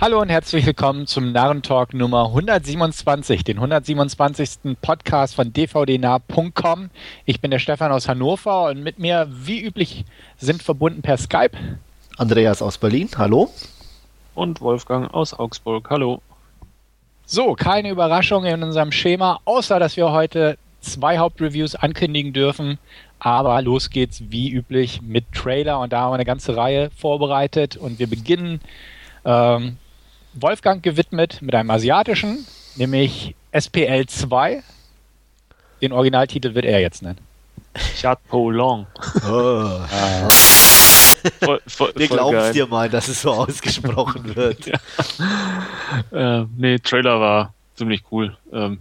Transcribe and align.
Hallo 0.00 0.22
und 0.22 0.30
herzlich 0.30 0.64
willkommen 0.64 1.06
zum 1.06 1.30
Narrentalk 1.30 1.92
Nummer 1.92 2.28
127, 2.28 3.44
den 3.44 3.58
127. 3.58 4.74
Podcast 4.80 5.34
von 5.34 5.52
dvdnah.com. 5.52 6.88
Ich 7.26 7.42
bin 7.42 7.50
der 7.50 7.58
Stefan 7.58 7.92
aus 7.92 8.08
Hannover 8.08 8.70
und 8.70 8.82
mit 8.82 8.98
mir, 8.98 9.28
wie 9.30 9.60
üblich, 9.60 10.06
sind 10.38 10.62
verbunden 10.62 11.02
per 11.02 11.18
Skype. 11.18 11.50
Andreas 12.16 12.62
aus 12.62 12.78
Berlin, 12.78 13.10
hallo. 13.18 13.50
Und 14.34 14.62
Wolfgang 14.62 15.12
aus 15.12 15.38
Augsburg, 15.38 15.90
hallo. 15.90 16.22
So, 17.26 17.52
keine 17.52 17.90
Überraschung 17.90 18.46
in 18.46 18.62
unserem 18.62 18.92
Schema, 18.92 19.40
außer 19.44 19.78
dass 19.78 19.98
wir 19.98 20.12
heute 20.12 20.56
zwei 20.80 21.18
Hauptreviews 21.18 21.74
ankündigen 21.74 22.32
dürfen. 22.32 22.78
Aber 23.18 23.60
los 23.60 23.90
geht's 23.90 24.22
wie 24.30 24.50
üblich 24.50 25.02
mit 25.02 25.30
Trailer 25.32 25.78
und 25.78 25.92
da 25.92 26.00
haben 26.00 26.12
wir 26.12 26.14
eine 26.14 26.24
ganze 26.24 26.56
Reihe 26.56 26.88
vorbereitet 26.96 27.76
und 27.76 27.98
wir 27.98 28.06
beginnen 28.06 28.62
ähm, 29.26 29.76
Wolfgang 30.34 30.82
gewidmet 30.82 31.42
mit 31.42 31.54
einem 31.54 31.70
asiatischen, 31.70 32.46
nämlich 32.76 33.34
SPL 33.52 34.06
2. 34.06 34.62
Den 35.82 35.92
Originaltitel 35.92 36.54
wird 36.54 36.64
er 36.64 36.80
jetzt 36.80 37.02
nennen. 37.02 37.18
Chat 37.96 38.18
Po 38.28 38.50
Long. 38.50 38.86
Oh. 39.28 39.30
Ah. 39.30 40.28
Voll, 41.42 41.60
voll, 41.66 41.92
Wir 41.96 42.08
glauben 42.08 42.36
es 42.36 42.52
dir 42.52 42.66
mal, 42.66 42.88
dass 42.88 43.08
es 43.08 43.20
so 43.20 43.32
ausgesprochen 43.32 44.34
wird. 44.36 44.66
ja. 44.66 46.40
äh, 46.40 46.46
nee, 46.56 46.78
Trailer 46.78 47.20
war 47.20 47.52
ziemlich 47.74 48.04
cool. 48.10 48.36
Ähm, 48.52 48.78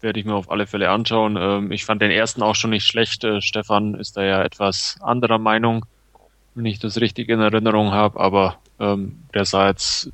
Werde 0.00 0.18
ich 0.18 0.26
mir 0.26 0.34
auf 0.34 0.50
alle 0.50 0.66
Fälle 0.66 0.90
anschauen. 0.90 1.36
Ähm, 1.40 1.70
ich 1.70 1.84
fand 1.84 2.02
den 2.02 2.10
ersten 2.10 2.42
auch 2.42 2.56
schon 2.56 2.70
nicht 2.70 2.86
schlecht. 2.86 3.22
Äh, 3.22 3.40
Stefan 3.40 3.94
ist 3.94 4.16
da 4.16 4.24
ja 4.24 4.42
etwas 4.42 4.96
anderer 5.00 5.38
Meinung, 5.38 5.86
wenn 6.56 6.66
ich 6.66 6.80
das 6.80 7.00
richtig 7.00 7.28
in 7.28 7.40
Erinnerung 7.40 7.92
habe, 7.92 8.18
aber 8.18 8.56
ähm, 8.80 9.22
der 9.32 9.44
sah 9.44 9.68
jetzt 9.68 10.10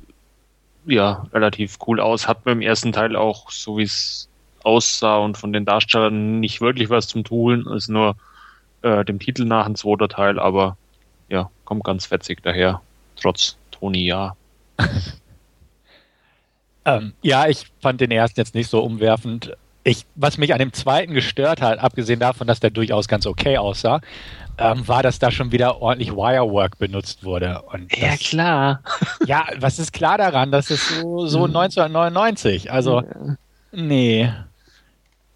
ja 0.87 1.25
relativ 1.33 1.77
cool 1.87 1.99
aus. 1.99 2.27
Hat 2.27 2.43
beim 2.43 2.61
ersten 2.61 2.91
Teil 2.91 3.15
auch, 3.15 3.51
so 3.51 3.77
wie 3.77 3.83
es 3.83 4.29
aussah 4.63 5.17
und 5.17 5.37
von 5.37 5.53
den 5.53 5.65
Darstellern 5.65 6.39
nicht 6.39 6.61
wirklich 6.61 6.89
was 6.89 7.07
zum 7.07 7.23
Tun, 7.23 7.67
ist 7.73 7.89
nur 7.89 8.15
äh, 8.81 9.05
dem 9.05 9.19
Titel 9.19 9.45
nach 9.45 9.65
ein 9.65 9.75
zweiter 9.75 10.09
Teil, 10.09 10.39
aber 10.39 10.77
ja, 11.29 11.49
kommt 11.65 11.83
ganz 11.83 12.05
fetzig 12.05 12.41
daher, 12.43 12.81
trotz 13.15 13.57
Toni 13.71 14.05
Ja. 14.05 14.35
ähm, 16.85 17.13
ja, 17.21 17.47
ich 17.47 17.65
fand 17.81 18.01
den 18.01 18.11
ersten 18.11 18.39
jetzt 18.39 18.55
nicht 18.55 18.69
so 18.69 18.81
umwerfend. 18.81 19.55
Ich, 19.87 20.05
was 20.15 20.37
mich 20.37 20.51
an 20.51 20.59
dem 20.59 20.73
zweiten 20.73 21.13
gestört 21.13 21.61
hat, 21.61 21.79
abgesehen 21.79 22.19
davon, 22.19 22.45
dass 22.45 22.59
der 22.59 22.71
durchaus 22.71 23.07
ganz 23.07 23.25
okay 23.25 23.57
aussah, 23.57 24.01
ähm, 24.57 24.85
war, 24.85 25.01
dass 25.01 25.17
da 25.17 25.31
schon 25.31 25.53
wieder 25.53 25.81
ordentlich 25.81 26.11
Wirework 26.11 26.77
benutzt 26.77 27.23
wurde. 27.23 27.61
Und 27.71 27.89
das, 27.93 27.99
ja, 28.01 28.17
klar. 28.17 28.81
ja, 29.25 29.45
was 29.59 29.79
ist 29.79 29.93
klar 29.93 30.17
daran? 30.17 30.51
Das 30.51 30.71
ist 30.71 30.89
so, 30.89 31.25
so 31.27 31.45
1999. 31.45 32.69
Also, 32.69 33.01
nee. 33.71 34.29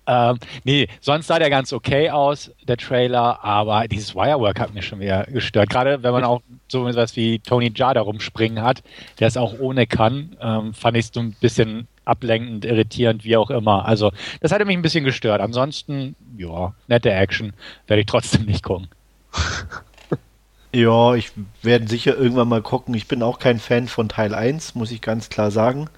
Ähm, 0.06 0.38
nee, 0.66 0.90
sonst 1.00 1.28
sah 1.28 1.40
der 1.40 1.50
ganz 1.50 1.72
okay 1.72 2.10
aus, 2.10 2.52
der 2.68 2.76
Trailer, 2.76 3.42
aber 3.46 3.88
dieses 3.88 4.16
Wirework 4.16 4.60
hat 4.60 4.74
mich 4.74 4.86
schon 4.86 5.00
wieder 5.00 5.24
gestört. 5.28 5.70
Gerade 5.70 6.04
wenn 6.04 6.12
man 6.12 6.26
auch 6.26 6.42
so 6.68 6.86
etwas 6.90 7.16
wie 7.16 7.40
Tony 7.40 7.72
Jaa 7.74 7.94
da 7.94 8.02
rumspringen 8.02 8.62
hat, 8.62 8.84
der 9.20 9.30
es 9.30 9.38
auch 9.38 9.58
ohne 9.60 9.88
kann, 9.88 10.36
ähm, 10.42 10.74
fand 10.74 10.98
ich 10.98 11.06
es 11.06 11.12
so 11.14 11.22
ein 11.22 11.32
bisschen 11.40 11.88
ablenkend, 12.12 12.66
irritierend, 12.66 13.24
wie 13.24 13.38
auch 13.38 13.50
immer. 13.50 13.86
Also, 13.86 14.12
das 14.42 14.52
hatte 14.52 14.66
mich 14.66 14.78
ein 14.78 14.82
bisschen 14.82 15.04
gestört. 15.04 15.42
Ansonsten, 15.42 16.16
ja, 16.38 16.74
nette 16.88 17.12
Action, 17.12 17.54
werde 17.88 18.02
ich 18.02 18.06
trotzdem 18.06 18.46
nicht 18.46 18.64
gucken. 18.64 18.88
ja, 20.74 21.16
ich 21.16 21.32
werde 21.62 21.88
sicher 21.88 22.18
irgendwann 22.18 22.50
mal 22.50 22.62
gucken. 22.62 22.94
Ich 22.94 23.08
bin 23.08 23.24
auch 23.24 23.40
kein 23.40 23.60
Fan 23.60 23.88
von 23.88 24.10
Teil 24.10 24.36
1, 24.36 24.76
muss 24.76 24.92
ich 24.92 25.02
ganz 25.02 25.30
klar 25.30 25.52
sagen. 25.52 25.90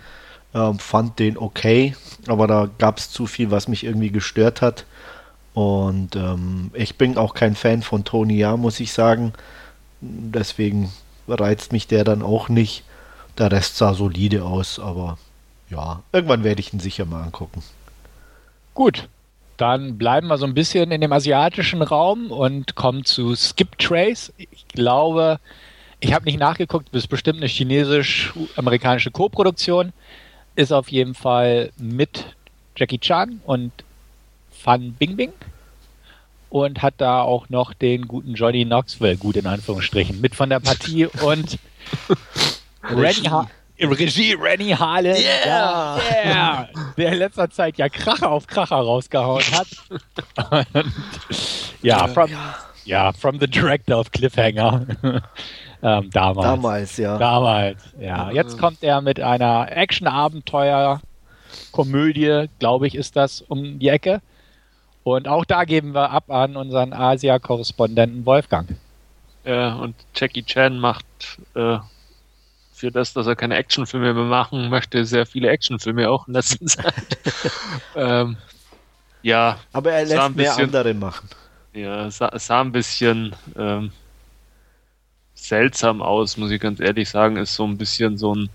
Ähm, 0.53 0.77
fand 0.79 1.17
den 1.17 1.37
okay, 1.37 1.95
aber 2.27 2.45
da 2.45 2.69
gab 2.77 2.99
es 2.99 3.09
zu 3.09 3.25
viel, 3.25 3.49
was 3.49 3.67
mich 3.67 3.83
irgendwie 3.83 4.11
gestört 4.11 4.61
hat. 4.61 4.85
Und 5.53 6.15
ähm, 6.15 6.71
ich 6.73 6.97
bin 6.97 7.17
auch 7.17 7.33
kein 7.33 7.55
Fan 7.55 7.81
von 7.81 8.03
Tony 8.03 8.37
Ja, 8.37 8.57
muss 8.57 8.79
ich 8.79 8.93
sagen. 8.93 9.33
Deswegen 10.01 10.91
reizt 11.27 11.71
mich 11.71 11.87
der 11.87 12.03
dann 12.03 12.21
auch 12.21 12.49
nicht. 12.49 12.83
Der 13.37 13.51
Rest 13.51 13.77
sah 13.77 13.93
solide 13.93 14.43
aus, 14.43 14.79
aber 14.79 15.17
ja, 15.73 16.03
irgendwann 16.11 16.43
werde 16.43 16.61
ich 16.61 16.73
ihn 16.73 16.79
sicher 16.79 17.05
mal 17.05 17.23
angucken. 17.23 17.63
Gut, 18.73 19.07
dann 19.57 19.97
bleiben 19.97 20.27
wir 20.27 20.37
so 20.37 20.45
ein 20.45 20.53
bisschen 20.53 20.91
in 20.91 21.01
dem 21.01 21.11
asiatischen 21.11 21.81
Raum 21.81 22.31
und 22.31 22.75
kommen 22.75 23.05
zu 23.05 23.35
Skip 23.35 23.77
Trace. 23.77 24.31
Ich 24.37 24.67
glaube, 24.69 25.39
ich 25.99 26.13
habe 26.13 26.25
nicht 26.25 26.39
nachgeguckt, 26.39 26.89
das 26.91 27.03
ist 27.03 27.07
bestimmt 27.07 27.37
eine 27.37 27.47
chinesisch-amerikanische 27.47 29.11
Co-Produktion. 29.11 29.93
Ist 30.55 30.71
auf 30.71 30.89
jeden 30.89 31.15
Fall 31.15 31.71
mit 31.77 32.25
Jackie 32.75 32.99
Chan 32.99 33.41
und 33.45 33.71
Fan 34.51 34.93
Bingbing 34.93 35.33
und 36.49 36.83
hat 36.83 36.95
da 36.97 37.21
auch 37.21 37.49
noch 37.49 37.73
den 37.73 38.07
guten 38.07 38.35
Johnny 38.35 38.63
Knoxville, 38.63 39.17
gut 39.17 39.35
in 39.37 39.47
Anführungsstrichen, 39.47 40.21
mit 40.21 40.35
von 40.35 40.49
der 40.49 40.59
Partie 40.59 41.07
und 41.07 41.57
Randy, 42.83 43.23
ha 43.23 43.49
Regie 43.91 44.33
Rennie 44.33 44.75
Harlan, 44.75 45.15
yeah. 45.15 45.99
yeah, 46.25 46.67
der 46.97 47.13
in 47.13 47.19
letzter 47.19 47.49
Zeit 47.49 47.77
ja 47.77 47.87
Kracher 47.89 48.31
auf 48.31 48.47
Kracher 48.47 48.77
rausgehauen 48.77 49.43
hat. 49.51 49.67
Und, 50.73 50.91
ja, 51.81 52.07
from, 52.07 52.31
ja, 52.85 53.11
from 53.13 53.39
the 53.39 53.47
director 53.47 53.99
of 53.99 54.11
Cliffhanger. 54.11 54.85
ähm, 55.83 56.09
damals. 56.11 56.45
Damals, 56.45 56.97
ja. 56.97 57.17
Damals, 57.17 57.81
ja. 57.99 58.31
Jetzt 58.31 58.57
kommt 58.57 58.81
er 58.83 59.01
mit 59.01 59.19
einer 59.19 59.67
Action-Abenteuer-Komödie, 59.69 62.47
glaube 62.59 62.87
ich, 62.87 62.95
ist 62.95 63.15
das 63.15 63.41
um 63.41 63.77
die 63.79 63.89
Ecke. 63.89 64.21
Und 65.03 65.27
auch 65.27 65.45
da 65.45 65.65
geben 65.65 65.93
wir 65.93 66.09
ab 66.11 66.31
an 66.31 66.55
unseren 66.55 66.93
Asia-Korrespondenten 66.93 68.25
Wolfgang. 68.25 68.69
Ja, 69.45 69.75
und 69.75 69.95
Jackie 70.15 70.43
Chan 70.43 70.79
macht 70.79 71.05
äh, 71.55 71.77
für 72.83 72.91
das, 72.91 73.13
dass 73.13 73.27
er 73.27 73.37
keine 73.37 73.55
Actionfilme 73.55 74.13
mehr 74.13 74.25
machen 74.25 74.67
möchte, 74.69 75.05
sehr 75.05 75.25
viele 75.25 75.47
Actionfilme 75.47 76.09
auch 76.09 76.27
in 76.27 76.33
letzter 76.33 76.65
Zeit. 76.65 77.17
ähm, 77.95 78.35
ja. 79.21 79.57
Aber 79.71 79.93
er 79.93 80.03
lässt 80.03 80.35
mehr 80.35 80.57
andere 80.57 80.93
machen. 80.93 81.29
Ja, 81.71 82.11
sah, 82.11 82.37
sah 82.37 82.59
ein 82.59 82.73
bisschen 82.73 83.33
ähm, 83.57 83.93
seltsam 85.33 86.01
aus, 86.01 86.35
muss 86.35 86.51
ich 86.51 86.59
ganz 86.59 86.81
ehrlich 86.81 87.09
sagen. 87.09 87.37
Ist 87.37 87.55
so 87.55 87.65
ein 87.65 87.77
bisschen 87.77 88.17
so 88.17 88.35
ein 88.35 88.49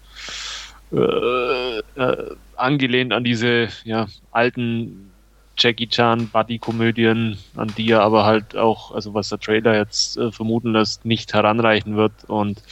äh, 0.93 1.79
äh, 1.79 2.37
angelehnt 2.57 3.15
an 3.15 3.25
diese 3.25 3.69
ja, 3.85 4.09
alten 4.31 5.11
Jackie 5.57 5.89
Chan 5.89 6.29
Buddy-Komödien, 6.29 7.39
an 7.57 7.73
die 7.79 7.93
er 7.93 8.03
aber 8.03 8.27
halt 8.27 8.55
auch, 8.59 8.93
also 8.93 9.15
was 9.15 9.31
der 9.31 9.41
Trailer 9.41 9.75
jetzt 9.75 10.19
äh, 10.19 10.31
vermuten 10.31 10.75
lässt, 10.75 11.07
nicht 11.07 11.33
heranreichen 11.33 11.97
wird. 11.97 12.13
Und 12.27 12.63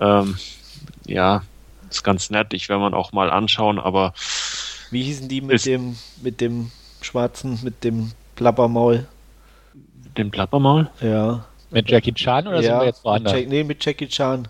ähm, 0.00 0.36
ja, 1.06 1.42
ist 1.90 2.04
ganz 2.04 2.30
nett. 2.30 2.52
Ich 2.52 2.68
werde 2.68 2.82
man 2.82 2.94
auch 2.94 3.12
mal 3.12 3.30
anschauen, 3.30 3.78
aber. 3.78 4.12
Wie 4.90 5.02
hießen 5.02 5.28
die 5.28 5.40
mit 5.40 5.66
dem, 5.66 5.96
mit 6.22 6.40
dem 6.40 6.70
schwarzen, 7.00 7.58
mit 7.62 7.82
dem 7.84 8.12
Plappermaul? 8.36 9.06
Mit 10.04 10.18
dem 10.18 10.30
Plappermaul? 10.30 10.90
Ja. 11.00 11.44
Mit 11.70 11.90
Jackie 11.90 12.12
Chan 12.12 12.46
oder 12.46 12.60
ja, 12.60 12.62
sind 12.62 12.78
wir 12.78 12.86
jetzt 12.86 13.04
woanders? 13.04 13.32
Mit 13.34 13.48
nee, 13.48 13.64
mit 13.64 13.84
Jackie 13.84 14.08
Chan. 14.08 14.48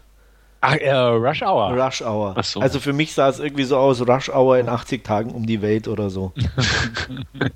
Ach, 0.61 0.75
äh, 0.75 0.91
Rush 0.93 1.43
Hour. 1.43 1.73
Rush 1.73 2.03
Hour. 2.03 2.35
Ach 2.37 2.45
so. 2.45 2.61
Also 2.61 2.81
für 2.81 2.93
mich 2.93 3.15
sah 3.15 3.29
es 3.29 3.39
irgendwie 3.39 3.65
so 3.65 3.77
aus, 3.77 4.01
Rush 4.01 4.29
Hour 4.29 4.59
in 4.59 4.69
80 4.69 5.05
Tagen 5.05 5.31
um 5.31 5.47
die 5.47 5.63
Welt 5.63 5.89
oder 5.89 6.11
so. 6.11 6.33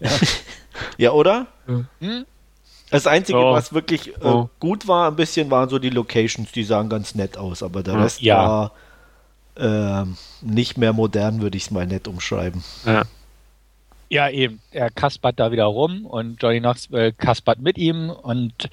ja. 0.00 0.10
ja. 0.98 1.10
oder? 1.12 1.46
Hm? 1.66 2.24
Das 2.90 3.06
Einzige, 3.06 3.38
oh. 3.38 3.52
was 3.52 3.72
wirklich 3.72 4.08
äh, 4.08 4.24
oh. 4.24 4.48
gut 4.58 4.88
war, 4.88 5.08
ein 5.08 5.16
bisschen, 5.16 5.50
waren 5.50 5.68
so 5.68 5.78
die 5.78 5.90
Locations, 5.90 6.50
die 6.52 6.64
sahen 6.64 6.88
ganz 6.88 7.14
nett 7.14 7.36
aus, 7.36 7.62
aber 7.62 7.82
der 7.82 8.00
Rest 8.00 8.20
ja. 8.20 8.36
war 8.36 8.72
äh, 9.56 10.04
nicht 10.42 10.78
mehr 10.78 10.92
modern, 10.92 11.40
würde 11.40 11.56
ich 11.56 11.64
es 11.64 11.70
mal 11.70 11.86
nett 11.86 12.08
umschreiben. 12.08 12.62
Ja. 12.84 13.02
Ja, 14.12 14.28
eben. 14.28 14.60
Er 14.72 14.90
kaspert 14.90 15.38
da 15.38 15.52
wieder 15.52 15.66
rum 15.66 16.04
und 16.04 16.42
Johnny 16.42 16.58
Knoxville 16.58 17.12
kaspert 17.12 17.60
mit 17.60 17.78
ihm 17.78 18.10
und 18.10 18.68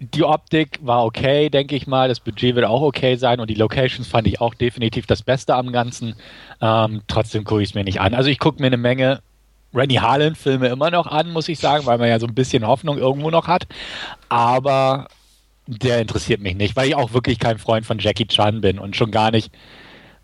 die 0.00 0.24
Optik 0.24 0.78
war 0.82 1.04
okay, 1.04 1.50
denke 1.50 1.76
ich 1.76 1.86
mal. 1.86 2.08
Das 2.08 2.20
Budget 2.20 2.54
wird 2.54 2.66
auch 2.66 2.80
okay 2.80 3.16
sein 3.16 3.38
und 3.38 3.50
die 3.50 3.54
Locations 3.54 4.08
fand 4.08 4.26
ich 4.26 4.40
auch 4.40 4.54
definitiv 4.54 5.06
das 5.06 5.22
Beste 5.22 5.54
am 5.54 5.72
Ganzen. 5.72 6.16
Ähm, 6.60 7.02
trotzdem 7.06 7.44
gucke 7.44 7.62
ich 7.62 7.68
es 7.68 7.74
mir 7.74 7.84
nicht 7.84 8.00
an. 8.00 8.14
Also 8.14 8.30
ich 8.30 8.38
gucke 8.38 8.60
mir 8.60 8.68
eine 8.68 8.78
Menge 8.78 9.20
Rennie 9.74 10.00
Harlan-Filme 10.00 10.68
immer 10.68 10.90
noch 10.90 11.06
an, 11.06 11.30
muss 11.30 11.48
ich 11.48 11.58
sagen, 11.58 11.86
weil 11.86 11.98
man 11.98 12.08
ja 12.08 12.18
so 12.18 12.26
ein 12.26 12.34
bisschen 12.34 12.66
Hoffnung 12.66 12.98
irgendwo 12.98 13.30
noch 13.30 13.48
hat. 13.48 13.66
Aber 14.28 15.06
der 15.66 16.00
interessiert 16.00 16.40
mich 16.40 16.56
nicht, 16.56 16.76
weil 16.76 16.88
ich 16.88 16.94
auch 16.94 17.12
wirklich 17.12 17.38
kein 17.38 17.58
Freund 17.58 17.86
von 17.86 17.98
Jackie 17.98 18.26
Chan 18.26 18.60
bin 18.60 18.78
und 18.78 18.96
schon 18.96 19.10
gar 19.10 19.30
nicht 19.30 19.52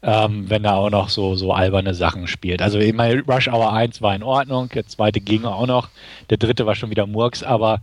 ähm, 0.02 0.48
wenn 0.48 0.64
er 0.64 0.76
auch 0.76 0.90
noch 0.90 1.08
so, 1.08 1.34
so 1.34 1.52
alberne 1.52 1.94
Sachen 1.94 2.26
spielt. 2.26 2.62
Also 2.62 2.78
ich 2.78 2.94
meine, 2.94 3.22
Rush 3.22 3.48
Hour 3.48 3.72
1 3.72 4.00
war 4.00 4.14
in 4.14 4.22
Ordnung, 4.22 4.68
der 4.68 4.86
zweite 4.86 5.20
ging 5.20 5.44
auch 5.44 5.66
noch, 5.66 5.88
der 6.30 6.38
dritte 6.38 6.66
war 6.66 6.74
schon 6.74 6.90
wieder 6.90 7.06
Murks, 7.06 7.42
aber 7.42 7.80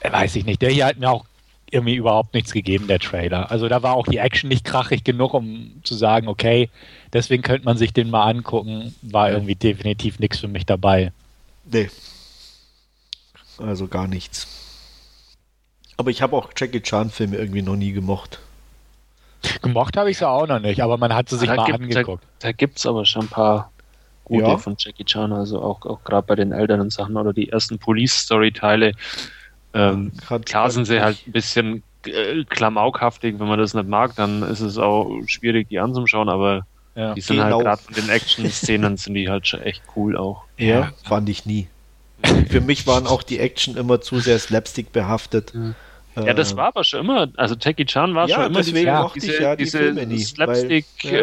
äh, 0.00 0.12
weiß 0.12 0.36
ich 0.36 0.44
nicht. 0.44 0.62
Der 0.62 0.70
hier 0.70 0.86
hat 0.86 0.98
mir 0.98 1.10
auch 1.10 1.24
irgendwie 1.70 1.94
überhaupt 1.94 2.34
nichts 2.34 2.52
gegeben, 2.52 2.88
der 2.88 2.98
Trailer. 2.98 3.50
Also 3.50 3.68
da 3.68 3.82
war 3.82 3.94
auch 3.94 4.06
die 4.06 4.18
Action 4.18 4.48
nicht 4.48 4.64
krachig 4.64 5.04
genug, 5.04 5.34
um 5.34 5.80
zu 5.84 5.94
sagen, 5.94 6.28
okay, 6.28 6.68
deswegen 7.12 7.42
könnte 7.42 7.64
man 7.64 7.76
sich 7.76 7.92
den 7.92 8.10
mal 8.10 8.28
angucken. 8.28 8.94
War 9.02 9.30
irgendwie 9.30 9.54
definitiv 9.54 10.18
nichts 10.18 10.38
für 10.38 10.48
mich 10.48 10.66
dabei. 10.66 11.12
Nee. 11.70 11.88
Also 13.58 13.86
gar 13.86 14.08
nichts. 14.08 14.48
Aber 15.96 16.10
ich 16.10 16.22
habe 16.22 16.36
auch 16.36 16.50
Jackie 16.56 16.80
Chan-Filme 16.80 17.36
irgendwie 17.36 17.62
noch 17.62 17.76
nie 17.76 17.92
gemocht. 17.92 18.40
Gemocht 19.62 19.96
habe 19.96 20.10
ich 20.10 20.18
sie 20.18 20.28
auch 20.28 20.46
noch 20.46 20.60
nicht, 20.60 20.82
aber 20.82 20.96
man 20.98 21.14
hat 21.14 21.28
sie 21.28 21.38
sich 21.38 21.48
Da 21.48 21.56
mal 21.56 21.64
gibt- 21.66 21.80
angeguckt. 21.80 22.24
Da, 22.40 22.48
da 22.48 22.52
gibt 22.52 22.78
es 22.78 22.86
aber 22.86 23.04
schon 23.06 23.22
ein 23.22 23.28
paar 23.28 23.70
gute 24.24 24.46
Ja. 24.46 24.58
von 24.58 24.76
Jackie 24.78 25.04
Chan, 25.04 25.32
also 25.32 25.60
auch, 25.62 25.84
auch 25.86 26.02
gerade 26.04 26.26
bei 26.26 26.34
den 26.36 26.52
älteren 26.52 26.90
Sachen 26.90 27.16
oder 27.16 27.32
die 27.32 27.48
ersten 27.50 27.78
Police-Story-Teile. 27.78 28.92
Ähm, 29.74 30.12
klar 30.44 30.70
sind 30.70 30.84
sie 30.86 31.00
halt 31.00 31.18
ein 31.26 31.32
bisschen 31.32 31.82
äh, 32.06 32.44
klamaukhaftig, 32.44 33.38
wenn 33.38 33.46
man 33.48 33.58
das 33.58 33.74
nicht 33.74 33.88
mag, 33.88 34.14
dann 34.16 34.42
ist 34.42 34.60
es 34.60 34.78
auch 34.78 35.10
schwierig, 35.26 35.68
die 35.68 35.78
anzuschauen, 35.80 36.28
aber 36.28 36.66
Ja. 36.94 37.14
die 37.14 37.20
sind 37.20 37.36
Genau. 37.36 37.56
halt 37.56 37.64
gerade 37.64 37.82
von 37.82 37.94
den 37.94 38.08
Action-Szenen 38.08 38.96
sind 38.96 39.14
die 39.14 39.28
halt 39.28 39.46
schon 39.46 39.60
echt 39.62 39.82
cool 39.96 40.16
auch. 40.16 40.44
Ja, 40.56 40.92
fand 41.04 41.28
ich 41.28 41.44
nie. 41.46 41.68
Für 42.48 42.60
mich 42.60 42.86
waren 42.86 43.06
auch 43.06 43.22
die 43.22 43.38
Action 43.38 43.76
immer 43.76 44.00
zu 44.00 44.18
sehr 44.18 44.38
Slapstick 44.38 44.92
behaftet. 44.92 45.52
Ja, 45.54 45.72
das 46.34 46.52
Äh, 46.52 46.56
war 46.56 46.66
aber 46.68 46.84
schon 46.84 47.00
immer, 47.00 47.28
also 47.36 47.54
Jackie 47.60 47.84
Chan 47.86 48.14
war 48.14 48.28
Ja, 48.28 48.36
schon 48.36 48.46
immer 48.46 48.58
deswegen 48.60 48.90
diese, 48.90 49.02
mochte 49.02 49.26
ich 49.26 49.38
ja 49.38 49.56
die 49.56 49.64
diese 49.64 49.78
Filme 49.78 50.06
nie, 50.06 50.24
Slapstick, 50.24 50.86
weil- 51.04 51.20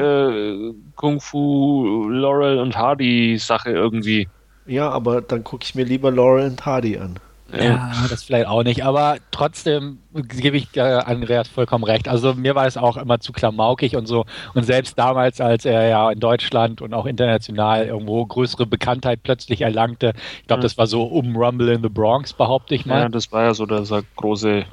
äh, 0.71 0.73
Kung 0.95 1.19
Fu, 1.21 2.07
Laurel 2.09 2.59
und 2.59 2.75
Hardy 2.77 3.37
Sache 3.37 3.71
irgendwie. 3.71 4.29
Ja, 4.65 4.89
aber 4.91 5.21
dann 5.23 5.43
gucke 5.43 5.63
ich 5.65 5.73
mir 5.75 5.83
lieber 5.85 6.11
Laurel 6.11 6.45
und 6.51 6.63
Hardy 6.65 6.97
an. 6.99 7.19
Ja, 7.55 7.91
das 8.09 8.23
vielleicht 8.23 8.47
auch 8.47 8.63
nicht, 8.63 8.83
aber 8.83 9.17
trotzdem 9.31 9.99
gebe 10.13 10.57
ich 10.57 10.75
äh, 10.75 10.81
Andreas 10.81 11.47
vollkommen 11.47 11.83
recht. 11.85 12.07
Also 12.09 12.33
mir 12.33 12.55
war 12.55 12.65
es 12.67 12.75
auch 12.75 12.97
immer 12.97 13.19
zu 13.19 13.31
klamaukig 13.31 13.95
und 13.95 14.05
so. 14.05 14.25
Und 14.53 14.63
selbst 14.63 14.99
damals, 14.99 15.39
als 15.39 15.63
er 15.65 15.87
ja 15.87 16.11
in 16.11 16.19
Deutschland 16.19 16.81
und 16.81 16.93
auch 16.93 17.05
international 17.05 17.85
irgendwo 17.85 18.25
größere 18.25 18.65
Bekanntheit 18.65 19.23
plötzlich 19.23 19.61
erlangte, 19.61 20.13
ich 20.41 20.47
glaube, 20.47 20.59
Mhm. 20.59 20.63
das 20.63 20.77
war 20.77 20.87
so 20.87 21.03
um 21.03 21.35
Rumble 21.37 21.69
in 21.69 21.81
the 21.81 21.89
Bronx, 21.89 22.33
behaupte 22.33 22.75
ich 22.75 22.85
mal. 22.85 23.01
Ja, 23.03 23.09
das 23.09 23.31
war 23.31 23.43
ja 23.43 23.53
so 23.53 23.65
dieser 23.65 24.01
große 24.17 24.65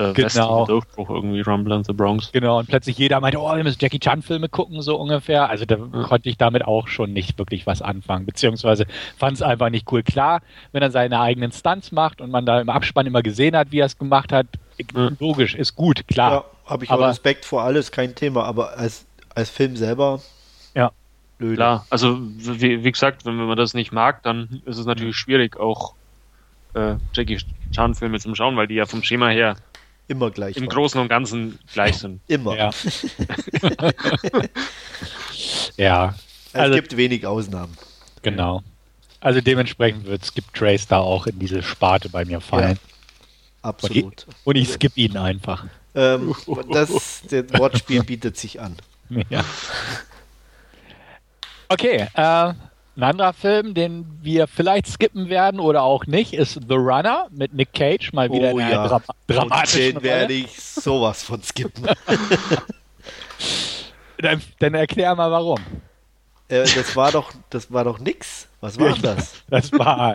äh, 0.00 0.12
Genau. 0.12 0.24
Western-Durchbruch 0.26 1.10
irgendwie, 1.10 1.40
Rumble 1.42 1.74
in 1.76 1.84
the 1.84 1.92
Bronx. 1.92 2.30
Genau, 2.32 2.58
und 2.58 2.68
plötzlich 2.68 2.96
jeder 2.98 3.20
meinte, 3.20 3.38
oh, 3.38 3.54
wir 3.54 3.62
müssen 3.62 3.78
Jackie 3.80 3.98
Chan-Filme 4.00 4.48
gucken, 4.48 4.80
so 4.82 4.96
ungefähr. 4.96 5.48
Also 5.50 5.64
da 5.64 5.76
konnte 5.76 6.28
ich 6.28 6.36
damit 6.38 6.64
auch 6.64 6.88
schon 6.88 7.12
nicht 7.12 7.38
wirklich 7.38 7.66
was 7.66 7.82
anfangen, 7.82 8.26
beziehungsweise 8.26 8.86
fand 9.16 9.34
es 9.36 9.42
einfach 9.42 9.68
nicht 9.70 9.90
cool. 9.92 10.02
Klar, 10.02 10.40
wenn 10.72 10.82
er 10.82 10.90
seine 10.90 11.20
eigenen 11.20 11.52
Stunts 11.52 11.92
macht 11.92 12.20
und 12.20 12.30
man 12.30 12.46
da 12.46 12.60
im 12.60 12.68
Abspann 12.70 13.06
immer 13.06 13.22
gesehen 13.22 13.56
hat, 13.56 13.70
wie 13.72 13.80
er 13.80 13.86
es 13.86 13.98
gemacht 13.98 14.32
hat, 14.32 14.46
Mhm. 14.94 15.16
logisch, 15.20 15.54
ist 15.54 15.76
gut, 15.76 16.08
klar. 16.08 16.32
Ja, 16.32 16.44
habe 16.70 16.84
ich 16.84 16.90
auch 16.90 16.94
Aber- 16.94 17.08
Respekt 17.08 17.44
vor 17.44 17.62
alles, 17.62 17.92
kein 17.92 18.14
Thema, 18.14 18.44
aber 18.44 18.78
als, 18.78 19.04
als 19.34 19.50
Film 19.50 19.76
selber. 19.76 20.20
Ja. 20.74 20.90
Blöd. 21.36 21.56
Klar, 21.56 21.84
also 21.90 22.18
wie, 22.20 22.82
wie 22.84 22.92
gesagt, 22.92 23.26
wenn 23.26 23.34
man 23.36 23.56
das 23.58 23.74
nicht 23.74 23.92
mag, 23.92 24.22
dann 24.22 24.62
ist 24.64 24.78
es 24.78 24.86
natürlich 24.86 25.16
schwierig, 25.16 25.58
auch 25.60 25.94
äh, 26.74 26.94
Jackie 27.12 27.38
Chan-Filme 27.72 28.20
zum 28.20 28.34
Schauen, 28.34 28.56
weil 28.56 28.68
die 28.68 28.74
ja 28.76 28.86
vom 28.86 29.02
Schema 29.02 29.28
her 29.28 29.56
Immer 30.10 30.30
gleich. 30.32 30.56
im 30.56 30.64
waren. 30.66 30.70
Großen 30.74 31.00
und 31.00 31.08
Ganzen 31.08 31.58
gleich 31.72 31.98
sind. 31.98 32.20
Immer. 32.28 32.56
Ja. 32.56 32.70
ja, 35.76 36.14
Es 36.52 36.54
Also- 36.60 36.74
gibt 36.74 36.96
wenig 36.96 37.24
Ausnahmen. 37.26 37.76
genau. 38.22 38.62
Also 39.22 39.40
dementsprechend 39.42 40.06
wird 40.06 40.24
Skip 40.24 40.52
Trace 40.54 40.86
da 40.88 40.98
auch 40.98 41.26
in 41.26 41.38
diese 41.38 41.62
Sparte 41.62 42.08
bei 42.08 42.24
mir 42.24 42.40
fallen. 42.40 42.78
Absolut. 43.60 44.26
Und 44.44 44.56
ich 44.56 44.70
skippe 44.70 44.98
ihn 44.98 45.16
einfach. 45.18 45.66
Ähm, 45.94 46.34
das, 46.72 47.22
das 47.28 47.44
Wortspiel 47.52 48.02
bietet 48.02 48.38
sich 48.38 48.60
an. 48.60 48.76
Ja. 49.28 49.44
Okay, 51.68 52.08
äh, 52.14 52.54
ein 52.96 53.02
anderer 53.04 53.32
Film, 53.32 53.72
den 53.74 54.06
wir 54.20 54.46
vielleicht 54.46 54.86
skippen 54.88 55.28
werden 55.28 55.60
oder 55.60 55.82
auch 55.82 56.06
nicht, 56.06 56.32
ist 56.34 56.54
The 56.68 56.74
Runner 56.74 57.28
mit 57.30 57.54
Nick 57.54 57.72
Cage, 57.72 58.12
mal 58.12 58.30
wieder 58.32 58.52
Oh 58.52 58.58
in 58.58 58.64
einer 58.64 58.72
ja. 58.74 58.88
Dra 58.88 58.96
Und 58.96 59.36
dramatischen 59.36 59.94
den 59.94 60.02
werde 60.02 60.32
ich 60.34 60.60
sowas 60.60 61.22
von 61.22 61.42
skippen. 61.42 61.86
Dann, 64.18 64.42
dann 64.58 64.74
erklär 64.74 65.14
mal 65.14 65.30
warum. 65.30 65.58
äh, 66.48 66.64
das 66.64 66.94
war 66.94 67.10
doch, 67.10 67.32
das 67.48 67.72
war 67.72 67.84
doch 67.84 67.98
nix. 67.98 68.48
Was 68.60 68.78
war 68.78 68.94
das? 69.00 69.32
Das 69.48 69.72
war, 69.72 70.14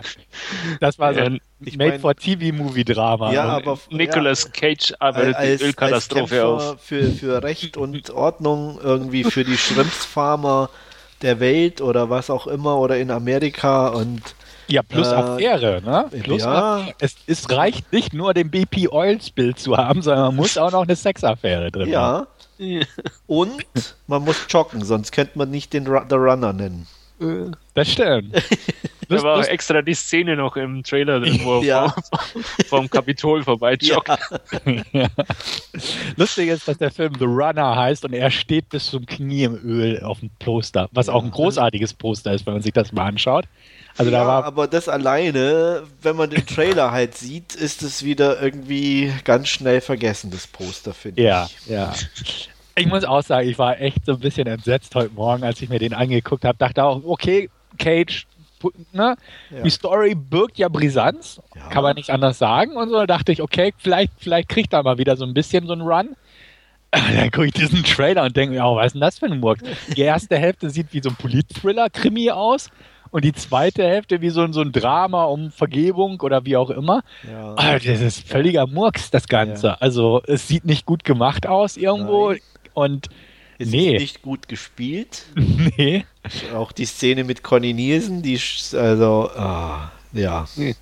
das 0.80 0.98
war 1.00 1.12
so 1.12 1.20
ein 1.20 1.34
Äh, 1.36 1.40
ich 1.64 1.76
mein- 1.76 1.88
Made-for-TV-Movie-Drama. 1.88 3.32
Ja, 3.32 3.56
Und- 3.56 3.66
aber 3.66 3.78
Nicolas 3.90 4.52
Cage 4.52 4.94
arbeitet 5.00 5.34
als, 5.34 5.58
die 5.60 5.66
Ölkatastrophe 5.66 6.44
als 6.44 6.62
auf. 6.74 6.80
Für, 6.82 7.10
für 7.10 7.42
Recht 7.42 7.76
und 7.76 8.10
Ordnung 8.10 8.78
irgendwie 8.80 9.24
für 9.24 9.42
die 9.44 9.58
Shrimps-Farmer 9.58 10.70
der 11.22 11.40
Welt 11.40 11.80
oder 11.80 12.10
was 12.10 12.30
auch 12.30 12.46
immer 12.46 12.76
oder 12.78 12.98
in 12.98 13.10
Amerika 13.10 13.88
und 13.88 14.22
Ja, 14.68 14.82
plus 14.82 15.08
Äh, 15.08 15.14
Affäre, 15.14 15.82
ne? 15.84 16.10
Plus 16.22 16.42
ja. 16.42 16.76
Affäre. 16.78 16.94
Es, 16.98 17.16
es 17.26 17.50
reicht 17.50 17.92
nicht 17.92 18.12
nur, 18.12 18.34
den 18.34 18.50
BP 18.50 18.88
Oils 18.90 19.30
Bild 19.30 19.58
zu 19.58 19.76
haben, 19.76 20.02
sondern 20.02 20.26
man 20.26 20.36
muss 20.36 20.58
auch 20.58 20.72
noch 20.72 20.82
eine 20.82 20.96
Sexaffäre 20.96 21.70
drin 21.70 21.94
haben. 21.94 22.26
ja. 22.58 22.80
Und 23.26 23.64
man 24.06 24.24
muss 24.24 24.46
joggen, 24.48 24.82
sonst 24.84 25.12
könnte 25.12 25.36
man 25.38 25.50
nicht 25.50 25.72
den 25.72 25.86
Ru 25.86 26.00
The 26.08 26.16
Runner 26.16 26.52
nennen. 26.52 26.86
Das 27.74 27.90
stimmt. 27.92 28.34
Da 29.08 29.22
war 29.22 29.36
lust, 29.36 29.50
extra 29.50 29.82
die 29.82 29.94
Szene 29.94 30.34
noch 30.34 30.56
im 30.56 30.82
Trailer 30.82 31.20
drin, 31.20 31.38
wo 31.44 31.58
er 31.60 31.62
Ja. 31.62 31.94
vom, 32.32 32.42
vom 32.66 32.90
Kapitol 32.90 33.44
vorbeijoggt. 33.44 34.08
ja. 34.92 35.06
Lustig 36.16 36.48
ist, 36.48 36.66
dass 36.66 36.78
der 36.78 36.90
Film 36.90 37.12
The 37.16 37.24
Runner 37.24 37.76
heißt 37.76 38.04
und 38.04 38.14
er 38.14 38.32
steht 38.32 38.68
bis 38.68 38.86
zum 38.86 39.06
Knie 39.06 39.44
im 39.44 39.54
Öl 39.64 40.02
auf 40.02 40.18
dem 40.18 40.30
Poster, 40.40 40.88
was 40.90 41.08
auch 41.08 41.22
ein 41.22 41.30
großartiges 41.30 41.94
Poster 41.94 42.32
ist, 42.32 42.46
wenn 42.46 42.54
man 42.54 42.62
sich 42.62 42.72
das 42.72 42.90
mal 42.90 43.06
anschaut. 43.06 43.44
Also 43.96 44.10
da 44.10 44.22
ja, 44.22 44.26
war 44.26 44.44
aber 44.44 44.66
das 44.66 44.88
alleine, 44.88 45.84
wenn 46.02 46.16
man 46.16 46.28
den 46.28 46.44
Trailer 46.44 46.90
halt 46.90 47.16
sieht, 47.16 47.54
ist 47.54 47.82
es 47.84 48.02
wieder 48.04 48.42
irgendwie 48.42 49.12
ganz 49.22 49.46
schnell 49.48 49.80
vergessen, 49.80 50.32
das 50.32 50.48
Poster, 50.48 50.92
finde 50.92 51.22
Ja, 51.22 51.46
ich. 51.46 51.66
ja. 51.70 51.94
Ich 52.78 52.86
muss 52.86 53.04
auch 53.04 53.22
sagen, 53.22 53.48
ich 53.48 53.58
war 53.58 53.80
echt 53.80 54.04
so 54.04 54.12
ein 54.12 54.20
bisschen 54.20 54.46
entsetzt 54.46 54.94
heute 54.94 55.14
Morgen, 55.14 55.42
als 55.44 55.62
ich 55.62 55.70
mir 55.70 55.78
den 55.78 55.94
angeguckt 55.94 56.44
habe. 56.44 56.58
Dachte 56.58 56.84
auch, 56.84 57.02
okay, 57.04 57.48
Cage, 57.78 58.26
ne? 58.92 59.16
Ja. 59.50 59.62
Die 59.62 59.70
Story 59.70 60.14
birgt 60.14 60.58
ja 60.58 60.68
Brisanz, 60.68 61.40
Ja. 61.54 61.68
kann 61.68 61.82
man 61.82 61.96
nicht 61.96 62.10
anders 62.10 62.38
sagen. 62.38 62.72
Und 62.76 62.90
so 62.90 62.96
da 62.96 63.06
dachte 63.06 63.32
ich, 63.32 63.40
okay, 63.40 63.72
vielleicht, 63.78 64.12
vielleicht 64.18 64.50
kriegt 64.50 64.74
er 64.74 64.82
mal 64.82 64.98
wieder 64.98 65.16
so 65.16 65.24
ein 65.24 65.32
bisschen 65.32 65.66
so 65.66 65.72
einen 65.72 65.82
Run. 65.82 66.16
Dann 66.90 67.30
gucke 67.30 67.46
ich 67.46 67.52
diesen 67.54 67.82
Trailer 67.82 68.24
und 68.24 68.36
denke 68.36 68.54
mir, 68.54 68.64
oh, 68.64 68.76
was 68.76 68.86
ist 68.88 68.92
denn 68.92 69.00
das 69.00 69.18
für 69.18 69.26
ein 69.26 69.40
Murks? 69.40 69.62
Die 69.96 70.02
erste 70.02 70.36
Hälfte 70.36 70.68
sieht 70.68 70.92
wie 70.92 71.00
so 71.02 71.08
ein 71.08 71.16
Polit-Thriller-Krimi 71.16 72.30
aus 72.30 72.70
und 73.10 73.24
die 73.24 73.32
zweite 73.32 73.84
Hälfte 73.84 74.20
wie 74.20 74.30
so 74.30 74.42
ein, 74.42 74.52
so 74.52 74.60
ein 74.60 74.72
Drama 74.72 75.24
um 75.24 75.50
Vergebung 75.50 76.20
oder 76.20 76.44
wie 76.44 76.56
auch 76.56 76.70
immer. 76.70 77.02
Ja. 77.30 77.54
Ah, 77.56 77.72
das 77.78 78.00
ist 78.00 78.28
völliger 78.28 78.66
Murks, 78.66 79.10
das 79.10 79.28
Ganze. 79.28 79.68
Ja. 79.68 79.76
Also 79.80 80.22
es 80.26 80.46
sieht 80.46 80.64
nicht 80.66 80.84
gut 80.86 81.04
gemacht 81.04 81.46
aus 81.46 81.76
irgendwo 81.76 82.30
Nein. 82.30 82.40
Und 82.76 83.08
Es 83.58 83.70
nee. 83.70 83.94
ist 83.96 84.00
nicht 84.02 84.22
gut 84.22 84.48
gespielt. 84.48 85.24
nee. 85.34 86.04
Auch 86.54 86.72
die 86.72 86.84
Szene 86.86 87.24
mit 87.24 87.42
Conny 87.42 87.72
Nielsen, 87.72 88.22
die, 88.22 88.38
also, 88.74 89.30
ah, 89.34 89.90
ja. 90.12 90.46
Nee. 90.56 90.74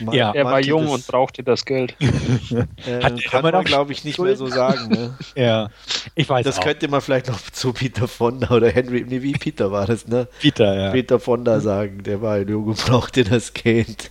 Man- 0.00 0.14
Ja. 0.14 0.32
Er 0.32 0.46
war 0.46 0.60
jung 0.60 0.84
das, 0.84 0.92
und 0.94 1.06
brauchte 1.06 1.42
das 1.44 1.64
Geld. 1.66 1.94
äh, 2.00 3.02
Hat 3.02 3.22
kann 3.24 3.42
man, 3.42 3.62
glaube 3.64 3.92
ich, 3.92 4.04
nicht 4.04 4.18
mehr 4.18 4.36
so 4.36 4.46
sagen. 4.46 4.88
Ne? 4.88 5.18
Ja, 5.36 5.68
ich 6.14 6.26
weiß 6.28 6.44
Das 6.44 6.58
auch. 6.58 6.64
könnte 6.64 6.88
man 6.88 7.02
vielleicht 7.02 7.28
noch 7.28 7.38
zu 7.50 7.72
Peter 7.74 8.08
Fonda 8.08 8.50
oder 8.50 8.70
Henry, 8.70 9.04
nee, 9.06 9.20
wie 9.22 9.32
Peter 9.32 9.70
war 9.70 9.86
das, 9.86 10.08
ne? 10.08 10.28
Peter, 10.40 10.74
ja. 10.74 10.90
Peter 10.92 11.20
Fonda 11.20 11.60
sagen, 11.60 12.02
der 12.04 12.22
war 12.22 12.36
ein 12.36 12.48
Junge, 12.48 12.72
brauchte 12.74 13.22
das 13.24 13.52
Geld. 13.52 14.10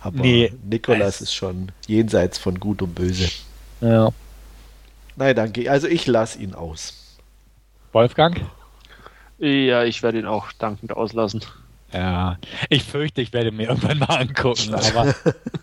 Aber 0.00 0.20
Nee. 0.20 0.52
Nikolas 0.68 1.20
ist 1.20 1.34
schon 1.34 1.70
jenseits 1.86 2.38
von 2.38 2.58
Gut 2.58 2.82
und 2.82 2.94
Böse. 2.94 3.28
ja. 3.80 4.10
Nein, 5.16 5.34
danke. 5.36 5.70
Also 5.70 5.86
ich 5.86 6.06
lasse 6.06 6.38
ihn 6.38 6.54
aus. 6.54 7.16
Wolfgang? 7.92 8.40
Ja, 9.38 9.84
ich 9.84 10.02
werde 10.02 10.18
ihn 10.18 10.26
auch 10.26 10.52
dankend 10.52 10.92
auslassen. 10.92 11.42
Ja. 11.92 12.38
Ich 12.70 12.82
fürchte, 12.82 13.20
ich 13.20 13.32
werde 13.32 13.52
mir 13.52 13.68
irgendwann 13.68 13.98
mal 14.00 14.16
angucken, 14.16 14.74
aber 14.74 15.14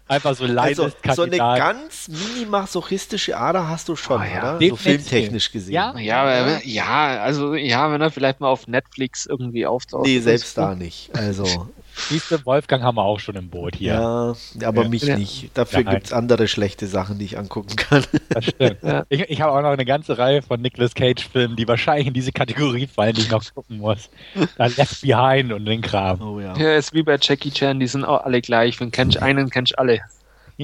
einfach 0.07 0.33
so 0.35 0.43
Also 0.45 0.53
Leidenskandidat. 0.53 1.15
so 1.17 1.23
eine 1.23 1.37
ganz 1.37 2.07
mini-masochistische 2.07 3.35
Ader 3.37 3.67
hast 3.67 3.89
du 3.89 3.97
schon, 3.97 4.21
Ah, 4.21 4.25
ja. 4.25 4.55
oder? 4.55 4.69
So 4.69 4.75
filmtechnisch 4.77 5.51
gesehen. 5.51 5.73
Ja. 5.73 5.97
Ja, 5.97 6.59
ja, 6.59 7.21
also 7.21 7.55
ja, 7.55 7.91
wenn 7.91 7.99
er 7.99 8.11
vielleicht 8.11 8.39
mal 8.39 8.47
auf 8.47 8.67
Netflix 8.67 9.25
irgendwie 9.25 9.65
auftaucht. 9.65 10.05
Nee, 10.05 10.19
selbst 10.19 10.57
da 10.57 10.73
nicht. 10.73 11.09
Also, 11.17 11.67
Siehst 12.09 12.31
du, 12.31 12.45
Wolfgang 12.45 12.83
haben 12.83 12.95
wir 12.97 13.03
auch 13.03 13.19
schon 13.19 13.35
im 13.35 13.49
Boot 13.49 13.75
hier. 13.75 13.93
ja, 13.93 14.35
aber 14.67 14.83
Ja. 14.83 14.89
mich 14.89 15.03
Ja. 15.03 15.17
nicht. 15.17 15.49
Dafür 15.53 15.83
Nein. 15.83 15.95
gibt 15.95 16.07
es 16.07 16.13
andere 16.13 16.47
schlechte 16.47 16.87
Sachen, 16.87 17.17
die 17.19 17.25
ich 17.25 17.37
angucken 17.37 17.75
kann. 17.75 18.03
Das 18.29 18.45
stimmt. 18.45 18.77
Ja. 18.81 19.03
Ich, 19.09 19.21
ich 19.29 19.41
habe 19.41 19.51
auch 19.53 19.61
noch 19.61 19.69
eine 19.71 19.85
ganze 19.85 20.17
Reihe 20.17 20.41
von 20.41 20.61
Nicolas 20.61 20.93
Cage-Filmen, 20.95 21.55
die 21.55 21.67
wahrscheinlich 21.67 22.07
in 22.07 22.13
diese 22.13 22.31
Kategorie 22.31 22.87
fallen, 22.87 23.13
die 23.15 23.21
ich 23.21 23.31
noch 23.31 23.43
gucken 23.53 23.77
muss. 23.77 24.09
Da 24.57 24.67
Left 24.67 25.01
Behind 25.01 25.51
und 25.51 25.65
den 25.65 25.81
Kram. 25.81 26.21
Oh 26.21 26.39
ja. 26.39 26.55
Ja, 26.57 26.75
ist 26.75 26.93
wie 26.93 27.03
bei 27.03 27.17
Jackie 27.21 27.51
Chan, 27.51 27.79
die 27.79 27.87
sind 27.87 28.05
auch 28.05 28.23
alle 28.23 28.41
gleich. 28.41 28.79
Wenn 28.79 28.91
kennst 28.91 29.17
du 29.17 29.21
einen, 29.21 29.49
kennst 29.49 29.73
du 29.73 29.79
alle. 29.79 29.99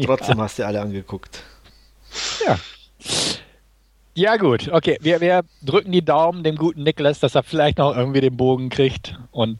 Trotzdem 0.05 0.39
hast 0.41 0.59
du 0.59 0.65
alle 0.65 0.79
angeguckt. 0.81 1.43
Ja. 2.45 2.57
Ja, 4.15 4.37
gut. 4.37 4.69
Okay, 4.71 4.97
wir, 5.01 5.21
wir 5.21 5.43
drücken 5.61 5.91
die 5.91 6.03
Daumen 6.03 6.43
dem 6.43 6.55
guten 6.55 6.83
Nicholas, 6.83 7.19
dass 7.19 7.35
er 7.35 7.43
vielleicht 7.43 7.77
noch 7.77 7.95
irgendwie 7.95 8.21
den 8.21 8.35
Bogen 8.35 8.69
kriegt 8.69 9.15
und 9.31 9.59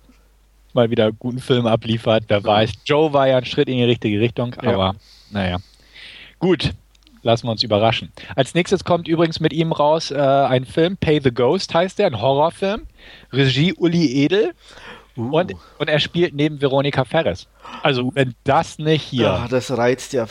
mal 0.78 0.90
wieder 0.90 1.12
guten 1.12 1.40
Film 1.40 1.68
abliefert. 1.68 2.24
Wer 2.30 2.44
weiß. 2.44 2.72
Joe 2.86 3.12
war 3.12 3.28
ja 3.28 3.38
ein 3.38 3.46
Schritt 3.46 3.68
in 3.68 3.76
die 3.76 3.84
richtige 3.84 4.22
Richtung, 4.22 4.54
aber 4.56 4.72
ja. 4.72 4.94
naja. 5.32 5.58
Gut, 6.40 6.74
lassen 7.24 7.48
wir 7.48 7.52
uns 7.52 7.64
überraschen. 7.64 8.12
Als 8.36 8.54
nächstes 8.54 8.84
kommt 8.84 9.08
übrigens 9.08 9.40
mit 9.40 9.52
ihm 9.52 9.74
raus 9.74 10.12
äh, 10.12 10.18
ein 10.18 10.66
Film, 10.66 10.96
Pay 10.96 11.20
the 11.22 11.32
Ghost 11.32 11.74
heißt 11.74 12.00
der, 12.00 12.08
ein 12.08 12.22
Horrorfilm. 12.22 12.84
Regie 13.34 13.74
Uli 13.74 14.24
Edel. 14.24 14.54
Uh. 15.18 15.36
Und, 15.36 15.56
und 15.80 15.90
er 15.90 16.00
spielt 16.00 16.36
neben 16.36 16.62
Veronika 16.62 17.04
Ferres. 17.04 17.48
Also, 17.84 18.12
wenn 18.14 18.36
das 18.44 18.78
nicht 18.78 19.02
hier. 19.02 19.24
Ja, 19.24 19.48
das 19.50 19.76
reizt 19.76 20.14
ja 20.14 20.28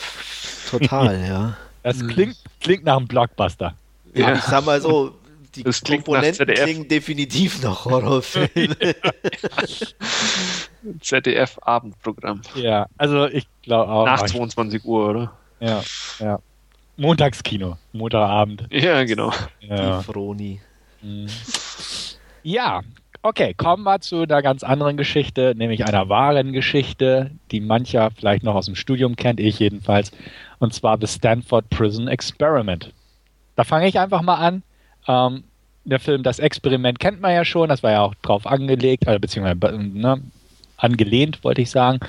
total, 0.71 1.21
ja. 1.29 1.57
Das 1.83 2.07
klingt, 2.07 2.37
klingt 2.61 2.85
nach 2.85 2.97
einem 2.97 3.07
Blockbuster. 3.07 3.75
Ja, 4.15 4.35
ich 4.35 4.43
sag 4.43 4.65
mal 4.65 4.81
so, 4.81 5.15
die 5.57 5.63
das 5.63 5.83
Komponenten 5.83 6.47
klingen 6.47 6.89
definitiv 6.89 7.63
nach 7.63 7.85
Horrorfilm. 7.85 8.75
ZDF-Abendprogramm. 11.01 12.43
Ja, 12.55 12.87
also 12.97 13.27
ich 13.27 13.47
glaube 13.63 13.91
auch. 13.91 14.07
Nach 14.07 14.23
22 14.23 14.85
Uhr, 14.85 15.09
oder? 15.09 15.33
Ja, 15.61 15.83
ja. 16.21 16.39
Montagskino, 16.97 17.77
Montagabend. 17.93 18.67
Ja, 18.71 19.05
genau. 19.05 19.33
Ja. 19.61 19.99
Die 19.99 20.05
Froni. 20.05 20.61
Mhm. 21.03 21.27
Ja, 22.43 22.83
okay, 23.23 23.55
kommen 23.55 23.83
wir 23.83 24.01
zu 24.01 24.23
einer 24.23 24.41
ganz 24.41 24.63
anderen 24.63 24.97
Geschichte, 24.97 25.55
nämlich 25.57 25.85
einer 25.85 26.09
wahren 26.09 26.53
Geschichte, 26.53 27.33
die 27.51 27.61
mancher 27.61 28.11
vielleicht 28.17 28.45
noch 28.45 28.55
aus 28.55 28.67
dem 28.67 28.77
Studium 28.77 29.17
kennt, 29.17 29.41
ich 29.41 29.59
jedenfalls, 29.59 30.13
und 30.59 30.73
zwar 30.73 30.99
The 30.99 31.07
Stanford 31.07 31.69
Prison 31.71 32.09
Experiment. 32.09 32.93
Da 33.57 33.65
fange 33.65 33.89
ich 33.89 33.99
einfach 33.99 34.23
mal 34.23 34.37
an. 34.37 34.63
Ähm, 35.09 35.45
der 35.85 36.01
Film 36.01 36.23
Das 36.23 36.39
Experiment 36.39 36.99
kennt 36.99 37.21
man 37.21 37.33
ja 37.33 37.45
schon, 37.45 37.69
das 37.69 37.83
war 37.83 37.93
ja 37.93 38.03
auch 38.03 38.15
drauf 38.17 38.47
angelegt, 38.47 39.07
äh, 39.07 39.19
beziehungsweise 39.19 39.79
ne, 39.79 40.21
angelehnt, 40.77 41.43
wollte 41.45 41.63
ich 41.63 41.71
sagen. 41.71 42.01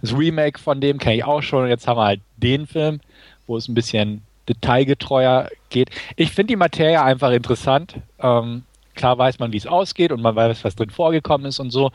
Das 0.00 0.16
Remake 0.16 0.58
von 0.58 0.80
dem 0.80 0.98
kenne 0.98 1.16
ich 1.16 1.24
auch 1.24 1.42
schon. 1.42 1.68
Jetzt 1.68 1.86
haben 1.86 1.98
wir 1.98 2.04
halt 2.04 2.20
den 2.36 2.66
Film, 2.66 3.00
wo 3.46 3.56
es 3.56 3.68
ein 3.68 3.74
bisschen 3.74 4.22
detailgetreuer 4.48 5.48
geht. 5.70 5.90
Ich 6.16 6.30
finde 6.30 6.52
die 6.52 6.56
Materie 6.56 7.02
einfach 7.02 7.30
interessant. 7.32 7.96
Ähm, 8.20 8.62
klar 8.94 9.18
weiß 9.18 9.38
man, 9.38 9.52
wie 9.52 9.56
es 9.56 9.66
ausgeht 9.66 10.12
und 10.12 10.22
man 10.22 10.36
weiß, 10.36 10.64
was 10.64 10.76
drin 10.76 10.90
vorgekommen 10.90 11.46
ist 11.46 11.58
und 11.58 11.70
so. 11.70 11.90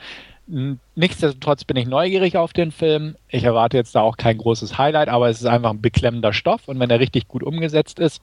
Nichtsdestotrotz 0.96 1.64
bin 1.64 1.78
ich 1.78 1.88
neugierig 1.88 2.36
auf 2.36 2.54
den 2.54 2.72
Film. 2.72 3.16
Ich 3.30 3.44
erwarte 3.44 3.78
jetzt 3.78 3.94
da 3.94 4.02
auch 4.02 4.18
kein 4.18 4.40
großes 4.40 4.80
Highlight, 4.80 5.08
aber 5.08 5.30
es 5.30 5.40
ist 5.40 5.46
einfach 5.46 5.70
ein 5.70 5.82
beklemmender 5.82 6.34
Stoff 6.34 6.68
und 6.68 6.80
wenn 6.80 6.90
er 6.90 7.00
richtig 7.00 7.28
gut 7.28 7.44
umgesetzt 7.44 8.00
ist, 8.00 8.20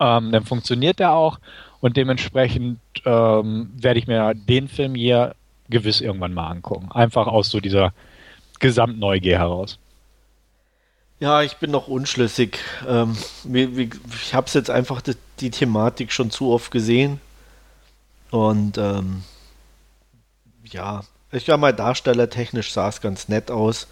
ähm, 0.00 0.32
dann 0.32 0.44
funktioniert 0.44 1.00
er 1.00 1.12
auch 1.12 1.38
und 1.80 1.96
dementsprechend 1.96 2.78
ähm, 3.04 3.70
werde 3.74 3.98
ich 3.98 4.06
mir 4.06 4.34
den 4.34 4.68
Film 4.68 4.94
hier 4.94 5.34
gewiss 5.68 6.00
irgendwann 6.00 6.34
mal 6.34 6.48
angucken. 6.48 6.90
Einfach 6.92 7.26
aus 7.26 7.50
so 7.50 7.60
dieser 7.60 7.92
Gesamtneugier 8.60 9.38
heraus. 9.38 9.78
Ja, 11.18 11.42
ich 11.42 11.56
bin 11.58 11.70
noch 11.70 11.88
unschlüssig. 11.88 12.58
Ähm, 12.88 13.16
ich 13.52 14.34
habe 14.34 14.46
es 14.46 14.54
jetzt 14.54 14.70
einfach 14.70 15.00
die, 15.00 15.16
die, 15.40 15.50
Thematik 15.50 16.10
schon 16.10 16.30
zu 16.30 16.50
oft 16.50 16.70
gesehen. 16.70 17.20
Und 18.30 18.76
ähm, 18.76 19.22
ja, 20.64 21.02
ich 21.30 21.46
war 21.48 21.58
mal 21.58 21.72
darstellertechnisch 21.72 22.72
sah 22.72 22.88
es 22.88 23.00
ganz 23.00 23.28
nett 23.28 23.50
aus. 23.50 23.86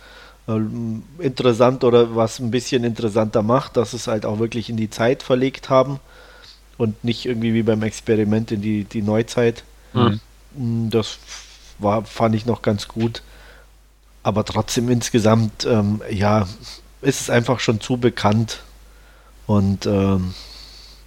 Ähm, 0.49 1.03
interessant 1.19 1.85
oder 1.85 2.17
was 2.17 2.39
ein 2.39 2.51
bisschen 2.51 2.85
interessanter 2.85 3.43
macht, 3.43 3.77
dass 3.77 3.93
es 3.93 4.07
halt 4.07 4.25
auch 4.25 4.39
wirklich 4.39 4.71
in 4.71 4.77
die 4.77 4.91
Zeit 4.91 5.23
verlegt 5.23 5.69
haben 5.69 6.01
und 6.79 7.05
nicht 7.05 7.27
irgendwie 7.27 7.55
wie 7.55 7.63
beim 7.63 7.83
Experiment 7.83 8.51
in 8.51 8.63
die, 8.63 8.85
die 8.85 9.03
Neuzeit. 9.03 9.65
Mhm. 9.93 10.21
Mm, 10.55 10.91
das 10.91 11.19
war, 11.79 12.05
fand 12.05 12.35
ich 12.35 12.47
noch 12.47 12.63
ganz 12.63 12.89
gut. 12.89 13.23
Aber 14.23 14.45
trotzdem 14.45 14.89
insgesamt, 14.91 15.65
ähm, 15.67 16.03
ja, 16.11 16.47
ist 17.03 17.21
es 17.23 17.31
einfach 17.31 17.61
schon 17.61 17.81
zu 17.81 17.97
bekannt. 17.97 18.63
Und 19.47 19.87
ähm, 19.87 20.35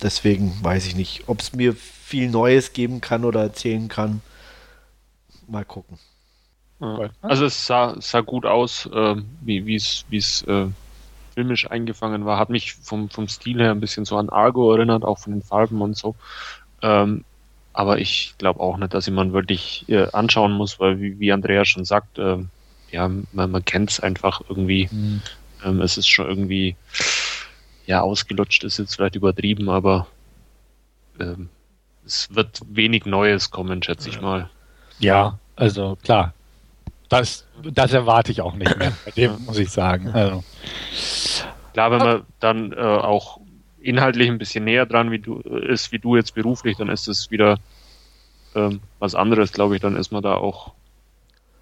deswegen 0.02 0.58
weiß 0.62 0.86
ich 0.88 0.96
nicht, 0.96 1.24
ob 1.28 1.42
es 1.42 1.54
mir 1.54 1.76
viel 1.76 2.30
Neues 2.30 2.74
geben 2.74 3.02
kann 3.02 3.26
oder 3.26 3.42
erzählen 3.42 3.88
kann. 3.88 4.22
Mal 5.48 5.66
gucken. 5.66 5.98
Also 7.22 7.46
es 7.46 7.66
sah, 7.66 7.96
sah 8.00 8.22
gut 8.22 8.46
aus, 8.46 8.90
äh, 8.94 9.16
wie 9.42 9.76
es 9.76 10.42
äh, 10.44 10.68
filmisch 11.34 11.70
eingefangen 11.70 12.26
war. 12.26 12.38
Hat 12.38 12.50
mich 12.50 12.74
vom, 12.74 13.10
vom 13.10 13.28
Stil 13.28 13.60
her 13.60 13.72
ein 13.72 13.80
bisschen 13.80 14.06
so 14.06 14.18
an 14.18 14.30
Argo 14.30 14.74
erinnert, 14.74 15.04
auch 15.04 15.20
von 15.20 15.34
den 15.34 15.42
Farben 15.42 15.82
und 15.82 15.98
so. 15.98 16.16
Ähm, 16.82 17.24
aber 17.74 17.98
ich 17.98 18.36
glaube 18.38 18.60
auch 18.60 18.78
nicht, 18.78 18.94
dass 18.94 19.08
jemand 19.08 19.34
wirklich 19.34 19.86
äh, 19.90 20.08
anschauen 20.12 20.52
muss, 20.52 20.80
weil 20.80 21.00
wie, 21.02 21.20
wie 21.20 21.32
Andrea 21.32 21.66
schon 21.66 21.86
sagt, 21.86 22.20
äh, 22.20 22.38
ja, 22.92 23.08
man, 23.32 23.52
man 23.52 23.66
kennt 23.66 23.90
es 23.90 24.00
einfach 24.00 24.42
irgendwie. 24.48 24.88
Mhm. 24.92 25.22
Ähm, 25.64 25.82
es 25.82 25.98
ist 25.98 26.08
schon 26.08 26.28
irgendwie, 26.28 26.76
ja, 27.86 28.02
ausgelutscht 28.02 28.64
ist 28.64 28.78
jetzt 28.78 28.96
vielleicht 28.96 29.16
übertrieben, 29.16 29.70
aber 29.70 30.08
ähm, 31.20 31.50
es 32.06 32.34
wird 32.36 32.62
wenig 32.68 33.06
Neues 33.06 33.50
kommen, 33.50 33.82
schätze 33.82 34.10
ich 34.10 34.22
mal. 34.22 34.50
Ja, 35.00 35.40
also 35.56 35.98
klar, 36.04 36.34
das, 37.14 37.46
das 37.64 37.94
erwarte 37.94 38.32
ich 38.32 38.42
auch 38.42 38.56
nicht 38.56 38.78
mehr, 38.78 38.94
bei 39.06 39.12
dem 39.12 39.38
muss 39.46 39.58
ich 39.58 39.70
sagen. 39.70 40.10
Also. 40.10 40.44
Klar, 41.74 41.92
wenn 41.92 42.00
man 42.00 42.22
dann 42.40 42.72
äh, 42.74 42.78
auch 42.78 43.40
inhaltlich 43.80 44.30
ein 44.30 44.38
bisschen 44.38 44.64
näher 44.64 44.86
dran 44.86 45.12
wie 45.12 45.20
du, 45.20 45.40
ist, 45.40 45.92
wie 45.92 46.00
du 46.00 46.16
jetzt 46.16 46.36
beruflich, 46.36 46.78
dann 46.78 46.90
ist 46.90 47.08
es 47.08 47.32
wieder 47.32 47.58
ähm, 48.56 48.82
was 49.00 49.16
anderes, 49.16 49.52
glaube 49.52 49.76
ich. 49.76 49.82
Dann 49.82 49.96
ist 49.96 50.12
man 50.12 50.24
da 50.24 50.36
auch. 50.36 50.74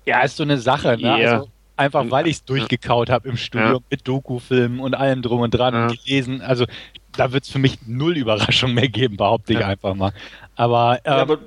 Ja, 0.05 0.22
ist 0.22 0.38
so 0.38 0.43
eine 0.43 0.58
Sache, 0.58 0.98
ne? 0.98 1.13
Also 1.13 1.50
einfach 1.77 2.05
weil 2.10 2.27
ich 2.27 2.38
es 2.38 2.46
durchgekaut 2.46 3.10
habe 3.10 3.29
im 3.29 3.38
Studium 3.38 3.74
ja. 3.74 3.79
mit 3.89 4.08
Dokufilmen 4.08 4.79
und 4.79 4.93
allem 4.93 5.22
drum 5.22 5.41
und 5.41 5.51
dran 5.51 5.74
ja. 5.74 5.88
und 5.88 6.03
gelesen. 6.03 6.41
Also 6.41 6.65
da 7.13 7.31
wird 7.31 7.43
es 7.43 7.50
für 7.50 7.60
mich 7.60 7.79
null 7.88 8.17
Überraschung 8.17 8.74
mehr 8.74 8.88
geben, 8.88 9.17
behaupte 9.17 9.53
ich 9.53 9.60
ja. 9.60 9.67
einfach 9.67 9.96
mal. 9.96 10.13
Aber, 10.55 11.00
ähm, 11.05 11.13
aber 11.13 11.39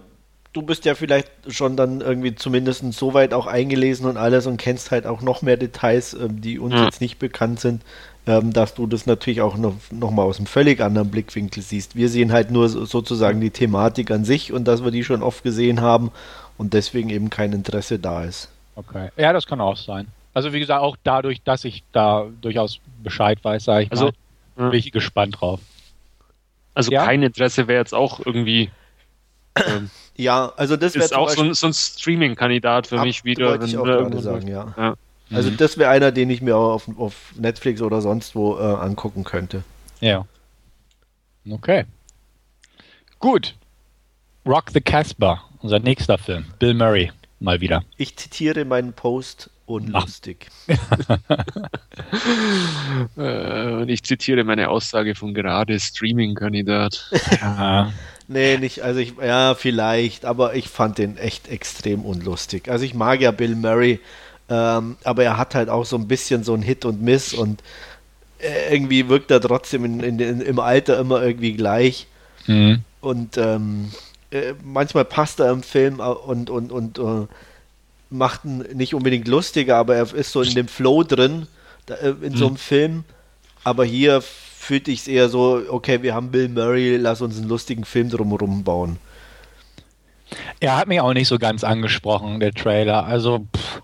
du 0.55 0.63
bist 0.63 0.85
ja 0.87 0.95
vielleicht 0.95 1.31
schon 1.49 1.77
dann 1.77 2.01
irgendwie 2.01 2.35
zumindest 2.35 2.91
so 2.95 3.13
weit 3.13 3.35
auch 3.35 3.47
eingelesen 3.47 4.07
und 4.07 4.17
alles 4.17 4.47
und 4.47 4.57
kennst 4.57 4.91
halt 4.91 5.07
auch 5.07 5.21
noch 5.21 5.43
mehr 5.43 5.59
Details, 5.59 6.15
ähm, 6.15 6.41
die 6.41 6.59
uns 6.59 6.75
ja. 6.75 6.85
jetzt 6.85 7.01
nicht 7.01 7.19
bekannt 7.19 7.61
sind, 7.61 7.83
ähm, 8.27 8.53
dass 8.53 8.75
du 8.75 8.87
das 8.87 9.05
natürlich 9.05 9.43
auch 9.43 9.57
noch, 9.59 9.75
noch 9.91 10.13
mal 10.13 10.23
aus 10.23 10.39
einem 10.39 10.47
völlig 10.47 10.81
anderen 10.81 11.11
Blickwinkel 11.11 11.63
siehst. 11.63 11.97
Wir 11.97 12.09
sehen 12.09 12.33
halt 12.33 12.51
nur 12.51 12.69
sozusagen 12.69 13.41
die 13.41 13.51
Thematik 13.51 14.11
an 14.11 14.25
sich 14.25 14.53
und 14.53 14.67
dass 14.67 14.83
wir 14.83 14.93
die 14.93 15.05
schon 15.05 15.23
oft 15.23 15.43
gesehen 15.43 15.81
haben 15.81 16.11
und 16.57 16.73
deswegen 16.73 17.11
eben 17.11 17.31
kein 17.31 17.53
Interesse 17.53 17.99
da 17.99 18.25
ist. 18.25 18.49
Okay. 18.77 19.11
Ja, 19.17 19.33
das 19.33 19.47
kann 19.47 19.61
auch 19.61 19.77
sein. 19.77 20.07
Also 20.33 20.53
wie 20.53 20.61
gesagt, 20.61 20.81
auch 20.81 20.97
dadurch, 21.03 21.43
dass 21.43 21.65
ich 21.65 21.83
da 21.93 22.27
durchaus 22.41 22.81
Bescheid 23.03 23.39
weiß, 23.43 23.65
sage 23.65 23.85
ich 23.85 23.91
also, 23.91 24.11
mal, 24.57 24.71
bin 24.71 24.79
ich 24.79 24.93
gespannt 24.93 25.41
drauf. 25.41 25.61
Also 26.75 26.93
ja? 26.93 27.05
kein 27.05 27.23
Interesse 27.23 27.69
wäre 27.69 27.81
jetzt 27.81 27.95
auch 27.95 28.21
irgendwie 28.25 28.71
ähm, 29.57 29.91
ja, 30.17 30.53
also 30.57 30.77
das 30.77 30.95
wäre 30.95 31.05
ist 31.05 31.15
auch 31.15 31.29
so 31.29 31.43
ein, 31.43 31.55
so 31.55 31.67
ein 31.67 31.73
Streaming-Kandidat 31.73 32.87
für 32.87 33.01
mich 33.01 33.25
wieder. 33.25 33.51
Wollte 33.51 33.67
ich 33.67 33.77
auch 33.77 33.85
gerade 33.85 34.21
sagen, 34.21 34.47
ja. 34.47 34.75
ja. 34.77 34.95
Also 35.31 35.51
mhm. 35.51 35.57
das 35.57 35.79
wäre 35.79 35.91
einer, 35.91 36.13
den 36.13 36.31
ich 36.31 36.41
mir 36.41 36.57
auch 36.57 36.75
auf, 36.75 36.89
auf 36.99 37.15
Netflix 37.37 37.83
oder 37.83 38.01
sonst 38.01 38.35
wo 38.37 38.57
äh, 38.59 38.63
angucken 38.63 39.25
könnte. 39.25 39.65
Ja. 40.01 40.25
Okay. 41.51 41.85
Gut. 43.19 43.55
Rock 44.47 44.71
the 44.73 44.81
Casbah, 44.81 45.43
unser 45.63 45.79
nächster 45.79 46.19
Film. 46.19 46.45
Bill 46.59 46.75
Murray, 46.75 47.11
mal 47.41 47.61
wieder. 47.61 47.83
Ich 47.97 48.17
zitiere 48.17 48.65
meinen 48.65 48.93
Post 48.93 49.51
unlustig. 49.67 50.49
Äh, 53.17 53.73
und 53.73 53.89
ich 53.89 54.03
zitiere 54.03 54.45
meine 54.45 54.69
Aussage 54.69 55.15
von 55.15 55.35
gerade 55.35 55.79
Streaming-Kandidat. 55.79 57.11
ja. 57.41 57.93
Nee, 58.27 58.57
nicht, 58.57 58.81
also 58.81 59.01
ich, 59.01 59.15
ja, 59.23 59.55
vielleicht, 59.55 60.25
aber 60.25 60.55
ich 60.55 60.69
fand 60.69 60.99
den 60.99 61.19
echt 61.19 61.49
extrem 61.49 62.05
unlustig. 62.05 62.69
Also 62.69 62.85
ich 62.85 62.95
mag 62.95 63.21
ja 63.21 63.31
Bill 63.31 63.55
Murray, 63.55 64.01
ähm, 64.49 64.97
aber 65.05 65.25
er 65.25 65.37
hat 65.37 65.55
halt 65.55 65.69
auch 65.69 65.85
so 65.85 65.97
ein 65.97 66.09
bisschen 66.09 66.43
so 66.43 66.55
ein 66.55 66.63
Hit 66.63 66.85
und 66.85 67.03
Miss 67.03 67.35
und 67.35 67.63
äh, 68.39 68.73
irgendwie 68.75 69.09
wirkt 69.09 69.31
er 69.31 69.41
trotzdem 69.41 69.85
in, 69.85 70.01
in, 70.01 70.19
in, 70.19 70.41
im 70.41 70.59
Alter 70.59 70.99
immer 70.99 71.23
irgendwie 71.23 71.53
gleich. 71.53 72.07
Mhm. 72.47 72.81
Und 73.01 73.37
ähm, 73.37 73.91
äh, 74.31 74.55
manchmal 74.63 75.05
passt 75.05 75.41
er 75.41 75.51
im 75.51 75.63
Film 75.63 76.01
und, 76.01 76.49
und, 76.49 76.73
und 76.73 76.99
uh, 76.99 77.29
macht 78.11 78.45
ihn 78.45 78.59
nicht 78.75 78.95
unbedingt 78.95 79.29
lustiger, 79.29 79.77
aber 79.77 79.97
er 79.97 80.15
ist 80.15 80.33
so 80.33 80.41
in 80.43 80.55
dem 80.55 80.69
Flow 80.69 81.03
drin, 81.03 81.47
in 82.03 82.33
mhm. 82.33 82.37
so 82.37 82.47
einem 82.47 82.57
Film. 82.57 83.05
Aber 83.65 83.85
hier 83.85 84.23
fühlte 84.65 84.91
ich 84.91 85.01
es 85.01 85.09
eher 85.09 85.29
so, 85.29 85.63
okay, 85.69 86.03
wir 86.03 86.15
haben 86.15 86.31
Bill 86.31 86.49
Murray, 86.49 86.97
lass 86.97 87.21
uns 87.21 87.39
einen 87.39 87.49
lustigen 87.49 87.85
Film 87.85 88.09
drumherum 88.09 88.65
bauen. 88.65 88.99
Er 90.59 90.77
hat 90.77 90.89
mich 90.89 91.01
auch 91.01 91.13
nicht 91.13 91.29
so 91.29 91.39
ganz 91.39 91.63
angesprochen, 91.63 92.41
der 92.41 92.53
Trailer. 92.53 93.05
Also, 93.05 93.47
pff, 93.55 93.83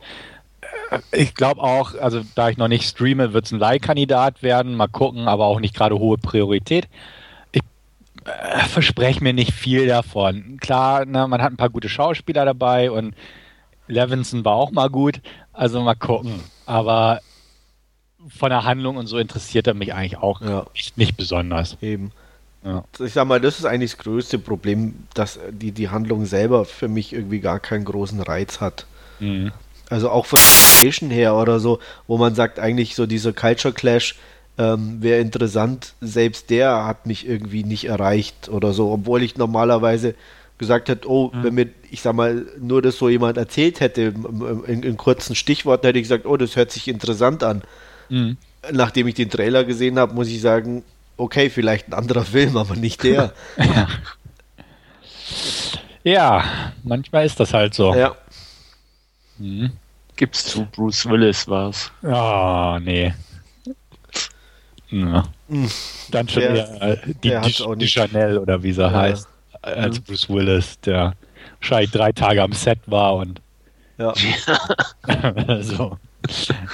ich 1.12 1.34
glaube 1.34 1.62
auch, 1.62 1.94
also 1.94 2.22
da 2.34 2.48
ich 2.48 2.56
noch 2.56 2.68
nicht 2.68 2.88
streame, 2.88 3.32
wird 3.32 3.44
es 3.44 3.52
ein 3.52 3.58
Leihkandidat 3.58 4.42
werden. 4.42 4.74
Mal 4.74 4.88
gucken, 4.88 5.28
aber 5.28 5.44
auch 5.44 5.60
nicht 5.60 5.74
gerade 5.74 5.98
hohe 5.98 6.18
Priorität. 6.18 6.88
Ich 7.52 7.62
äh, 8.24 8.64
verspreche 8.64 9.22
mir 9.22 9.34
nicht 9.34 9.52
viel 9.52 9.86
davon. 9.86 10.58
Klar, 10.60 11.04
ne, 11.04 11.28
man 11.28 11.42
hat 11.42 11.52
ein 11.52 11.58
paar 11.58 11.70
gute 11.70 11.88
Schauspieler 11.88 12.44
dabei 12.44 12.90
und 12.90 13.14
Levinson 13.86 14.44
war 14.44 14.54
auch 14.54 14.72
mal 14.72 14.88
gut. 14.88 15.20
Also 15.52 15.80
mal 15.82 15.94
gucken. 15.94 16.40
Aber 16.66 17.20
von 18.28 18.50
der 18.50 18.64
Handlung 18.64 18.96
und 18.96 19.06
so 19.06 19.18
interessiert 19.18 19.66
er 19.66 19.74
mich 19.74 19.94
eigentlich 19.94 20.18
auch 20.18 20.40
Ja. 20.40 20.66
nicht, 20.74 20.98
nicht 20.98 21.16
besonders. 21.16 21.76
Eben. 21.80 22.12
Ja. 22.64 22.84
Ich 22.98 23.14
sag 23.14 23.26
mal, 23.26 23.40
das 23.40 23.58
ist 23.58 23.64
eigentlich 23.64 23.92
das 23.92 24.00
größte 24.04 24.38
Problem, 24.38 24.94
dass 25.14 25.38
die, 25.50 25.72
die 25.72 25.88
Handlung 25.88 26.26
selber 26.26 26.64
für 26.64 26.88
mich 26.88 27.12
irgendwie 27.12 27.40
gar 27.40 27.58
keinen 27.58 27.84
großen 27.84 28.20
Reiz 28.20 28.60
hat. 28.60 28.86
Mhm. 29.18 29.52
Also 29.88 30.10
auch 30.10 30.26
von 30.26 30.38
der 30.38 30.50
Nation 30.50 31.10
her 31.10 31.34
oder 31.34 31.58
so, 31.58 31.78
wo 32.06 32.18
man 32.18 32.34
sagt, 32.34 32.58
eigentlich 32.58 32.94
so 32.94 33.06
dieser 33.06 33.32
Culture 33.32 33.72
Clash 33.74 34.16
ähm, 34.58 35.02
wäre 35.02 35.20
interessant. 35.20 35.94
Selbst 36.00 36.50
der 36.50 36.84
hat 36.84 37.06
mich 37.06 37.26
irgendwie 37.26 37.64
nicht 37.64 37.86
erreicht 37.86 38.48
oder 38.50 38.72
so, 38.72 38.92
obwohl 38.92 39.22
ich 39.22 39.36
normalerweise 39.36 40.14
gesagt 40.58 40.90
hätte, 40.90 41.10
oh, 41.10 41.30
wenn 41.32 41.54
mir, 41.54 41.68
ich 41.90 42.02
sag 42.02 42.14
mal, 42.14 42.46
nur 42.60 42.82
das 42.82 42.98
so 42.98 43.08
jemand 43.08 43.38
erzählt 43.38 43.80
hätte, 43.80 44.12
in, 44.66 44.82
in 44.82 44.96
kurzen 44.98 45.34
Stichworten 45.34 45.86
hätte 45.86 45.98
ich 45.98 46.04
gesagt, 46.04 46.26
oh, 46.26 46.36
das 46.36 46.54
hört 46.54 46.70
sich 46.70 46.86
interessant 46.86 47.42
an. 47.42 47.62
Mhm. 48.10 48.36
Nachdem 48.72 49.06
ich 49.08 49.14
den 49.14 49.30
Trailer 49.30 49.64
gesehen 49.64 49.98
habe, 49.98 50.12
muss 50.14 50.28
ich 50.28 50.40
sagen, 50.40 50.84
okay, 51.16 51.48
vielleicht 51.48 51.88
ein 51.88 51.94
anderer 51.94 52.24
Film, 52.26 52.56
aber 52.58 52.76
nicht 52.76 53.02
der. 53.02 53.32
Ja, 56.02 56.44
manchmal 56.82 57.26
ist 57.26 57.38
das 57.40 57.52
halt 57.54 57.74
so. 57.74 57.94
ja. 57.94 58.14
Mhm. 59.38 59.72
Gibt's 60.16 60.44
zu 60.44 60.66
Bruce 60.66 61.06
Willis 61.08 61.48
war's. 61.48 61.90
Oh, 62.02 62.78
nee. 62.82 63.14
Ja. 64.90 65.24
Hm. 65.48 65.70
Dann 66.10 66.28
schon 66.28 66.42
Der- 66.42 66.54
eher 66.54 66.82
äh, 66.82 66.96
die, 67.22 67.28
der 67.30 67.40
die, 67.40 67.54
die. 67.78 67.86
Chanel 67.88 68.36
oder 68.38 68.62
wie 68.62 68.72
sie 68.72 68.82
Ja. 68.82 68.90
heißt, 68.92 69.28
äh, 69.62 69.70
als 69.70 70.00
Bruce 70.00 70.28
Willis, 70.28 70.78
der 70.80 71.14
wahrscheinlich 71.60 71.90
drei 71.92 72.12
Tage 72.12 72.42
am 72.42 72.52
Set 72.52 72.80
war 72.86 73.14
und 73.14 73.40
ja. 73.96 74.12
so. 75.62 75.96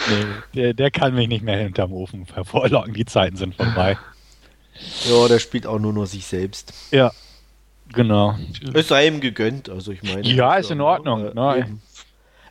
Nee, 0.09 0.25
der, 0.55 0.75
der 0.75 0.91
kann 0.91 1.15
mich 1.15 1.29
nicht 1.29 1.43
mehr 1.43 1.59
hinterm 1.59 1.93
Ofen 1.93 2.27
hervorlocken, 2.33 2.95
die 2.95 3.05
Zeiten 3.05 3.37
sind 3.37 3.55
vorbei. 3.55 3.97
Ja, 5.09 5.29
der 5.29 5.39
spielt 5.39 5.67
auch 5.67 5.79
nur 5.79 5.93
noch 5.93 6.07
sich 6.07 6.27
selbst. 6.27 6.73
Ja, 6.91 7.13
genau. 7.93 8.37
Es 8.75 8.89
sei 8.89 9.07
ihm 9.07 9.21
gegönnt, 9.21 9.69
also 9.69 9.93
ich 9.93 10.03
meine. 10.03 10.23
Ja, 10.23 10.57
ist 10.57 10.71
in 10.71 10.81
Ordnung, 10.81 11.25
äh, 11.25 11.61
eben. 11.61 11.81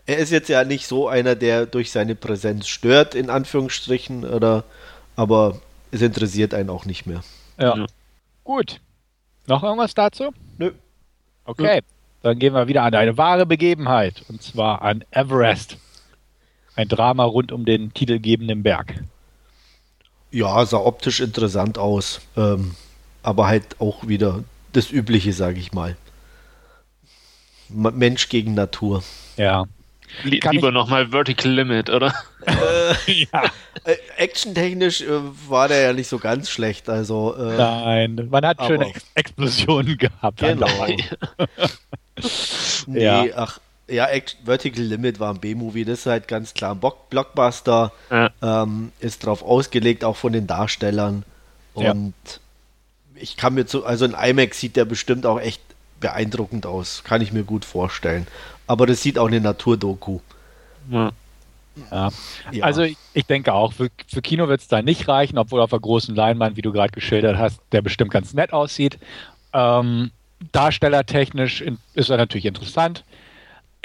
Er 0.07 0.17
ist 0.17 0.31
jetzt 0.31 0.49
ja 0.49 0.63
nicht 0.63 0.87
so 0.87 1.07
einer, 1.07 1.35
der 1.35 1.65
durch 1.65 1.91
seine 1.91 2.15
Präsenz 2.15 2.67
stört, 2.67 3.15
in 3.15 3.29
Anführungsstrichen, 3.29 4.23
oder, 4.23 4.63
aber 5.15 5.59
es 5.91 6.01
interessiert 6.01 6.53
einen 6.53 6.69
auch 6.69 6.85
nicht 6.85 7.05
mehr. 7.05 7.21
Ja. 7.57 7.75
Ja. 7.75 7.85
Gut. 8.43 8.79
Noch 9.47 9.63
irgendwas 9.63 9.93
dazu? 9.93 10.31
Nö. 10.57 10.71
Okay, 11.45 11.81
dann 12.21 12.39
gehen 12.39 12.53
wir 12.53 12.67
wieder 12.67 12.81
an 12.83 12.95
eine 12.95 13.17
wahre 13.17 13.45
Begebenheit 13.45 14.23
und 14.29 14.41
zwar 14.41 14.81
an 14.81 15.03
Everest. 15.11 15.77
Ein 16.75 16.87
Drama 16.87 17.23
rund 17.23 17.51
um 17.51 17.65
den 17.65 17.93
titelgebenden 17.93 18.63
Berg. 18.63 18.95
Ja, 20.31 20.65
sah 20.65 20.77
optisch 20.77 21.19
interessant 21.21 21.77
aus, 21.77 22.19
ähm, 22.35 22.75
aber 23.23 23.47
halt 23.47 23.79
auch 23.79 24.07
wieder 24.07 24.43
das 24.73 24.91
Übliche, 24.91 25.31
sage 25.33 25.59
ich 25.59 25.71
mal. 25.71 25.95
Ma- 27.69 27.91
Mensch 27.91 28.27
gegen 28.29 28.53
Natur. 28.53 29.03
Ja. 29.37 29.65
Lie- 30.23 30.39
Kann 30.39 30.53
Lieber 30.55 30.71
nochmal 30.71 31.07
Vertical 31.09 31.51
Limit, 31.51 31.89
oder? 31.89 32.13
ja. 33.07 33.43
Äh, 33.85 33.95
actiontechnisch 34.17 35.01
äh, 35.01 35.07
war 35.47 35.67
der 35.67 35.81
ja 35.81 35.93
nicht 35.93 36.07
so 36.07 36.19
ganz 36.19 36.49
schlecht, 36.49 36.89
also 36.89 37.35
äh, 37.35 37.57
Nein, 37.57 38.27
man 38.29 38.45
hat 38.45 38.63
schöne 38.65 38.87
Ex 38.87 39.05
Explosionen 39.15 39.97
gehabt. 39.97 40.39
Genau. 40.39 40.67
Nee, 42.87 43.03
Ja. 43.03 43.25
ach, 43.35 43.59
ja, 43.87 44.05
Act 44.07 44.37
Vertical 44.43 44.83
Limit 44.83 45.19
war 45.19 45.33
ein 45.33 45.39
B-Movie, 45.39 45.85
das 45.85 45.99
ist 45.99 46.05
halt 46.07 46.27
ganz 46.27 46.53
klar 46.53 46.73
ein 46.73 46.79
Bock 46.79 47.09
Blockbuster, 47.09 47.91
Ja. 48.09 48.31
ähm, 48.41 48.91
ist 48.99 49.25
drauf 49.25 49.43
ausgelegt, 49.43 50.03
auch 50.03 50.15
von 50.15 50.33
den 50.33 50.47
Darstellern. 50.47 51.23
Ja. 51.75 51.91
Und 51.91 52.13
ich 53.15 53.37
kann 53.37 53.53
mir 53.53 53.65
zu, 53.65 53.85
also 53.85 54.05
in 54.05 54.13
IMAX 54.13 54.59
sieht 54.59 54.75
der 54.75 54.85
bestimmt 54.85 55.25
auch 55.25 55.39
echt 55.39 55.61
beeindruckend 55.99 56.65
aus, 56.65 57.03
kann 57.03 57.21
ich 57.21 57.31
mir 57.31 57.43
gut 57.43 57.63
vorstellen. 57.65 58.27
Aber 58.67 58.87
das 58.87 59.01
sieht 59.01 59.17
auch 59.19 59.27
eine 59.27 59.39
Naturdoku. 59.41 60.19
Ja. 60.89 61.11
Ja. 61.91 62.09
Ja. 62.51 62.63
Also 62.63 62.83
ich, 62.83 62.97
ich 63.13 63.25
denke 63.25 63.53
auch, 63.53 63.73
für, 63.73 63.89
für 64.07 64.21
Kino 64.21 64.47
wird 64.47 64.61
es 64.61 64.67
da 64.67 64.81
nicht 64.81 65.07
reichen, 65.07 65.37
obwohl 65.37 65.61
auf 65.61 65.69
der 65.71 65.79
großen 65.79 66.15
Leinwand, 66.15 66.55
wie 66.57 66.61
du 66.61 66.71
gerade 66.71 66.91
geschildert 66.91 67.37
hast, 67.37 67.59
der 67.71 67.81
bestimmt 67.81 68.11
ganz 68.11 68.33
nett 68.33 68.53
aussieht. 68.53 68.97
Ähm, 69.53 70.11
darstellertechnisch 70.51 71.61
in, 71.61 71.77
ist 71.93 72.09
er 72.09 72.17
natürlich 72.17 72.45
interessant. 72.45 73.03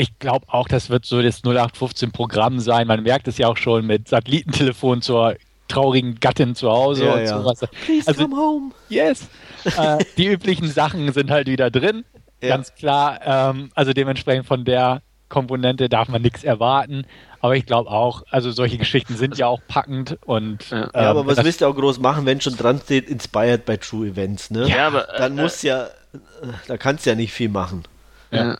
Ich 0.00 0.18
glaube 0.18 0.46
auch, 0.48 0.66
das 0.66 0.88
wird 0.88 1.04
so 1.04 1.20
das 1.20 1.44
0815-Programm 1.44 2.58
sein. 2.60 2.86
Man 2.86 3.02
merkt 3.02 3.28
es 3.28 3.36
ja 3.36 3.48
auch 3.48 3.58
schon 3.58 3.86
mit 3.86 4.08
Satellitentelefon 4.08 5.02
zur 5.02 5.34
traurigen 5.68 6.18
Gattin 6.20 6.54
zu 6.54 6.70
Hause 6.70 7.04
Ja, 7.04 7.12
und 7.14 7.20
ja. 7.20 7.38
sowas. 7.38 7.60
Please 7.84 8.08
Also- 8.08 8.22
come 8.22 8.34
home. 8.36 8.70
Yes. 8.88 9.28
äh, 9.76 9.98
die 10.16 10.26
üblichen 10.28 10.68
Sachen 10.70 11.12
sind 11.12 11.30
halt 11.30 11.48
wieder 11.48 11.70
drin. 11.70 12.04
Ja. 12.42 12.48
Ganz 12.56 12.74
klar. 12.74 13.20
Ähm, 13.24 13.70
also 13.74 13.92
dementsprechend 13.92 14.46
von 14.46 14.64
der 14.64 15.02
Komponente 15.28 15.90
darf 15.90 16.08
man 16.08 16.22
nichts 16.22 16.44
erwarten. 16.44 17.04
Aber 17.40 17.54
ich 17.56 17.66
glaube 17.66 17.90
auch, 17.90 18.22
also 18.30 18.50
solche 18.52 18.78
Geschichten 18.78 19.16
sind 19.16 19.36
ja 19.36 19.48
auch 19.48 19.60
packend 19.68 20.16
und 20.24 20.70
Ja. 20.70 20.84
ähm, 20.84 20.90
Ja, 20.94 21.10
aber 21.10 21.26
was 21.26 21.44
willst 21.44 21.60
du 21.60 21.66
auch 21.66 21.74
groß 21.76 21.98
machen, 22.00 22.24
wenn 22.24 22.40
schon 22.40 22.56
dran 22.56 22.80
steht, 22.82 23.08
inspired 23.10 23.66
by 23.66 23.76
true 23.76 24.06
events, 24.08 24.50
ne? 24.50 24.66
Ja, 24.66 24.86
aber, 24.86 25.06
Dann 25.18 25.36
äh, 25.38 25.42
muss 25.42 25.60
ja, 25.60 25.84
äh, 25.84 25.88
da 26.68 26.78
kannst 26.78 27.04
du 27.04 27.10
ja 27.10 27.16
nicht 27.16 27.32
viel 27.34 27.50
machen. 27.50 27.82
Ja. 28.30 28.56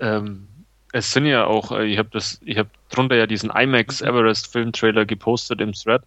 Ähm, 0.00 0.48
es 0.92 1.12
sind 1.12 1.26
ja 1.26 1.46
auch, 1.46 1.72
äh, 1.72 1.84
ich 1.84 1.98
habe 1.98 2.08
das, 2.12 2.40
ich 2.44 2.58
habe 2.58 2.70
drunter 2.90 3.16
ja 3.16 3.26
diesen 3.26 3.50
IMAX 3.50 4.00
Everest 4.00 4.50
Filmtrailer 4.52 5.04
gepostet 5.04 5.60
im 5.60 5.72
Thread. 5.72 6.02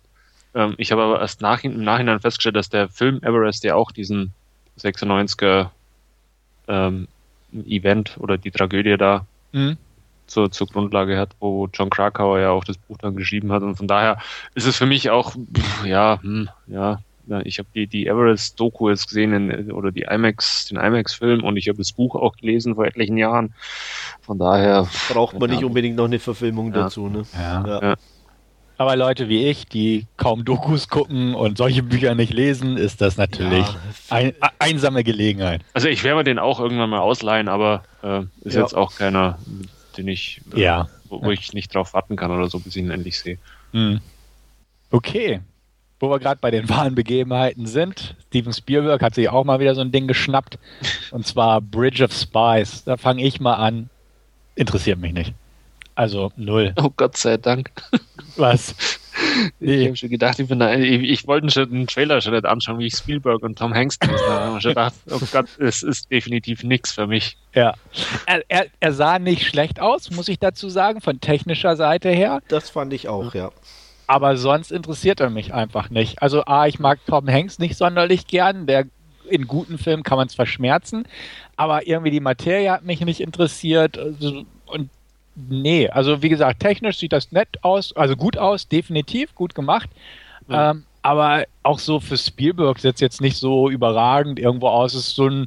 Ähm, 0.56 0.76
ich 0.78 0.92
habe 0.92 1.04
aber 1.04 1.22
erst 1.22 1.42
nach, 1.42 1.64
im 1.64 1.84
Nachhinein 1.84 2.20
festgestellt, 2.20 2.56
dass 2.56 2.70
der 2.70 2.90
Film 2.90 3.22
Everest 3.24 3.64
ja 3.64 3.76
auch 3.76 3.92
diesen 3.92 4.34
96er 4.80 5.70
ähm, 6.68 7.08
Event 7.52 8.18
oder 8.20 8.38
die 8.38 8.52
Tragödie 8.52 8.98
da 8.98 9.26
Hm, 9.54 9.78
zur, 10.28 10.52
zur 10.52 10.68
Grundlage 10.68 11.18
hat, 11.18 11.36
wo 11.40 11.68
John 11.74 11.90
Krakauer 11.90 12.40
ja 12.40 12.52
auch 12.52 12.64
das 12.64 12.78
Buch 12.78 12.98
dann 13.00 13.16
geschrieben 13.16 13.52
hat. 13.52 13.64
Und 13.64 13.76
von 13.76 13.88
daher 13.88 14.20
ist 14.54 14.68
es 14.68 14.78
für 14.78 14.86
mich 14.86 15.10
auch, 15.10 15.32
pff, 15.32 15.86
ja, 15.86 16.20
hm, 16.22 16.50
ja, 16.68 17.00
ja, 17.30 17.42
ich 17.42 17.60
habe 17.60 17.70
die, 17.74 17.88
die 17.88 18.08
Everest-Doku 18.08 18.90
jetzt 18.90 19.08
gesehen 19.08 19.34
in, 19.34 19.72
oder 19.72 19.92
die 19.92 20.02
IMAX, 20.10 20.66
den 20.66 20.78
IMAX-Film 20.78 21.44
und 21.44 21.58
ich 21.58 21.68
habe 21.70 21.78
das 21.78 21.94
Buch 21.94 22.16
auch 22.16 22.36
gelesen 22.36 22.76
vor 22.76 22.86
etlichen 22.86 23.18
Jahren. 23.18 23.54
Von 24.22 24.40
daher 24.40 24.88
Braucht 25.10 25.40
man 25.40 25.50
Ja. 25.50 25.56
nicht 25.56 25.66
unbedingt 25.66 25.96
noch 25.96 26.06
eine 26.06 26.20
Verfilmung 26.20 26.74
Ja. 26.74 26.84
dazu, 26.84 27.08
ne? 27.08 27.24
ja. 27.34 27.96
Aber 28.78 28.96
Leute 28.96 29.28
wie 29.28 29.46
ich, 29.46 29.66
die 29.66 30.08
kaum 30.16 30.46
Dokus 30.46 30.88
gucken 30.88 31.36
und 31.36 31.58
solche 31.58 31.84
Bücher 31.84 32.16
nicht 32.16 32.32
lesen, 32.34 32.78
ist 32.78 33.02
das 33.02 33.18
natürlich 33.18 33.68
Ja. 33.68 33.76
ein, 34.10 34.34
einsame 34.58 35.04
Gelegenheit. 35.04 35.64
Also 35.74 35.90
ich 35.90 36.04
werde 36.04 36.18
mir 36.20 36.24
den 36.24 36.40
auch 36.40 36.62
irgendwann 36.62 36.90
mal 36.90 37.00
ausleihen, 37.00 37.50
aber 37.50 37.84
äh, 38.02 38.22
ist 38.42 38.56
Ja. 38.56 38.62
jetzt 38.62 38.76
auch 38.76 38.96
keiner, 38.96 39.40
den 39.98 40.08
ich, 40.08 40.42
äh, 40.54 40.62
Ja. 40.62 40.88
wo, 41.10 41.22
wo 41.24 41.30
ich 41.32 41.52
nicht 41.52 41.76
drauf 41.76 41.94
warten 41.94 42.16
kann 42.16 42.32
oder 42.32 42.48
so, 42.50 42.60
bis 42.60 42.76
ich 42.78 42.82
ihn 42.84 42.90
endlich 42.92 43.20
sehe. 43.20 43.38
Hm. 43.74 44.00
Okay. 44.92 45.42
Wo 46.00 46.10
wir 46.10 46.20
gerade 46.20 46.40
bei 46.40 46.50
den 46.52 46.70
wahren 46.70 46.96
Begebenheiten 46.96 47.66
sind, 47.66 48.16
Steven 48.28 48.54
Spielberg 48.54 49.02
hat 49.02 49.16
sich 49.16 49.28
auch 49.30 49.44
mal 49.44 49.60
wieder 49.60 49.76
so 49.76 49.82
ein 49.82 49.92
Ding 49.92 50.08
geschnappt. 50.08 50.58
Und 51.12 51.28
zwar 51.28 51.60
Bridge 51.62 52.04
of 52.04 52.14
Spies. 52.14 52.84
Da 52.86 52.96
fange 52.98 53.24
ich 53.24 53.40
mal 53.42 53.56
an. 53.56 53.90
Interessiert 54.56 55.00
mich 55.00 55.14
nicht. 55.14 55.34
Also 55.96 56.32
null. 56.38 56.74
Oh 56.78 56.90
Gott 56.96 57.18
sei 57.18 57.36
Dank. 57.38 57.72
Was? 58.38 58.70
Ich 58.72 59.52
Nee. 59.60 59.86
habe 59.88 59.98
schon 59.98 60.10
gedacht, 60.10 60.40
ich, 60.40 60.48
bin 60.48 60.60
da, 60.60 60.74
ich, 60.74 61.02
ich 61.04 61.28
wollte 61.28 61.50
schon 61.50 61.70
den 61.70 61.88
Trailer 61.88 62.22
schon 62.22 62.34
nicht 62.34 62.46
anschauen, 62.46 62.80
wie 62.80 62.86
ich 62.88 62.94
Spielberg 62.96 63.44
und 63.44 63.58
Tom 63.60 63.74
Hanks. 63.74 63.98
Ich 64.02 64.10
habe 64.10 64.62
schon 64.62 64.72
gedacht, 64.72 64.94
oh 65.12 65.20
Gott, 65.32 65.48
es 65.60 65.84
ist 65.84 66.10
definitiv 66.10 66.64
nichts 66.64 66.94
für 66.94 67.06
mich. 67.06 67.36
Ja. 67.54 67.74
Er, 68.26 68.42
er, 68.48 68.68
er 68.80 68.94
sah 68.94 69.20
nicht 69.20 69.46
schlecht 69.46 69.82
aus, 69.82 70.10
muss 70.12 70.30
ich 70.30 70.40
dazu 70.40 70.70
sagen, 70.70 71.02
von 71.02 71.20
technischer 71.20 71.76
Seite 71.76 72.10
her. 72.10 72.40
Das 72.48 72.70
fand 72.70 72.94
ich 72.94 73.10
auch, 73.10 73.34
ja. 73.36 73.52
Aber 74.10 74.38
sonst 74.38 74.72
interessiert 74.72 75.20
er 75.20 75.30
mich 75.30 75.54
einfach 75.54 75.92
nicht. 75.92 76.24
Also, 76.24 76.44
A, 76.46 76.66
ich 76.66 76.80
mag 76.80 76.98
Tom 77.06 77.28
Hanks 77.28 77.60
nicht 77.60 77.78
sonderlich 77.78 78.26
gern. 78.26 78.66
Der 78.66 78.86
in 79.30 79.46
guten 79.46 79.78
Filmen 79.78 80.02
kann 80.02 80.18
man 80.18 80.26
es 80.26 80.34
verschmerzen. 80.34 81.08
Aber 81.58 81.86
irgendwie 81.86 82.10
die 82.10 82.20
Materie 82.20 82.72
hat 82.72 82.84
mich 82.84 83.02
nicht 83.02 83.22
interessiert. 83.22 84.00
Also, 84.00 84.46
Und 84.66 84.90
nee, 85.36 85.88
also 85.90 86.24
wie 86.24 86.30
gesagt, 86.30 86.60
technisch 86.60 86.98
sieht 86.98 87.14
das 87.14 87.32
nett 87.32 87.50
aus, 87.62 87.96
also 87.96 88.16
gut 88.16 88.36
aus, 88.36 88.68
definitiv, 88.68 89.36
gut 89.36 89.54
gemacht. 89.54 89.92
Ja. 90.48 90.72
Ähm, 90.72 90.86
aber 91.04 91.44
auch 91.62 91.78
so 91.78 92.00
für 92.00 92.18
Spielberg 92.18 92.80
sieht 92.80 92.96
es 92.96 93.02
jetzt 93.02 93.22
nicht 93.22 93.38
so 93.38 93.70
überragend 93.70 94.40
irgendwo 94.40 94.70
aus. 94.70 94.96
Es 94.96 95.10
ist 95.10 95.16
so 95.18 95.28
ein, 95.28 95.46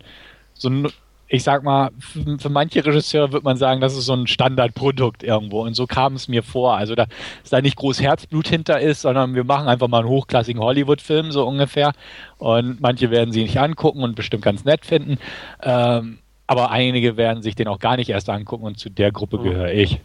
so 0.54 0.68
ein 0.68 0.88
ich 1.32 1.44
sag 1.44 1.64
mal, 1.64 1.92
für 2.38 2.50
manche 2.50 2.84
Regisseure 2.84 3.32
würde 3.32 3.44
man 3.44 3.56
sagen, 3.56 3.80
das 3.80 3.96
ist 3.96 4.04
so 4.04 4.12
ein 4.12 4.26
Standardprodukt 4.26 5.22
irgendwo. 5.22 5.62
Und 5.62 5.72
so 5.72 5.86
kam 5.86 6.14
es 6.14 6.28
mir 6.28 6.42
vor. 6.42 6.76
Also, 6.76 6.94
da, 6.94 7.06
dass 7.40 7.48
da 7.48 7.62
nicht 7.62 7.76
groß 7.76 8.02
Herzblut 8.02 8.48
hinter 8.48 8.80
ist, 8.80 9.00
sondern 9.00 9.34
wir 9.34 9.42
machen 9.42 9.66
einfach 9.66 9.88
mal 9.88 10.00
einen 10.00 10.08
hochklassigen 10.08 10.60
Hollywood-Film, 10.60 11.32
so 11.32 11.46
ungefähr. 11.46 11.94
Und 12.36 12.82
manche 12.82 13.10
werden 13.10 13.32
sie 13.32 13.44
nicht 13.44 13.58
angucken 13.58 14.02
und 14.02 14.14
bestimmt 14.14 14.44
ganz 14.44 14.66
nett 14.66 14.84
finden. 14.84 15.16
Ähm, 15.62 16.18
aber 16.46 16.70
einige 16.70 17.16
werden 17.16 17.42
sich 17.42 17.54
den 17.54 17.66
auch 17.66 17.78
gar 17.78 17.96
nicht 17.96 18.10
erst 18.10 18.28
angucken 18.28 18.64
und 18.64 18.78
zu 18.78 18.90
der 18.90 19.10
Gruppe 19.10 19.38
mhm. 19.38 19.44
gehöre 19.44 19.72
ich. 19.72 20.00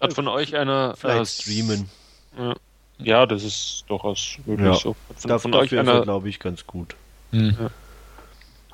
Hat 0.00 0.14
von 0.14 0.26
euch 0.26 0.56
einer. 0.56 0.94
Vielleicht 0.96 1.20
äh, 1.20 1.42
streamen. 1.42 1.88
Ja. 2.36 2.54
ja, 2.98 3.26
das 3.26 3.44
ist 3.44 3.84
durchaus 3.86 4.36
möglich 4.46 4.66
ja. 4.66 4.74
so. 4.74 4.96
Hat 5.08 5.20
von, 5.20 5.28
Dafür 5.28 5.52
von 5.52 5.54
euch 5.54 5.78
einer. 5.78 6.00
glaube 6.00 6.28
ich, 6.28 6.40
ganz 6.40 6.66
gut. 6.66 6.96
Mhm. 7.30 7.56
Ja. 7.60 7.70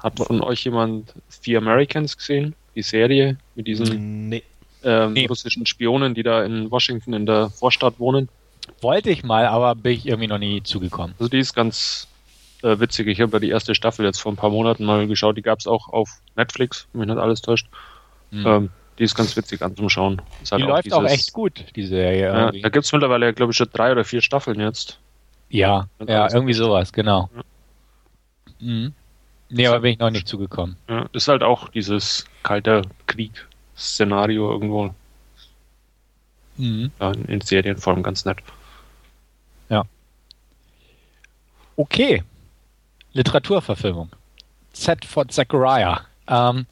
Hat 0.02 0.18
von 0.18 0.40
euch 0.42 0.64
jemand 0.64 1.14
The 1.28 1.56
Americans 1.56 2.16
gesehen? 2.16 2.54
Die 2.74 2.82
Serie 2.82 3.36
mit 3.54 3.66
diesen 3.66 4.28
nee. 4.28 4.42
Ähm, 4.82 5.12
nee. 5.12 5.26
russischen 5.26 5.66
Spionen, 5.66 6.14
die 6.14 6.22
da 6.22 6.42
in 6.44 6.70
Washington 6.70 7.12
in 7.12 7.26
der 7.26 7.50
Vorstadt 7.50 7.98
wohnen? 7.98 8.28
Wollte 8.80 9.10
ich 9.10 9.22
mal, 9.22 9.46
aber 9.46 9.74
bin 9.74 9.92
ich 9.92 10.06
irgendwie 10.06 10.28
noch 10.28 10.38
nie 10.38 10.62
zugekommen. 10.62 11.14
Also 11.18 11.28
die 11.28 11.38
ist 11.38 11.54
ganz 11.54 12.08
äh, 12.62 12.78
witzig. 12.78 13.08
Ich 13.08 13.20
habe 13.20 13.32
ja 13.32 13.38
die 13.40 13.50
erste 13.50 13.74
Staffel 13.74 14.04
jetzt 14.04 14.20
vor 14.20 14.32
ein 14.32 14.36
paar 14.36 14.50
Monaten 14.50 14.84
mal 14.84 15.06
geschaut. 15.06 15.36
Die 15.36 15.42
gab 15.42 15.58
es 15.58 15.66
auch 15.66 15.88
auf 15.88 16.20
Netflix, 16.36 16.86
wenn 16.92 17.00
mich 17.00 17.08
nicht 17.08 17.18
alles 17.18 17.42
täuscht. 17.42 17.66
Mhm. 18.30 18.46
Ähm, 18.46 18.70
die 18.98 19.04
ist 19.04 19.14
ganz 19.14 19.36
witzig 19.36 19.62
anzuschauen. 19.62 20.20
Halt 20.50 20.60
die 20.60 20.64
auch 20.64 20.68
läuft 20.68 20.84
dieses, 20.84 20.98
auch 20.98 21.04
echt 21.04 21.32
gut, 21.32 21.64
die 21.74 21.86
Serie. 21.86 22.26
Ja, 22.26 22.52
da 22.52 22.68
gibt 22.68 22.84
es 22.84 22.92
mittlerweile, 22.92 23.32
glaube 23.32 23.52
ich, 23.52 23.56
schon 23.56 23.68
drei 23.72 23.92
oder 23.92 24.04
vier 24.04 24.20
Staffeln 24.20 24.60
jetzt. 24.60 24.98
Ja, 25.48 25.88
ja 26.06 26.32
irgendwie 26.32 26.52
sowas, 26.52 26.92
genau. 26.92 27.30
Ja. 27.34 27.42
Mhm. 28.60 28.94
Nee, 29.50 29.66
aber 29.66 29.80
bin 29.80 29.92
ich 29.92 29.98
noch 29.98 30.10
nicht 30.10 30.28
zugekommen. 30.28 30.76
Ja, 30.88 31.06
ist 31.12 31.28
halt 31.28 31.42
auch 31.42 31.68
dieses 31.68 32.24
kalter 32.42 32.82
Krieg-Szenario 33.06 34.50
irgendwo. 34.50 34.94
Mhm. 36.56 36.92
In 37.26 37.40
Serienform 37.40 38.02
ganz 38.02 38.24
nett. 38.24 38.38
Ja. 39.68 39.84
Okay. 41.76 42.22
Literaturverfilmung. 43.12 44.10
Z 44.72 45.04
for 45.04 45.26
Zachariah. 45.28 46.02
Ähm, 46.28 46.66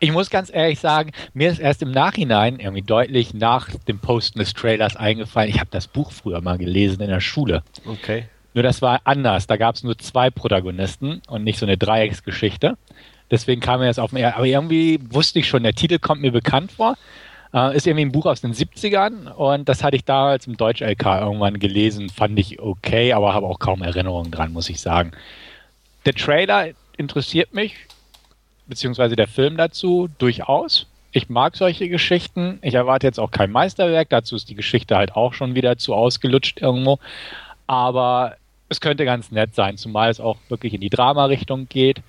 ich 0.00 0.12
muss 0.12 0.28
ganz 0.28 0.50
ehrlich 0.52 0.80
sagen, 0.80 1.12
mir 1.32 1.50
ist 1.50 1.60
erst 1.60 1.80
im 1.80 1.92
Nachhinein, 1.92 2.60
irgendwie 2.60 2.82
deutlich 2.82 3.32
nach 3.32 3.70
dem 3.88 4.00
Posten 4.00 4.38
des 4.38 4.52
Trailers 4.52 4.96
eingefallen, 4.96 5.48
ich 5.48 5.60
habe 5.60 5.70
das 5.70 5.86
Buch 5.86 6.12
früher 6.12 6.42
mal 6.42 6.58
gelesen 6.58 7.00
in 7.00 7.08
der 7.08 7.20
Schule. 7.20 7.62
Okay. 7.86 8.28
Nur 8.58 8.64
das 8.64 8.82
war 8.82 9.02
anders. 9.04 9.46
Da 9.46 9.56
gab 9.56 9.76
es 9.76 9.84
nur 9.84 9.96
zwei 9.98 10.30
Protagonisten 10.30 11.22
und 11.28 11.44
nicht 11.44 11.60
so 11.60 11.64
eine 11.64 11.78
Dreiecksgeschichte. 11.78 12.76
Deswegen 13.30 13.60
kam 13.60 13.78
mir 13.78 13.86
das 13.86 14.00
auf 14.00 14.10
mir. 14.10 14.34
Aber 14.34 14.46
irgendwie 14.46 14.98
wusste 15.12 15.38
ich 15.38 15.46
schon, 15.46 15.62
der 15.62 15.74
Titel 15.74 16.00
kommt 16.00 16.22
mir 16.22 16.32
bekannt 16.32 16.72
vor. 16.72 16.96
Äh, 17.54 17.76
ist 17.76 17.86
irgendwie 17.86 18.06
ein 18.06 18.10
Buch 18.10 18.26
aus 18.26 18.40
den 18.40 18.52
70ern 18.52 19.30
und 19.30 19.68
das 19.68 19.84
hatte 19.84 19.94
ich 19.94 20.04
damals 20.04 20.48
im 20.48 20.56
Deutsch-LK 20.56 21.04
irgendwann 21.20 21.60
gelesen. 21.60 22.08
Fand 22.08 22.36
ich 22.36 22.58
okay, 22.58 23.12
aber 23.12 23.32
habe 23.32 23.46
auch 23.46 23.60
kaum 23.60 23.80
Erinnerungen 23.80 24.32
dran, 24.32 24.52
muss 24.52 24.68
ich 24.68 24.80
sagen. 24.80 25.12
Der 26.04 26.14
Trailer 26.14 26.70
interessiert 26.96 27.54
mich, 27.54 27.76
beziehungsweise 28.66 29.14
der 29.14 29.28
Film 29.28 29.56
dazu, 29.56 30.08
durchaus. 30.18 30.88
Ich 31.12 31.28
mag 31.28 31.56
solche 31.56 31.88
Geschichten. 31.88 32.58
Ich 32.62 32.74
erwarte 32.74 33.06
jetzt 33.06 33.20
auch 33.20 33.30
kein 33.30 33.52
Meisterwerk. 33.52 34.08
Dazu 34.08 34.34
ist 34.34 34.48
die 34.48 34.56
Geschichte 34.56 34.96
halt 34.96 35.14
auch 35.14 35.32
schon 35.32 35.54
wieder 35.54 35.78
zu 35.78 35.94
ausgelutscht 35.94 36.60
irgendwo. 36.60 36.98
Aber 37.68 38.34
es 38.68 38.80
könnte 38.80 39.04
ganz 39.04 39.30
nett 39.30 39.54
sein, 39.54 39.76
zumal 39.76 40.10
es 40.10 40.20
auch 40.20 40.38
wirklich 40.48 40.74
in 40.74 40.80
die 40.80 40.90
Drama-Richtung 40.90 41.68
geht. 41.68 42.02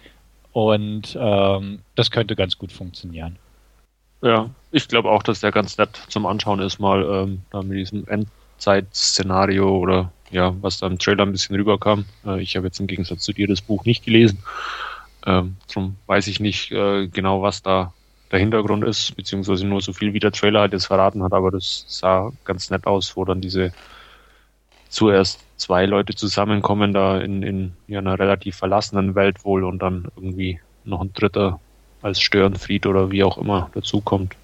Und 0.52 1.18
ähm, 1.20 1.80
das 1.96 2.12
könnte 2.12 2.36
ganz 2.36 2.58
gut 2.58 2.72
funktionieren. 2.72 3.38
Ja, 4.22 4.50
ich 4.72 4.88
glaube 4.88 5.10
auch, 5.10 5.24
dass 5.24 5.40
der 5.40 5.52
ganz 5.52 5.78
nett 5.78 6.02
zum 6.10 6.26
Anschauen 6.26 6.60
ist, 6.60 6.80
mal 6.80 7.04
ähm, 7.54 7.68
mit 7.68 7.78
diesem 7.78 8.06
Endzeit-Szenario 8.08 9.78
oder 9.78 10.12
ja, 10.32 10.54
was 10.62 10.80
da 10.80 10.88
im 10.88 11.00
Trailer 11.00 11.26
ein 11.26 11.32
bisschen 11.32 11.56
rüberkam. 11.56 12.06
Äh, 12.26 12.42
ich 12.42 12.56
habe 12.56 12.68
jetzt 12.68 12.80
im 12.80 12.88
Gegensatz 12.88 13.24
zu 13.24 13.34
dir 13.34 13.48
das 13.48 13.62
Buch 13.62 13.86
nicht 13.86 14.04
gelesen. 14.04 14.40
Ähm, 15.26 15.58
darum 15.68 15.96
weiß 16.08 16.28
ich 16.28 16.40
nicht 16.40 16.72
äh, 16.72 17.08
genau, 17.08 17.42
was 17.42 17.62
da 17.62 17.94
der 18.32 18.40
Hintergrund 18.40 18.84
ist, 18.84 19.16
beziehungsweise 19.16 19.66
nur 19.66 19.82
so 19.82 19.94
viel, 19.94 20.14
wie 20.14 20.20
der 20.20 20.32
Trailer 20.32 20.62
halt 20.62 20.74
jetzt 20.74 20.86
verraten 20.86 21.24
hat, 21.24 21.34
aber 21.34 21.52
das 21.52 21.86
sah 21.88 22.32
ganz 22.44 22.70
nett 22.70 22.86
aus, 22.86 23.16
wo 23.16 23.26
dann 23.26 23.42
diese 23.42 23.72
zuerst 24.90 25.40
zwei 25.60 25.86
Leute 25.86 26.16
zusammenkommen 26.16 26.94
da 26.94 27.20
in, 27.20 27.44
in 27.44 27.74
ja, 27.88 28.00
einer 28.00 28.18
relativ 28.18 28.56
verlassenen 28.56 29.16
Welt 29.16 29.46
wohl 29.46 29.64
und 29.64 29.80
dann 29.80 30.08
irgendwie 30.16 30.60
noch 30.86 31.02
ein 31.02 31.14
dritter 31.14 31.60
als 32.02 32.22
Störenfried 32.22 32.86
oder 32.86 33.12
wie 33.12 33.24
auch 33.24 33.38
immer 33.38 33.70
dazukommt. 33.74 34.36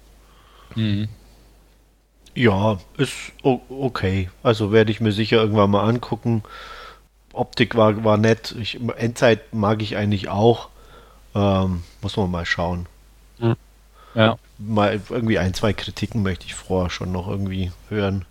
Mhm. 0.74 1.08
Ja, 2.34 2.78
ist 2.98 3.32
okay. 3.42 4.28
Also 4.42 4.70
werde 4.70 4.90
ich 4.90 5.00
mir 5.00 5.12
sicher 5.12 5.38
irgendwann 5.38 5.70
mal 5.70 5.88
angucken. 5.88 6.42
Optik 7.32 7.74
war, 7.76 8.04
war 8.04 8.18
nett. 8.18 8.54
Ich, 8.60 8.78
Endzeit 8.96 9.54
mag 9.54 9.80
ich 9.80 9.96
eigentlich 9.96 10.28
auch. 10.28 10.68
Ähm, 11.34 11.82
muss 12.02 12.16
man 12.16 12.30
mal 12.30 12.44
schauen. 12.44 12.86
Mhm. 13.38 13.56
Ja. 14.14 14.38
Mal 14.58 15.00
irgendwie 15.08 15.38
ein, 15.38 15.54
zwei 15.54 15.72
Kritiken 15.72 16.22
möchte 16.22 16.46
ich 16.46 16.54
vorher 16.54 16.90
schon 16.90 17.12
noch 17.12 17.26
irgendwie 17.26 17.72
hören. 17.88 18.26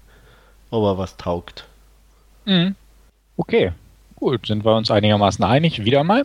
Ob 0.70 0.84
er 0.84 0.98
was 0.98 1.18
taugt. 1.18 1.68
Mhm. 2.46 2.76
Okay, 3.38 3.72
gut, 4.16 4.48
sind 4.48 4.64
wir 4.64 4.76
uns 4.76 4.92
einigermaßen 4.92 5.44
einig, 5.44 5.84
wieder 5.84 6.04
mal. 6.04 6.24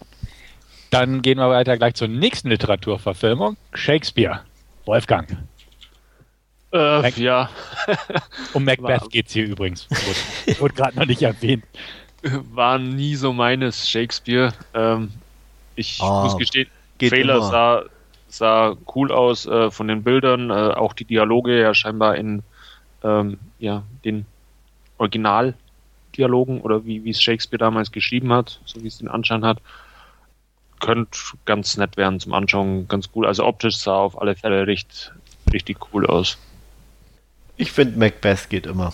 Dann 0.90 1.22
gehen 1.22 1.38
wir 1.38 1.48
weiter 1.48 1.76
gleich 1.76 1.94
zur 1.94 2.08
nächsten 2.08 2.50
Literaturverfilmung, 2.50 3.56
Shakespeare. 3.74 4.40
Wolfgang. 4.86 5.28
Äh, 6.72 7.02
Mac 7.02 7.16
ja. 7.16 7.50
um 8.52 8.64
Macbeth 8.64 9.10
geht 9.10 9.26
es 9.26 9.32
hier 9.32 9.46
übrigens. 9.46 9.88
Wurde 10.58 10.74
gerade 10.74 10.98
noch 10.98 11.06
nicht 11.06 11.22
erwähnt. 11.22 11.64
War 12.22 12.78
nie 12.78 13.16
so 13.16 13.32
meines 13.32 13.88
Shakespeare. 13.88 14.52
Ähm, 14.74 15.10
ich 15.74 15.98
oh, 16.02 16.22
muss 16.22 16.36
gestehen, 16.36 16.68
Trailer 16.98 17.42
sah, 17.42 17.84
sah 18.28 18.76
cool 18.94 19.10
aus 19.10 19.46
äh, 19.46 19.70
von 19.70 19.88
den 19.88 20.02
Bildern, 20.02 20.50
äh, 20.50 20.52
auch 20.52 20.92
die 20.92 21.04
Dialoge 21.04 21.60
ja 21.60 21.74
scheinbar 21.74 22.16
in 22.16 22.42
ähm, 23.02 23.38
ja, 23.58 23.82
den 24.04 24.26
Original 24.98 25.54
Dialogen 26.16 26.60
oder 26.60 26.84
wie, 26.84 27.04
wie 27.04 27.10
es 27.10 27.22
Shakespeare 27.22 27.58
damals 27.58 27.92
geschrieben 27.92 28.32
hat, 28.32 28.60
so 28.64 28.82
wie 28.82 28.88
es 28.88 28.98
den 28.98 29.08
Anschein 29.08 29.44
hat, 29.44 29.58
könnte 30.80 31.18
ganz 31.44 31.76
nett 31.76 31.96
werden 31.96 32.20
zum 32.20 32.32
Anschauen, 32.32 32.88
ganz 32.88 33.10
cool. 33.14 33.26
Also 33.26 33.44
optisch 33.44 33.76
sah 33.76 33.96
auf 33.96 34.20
alle 34.20 34.34
Fälle 34.34 34.66
richtig, 34.66 35.10
richtig 35.52 35.78
cool 35.92 36.06
aus. 36.06 36.38
Ich 37.56 37.72
finde 37.72 37.98
Macbeth 37.98 38.48
geht 38.48 38.66
immer. 38.66 38.92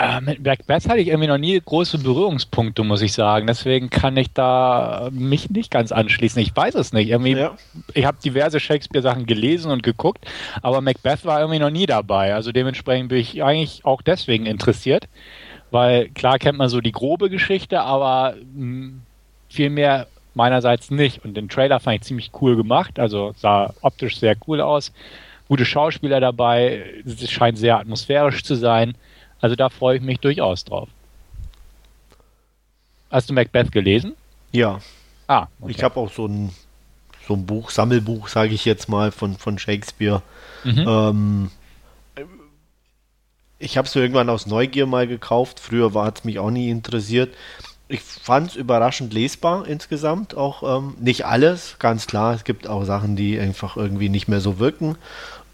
Äh, 0.00 0.20
mit 0.22 0.42
Macbeth 0.42 0.88
hatte 0.88 1.00
ich 1.00 1.08
irgendwie 1.08 1.26
noch 1.26 1.36
nie 1.36 1.60
große 1.60 1.98
Berührungspunkte, 1.98 2.84
muss 2.84 3.02
ich 3.02 3.12
sagen. 3.12 3.46
Deswegen 3.46 3.90
kann 3.90 4.16
ich 4.16 4.32
da 4.32 5.10
mich 5.12 5.50
nicht 5.50 5.70
ganz 5.70 5.92
anschließen. 5.92 6.40
Ich 6.40 6.56
weiß 6.56 6.74
es 6.76 6.94
nicht. 6.94 7.10
Irgendwie, 7.10 7.32
ja. 7.32 7.56
Ich 7.92 8.06
habe 8.06 8.16
diverse 8.24 8.60
Shakespeare-Sachen 8.60 9.26
gelesen 9.26 9.70
und 9.70 9.82
geguckt, 9.82 10.24
aber 10.62 10.80
Macbeth 10.80 11.26
war 11.26 11.40
irgendwie 11.40 11.58
noch 11.58 11.70
nie 11.70 11.84
dabei. 11.84 12.34
Also 12.34 12.50
dementsprechend 12.50 13.10
bin 13.10 13.18
ich 13.18 13.42
eigentlich 13.42 13.84
auch 13.84 14.00
deswegen 14.00 14.46
interessiert. 14.46 15.06
Weil 15.70 16.08
klar 16.08 16.38
kennt 16.38 16.58
man 16.58 16.68
so 16.68 16.80
die 16.80 16.92
grobe 16.92 17.30
Geschichte, 17.30 17.80
aber 17.80 18.34
mh, 18.34 18.42
hm, 18.54 19.02
viel 19.48 19.70
mehr 19.70 20.06
meinerseits 20.34 20.90
nicht. 20.90 21.24
Und 21.24 21.34
den 21.34 21.48
Trailer 21.48 21.80
fand 21.80 21.96
ich 21.96 22.02
ziemlich 22.02 22.30
cool 22.40 22.56
gemacht, 22.56 22.98
also 22.98 23.32
sah 23.36 23.72
optisch 23.82 24.18
sehr 24.18 24.36
cool 24.46 24.60
aus. 24.60 24.92
Gute 25.48 25.64
Schauspieler 25.64 26.20
dabei, 26.20 27.02
es 27.04 27.28
scheint 27.30 27.58
sehr 27.58 27.78
atmosphärisch 27.78 28.44
zu 28.44 28.54
sein. 28.54 28.94
Also 29.40 29.56
da 29.56 29.68
freue 29.68 29.96
ich 29.96 30.02
mich 30.02 30.20
durchaus 30.20 30.64
drauf. 30.64 30.88
Hast 33.10 33.28
du 33.28 33.34
Macbeth 33.34 33.72
gelesen? 33.72 34.14
Ja. 34.52 34.80
Ah, 35.26 35.48
okay. 35.60 35.72
Ich 35.72 35.82
habe 35.82 35.98
auch 35.98 36.12
so 36.12 36.26
ein, 36.26 36.50
so 37.26 37.34
ein 37.34 37.46
Buch, 37.46 37.70
Sammelbuch, 37.70 38.28
sage 38.28 38.54
ich 38.54 38.64
jetzt 38.64 38.88
mal, 38.88 39.10
von, 39.10 39.36
von 39.36 39.58
Shakespeare. 39.58 40.22
Mhm. 40.62 40.84
Ähm, 40.86 41.50
ich 43.60 43.76
habe 43.76 43.86
es 43.86 43.94
irgendwann 43.94 44.30
aus 44.30 44.46
Neugier 44.46 44.86
mal 44.86 45.06
gekauft. 45.06 45.60
Früher 45.60 45.94
war 45.94 46.12
es 46.12 46.24
mich 46.24 46.38
auch 46.38 46.50
nie 46.50 46.70
interessiert. 46.70 47.34
Ich 47.88 48.00
fand 48.00 48.50
es 48.50 48.56
überraschend 48.56 49.12
lesbar 49.12 49.66
insgesamt. 49.68 50.34
Auch 50.34 50.78
ähm, 50.78 50.94
nicht 50.98 51.26
alles, 51.26 51.76
ganz 51.78 52.06
klar. 52.06 52.34
Es 52.34 52.44
gibt 52.44 52.66
auch 52.66 52.84
Sachen, 52.84 53.16
die 53.16 53.38
einfach 53.38 53.76
irgendwie 53.76 54.08
nicht 54.08 54.28
mehr 54.28 54.40
so 54.40 54.58
wirken. 54.58 54.96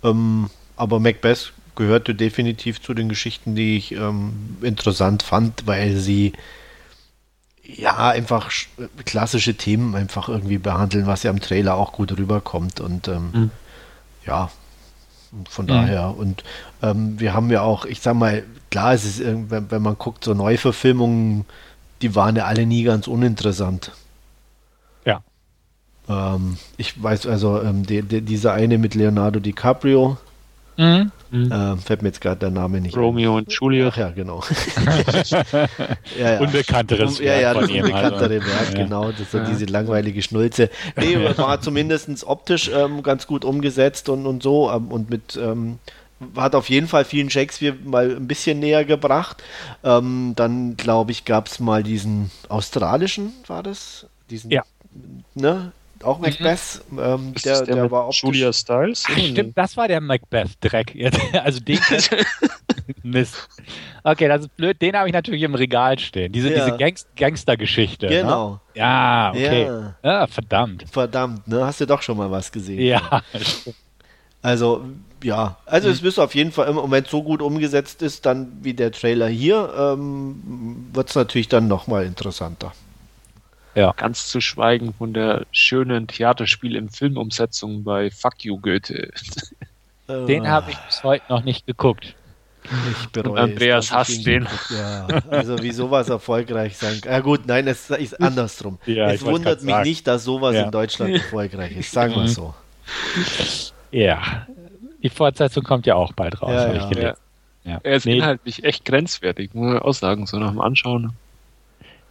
Ähm, 0.05 0.49
aber 0.77 1.01
Macbeth 1.01 1.53
gehörte 1.75 2.14
definitiv 2.14 2.81
zu 2.81 2.95
den 2.95 3.09
Geschichten, 3.09 3.57
die 3.57 3.77
ich 3.77 3.92
ähm, 3.92 4.57
interessant 4.62 5.25
fand, 5.25 5.66
weil 5.66 5.97
sie 5.97 6.33
ja 7.64 8.11
einfach 8.11 8.53
klassische 9.05 9.57
Themen 9.57 9.97
einfach 9.97 10.29
irgendwie 10.29 10.59
behandeln, 10.59 11.07
was 11.07 11.25
ja 11.25 11.33
im 11.33 11.40
Trailer 11.40 11.75
auch 11.75 11.92
gut 11.92 12.16
rüberkommt. 12.16 12.81
Und 12.81 13.09
ähm, 13.09 13.31
mhm. 13.33 13.51
ja, 14.25 14.51
von 15.48 15.64
mhm. 15.64 15.68
daher, 15.68 16.16
und 16.16 16.44
ähm, 16.82 17.18
wir 17.18 17.34
haben 17.34 17.50
ja 17.50 17.62
auch, 17.62 17.84
ich 17.84 18.00
sag 18.00 18.14
mal, 18.14 18.44
klar, 18.70 18.94
es 18.94 19.04
ist, 19.04 19.20
wenn, 19.24 19.70
wenn 19.70 19.82
man 19.82 19.98
guckt, 19.98 20.24
so 20.24 20.34
Neuverfilmungen, 20.34 21.44
die 22.02 22.14
waren 22.14 22.36
ja 22.36 22.44
alle 22.44 22.66
nie 22.66 22.82
ganz 22.82 23.06
uninteressant. 23.06 23.92
Ja. 25.04 25.22
Ähm, 26.08 26.58
ich 26.76 27.02
weiß 27.02 27.26
also, 27.26 27.62
ähm, 27.62 27.86
die, 27.86 28.02
die, 28.02 28.20
dieser 28.22 28.52
eine 28.52 28.78
mit 28.78 28.94
Leonardo 28.94 29.40
DiCaprio, 29.40 30.18
mhm. 30.76 31.10
Äh, 31.32 31.76
fällt 31.76 32.02
mir 32.02 32.08
jetzt 32.08 32.20
gerade 32.20 32.38
der 32.38 32.50
Name 32.50 32.80
nicht 32.80 32.96
Romeo 32.96 33.32
ein. 33.32 33.44
und 33.44 33.52
Juliet. 33.52 33.88
Ach 33.92 33.96
ja, 33.96 34.10
genau. 34.10 34.42
ja, 36.18 36.32
ja. 36.34 36.40
Unbekannteres 36.40 37.18
Werk. 37.18 37.40
Ja, 37.40 37.40
ja, 37.40 37.54
das 37.54 37.70
unbekanntere 37.70 38.34
also. 38.34 38.46
Werk, 38.46 38.74
genau. 38.74 39.10
Das 39.10 39.20
ist 39.20 39.30
so 39.32 39.40
diese 39.40 39.64
langweilige 39.66 40.22
Schnulze. 40.22 40.70
Nee, 40.96 41.16
war 41.36 41.60
zumindest 41.60 42.26
optisch 42.26 42.70
ähm, 42.72 43.02
ganz 43.02 43.26
gut 43.26 43.44
umgesetzt 43.44 44.08
und, 44.08 44.26
und 44.26 44.42
so 44.42 44.70
ähm, 44.70 44.88
und 44.88 45.10
mit 45.10 45.36
ähm, 45.36 45.78
hat 46.36 46.54
auf 46.54 46.70
jeden 46.70 46.88
Fall 46.88 47.04
vielen 47.04 47.30
Shakespeare 47.30 47.76
mal 47.84 48.16
ein 48.16 48.26
bisschen 48.26 48.58
näher 48.58 48.84
gebracht. 48.84 49.42
Ähm, 49.84 50.32
dann, 50.36 50.76
glaube 50.76 51.12
ich, 51.12 51.24
gab 51.24 51.48
es 51.48 51.60
mal 51.60 51.82
diesen 51.82 52.30
australischen, 52.48 53.32
war 53.46 53.62
das? 53.62 54.06
Diesen, 54.30 54.50
ja. 54.50 54.62
Ne? 55.34 55.72
Auch 56.02 56.18
mhm. 56.18 56.24
Macbeth, 56.24 56.82
ähm, 56.98 57.35
der, 57.44 57.62
der, 57.62 57.74
der 57.74 57.90
war 57.90 58.06
optisch. 58.06 58.22
Julia 58.22 58.52
Stiles? 58.52 59.04
Ach, 59.09 59.18
stimmt, 59.18 59.56
das 59.56 59.76
war 59.76 59.88
der 59.88 60.00
Macbeth-Dreck. 60.00 60.94
Also 61.44 61.61
den 61.61 61.78
Mist. 63.02 63.48
Okay, 64.04 64.28
das 64.28 64.42
ist 64.42 64.56
blöd. 64.56 64.80
Den 64.80 64.96
habe 64.96 65.09
ich 65.09 65.14
natürlich 65.14 65.42
im 65.42 65.54
Regal 65.54 65.98
stehen. 65.98 66.32
Diese, 66.32 66.52
ja. 66.52 66.64
diese 66.64 66.76
Gangst 66.76 67.09
Gangster-Geschichte. 67.16 68.06
Ne? 68.06 68.22
Genau. 68.22 68.52
Ne? 68.52 68.61
Ja, 68.74 69.30
okay. 69.30 69.64
Ja. 69.64 69.94
Ah, 70.02 70.26
verdammt. 70.26 70.85
Verdammt, 70.90 71.48
ne? 71.48 71.64
Hast 71.64 71.80
du 71.80 71.87
doch 71.87 72.02
schon 72.02 72.16
mal 72.16 72.30
was 72.30 72.52
gesehen. 72.52 72.80
Ja. 72.80 73.22
Also, 74.42 74.85
ja, 75.24 75.56
also 75.66 75.88
mhm. 75.88 75.94
es 75.94 76.02
ist 76.02 76.20
auf 76.20 76.37
jeden 76.37 76.52
Fall 76.52 76.68
im 76.68 76.76
Moment 76.76 77.09
so 77.09 77.20
gut 77.24 77.42
umgesetzt 77.42 78.00
ist, 78.00 78.26
dann 78.26 78.59
wie 78.62 78.74
der 78.74 78.92
Trailer 78.92 79.26
hier, 79.26 79.74
ähm, 79.76 80.87
wird 80.92 81.09
es 81.09 81.16
natürlich 81.16 81.48
dann 81.48 81.66
nochmal 81.66 82.04
interessanter. 82.04 82.72
Ja. 83.76 83.92
Ganz 83.92 84.28
zu 84.28 84.40
schweigen 84.40 84.94
von 84.94 85.12
der 85.12 85.46
schönen 85.52 86.06
Theaterspiel 86.06 86.74
im 86.76 86.88
Filmumsetzung 86.88 87.84
bei 87.84 88.10
Fuck 88.10 88.42
You 88.44 88.58
Goethe. 88.58 89.12
Den 90.08 90.48
habe 90.48 90.70
ich 90.70 90.78
bis 90.78 91.04
heute 91.04 91.24
noch 91.28 91.44
nicht 91.44 91.66
geguckt. 91.66 92.14
Ich 92.90 93.08
bereue 93.10 93.38
Andreas 93.38 93.92
hasst 93.92 94.26
den. 94.26 94.48
Ja, 94.70 95.06
also 95.30 95.62
wie 95.62 95.70
sowas 95.72 96.08
erfolgreich 96.08 96.76
sein 96.76 97.00
kann. 97.00 97.12
Ja 97.12 97.20
gut, 97.20 97.46
nein, 97.46 97.68
es 97.68 97.90
ist 97.90 98.20
andersrum. 98.20 98.78
Ja, 98.86 99.10
es 99.10 99.24
wundert 99.24 99.62
mich 99.62 99.74
sagen. 99.74 99.88
nicht, 99.88 100.06
dass 100.06 100.24
sowas 100.24 100.54
ja. 100.54 100.64
in 100.64 100.70
Deutschland 100.70 101.14
erfolgreich 101.14 101.76
ist. 101.76 101.92
Sagen 101.92 102.14
wir 102.14 102.22
mhm. 102.22 102.28
so. 102.28 102.54
Ja, 103.92 104.46
die 105.02 105.10
Fortsetzung 105.10 105.64
kommt 105.64 105.86
ja 105.86 105.94
auch 105.94 106.12
bald 106.12 106.40
raus, 106.40 106.50
ja, 106.52 106.60
habe 106.66 106.76
ich 106.78 106.88
gelesen. 106.88 107.16
Ja. 107.64 107.80
Er 107.82 107.96
ist 107.96 108.06
nee. 108.06 108.16
inhaltlich 108.16 108.64
echt 108.64 108.84
grenzwertig, 108.84 109.54
muss 109.54 109.74
man 109.74 109.78
auch 109.80 109.92
sagen, 109.92 110.26
so 110.26 110.38
nach 110.38 110.50
dem 110.50 110.60
Anschauen. 110.60 111.12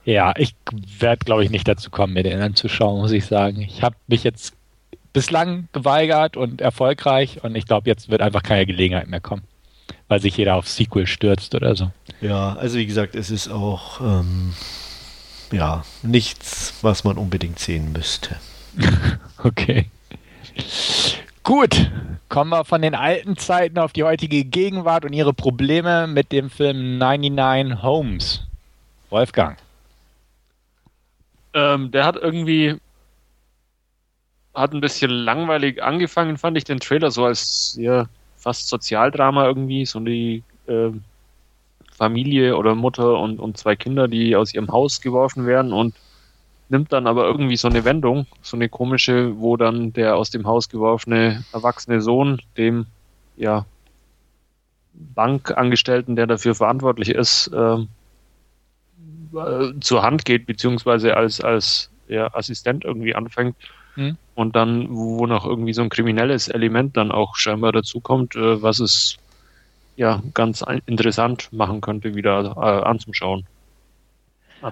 Ja, 0.05 0.33
ich 0.37 0.55
werde, 0.99 1.25
glaube 1.25 1.43
ich, 1.43 1.49
nicht 1.49 1.67
dazu 1.67 1.89
kommen, 1.89 2.13
mir 2.13 2.23
den 2.23 2.39
anzuschauen, 2.39 3.01
muss 3.01 3.11
ich 3.11 3.25
sagen. 3.25 3.61
Ich 3.61 3.81
habe 3.81 3.95
mich 4.07 4.23
jetzt 4.23 4.53
bislang 5.13 5.67
geweigert 5.73 6.37
und 6.37 6.61
erfolgreich 6.61 7.43
und 7.43 7.55
ich 7.55 7.65
glaube, 7.65 7.89
jetzt 7.89 8.09
wird 8.09 8.21
einfach 8.21 8.43
keine 8.43 8.67
Gelegenheit 8.67 9.07
mehr 9.07 9.19
kommen, 9.19 9.43
weil 10.07 10.21
sich 10.21 10.37
jeder 10.37 10.55
auf 10.55 10.69
Sequel 10.69 11.07
stürzt 11.07 11.55
oder 11.55 11.75
so. 11.75 11.89
Ja, 12.21 12.53
also 12.53 12.77
wie 12.77 12.85
gesagt, 12.85 13.15
es 13.15 13.31
ist 13.31 13.47
auch 13.47 13.99
ähm, 13.99 14.53
ja 15.51 15.83
nichts, 16.03 16.75
was 16.81 17.03
man 17.03 17.17
unbedingt 17.17 17.57
sehen 17.57 17.91
müsste. 17.91 18.35
okay. 19.43 19.85
Gut, 21.43 21.89
kommen 22.29 22.51
wir 22.51 22.65
von 22.65 22.81
den 22.81 22.93
alten 22.93 23.37
Zeiten 23.37 23.79
auf 23.79 23.93
die 23.93 24.03
heutige 24.03 24.43
Gegenwart 24.43 25.05
und 25.05 25.13
ihre 25.13 25.33
Probleme 25.33 26.05
mit 26.05 26.31
dem 26.31 26.49
Film 26.49 26.97
99 26.99 27.81
Homes. 27.81 28.43
Wolfgang. 29.09 29.57
Ähm, 31.55 31.89
der 31.89 32.05
hat 32.05 32.17
irgendwie 32.17 32.79
hat 34.53 34.73
ein 34.73 34.81
bisschen 34.81 35.09
langweilig 35.11 35.81
angefangen, 35.83 36.37
fand 36.37 36.57
ich 36.57 36.63
den 36.63 36.79
Trailer 36.79 37.11
so 37.11 37.25
als 37.25 37.75
ja, 37.79 38.07
fast 38.37 38.69
Sozialdrama 38.69 39.45
irgendwie, 39.45 39.85
so 39.85 39.99
die 39.99 40.43
äh, 40.67 40.91
Familie 41.91 42.57
oder 42.57 42.75
Mutter 42.75 43.19
und, 43.19 43.39
und 43.39 43.57
zwei 43.57 43.75
Kinder, 43.75 44.07
die 44.07 44.35
aus 44.35 44.53
ihrem 44.53 44.71
Haus 44.71 45.01
geworfen 45.01 45.45
werden 45.45 45.73
und 45.73 45.95
nimmt 46.69 46.91
dann 46.91 47.07
aber 47.07 47.25
irgendwie 47.25 47.57
so 47.57 47.67
eine 47.67 47.85
Wendung, 47.85 48.27
so 48.41 48.57
eine 48.57 48.69
komische, 48.69 49.39
wo 49.39 49.55
dann 49.55 49.93
der 49.93 50.15
aus 50.17 50.29
dem 50.29 50.45
Haus 50.45 50.69
geworfene 50.69 51.43
erwachsene 51.53 52.01
Sohn 52.01 52.41
dem 52.57 52.85
ja 53.37 53.65
Bankangestellten, 54.93 56.15
der 56.15 56.27
dafür 56.27 56.55
verantwortlich 56.55 57.09
ist, 57.09 57.47
äh, 57.47 57.77
äh, 59.35 59.79
zur 59.79 60.01
Hand 60.01 60.25
geht, 60.25 60.45
beziehungsweise 60.45 61.15
als, 61.15 61.41
als 61.41 61.89
ja, 62.07 62.33
Assistent 62.33 62.85
irgendwie 62.85 63.15
anfängt. 63.15 63.55
Hm. 63.95 64.17
Und 64.35 64.55
dann, 64.55 64.87
wo 64.89 65.25
noch 65.25 65.45
irgendwie 65.45 65.73
so 65.73 65.81
ein 65.81 65.89
kriminelles 65.89 66.49
Element 66.49 66.97
dann 66.97 67.11
auch 67.11 67.35
scheinbar 67.35 67.71
dazukommt, 67.71 68.35
äh, 68.35 68.61
was 68.61 68.79
es 68.79 69.17
ja 69.95 70.21
ganz 70.33 70.63
interessant 70.85 71.51
machen 71.53 71.79
könnte, 71.81 72.15
wieder 72.15 72.55
äh, 72.57 72.85
anzuschauen. 72.85 73.45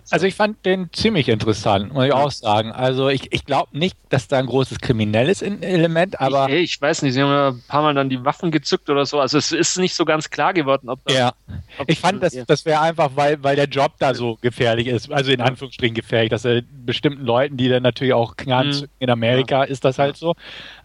Also 0.09 0.25
ich 0.25 0.35
fand 0.35 0.65
den 0.65 0.89
ziemlich 0.93 1.29
interessant, 1.29 1.93
muss 1.93 2.05
ich 2.05 2.13
auch 2.13 2.31
sagen. 2.31 2.71
Also 2.71 3.09
ich, 3.09 3.31
ich 3.31 3.45
glaube 3.45 3.77
nicht, 3.77 3.97
dass 4.09 4.27
da 4.27 4.39
ein 4.39 4.45
großes 4.45 4.79
kriminelles 4.79 5.41
Element, 5.41 6.19
aber... 6.19 6.49
Ich, 6.49 6.73
ich 6.73 6.81
weiß 6.81 7.01
nicht, 7.01 7.13
sie 7.13 7.21
haben 7.21 7.29
ja 7.29 7.49
ein 7.49 7.63
paar 7.67 7.81
Mal 7.81 7.93
dann 7.93 8.09
die 8.09 8.23
Waffen 8.23 8.51
gezückt 8.51 8.89
oder 8.89 9.05
so. 9.05 9.19
Also 9.19 9.37
es 9.37 9.51
ist 9.51 9.77
nicht 9.77 9.95
so 9.95 10.05
ganz 10.05 10.29
klar 10.29 10.53
geworden, 10.53 10.89
ob 10.89 10.99
das... 11.05 11.15
Ja, 11.15 11.33
ob 11.77 11.89
ich 11.89 11.99
fand, 11.99 12.23
das, 12.23 12.37
das 12.47 12.65
wäre 12.65 12.81
einfach, 12.81 13.11
weil, 13.15 13.43
weil 13.43 13.55
der 13.55 13.67
Job 13.67 13.93
da 13.99 14.13
so 14.13 14.37
gefährlich 14.41 14.87
ist. 14.87 15.11
Also 15.11 15.31
in 15.31 15.41
Anführungsstrichen 15.41 15.95
gefährlich, 15.95 16.29
dass 16.29 16.45
er 16.45 16.61
bestimmten 16.61 17.25
Leuten, 17.25 17.57
die 17.57 17.69
dann 17.69 17.83
natürlich 17.83 18.13
auch 18.13 18.35
knallen, 18.35 18.75
mhm. 18.81 18.87
in 18.99 19.09
Amerika 19.09 19.59
ja. 19.59 19.63
ist 19.63 19.85
das 19.85 19.99
halt 19.99 20.17
so, 20.17 20.35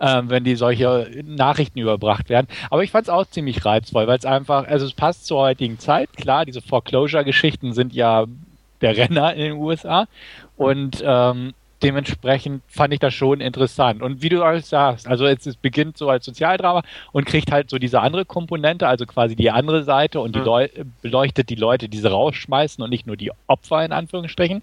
ähm, 0.00 0.30
wenn 0.30 0.44
die 0.44 0.56
solche 0.56 1.10
Nachrichten 1.24 1.78
überbracht 1.78 2.28
werden. 2.28 2.46
Aber 2.70 2.82
ich 2.82 2.90
fand 2.90 3.04
es 3.04 3.08
auch 3.08 3.26
ziemlich 3.26 3.64
reizvoll, 3.64 4.06
weil 4.06 4.18
es 4.18 4.24
einfach, 4.24 4.66
also 4.66 4.86
es 4.86 4.92
passt 4.92 5.26
zur 5.26 5.38
heutigen 5.38 5.78
Zeit. 5.78 6.12
Klar, 6.16 6.44
diese 6.44 6.60
Foreclosure-Geschichten 6.60 7.72
sind 7.72 7.92
ja 7.92 8.26
der 8.80 8.96
Renner 8.96 9.34
in 9.34 9.40
den 9.40 9.52
USA. 9.54 10.06
Und 10.56 11.02
ähm, 11.04 11.54
dementsprechend 11.82 12.62
fand 12.68 12.92
ich 12.92 13.00
das 13.00 13.14
schon 13.14 13.40
interessant. 13.40 14.02
Und 14.02 14.22
wie 14.22 14.28
du 14.28 14.42
auch 14.42 14.60
sagst, 14.60 15.06
also 15.06 15.26
es, 15.26 15.46
es, 15.46 15.56
beginnt 15.56 15.96
so 15.96 16.08
als 16.08 16.24
Sozialdrama 16.24 16.82
und 17.12 17.26
kriegt 17.26 17.52
halt 17.52 17.70
so 17.70 17.78
diese 17.78 18.00
andere 18.00 18.24
Komponente, 18.24 18.88
also 18.88 19.06
quasi 19.06 19.36
die 19.36 19.50
andere 19.50 19.84
Seite 19.84 20.20
und 20.20 20.34
die 20.34 20.40
Leu 20.40 20.68
beleuchtet 21.02 21.50
die 21.50 21.54
Leute, 21.54 21.88
die 21.88 21.98
sie 21.98 22.10
rausschmeißen 22.10 22.82
und 22.82 22.90
nicht 22.90 23.06
nur 23.06 23.16
die 23.16 23.30
Opfer 23.46 23.84
in 23.84 23.92
Anführungsstrichen. 23.92 24.62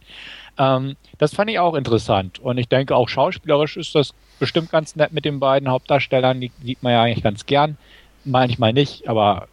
Ähm, 0.58 0.96
das 1.18 1.34
fand 1.34 1.50
ich 1.50 1.60
auch 1.60 1.76
interessant. 1.76 2.40
Und 2.40 2.58
ich 2.58 2.68
denke, 2.68 2.96
auch 2.96 3.10
schauspielerisch 3.10 3.78
ist 3.78 3.96
das 3.96 4.14
bestimmt 4.40 4.72
ganz 4.72 4.96
nett 4.96 5.14
mit 5.14 5.26
den 5.26 5.40
beiden 5.40 5.70
Hauptdarstellern. 5.70 6.42
Die 6.42 6.52
sieht 6.62 6.84
man 6.84 6.94
ja 6.94 7.04
eigentlich 7.04 7.24
ganz 7.24 7.46
gern. 7.46 7.78
Manchmal 8.26 8.74
nicht, 8.74 9.08
aber 9.08 9.48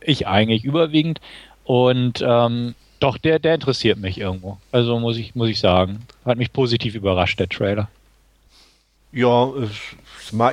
ich 0.00 0.26
eigentlich 0.26 0.64
überwiegend. 0.64 1.20
Und 1.64 2.24
ähm, 2.26 2.74
doch, 3.04 3.18
der, 3.18 3.38
der 3.38 3.56
interessiert 3.56 3.98
mich 3.98 4.16
irgendwo. 4.18 4.56
Also 4.72 4.98
muss 4.98 5.18
ich, 5.18 5.34
muss 5.34 5.50
ich 5.50 5.60
sagen. 5.60 6.06
Hat 6.24 6.38
mich 6.38 6.54
positiv 6.54 6.94
überrascht, 6.94 7.38
der 7.38 7.50
Trailer. 7.50 7.90
Ja, 9.12 9.52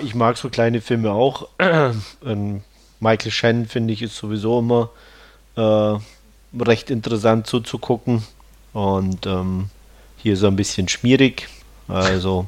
ich 0.03 0.15
mag 0.15 0.37
so 0.37 0.49
kleine 0.49 0.81
Filme 0.81 1.11
auch. 1.11 1.47
Ähm, 2.25 2.61
Michael 2.99 3.31
Shannon 3.31 3.65
finde 3.67 3.93
ich 3.93 4.01
ist 4.01 4.17
sowieso 4.17 4.59
immer 4.59 4.89
äh, 5.55 5.97
recht 6.61 6.91
interessant 6.91 7.47
zuzugucken. 7.47 8.21
Und 8.73 9.25
ähm, 9.25 9.69
hier 10.17 10.35
so 10.35 10.47
ein 10.47 10.57
bisschen 10.57 10.89
schmierig. 10.89 11.47
Also 11.87 12.47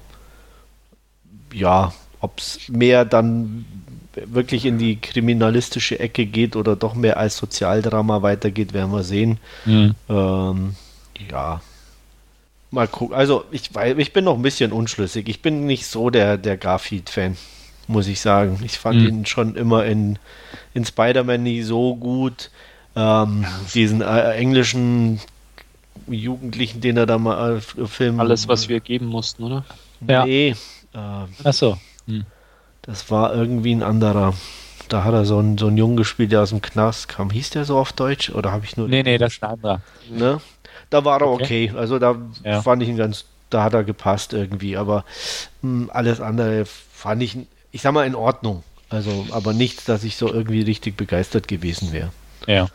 ja, 1.53 1.93
ob 2.19 2.39
es 2.39 2.67
mehr 2.67 3.05
dann 3.05 3.65
wirklich 4.15 4.65
in 4.65 4.77
die 4.77 4.97
kriminalistische 4.97 5.99
Ecke 5.99 6.25
geht 6.25 6.55
oder 6.55 6.75
doch 6.75 6.93
mehr 6.93 7.17
als 7.17 7.37
Sozialdrama 7.37 8.21
weitergeht, 8.21 8.73
werden 8.73 8.91
wir 8.91 9.03
sehen. 9.03 9.39
Mhm. 9.65 9.95
Ähm, 10.09 10.75
ja. 11.31 11.61
Mal 12.71 12.87
gucken. 12.87 13.15
Also 13.15 13.45
ich, 13.51 13.73
weil, 13.75 13.99
ich 13.99 14.13
bin 14.13 14.25
noch 14.25 14.35
ein 14.35 14.41
bisschen 14.41 14.71
unschlüssig. 14.71 15.27
Ich 15.29 15.41
bin 15.41 15.65
nicht 15.65 15.85
so 15.85 16.09
der, 16.09 16.37
der 16.37 16.57
Garfield-Fan, 16.57 17.37
muss 17.87 18.07
ich 18.07 18.19
sagen. 18.19 18.59
Ich 18.63 18.79
fand 18.79 19.01
mhm. 19.01 19.07
ihn 19.07 19.25
schon 19.25 19.55
immer 19.55 19.85
in, 19.85 20.17
in 20.73 20.85
Spider-Man 20.85 21.43
nie 21.43 21.61
so 21.61 21.95
gut. 21.95 22.49
Ähm, 22.95 23.45
diesen 23.73 24.01
äh, 24.01 24.33
englischen 24.33 25.19
Jugendlichen, 26.07 26.81
den 26.81 26.97
er 26.97 27.05
da 27.05 27.17
mal 27.17 27.57
äh, 27.57 27.85
filmen. 27.85 28.19
Alles, 28.19 28.47
was 28.47 28.69
wir 28.69 28.79
geben 28.79 29.07
mussten, 29.07 29.43
oder? 29.43 29.65
Ja. 30.07 30.25
Nee. 30.25 30.55
Äh, 30.93 30.97
Ach 31.43 31.53
so. 31.53 31.77
Hm. 32.07 32.25
Das 32.83 33.09
war 33.09 33.33
irgendwie 33.33 33.73
ein 33.73 33.81
anderer. 33.81 34.33
Da 34.89 35.03
hat 35.03 35.13
er 35.13 35.25
so 35.25 35.39
einen, 35.39 35.57
so 35.57 35.67
einen 35.67 35.77
Jungen 35.77 35.97
gespielt, 35.97 36.31
der 36.31 36.41
aus 36.41 36.49
dem 36.49 36.61
Knast 36.61 37.07
kam. 37.07 37.29
Hieß 37.29 37.51
der 37.51 37.65
so 37.65 37.77
auf 37.77 37.93
Deutsch? 37.93 38.29
Oder 38.29 38.51
habe 38.51 38.65
ich 38.65 38.77
nur. 38.77 38.87
Nee, 38.87 39.03
nee, 39.03 39.17
das 39.17 39.33
ist 39.33 39.43
ein 39.43 39.51
anderer. 39.51 39.81
Ne? 40.09 40.41
Da 40.89 41.05
war 41.05 41.21
er 41.21 41.27
okay. 41.27 41.69
okay. 41.69 41.77
Also 41.77 41.97
da 41.97 42.17
ja. 42.43 42.61
fand 42.61 42.83
ich 42.83 42.89
ihn 42.89 42.97
ganz. 42.97 43.25
Da 43.49 43.63
hat 43.63 43.73
er 43.73 43.83
gepasst 43.83 44.33
irgendwie. 44.33 44.77
Aber 44.77 45.05
mh, 45.61 45.85
hm, 45.85 45.89
alles 45.93 46.21
andere 46.21 46.65
fand 46.65 47.23
ich, 47.23 47.37
ich 47.71 47.81
sag 47.81 47.93
mal, 47.93 48.05
in 48.05 48.15
Ordnung. 48.15 48.63
Also, 48.89 49.25
aber 49.31 49.53
nichts, 49.53 49.85
dass 49.85 50.03
ich 50.03 50.17
so 50.17 50.31
irgendwie 50.31 50.61
richtig 50.61 50.97
begeistert 50.97 51.47
gewesen 51.47 51.93
wäre. 51.93 52.11
Ja. 52.45 52.67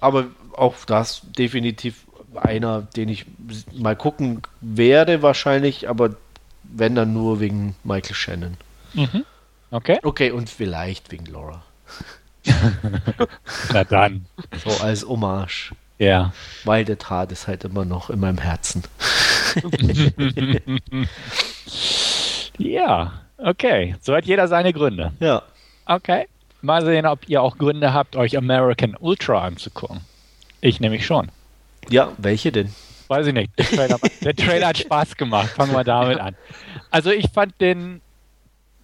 Aber 0.00 0.26
auch 0.56 0.76
das 0.86 1.22
definitiv 1.36 2.04
einer, 2.34 2.82
den 2.82 3.08
ich 3.08 3.26
mal 3.74 3.96
gucken 3.96 4.42
werde, 4.60 5.20
wahrscheinlich, 5.20 5.88
aber 5.88 6.16
wenn 6.62 6.94
dann 6.94 7.12
nur 7.12 7.40
wegen 7.40 7.76
Michael 7.84 8.14
Shannon. 8.14 8.56
Mhm. 8.94 9.24
Okay. 9.70 9.98
Okay, 10.02 10.30
und 10.30 10.48
vielleicht 10.48 11.10
wegen 11.10 11.26
Laura. 11.26 11.62
Na 13.72 13.84
dann. 13.84 14.26
So 14.64 14.70
als 14.82 15.06
Hommage. 15.06 15.72
Ja. 15.98 16.32
Weil 16.64 16.84
der 16.84 16.98
Tat 16.98 17.32
ist 17.32 17.46
halt 17.48 17.64
immer 17.64 17.84
noch 17.84 18.10
in 18.10 18.20
meinem 18.20 18.38
Herzen. 18.38 18.82
ja, 22.58 23.12
okay. 23.38 23.96
So 24.00 24.14
hat 24.14 24.26
jeder 24.26 24.48
seine 24.48 24.72
Gründe. 24.72 25.12
Ja. 25.20 25.42
Okay. 25.86 26.26
Mal 26.62 26.84
sehen, 26.84 27.06
ob 27.06 27.28
ihr 27.28 27.42
auch 27.42 27.58
Gründe 27.58 27.92
habt, 27.92 28.16
euch 28.16 28.36
American 28.36 28.96
Ultra 28.98 29.44
anzugucken. 29.44 30.00
Ich 30.60 30.80
nämlich 30.80 31.04
schon. 31.04 31.30
Ja, 31.90 32.12
welche 32.16 32.50
denn? 32.52 32.74
Weiß 33.08 33.26
ich 33.26 33.34
nicht. 33.34 33.50
Der 33.58 33.66
Trailer, 33.66 33.98
der 34.22 34.34
Trailer 34.34 34.68
hat 34.68 34.78
Spaß 34.84 35.16
gemacht. 35.16 35.50
Fangen 35.50 35.72
wir 35.72 35.84
damit 35.84 36.18
an. 36.18 36.34
Also 36.90 37.10
ich 37.10 37.30
fand 37.30 37.60
den 37.60 38.00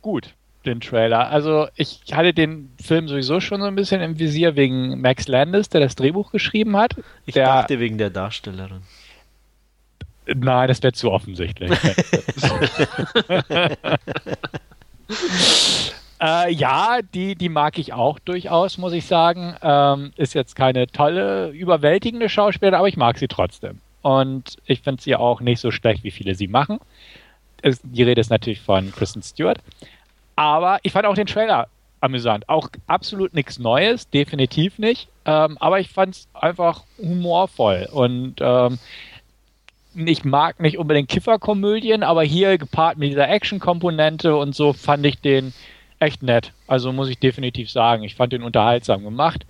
gut, 0.03 0.35
den 0.67 0.81
Trailer. 0.81 1.29
Also 1.29 1.69
ich 1.77 2.01
hatte 2.13 2.35
den 2.35 2.71
Film 2.83 3.09
sowieso 3.09 3.41
schon 3.41 3.61
so 3.61 3.67
ein 3.67 3.75
bisschen 3.75 4.01
im 4.01 4.19
Visier 4.19 4.57
wegen 4.57 5.01
Max 5.01 5.29
Landis, 5.29 5.69
der 5.69 5.81
das 5.81 5.97
Drehbuch 5.97 6.33
geschrieben 6.33 6.77
hat. 6.77 6.97
Ich 7.27 7.35
der, 7.35 7.47
dachte 7.47 7.81
wegen 7.81 7.99
der 7.99 8.11
Darstellerin. 8.11 8.83
Nein, 10.27 10.69
das 10.69 10.83
wäre 10.83 10.93
zu 10.93 11.11
offensichtlich. 11.11 11.71
Äh, 16.21 16.53
ja, 16.53 16.99
die, 17.15 17.35
die 17.35 17.49
mag 17.49 17.79
ich 17.79 17.95
auch 17.95 18.19
durchaus, 18.19 18.77
muss 18.77 18.93
ich 18.93 19.07
sagen. 19.07 19.55
Ähm, 19.63 20.13
ist 20.17 20.35
jetzt 20.35 20.55
keine 20.55 20.87
tolle, 20.87 21.49
überwältigende 21.49 22.29
Schauspielerin, 22.29 22.79
aber 22.79 22.89
ich 22.89 22.99
mag 22.99 23.19
sie 23.19 23.29
trotzdem. 23.29 23.81
Und 24.03 24.57
ich 24.67 24.83
finde 24.83 25.03
sie 25.03 25.17
auch 25.17 25.41
nicht 25.41 25.61
so 25.61 25.71
schlecht, 25.71 26.05
wie 26.05 26.11
viele 26.11 26.35
sie 26.35 26.49
machen. 26.49 26.79
Die 27.83 28.03
Rede 28.03 28.20
ist 28.20 28.31
natürlich 28.31 28.61
von 28.61 28.92
Kristen 28.92 29.23
Stewart. 29.23 29.59
Aber 30.37 30.79
ich 30.83 30.92
fand 30.92 31.07
auch 31.07 31.14
den 31.14 31.27
Trailer 31.27 31.68
amüsant. 32.01 32.49
Auch 32.49 32.68
absolut 32.87 33.35
nichts 33.35 33.59
Neues, 33.59 34.09
definitiv 34.09 34.79
nicht. 34.79 35.09
Ähm, 35.25 35.59
aber 35.61 35.81
ich 35.81 35.90
fand 35.90 36.14
es 36.14 36.29
einfach 36.33 36.85
humorvoll. 36.99 37.88
Und 37.92 38.37
ähm, 38.40 38.79
ich 39.94 40.25
mag 40.25 40.61
nicht 40.61 40.79
unbedingt 40.79 41.09
Kifferkomödien, 41.09 42.03
aber 42.03 42.23
hier 42.23 42.59
gepaart 42.59 42.96
mit 42.96 43.11
dieser 43.11 43.29
Action-Komponente 43.29 44.37
und 44.37 44.55
so 44.55 44.73
fand 44.73 45.05
ich 45.05 45.20
den 45.20 45.53
echt 45.99 46.23
nett. 46.23 46.53
Also 46.66 46.92
muss 46.92 47.09
ich 47.09 47.18
definitiv 47.18 47.70
sagen. 47.70 48.03
Ich 48.05 48.14
fand 48.14 48.33
den 48.33 48.42
unterhaltsam 48.42 49.05
gemacht. 49.05 49.44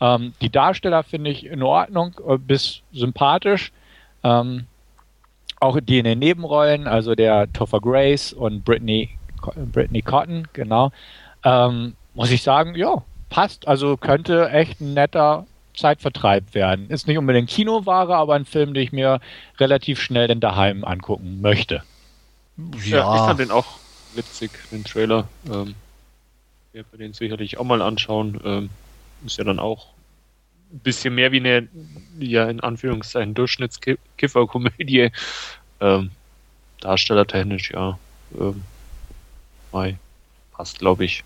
Ähm, 0.00 0.34
die 0.40 0.50
Darsteller 0.50 1.02
finde 1.02 1.30
ich 1.30 1.46
in 1.46 1.62
Ordnung, 1.62 2.14
äh, 2.28 2.36
bis 2.38 2.82
sympathisch. 2.92 3.72
Ähm, 4.22 4.66
auch 5.60 5.78
die 5.80 5.98
in 5.98 6.04
den 6.04 6.18
Nebenrollen, 6.18 6.86
also 6.86 7.14
der 7.14 7.52
Topher 7.52 7.80
Grace 7.80 8.32
und 8.32 8.64
Brittany, 8.64 9.10
Brittany 9.72 10.02
Cotton, 10.02 10.48
genau. 10.52 10.92
Ähm, 11.44 11.94
muss 12.14 12.30
ich 12.30 12.42
sagen, 12.42 12.74
ja, 12.74 13.02
passt. 13.30 13.68
Also 13.68 13.96
könnte 13.96 14.50
echt 14.50 14.80
ein 14.80 14.94
netter 14.94 15.46
Zeitvertreib 15.74 16.54
werden. 16.54 16.88
Ist 16.88 17.06
nicht 17.06 17.18
unbedingt 17.18 17.48
Kinoware, 17.48 18.16
aber 18.16 18.34
ein 18.34 18.44
Film, 18.44 18.74
den 18.74 18.82
ich 18.82 18.92
mir 18.92 19.20
relativ 19.58 20.00
schnell 20.00 20.30
in 20.30 20.40
daheim 20.40 20.84
angucken 20.84 21.40
möchte. 21.40 21.82
Ja, 22.84 22.96
ja 22.98 23.14
ich 23.14 23.20
fand 23.20 23.40
den 23.40 23.50
auch 23.50 23.66
witzig, 24.14 24.50
den 24.72 24.84
Trailer. 24.84 25.28
Ähm, 25.46 25.74
werde 26.72 26.88
mir 26.92 26.98
den 26.98 27.12
sicherlich 27.12 27.58
auch 27.58 27.64
mal 27.64 27.82
anschauen. 27.82 28.40
Ähm, 28.44 28.70
ist 29.24 29.38
ja 29.38 29.44
dann 29.44 29.58
auch 29.58 29.88
ein 30.72 30.78
bisschen 30.80 31.14
mehr 31.14 31.32
wie 31.32 31.40
eine, 31.40 31.68
ja, 32.18 32.48
in 32.48 32.60
Anführungszeichen, 32.60 33.34
Durchschnittskifferkomödie. 33.34 35.10
Ähm, 35.80 36.10
darstellertechnisch, 36.80 37.72
ja. 37.72 37.98
Ähm, 38.38 38.62
Mai. 39.72 39.98
Passt, 40.52 40.78
glaube 40.78 41.04
ich. 41.04 41.22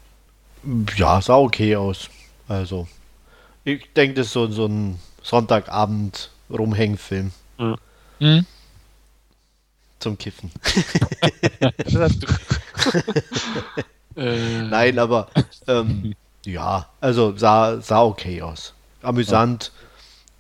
Ja, 0.97 1.21
sah 1.21 1.37
okay 1.37 1.77
aus. 1.77 2.11
Also, 2.49 2.89
ich 3.65 3.87
denke, 3.95 4.15
das 4.15 4.27
ist 4.27 4.33
so, 4.33 4.51
so 4.51 4.67
ein 4.67 4.99
Sonntagabend 5.23 6.31
Rumhängfilm. 6.51 7.31
Ja. 7.59 7.77
Mhm. 8.19 8.47
Zum 10.01 10.19
Kiffen. 10.19 10.51
Äh. 14.17 14.63
Nein, 14.63 14.99
aber 14.99 15.29
ähm, 15.67 16.15
ja, 16.45 16.89
also 17.01 17.37
sah, 17.37 17.81
sah 17.81 18.03
okay 18.03 18.43
aus. 18.43 18.75
Amüsant. 19.03 19.73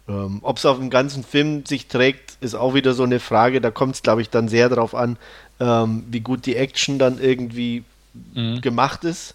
Ja. 0.07 0.25
Ähm, 0.25 0.41
Ob 0.43 0.59
es 0.59 0.67
auf 0.67 0.79
dem 0.79 0.91
ganzen 0.91 1.25
Film 1.25 1.65
sich 1.67 1.87
trägt, 1.87 2.37
ist 2.41 2.55
auch 2.55 2.75
wieder 2.75 2.95
so 2.95 3.05
eine 3.05 3.21
Frage. 3.21 3.61
Da 3.61 3.71
kommt 3.71 3.95
es, 3.95 4.03
glaube 4.03 4.23
ich, 4.23 4.31
dann 4.31 4.49
sehr 4.49 4.69
darauf 4.69 4.95
an, 4.95 5.17
ähm, 5.61 6.05
wie 6.11 6.21
gut 6.21 6.47
die 6.47 6.57
Action 6.57 6.99
dann 6.99 7.21
irgendwie 7.21 7.85
mhm. 8.35 8.61
gemacht 8.61 9.05
ist. 9.05 9.35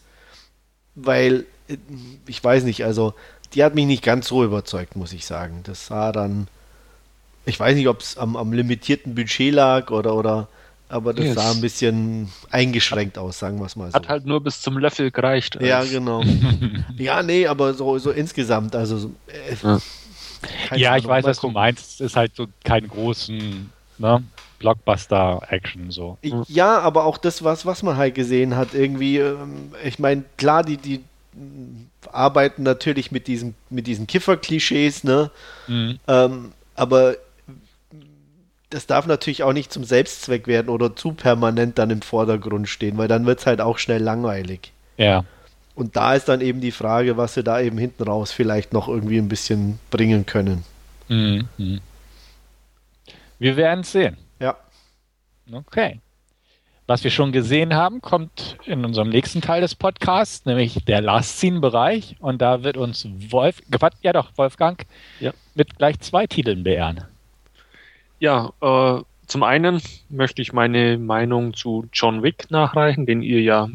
Weil, 0.96 1.46
äh, 1.68 1.78
ich 2.28 2.44
weiß 2.44 2.64
nicht, 2.64 2.84
also 2.84 3.14
die 3.54 3.64
hat 3.64 3.76
mich 3.76 3.86
nicht 3.86 4.04
ganz 4.04 4.28
so 4.28 4.44
überzeugt, 4.44 4.96
muss 4.96 5.14
ich 5.14 5.26
sagen. 5.26 5.62
Das 5.64 5.88
sah 5.88 6.12
dann, 6.12 6.48
ich 7.46 7.60
weiß 7.60 7.76
nicht, 7.76 7.88
ob 7.88 8.02
es 8.02 8.18
am, 8.18 8.36
am 8.36 8.52
limitierten 8.52 9.16
Budget 9.16 9.54
lag 9.54 9.92
oder, 9.92 10.16
oder 10.16 10.48
aber 10.88 11.14
das 11.14 11.26
yes. 11.26 11.36
sah 11.36 11.52
ein 11.52 11.62
bisschen 11.62 12.30
eingeschränkt 12.52 13.18
aus, 13.18 13.40
sagen 13.40 13.60
wir 13.60 13.66
es 13.66 13.76
mal 13.76 13.90
so. 13.90 13.94
Hat 13.96 14.08
halt 14.08 14.26
nur 14.26 14.42
bis 14.42 14.62
zum 14.62 14.78
Löffel 14.78 15.12
gereicht. 15.12 15.58
Ja, 15.62 15.84
genau. 15.84 16.22
ja, 16.98 17.24
nee, 17.24 17.48
aber 17.48 17.74
so, 17.74 17.98
so 17.98 18.12
insgesamt, 18.12 18.76
also. 18.76 19.12
Äh, 19.28 19.56
ja, 20.72 20.76
ja 20.76 20.98
ich 20.98 21.08
weiß, 21.08 21.26
was 21.26 21.38
gucken. 21.38 21.54
du 21.54 21.60
meinst. 21.60 21.96
Es 21.96 22.00
ist 22.02 22.16
halt 22.16 22.36
so 22.36 22.48
kein 22.64 22.88
großen 22.88 23.72
ne, 23.98 24.24
Blockbuster-Action 24.60 25.92
so. 25.92 26.18
Ja, 26.48 26.80
aber 26.80 27.06
auch 27.06 27.18
das, 27.18 27.44
was, 27.44 27.66
was 27.66 27.84
man 27.84 27.98
halt 27.98 28.16
gesehen 28.16 28.56
hat, 28.56 28.74
irgendwie, 28.74 29.18
ähm, 29.18 29.72
ich 29.84 30.00
meine, 30.00 30.24
klar, 30.38 30.64
die, 30.64 30.78
die 30.78 31.04
arbeiten 32.12 32.64
natürlich 32.64 33.12
mit 33.12 33.28
diesen, 33.28 33.56
mit 33.70 33.88
diesen 33.88 34.08
Kiffer-Klischees, 34.08 35.04
ne? 35.04 35.32
Mhm. 35.68 36.00
Ähm, 36.08 36.52
aber 36.76 37.16
das 38.70 38.88
darf 38.88 39.06
natürlich 39.06 39.44
auch 39.44 39.54
nicht 39.54 39.72
zum 39.72 39.84
Selbstzweck 39.84 40.48
werden 40.48 40.70
oder 40.70 40.96
zu 40.96 41.14
permanent 41.14 41.78
dann 41.78 41.90
im 41.92 42.02
Vordergrund 42.02 42.68
stehen, 42.68 42.98
weil 42.98 43.08
dann 43.08 43.26
wird 43.26 43.40
es 43.40 43.46
halt 43.46 43.62
auch 43.62 43.78
schnell 43.78 44.02
langweilig. 44.02 44.72
Ja. 44.98 45.24
Und 45.76 45.96
da 45.96 46.16
ist 46.16 46.30
dann 46.30 46.42
eben 46.42 46.62
die 46.62 46.72
Frage, 46.72 47.18
was 47.18 47.34
sie 47.34 47.44
da 47.44 47.60
eben 47.60 47.78
hinten 47.78 48.04
raus 48.04 48.32
vielleicht 48.32 48.74
noch 48.74 48.88
irgendwie 48.88 49.18
ein 49.18 49.28
bisschen 49.28 49.80
bringen 49.92 50.26
können. 50.26 50.64
Mhm. 51.10 51.48
Wir 53.40 53.58
werden 53.58 53.82
es 53.82 53.92
sehen. 53.92 54.18
Ja. 54.40 54.56
Okay. 55.52 56.00
Was 56.88 57.04
wir 57.04 57.12
schon 57.12 57.32
gesehen 57.32 57.74
haben, 57.74 58.00
kommt 58.00 58.58
in 58.66 58.86
unserem 58.86 59.10
nächsten 59.10 59.42
Teil 59.42 59.62
des 59.62 59.76
Podcasts, 59.76 60.46
nämlich 60.46 60.86
der 60.86 61.02
Last 61.02 61.40
Scene-Bereich. 61.40 62.16
Und 62.20 62.42
da 62.42 62.64
wird 62.64 62.78
uns 62.78 63.08
Wolf, 63.30 63.62
ja 64.02 64.14
doch, 64.14 64.32
Wolfgang, 64.36 64.86
ja. 65.20 65.34
mit 65.56 65.78
gleich 65.78 66.00
zwei 66.00 66.28
Titeln 66.28 66.64
beehren. 66.64 67.04
Ja, 68.20 68.52
äh, 68.62 69.02
zum 69.28 69.44
einen 69.44 69.82
möchte 70.10 70.42
ich 70.42 70.54
meine 70.54 70.98
Meinung 70.98 71.54
zu 71.54 71.88
John 71.92 72.24
Wick 72.24 72.50
nachreichen, 72.50 73.06
den 73.06 73.22
ihr 73.22 73.42
ja, 73.42 73.70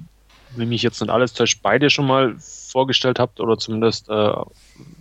wenn 0.57 0.69
mich 0.69 0.83
jetzt 0.83 1.01
nicht 1.01 1.11
alles 1.11 1.33
täuscht, 1.33 1.61
beide 1.63 1.91
schon 1.91 2.07
mal 2.07 2.37
vorgestellt 2.39 3.19
habt 3.19 3.41
oder 3.41 3.59
zumindest 3.59 4.09
äh, 4.09 4.33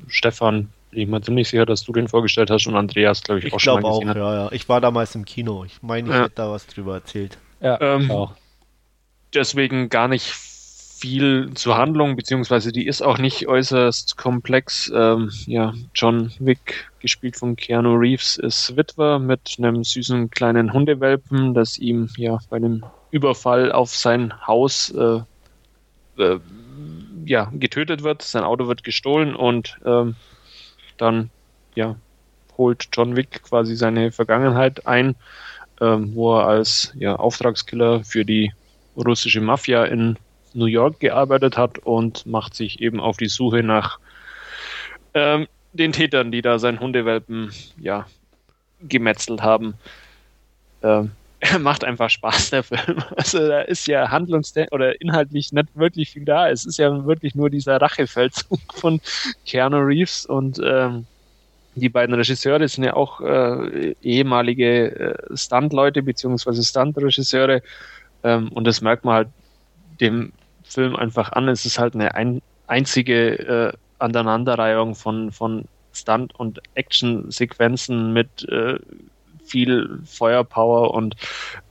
Stefan, 0.07 0.69
bin 0.91 1.01
ich 1.01 1.07
mir 1.07 1.21
ziemlich 1.21 1.49
sicher, 1.49 1.65
dass 1.65 1.83
du 1.83 1.93
den 1.93 2.07
vorgestellt 2.07 2.49
hast 2.49 2.67
und 2.67 2.75
Andreas, 2.75 3.21
glaube 3.21 3.39
ich, 3.39 3.45
ich 3.45 3.53
auch 3.53 3.59
schon 3.59 3.81
mal 3.81 3.89
gesehen 3.91 4.09
auch, 4.09 4.15
hat. 4.15 4.17
Ja, 4.17 4.33
ja. 4.45 4.51
Ich 4.51 4.67
war 4.67 4.81
damals 4.81 5.13
im 5.15 5.25
Kino. 5.25 5.63
Ich 5.63 5.81
meine, 5.83 6.09
ich 6.09 6.15
ja. 6.15 6.23
hätte 6.23 6.35
da 6.35 6.51
was 6.51 6.65
drüber 6.65 6.95
erzählt. 6.95 7.37
Ja, 7.61 7.79
ähm, 7.79 8.09
auch. 8.09 8.33
Deswegen 9.33 9.89
gar 9.89 10.07
nicht 10.07 10.33
viel 10.99 11.51
zur 11.53 11.77
Handlung, 11.77 12.15
beziehungsweise 12.15 12.71
die 12.71 12.85
ist 12.85 13.01
auch 13.01 13.17
nicht 13.17 13.47
äußerst 13.47 14.17
komplex. 14.17 14.91
Ähm, 14.93 15.31
ja, 15.45 15.73
John 15.95 16.31
Wick, 16.39 16.91
gespielt 16.99 17.37
von 17.37 17.55
Keanu 17.55 17.95
Reeves, 17.95 18.37
ist 18.37 18.75
Witwer 18.75 19.19
mit 19.19 19.55
einem 19.57 19.83
süßen 19.83 20.29
kleinen 20.29 20.73
Hundewelpen, 20.73 21.53
das 21.53 21.77
ihm 21.77 22.09
ja 22.17 22.39
bei 22.49 22.57
einem 22.57 22.83
Überfall 23.11 23.71
auf 23.71 23.95
sein 23.95 24.33
Haus 24.45 24.91
äh, 24.91 25.21
äh, 26.21 26.39
ja, 27.25 27.49
getötet 27.53 28.03
wird. 28.03 28.21
Sein 28.21 28.43
Auto 28.43 28.67
wird 28.67 28.83
gestohlen 28.83 29.35
und 29.35 29.79
ähm, 29.85 30.15
dann 30.97 31.29
ja, 31.75 31.95
holt 32.57 32.89
John 32.91 33.15
Wick 33.15 33.41
quasi 33.43 33.75
seine 33.75 34.11
Vergangenheit 34.11 34.85
ein, 34.85 35.15
ähm, 35.79 36.13
wo 36.13 36.37
er 36.37 36.47
als 36.47 36.91
ja, 36.95 37.15
Auftragskiller 37.15 38.03
für 38.03 38.25
die 38.25 38.51
russische 38.97 39.39
Mafia 39.39 39.85
in 39.85 40.17
New 40.59 40.65
York 40.65 40.99
gearbeitet 40.99 41.57
hat 41.57 41.79
und 41.79 42.25
macht 42.25 42.53
sich 42.53 42.81
eben 42.81 42.99
auf 42.99 43.17
die 43.17 43.29
Suche 43.29 43.63
nach 43.63 43.99
ähm, 45.13 45.47
den 45.73 45.91
Tätern, 45.91 46.31
die 46.31 46.41
da 46.41 46.59
seinen 46.59 46.79
Hundewelpen 46.79 47.51
ja 47.79 48.05
gemetzelt 48.81 49.41
haben. 49.41 49.75
Ähm, 50.83 51.11
macht 51.59 51.83
einfach 51.83 52.09
Spaß, 52.09 52.49
der 52.51 52.63
Film. 52.63 53.03
Also 53.15 53.47
da 53.47 53.61
ist 53.61 53.87
ja 53.87 54.09
handlungs- 54.09 54.53
oder 54.71 54.99
inhaltlich 55.01 55.51
nicht 55.51 55.67
wirklich 55.75 56.11
viel 56.11 56.25
da. 56.25 56.49
Es 56.49 56.65
ist 56.65 56.77
ja 56.77 57.05
wirklich 57.05 57.35
nur 57.35 57.49
dieser 57.49 57.81
Rachefeldzug 57.81 58.59
von 58.73 59.01
Keanu 59.45 59.77
Reeves 59.77 60.25
und 60.25 60.59
ähm, 60.63 61.05
die 61.75 61.89
beiden 61.89 62.15
Regisseure 62.15 62.67
sind 62.67 62.83
ja 62.83 62.93
auch 62.95 63.21
äh, 63.21 63.95
ehemalige 64.01 65.15
äh, 65.15 65.37
Stunt-Leute 65.37 66.03
beziehungsweise 66.03 66.63
Stunt-Regisseure 66.63 67.61
Ähm, 68.23 68.49
und 68.49 68.65
das 68.65 68.81
merkt 68.81 69.05
man 69.05 69.15
halt 69.15 69.27
dem 70.01 70.33
Film 70.69 70.95
einfach 70.95 71.31
an. 71.31 71.47
Es 71.47 71.65
ist 71.65 71.79
halt 71.79 71.95
eine 71.95 72.15
ein, 72.15 72.41
einzige 72.67 73.39
äh, 73.39 73.73
Aneinanderreihung 73.99 74.95
von, 74.95 75.31
von 75.31 75.65
Stunt- 75.91 76.35
und 76.35 76.61
Action-Sequenzen 76.75 78.13
mit 78.13 78.47
äh, 78.49 78.79
viel 79.43 79.99
Feuerpower 80.05 80.93
und 80.93 81.15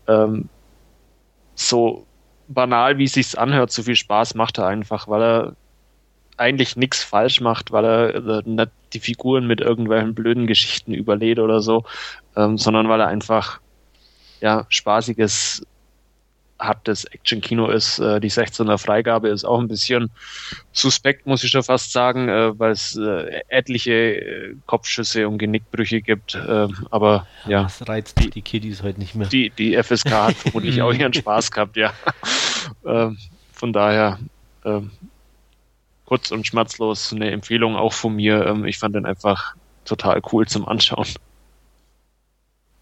ähm, 0.06 0.48
so 1.54 2.06
banal, 2.48 2.98
wie 2.98 3.04
es 3.04 3.12
sich 3.12 3.38
anhört, 3.38 3.70
so 3.70 3.82
viel 3.82 3.96
Spaß 3.96 4.34
macht 4.34 4.58
er 4.58 4.66
einfach, 4.66 5.06
weil 5.08 5.22
er 5.22 5.56
eigentlich 6.36 6.76
nichts 6.76 7.02
falsch 7.02 7.40
macht, 7.40 7.72
weil 7.72 7.84
er 7.84 8.14
äh, 8.14 8.66
die 8.92 9.00
Figuren 9.00 9.46
mit 9.46 9.60
irgendwelchen 9.60 10.14
blöden 10.14 10.46
Geschichten 10.46 10.94
überlädt 10.94 11.38
oder 11.38 11.60
so, 11.60 11.84
ähm, 12.36 12.58
sondern 12.58 12.88
weil 12.88 13.00
er 13.00 13.08
einfach 13.08 13.60
ja 14.40 14.66
spaßiges 14.68 15.66
hartes 16.58 17.04
Action-Kino 17.04 17.68
ist. 17.68 17.98
Äh, 17.98 18.20
die 18.20 18.30
16er 18.30 18.78
Freigabe 18.78 19.28
ist 19.28 19.44
auch 19.44 19.60
ein 19.60 19.68
bisschen 19.68 20.10
suspekt, 20.72 21.26
muss 21.26 21.44
ich 21.44 21.50
schon 21.50 21.62
fast 21.62 21.92
sagen, 21.92 22.28
äh, 22.28 22.58
weil 22.58 22.72
es 22.72 22.96
äh, 22.96 23.42
etliche 23.48 24.56
Kopfschüsse 24.66 25.28
und 25.28 25.38
Genickbrüche 25.38 26.00
gibt. 26.00 26.36
Ähm, 26.48 26.86
aber 26.90 27.26
ja. 27.46 27.64
Das 27.64 27.88
reizt 27.88 28.18
die, 28.20 28.30
die 28.30 28.42
Kiddies 28.42 28.82
heute 28.82 28.98
nicht 28.98 29.14
mehr. 29.14 29.28
Die, 29.28 29.50
die 29.50 29.80
FSK 29.80 30.10
hat 30.10 30.34
vermutlich 30.34 30.82
auch 30.82 30.92
ihren 30.92 31.14
Spaß 31.14 31.50
gehabt, 31.52 31.76
ja. 31.76 31.92
Ähm, 32.84 33.18
von 33.52 33.72
daher 33.72 34.18
ähm, 34.64 34.90
kurz 36.04 36.30
und 36.30 36.46
schmerzlos 36.46 37.12
eine 37.12 37.30
Empfehlung 37.30 37.76
auch 37.76 37.92
von 37.92 38.14
mir. 38.14 38.62
Ich 38.66 38.78
fand 38.78 38.94
den 38.94 39.06
einfach 39.06 39.54
total 39.84 40.20
cool 40.32 40.46
zum 40.46 40.66
Anschauen. 40.66 41.06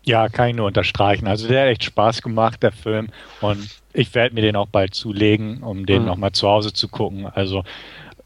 Ja, 0.06 0.28
kann 0.28 0.50
ich 0.50 0.56
nur 0.56 0.66
unterstreichen. 0.66 1.26
Also 1.26 1.48
der 1.48 1.62
hat 1.62 1.68
echt 1.68 1.84
Spaß 1.84 2.22
gemacht, 2.22 2.62
der 2.62 2.70
Film. 2.70 3.08
Und 3.40 3.68
ich 3.92 4.14
werde 4.14 4.34
mir 4.34 4.40
den 4.40 4.54
auch 4.54 4.68
bald 4.68 4.94
zulegen, 4.94 5.62
um 5.62 5.84
den 5.84 6.02
mhm. 6.02 6.08
nochmal 6.08 6.32
zu 6.32 6.48
Hause 6.48 6.72
zu 6.72 6.88
gucken. 6.88 7.26
Also 7.26 7.64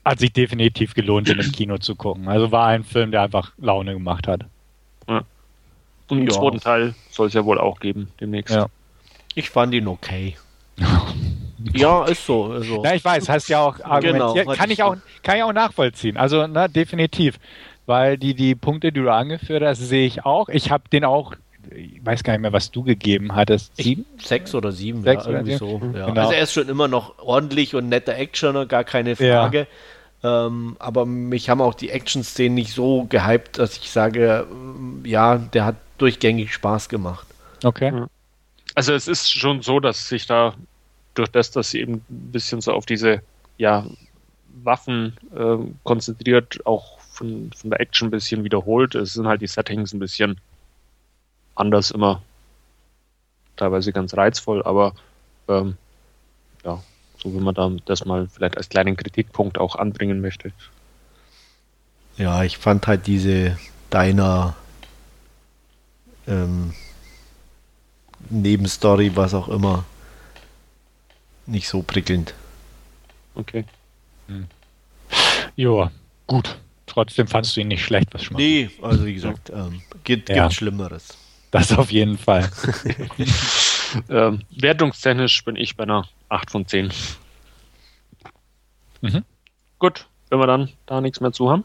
hat 0.04 0.18
sich 0.18 0.32
definitiv 0.32 0.94
gelohnt, 0.94 1.28
den 1.28 1.38
im 1.38 1.52
Kino 1.52 1.78
zu 1.78 1.96
gucken. 1.96 2.28
Also 2.28 2.52
war 2.52 2.66
ein 2.66 2.84
Film, 2.84 3.10
der 3.10 3.22
einfach 3.22 3.52
Laune 3.56 3.94
gemacht 3.94 4.28
hat. 4.28 4.44
Ja. 5.08 5.22
Und 6.08 6.18
den 6.18 6.26
ja. 6.26 6.32
zweiten 6.32 6.60
Teil 6.60 6.94
soll 7.10 7.28
es 7.28 7.34
ja 7.34 7.44
wohl 7.44 7.58
auch 7.58 7.80
geben, 7.80 8.10
demnächst. 8.20 8.54
Ja. 8.54 8.66
Ich 9.34 9.48
fand 9.48 9.72
ihn 9.72 9.88
okay. 9.88 10.36
ja, 11.72 12.04
ist 12.04 12.26
so. 12.26 12.46
Also. 12.46 12.84
Ja, 12.84 12.94
ich 12.94 13.04
weiß, 13.04 13.28
hast 13.28 13.48
ja 13.48 13.60
auch 13.60 13.80
argumentiert. 13.80 14.46
Genau, 14.46 14.56
kann, 14.56 14.70
ich 14.70 14.82
auch, 14.82 14.96
kann 15.22 15.38
ich 15.38 15.42
auch 15.44 15.52
nachvollziehen. 15.52 16.18
Also, 16.18 16.46
na, 16.46 16.68
definitiv. 16.68 17.38
Weil 17.86 18.18
die, 18.18 18.34
die 18.34 18.54
Punkte, 18.54 18.92
die 18.92 19.00
du 19.00 19.10
angeführt 19.10 19.62
hast, 19.62 19.78
sehe 19.78 20.06
ich 20.06 20.24
auch. 20.26 20.48
Ich 20.48 20.70
habe 20.70 20.84
den 20.90 21.04
auch 21.04 21.34
ich 21.74 22.04
weiß 22.04 22.22
gar 22.22 22.32
nicht 22.32 22.42
mehr, 22.42 22.52
was 22.52 22.70
du 22.70 22.82
gegeben 22.82 23.34
hattest. 23.34 23.76
Sieben? 23.76 24.04
sechs 24.18 24.54
oder 24.54 24.72
sieben, 24.72 25.02
sechs 25.02 25.26
ja, 25.26 25.32
irgendwie 25.32 25.56
so. 25.56 25.80
Ja. 25.94 26.06
Genau. 26.06 26.20
Also 26.20 26.32
er 26.32 26.42
ist 26.42 26.52
schon 26.52 26.68
immer 26.68 26.88
noch 26.88 27.18
ordentlich 27.18 27.74
und 27.74 27.88
netter 27.88 28.16
Actioner, 28.16 28.66
gar 28.66 28.84
keine 28.84 29.16
Frage. 29.16 29.66
Ja. 30.22 30.46
Ähm, 30.46 30.76
aber 30.78 31.06
mich 31.06 31.48
haben 31.48 31.60
auch 31.60 31.74
die 31.74 31.90
Action-Szenen 31.90 32.54
nicht 32.54 32.72
so 32.72 33.06
gehypt, 33.08 33.58
dass 33.58 33.78
ich 33.78 33.90
sage, 33.90 34.46
ähm, 34.50 35.02
ja, 35.04 35.38
der 35.38 35.64
hat 35.64 35.76
durchgängig 35.98 36.52
Spaß 36.52 36.88
gemacht. 36.88 37.26
Okay. 37.64 38.04
Also 38.74 38.92
es 38.92 39.08
ist 39.08 39.32
schon 39.32 39.62
so, 39.62 39.80
dass 39.80 40.08
sich 40.08 40.26
da 40.26 40.54
durch 41.14 41.30
das, 41.30 41.50
dass 41.50 41.70
sie 41.70 41.80
eben 41.80 41.94
ein 41.94 42.30
bisschen 42.32 42.60
so 42.60 42.72
auf 42.72 42.86
diese 42.86 43.22
ja, 43.58 43.86
Waffen 44.62 45.16
äh, 45.34 45.56
konzentriert, 45.84 46.64
auch 46.66 47.00
von, 47.00 47.50
von 47.54 47.70
der 47.70 47.80
Action 47.80 48.08
ein 48.08 48.12
bisschen 48.12 48.44
wiederholt. 48.44 48.94
Es 48.94 49.14
sind 49.14 49.26
halt 49.26 49.40
die 49.40 49.46
Settings 49.46 49.92
ein 49.92 49.98
bisschen 49.98 50.40
anders 51.60 51.90
immer 51.90 52.22
teilweise 53.56 53.92
ganz 53.92 54.14
reizvoll, 54.14 54.62
aber 54.62 54.94
ähm, 55.48 55.76
ja, 56.64 56.82
so 57.22 57.32
wie 57.32 57.40
man 57.40 57.54
da 57.54 57.70
das 57.84 58.04
mal 58.04 58.26
vielleicht 58.26 58.56
als 58.56 58.68
kleinen 58.68 58.96
Kritikpunkt 58.96 59.58
auch 59.58 59.76
anbringen 59.76 60.20
möchte. 60.20 60.52
Ja, 62.16 62.42
ich 62.42 62.58
fand 62.58 62.86
halt 62.86 63.06
diese 63.06 63.58
deiner 63.90 64.56
ähm, 66.26 66.74
Nebenstory, 68.28 69.16
was 69.16 69.34
auch 69.34 69.48
immer, 69.48 69.84
nicht 71.46 71.68
so 71.68 71.82
prickelnd. 71.82 72.34
Okay. 73.34 73.64
Hm. 74.28 74.46
Ja, 75.56 75.90
gut. 76.26 76.56
Trotzdem 76.86 77.26
fandst 77.28 77.56
du 77.56 77.60
ihn 77.60 77.68
nicht 77.68 77.84
schlecht, 77.84 78.08
was 78.12 78.30
mal. 78.30 78.38
Nee, 78.38 78.70
also 78.82 79.06
wie 79.06 79.14
gesagt, 79.14 79.50
ähm, 79.50 79.82
gibt, 80.02 80.28
ja. 80.28 80.42
gibt 80.42 80.54
Schlimmeres. 80.54 81.16
Das 81.50 81.76
auf 81.76 81.90
jeden 81.90 82.16
Fall. 82.16 82.48
ähm, 84.08 84.42
wertungstechnisch 84.50 85.44
bin 85.44 85.56
ich 85.56 85.76
bei 85.76 85.82
einer 85.84 86.06
8 86.28 86.50
von 86.50 86.66
10. 86.66 86.92
Mhm. 89.00 89.24
Gut, 89.78 90.06
wenn 90.28 90.38
wir 90.38 90.46
dann 90.46 90.70
da 90.86 91.00
nichts 91.00 91.20
mehr 91.20 91.32
zu 91.32 91.50
haben, 91.50 91.64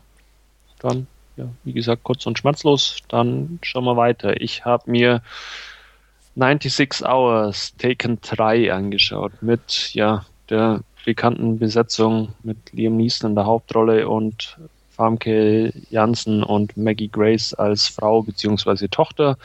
dann, 0.79 1.07
ja, 1.37 1.47
wie 1.63 1.73
gesagt, 1.73 2.03
kurz 2.03 2.25
und 2.25 2.39
schmerzlos, 2.39 2.97
dann 3.09 3.59
schauen 3.61 3.85
wir 3.85 3.97
weiter. 3.97 4.41
Ich 4.41 4.65
habe 4.65 4.89
mir 4.89 5.21
96 6.35 7.07
Hours 7.07 7.75
Taken 7.77 8.19
3 8.21 8.73
angeschaut 8.73 9.33
mit, 9.41 9.93
ja, 9.93 10.25
der 10.49 10.81
bekannten 11.05 11.59
Besetzung 11.59 12.33
mit 12.43 12.57
Liam 12.73 12.97
Neeson 12.97 13.31
in 13.31 13.35
der 13.35 13.45
Hauptrolle 13.45 14.09
und 14.09 14.57
Famke 14.95 15.73
Jansen 15.89 16.43
und 16.43 16.75
Maggie 16.77 17.09
Grace 17.09 17.53
als 17.53 17.87
Frau 17.87 18.23
bzw. 18.23 18.87
Tochter. 18.87 19.37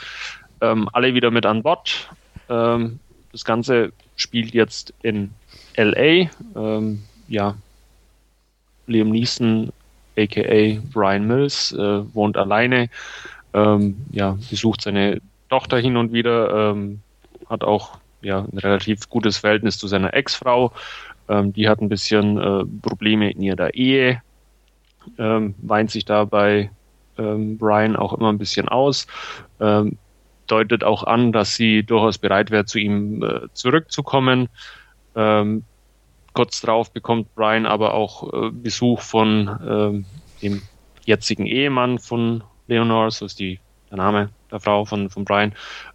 Ähm, 0.61 0.88
alle 0.92 1.14
wieder 1.14 1.30
mit 1.30 1.46
an 1.46 1.62
Bord. 1.62 2.09
Ähm, 2.48 3.01
das 3.32 3.44
Ganze 3.44 3.92
spielt 4.16 4.55
jetzt 4.55 4.92
in 5.03 5.30
LA. 5.76 6.28
Ähm, 6.57 7.03
ja, 7.28 7.57
Liam 8.86 9.11
Neeson, 9.11 9.72
aka 10.16 10.78
Brian 10.92 11.26
Mills, 11.26 11.72
äh, 11.72 12.14
wohnt 12.14 12.36
alleine. 12.36 12.88
Ähm, 13.53 13.96
ja, 14.11 14.38
besucht 14.48 14.82
seine 14.82 15.20
Tochter 15.48 15.78
hin 15.78 15.96
und 15.96 16.12
wieder. 16.12 16.72
Ähm, 16.72 17.01
hat 17.48 17.64
auch 17.64 17.98
ja, 18.22 18.46
ein 18.53 18.59
relativ 18.59 19.09
gutes 19.09 19.38
Verhältnis 19.38 19.78
zu 19.78 19.88
seiner 19.88 20.14
Ex-Frau. 20.14 20.72
Ähm, 21.28 21.53
die 21.53 21.68
hat 21.68 21.80
ein 21.80 21.88
bisschen 21.88 22.38
äh, 22.38 22.64
Probleme 22.82 23.30
in 23.30 23.42
ihrer 23.42 23.74
Ehe 23.74 24.22
ähm, 25.18 25.55
weint 25.62 25.90
sich 25.90 26.05
da 26.05 26.24
bei 26.24 26.70
ähm, 27.18 27.59
Brian 27.59 27.96
auch 27.96 28.12
immer 28.12 28.30
ein 28.30 28.38
bisschen 28.38 28.68
aus, 28.68 29.07
ähm, 29.61 29.98
deutet 30.46 30.82
auch 30.82 31.05
an, 31.05 31.32
dass 31.32 31.55
sie 31.55 31.82
durchaus 31.82 32.18
bereit 32.18 32.51
wäre, 32.51 32.64
zu 32.64 32.78
ihm 32.78 33.22
äh, 33.22 33.40
zurückzukommen. 33.53 34.48
Ähm, 35.14 35.64
kurz 36.32 36.61
darauf 36.61 36.92
bekommt 36.92 37.34
Brian 37.34 37.66
aber 37.66 37.94
auch 37.94 38.32
äh, 38.32 38.51
Besuch 38.51 39.01
von 39.01 39.59
ähm, 39.68 40.05
dem 40.42 40.62
jetzigen 41.05 41.46
Ehemann 41.46 41.98
von 41.98 42.42
Leonor, 42.66 43.11
so 43.11 43.26
ist 43.26 43.38
die, 43.38 43.59
der 43.90 43.98
Name 43.98 44.30
der 44.51 44.61
Frau 44.61 44.84
von, 44.84 45.11
von 45.11 45.24
Brian, 45.24 45.53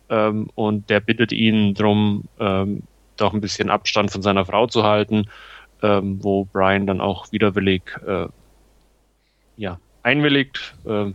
ähm, 0.09 0.49
und 0.55 0.89
der 0.89 0.99
bittet 0.99 1.31
ihn 1.31 1.73
darum, 1.73 2.25
ähm, 2.39 2.83
doch 3.17 3.33
ein 3.33 3.41
bisschen 3.41 3.69
Abstand 3.69 4.11
von 4.11 4.21
seiner 4.21 4.45
Frau 4.45 4.67
zu 4.67 4.83
halten, 4.83 5.29
wo 5.81 6.45
Brian 6.45 6.87
dann 6.87 6.99
auch 6.99 7.31
widerwillig 7.31 7.83
äh, 8.07 8.27
ja, 9.57 9.79
einwilligt. 10.03 10.75
Äh, 10.85 11.11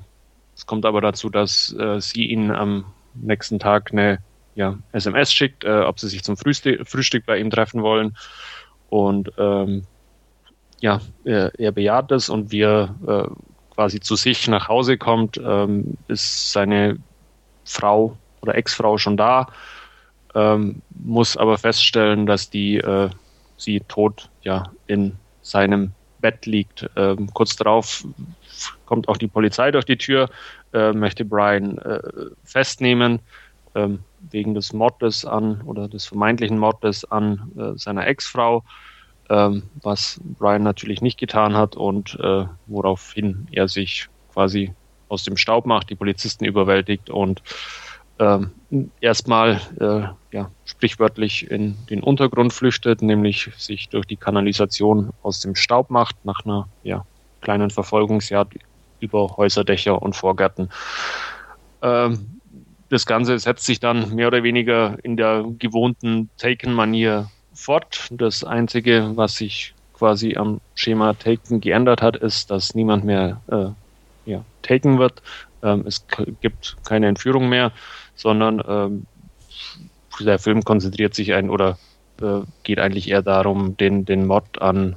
es 0.55 0.67
kommt 0.67 0.85
aber 0.85 1.01
dazu, 1.01 1.31
dass 1.31 1.75
äh, 1.79 2.01
sie 2.01 2.27
ihn 2.27 2.51
am 2.51 2.85
nächsten 3.15 3.59
Tag 3.59 3.93
eine 3.93 4.19
ja, 4.55 4.79
SMS 4.93 5.33
schickt, 5.33 5.65
äh, 5.65 5.81
ob 5.81 5.99
sie 6.01 6.09
sich 6.09 6.23
zum 6.23 6.37
Frühstück, 6.37 6.87
Frühstück 6.87 7.25
bei 7.27 7.39
ihm 7.39 7.51
treffen 7.51 7.83
wollen. 7.83 8.17
Und 8.89 9.31
ähm, 9.39 9.85
ja, 10.81 11.01
er, 11.25 11.59
er 11.59 11.73
bejaht 11.73 12.11
es 12.13 12.29
und 12.29 12.51
wie 12.51 12.63
er 12.63 12.95
äh, 13.07 13.29
quasi 13.75 14.01
zu 14.01 14.17
sich 14.17 14.49
nach 14.49 14.69
Hause 14.69 14.99
kommt, 14.99 15.41
ähm, 15.43 15.97
ist 16.09 16.53
seine 16.53 16.99
Frau 17.65 18.17
oder 18.43 18.55
Ex-Frau 18.55 18.99
schon 18.99 19.17
da, 19.17 19.49
ähm, 20.35 20.83
muss 20.91 21.37
aber 21.37 21.59
feststellen, 21.59 22.27
dass 22.27 22.51
die 22.51 22.77
äh, 22.77 23.11
sie 23.57 23.81
tot 23.81 24.31
ja 24.43 24.65
in 24.87 25.17
seinem 25.43 25.93
Bett 26.21 26.47
liegt. 26.47 26.89
Ähm, 26.97 27.29
kurz 27.33 27.57
darauf 27.57 28.05
kommt 28.87 29.09
auch 29.09 29.17
die 29.17 29.29
Polizei 29.29 29.71
durch 29.71 29.85
die 29.85 29.97
Tür, 29.97 30.29
äh, 30.73 30.93
möchte 30.93 31.25
Brian 31.25 31.79
äh, 31.79 32.01
festnehmen 32.45 33.21
ähm, 33.75 34.01
wegen 34.31 34.55
des 34.55 34.73
Mordes 34.73 35.25
an 35.25 35.63
oder 35.63 35.89
des 35.89 36.07
vermeintlichen 36.07 36.59
Mordes 36.59 37.05
an 37.11 37.53
äh, 37.57 37.79
seiner 37.79 38.07
Ex-Frau, 38.07 38.65
ähm, 39.29 39.63
was 39.83 40.21
Brian 40.39 40.63
natürlich 40.63 41.01
nicht 41.01 41.19
getan 41.19 41.57
hat 41.57 41.77
und 41.77 42.19
äh, 42.21 42.45
woraufhin 42.67 43.49
er 43.53 43.69
sich 43.69 44.09
quasi 44.33 44.75
aus 45.09 45.25
dem 45.25 45.37
Staub 45.37 45.67
macht, 45.67 45.91
die 45.91 45.97
Polizisten 45.97 46.45
überwältigt 46.45 47.11
und 47.11 47.43
ähm, 48.21 48.51
erstmal 49.01 49.61
äh, 49.81 50.37
ja, 50.37 50.51
sprichwörtlich 50.65 51.51
in 51.51 51.77
den 51.89 52.03
Untergrund 52.03 52.53
flüchtet, 52.53 53.03
nämlich 53.03 53.51
sich 53.57 53.89
durch 53.89 54.07
die 54.07 54.17
Kanalisation 54.17 55.11
aus 55.23 55.41
dem 55.41 55.57
Staub 55.57 55.91
macht, 55.91 56.17
nach 56.25 56.45
einer 56.45 56.69
ja, 56.83 57.05
kleinen 57.41 57.71
Verfolgungsjagd 57.71 58.59
über 59.01 59.37
Häuserdächer 59.37 60.01
und 60.01 60.15
Vorgärten. 60.15 60.69
Ähm, 61.83 62.41
das 62.91 63.07
Ganze 63.07 63.39
setzt 63.39 63.65
sich 63.65 63.81
dann 63.81 64.15
mehr 64.15 64.27
oder 64.29 64.43
weniger 64.43 64.99
in 65.03 65.17
der 65.17 65.45
gewohnten 65.59 66.29
Taken-Manier 66.37 67.31
fort. 67.55 68.09
Das 68.11 68.45
Einzige, 68.45 69.13
was 69.15 69.37
sich 69.37 69.75
quasi 69.95 70.37
am 70.37 70.61
Schema 70.75 71.15
Taken 71.15 71.61
geändert 71.61 72.03
hat, 72.03 72.17
ist, 72.17 72.51
dass 72.51 72.75
niemand 72.75 73.05
mehr 73.05 73.41
äh, 73.49 74.31
ja, 74.31 74.45
taken 74.63 74.99
wird. 74.99 75.23
Ähm, 75.63 75.85
es 75.87 76.05
gibt 76.41 76.77
keine 76.85 77.07
Entführung 77.07 77.49
mehr, 77.49 77.73
sondern 78.21 78.63
ähm, 78.69 79.07
der 80.21 80.39
Film 80.39 80.63
konzentriert 80.63 81.15
sich 81.15 81.33
ein 81.33 81.49
oder 81.49 81.79
äh, 82.21 82.41
geht 82.65 82.79
eigentlich 82.79 83.09
eher 83.09 83.23
darum, 83.23 83.79
den, 83.79 84.05
den 84.05 84.27
Mod 84.27 84.61
an 84.61 84.97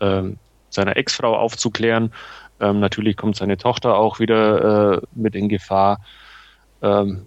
äh, 0.00 0.22
seiner 0.70 0.96
Ex-Frau 0.96 1.36
aufzuklären. 1.36 2.12
Ähm, 2.58 2.80
natürlich 2.80 3.18
kommt 3.18 3.36
seine 3.36 3.58
Tochter 3.58 3.96
auch 3.96 4.18
wieder 4.18 4.94
äh, 4.94 5.00
mit 5.14 5.34
in 5.34 5.50
Gefahr. 5.50 6.00
Ähm, 6.80 7.26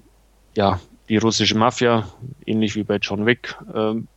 ja, 0.57 0.79
die 1.07 1.17
russische 1.17 1.55
Mafia, 1.55 2.07
ähnlich 2.47 2.75
wie 2.75 2.83
bei 2.83 2.95
John 2.95 3.27
Wick, 3.27 3.55
ähm, 3.71 4.07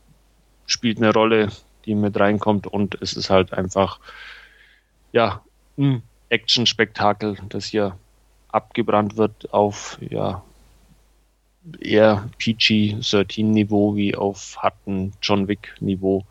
spielt 0.64 0.96
eine 0.96 1.12
Rolle, 1.12 1.48
die 1.84 1.94
mit 1.94 2.18
reinkommt 2.18 2.66
und 2.66 2.96
es 3.02 3.12
ist 3.12 3.28
halt 3.28 3.52
einfach, 3.52 4.00
ja, 5.12 5.42
ein 5.76 6.02
Action-Spektakel, 6.30 7.36
das 7.50 7.66
hier 7.66 7.98
abgebrannt 8.48 9.18
wird 9.18 9.52
auf, 9.52 9.98
ja, 10.00 10.42
eher 11.80 12.28
PG-13-Niveau 12.38 13.96
wie 13.96 14.14
auf 14.14 14.56
harten 14.58 15.12
John 15.22 15.48
Wick-Niveau. 15.48 16.24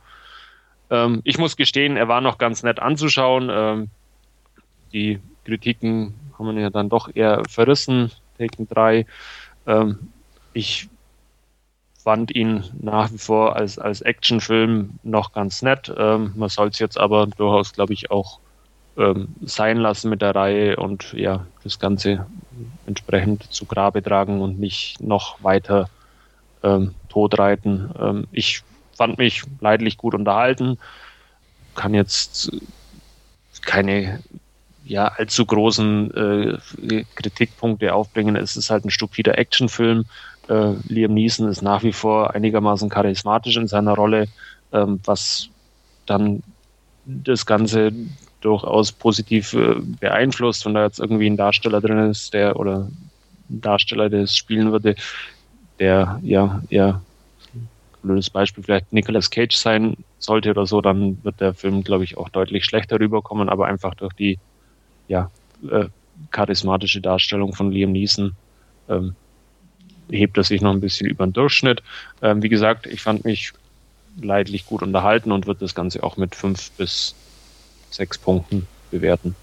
Ähm, 0.89 1.21
ich 1.23 1.37
muss 1.37 1.55
gestehen, 1.55 1.97
er 1.97 2.07
war 2.07 2.21
noch 2.21 2.37
ganz 2.37 2.63
nett 2.63 2.79
anzuschauen. 2.79 3.49
Ähm, 3.51 3.89
die 4.93 5.19
Kritiken 5.45 6.13
haben 6.37 6.57
ja 6.57 6.69
dann 6.69 6.89
doch 6.89 7.13
eher 7.13 7.43
verrissen. 7.49 8.11
Taken 8.37 8.67
3. 8.67 9.05
Ähm, 9.67 10.09
ich 10.53 10.89
fand 12.03 12.35
ihn 12.35 12.63
nach 12.79 13.11
wie 13.11 13.17
vor 13.17 13.55
als, 13.55 13.77
als 13.77 14.01
Actionfilm 14.01 14.99
noch 15.03 15.33
ganz 15.33 15.61
nett. 15.61 15.93
Ähm, 15.95 16.33
man 16.35 16.49
soll 16.49 16.69
es 16.69 16.79
jetzt 16.79 16.97
aber 16.97 17.27
durchaus, 17.27 17.73
glaube 17.73 17.93
ich, 17.93 18.11
auch 18.11 18.39
ähm, 18.97 19.29
sein 19.41 19.77
lassen 19.77 20.09
mit 20.09 20.21
der 20.21 20.35
Reihe 20.35 20.75
und 20.77 21.13
ja, 21.13 21.45
das 21.63 21.79
Ganze 21.79 22.25
entsprechend 22.85 23.51
zu 23.51 23.65
Grabe 23.65 24.03
tragen 24.03 24.41
und 24.41 24.59
nicht 24.59 25.01
noch 25.01 25.43
weiter 25.43 25.89
ähm, 26.63 26.93
totreiten. 27.09 27.91
Ähm, 27.99 28.27
ich 28.31 28.63
fand 28.93 29.17
mich 29.17 29.43
leidlich 29.59 29.97
gut 29.97 30.13
unterhalten, 30.13 30.77
kann 31.75 31.93
jetzt 31.93 32.51
keine 33.61 34.19
ja, 34.83 35.07
allzu 35.07 35.45
großen 35.45 36.59
äh, 36.89 37.03
Kritikpunkte 37.15 37.93
aufbringen. 37.93 38.35
Es 38.35 38.57
ist 38.57 38.69
halt 38.69 38.85
ein 38.85 38.89
stupider 38.89 39.37
Actionfilm. 39.37 40.05
Äh, 40.49 40.73
Liam 40.87 41.13
Neeson 41.13 41.47
ist 41.47 41.61
nach 41.61 41.83
wie 41.83 41.93
vor 41.93 42.33
einigermaßen 42.33 42.89
charismatisch 42.89 43.57
in 43.57 43.67
seiner 43.67 43.93
Rolle, 43.93 44.27
ähm, 44.73 44.99
was 45.05 45.49
dann 46.05 46.43
das 47.05 47.45
Ganze 47.45 47.93
durchaus 48.41 48.91
positiv 48.91 49.53
äh, 49.53 49.75
beeinflusst, 49.99 50.65
wenn 50.65 50.73
da 50.73 50.85
jetzt 50.85 50.99
irgendwie 50.99 51.27
ein 51.27 51.37
Darsteller 51.37 51.81
drin 51.81 52.09
ist, 52.09 52.33
der 52.33 52.59
oder 52.59 52.89
ein 53.49 53.61
Darsteller, 53.61 54.09
der 54.09 54.23
es 54.23 54.35
spielen 54.35 54.71
würde, 54.71 54.95
der 55.79 56.19
ja 56.23 56.61
eher 56.69 57.01
blödes 58.01 58.29
Beispiel 58.29 58.63
vielleicht 58.63 58.91
Nicolas 58.91 59.29
Cage 59.29 59.55
sein 59.55 59.95
sollte 60.19 60.51
oder 60.51 60.65
so, 60.65 60.81
dann 60.81 61.23
wird 61.23 61.39
der 61.39 61.53
Film, 61.53 61.83
glaube 61.83 62.03
ich, 62.03 62.17
auch 62.17 62.29
deutlich 62.29 62.65
schlechter 62.65 62.99
rüberkommen, 62.99 63.49
aber 63.49 63.67
einfach 63.67 63.95
durch 63.95 64.13
die 64.13 64.39
ja, 65.07 65.29
äh, 65.69 65.85
charismatische 66.31 67.01
Darstellung 67.01 67.53
von 67.53 67.71
Liam 67.71 67.91
Neeson 67.91 68.35
ähm, 68.89 69.15
hebt 70.09 70.37
er 70.37 70.43
sich 70.43 70.61
noch 70.61 70.71
ein 70.71 70.81
bisschen 70.81 71.07
über 71.09 71.25
den 71.25 71.33
Durchschnitt. 71.33 71.83
Ähm, 72.21 72.43
wie 72.43 72.49
gesagt, 72.49 72.85
ich 72.87 73.01
fand 73.01 73.25
mich 73.25 73.53
leidlich 74.21 74.65
gut 74.65 74.81
unterhalten 74.81 75.31
und 75.31 75.47
würde 75.47 75.61
das 75.61 75.75
Ganze 75.75 76.03
auch 76.03 76.17
mit 76.17 76.35
fünf 76.35 76.71
bis 76.71 77.15
sechs 77.91 78.17
Punkten 78.17 78.67
bewerten. 78.89 79.35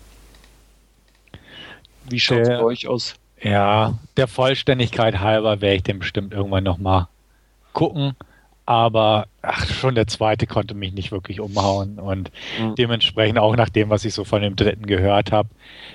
Wie 2.08 2.20
schaut 2.20 2.40
es 2.40 2.48
bei 2.48 2.62
euch 2.62 2.88
aus? 2.88 3.14
Ja, 3.40 3.98
der 4.16 4.26
Vollständigkeit 4.26 5.20
halber 5.20 5.60
werde 5.60 5.76
ich 5.76 5.82
den 5.82 6.00
bestimmt 6.00 6.32
irgendwann 6.32 6.64
nochmal 6.64 7.06
gucken. 7.72 8.14
Aber 8.66 9.28
ach, 9.40 9.66
schon 9.66 9.94
der 9.94 10.06
zweite 10.06 10.46
konnte 10.46 10.74
mich 10.74 10.92
nicht 10.92 11.10
wirklich 11.10 11.40
umhauen. 11.40 11.98
Und 11.98 12.30
mhm. 12.60 12.74
dementsprechend 12.74 13.38
auch 13.38 13.56
nach 13.56 13.70
dem, 13.70 13.88
was 13.88 14.04
ich 14.04 14.12
so 14.12 14.24
von 14.24 14.42
dem 14.42 14.56
dritten 14.56 14.84
gehört 14.84 15.32
habe, 15.32 15.48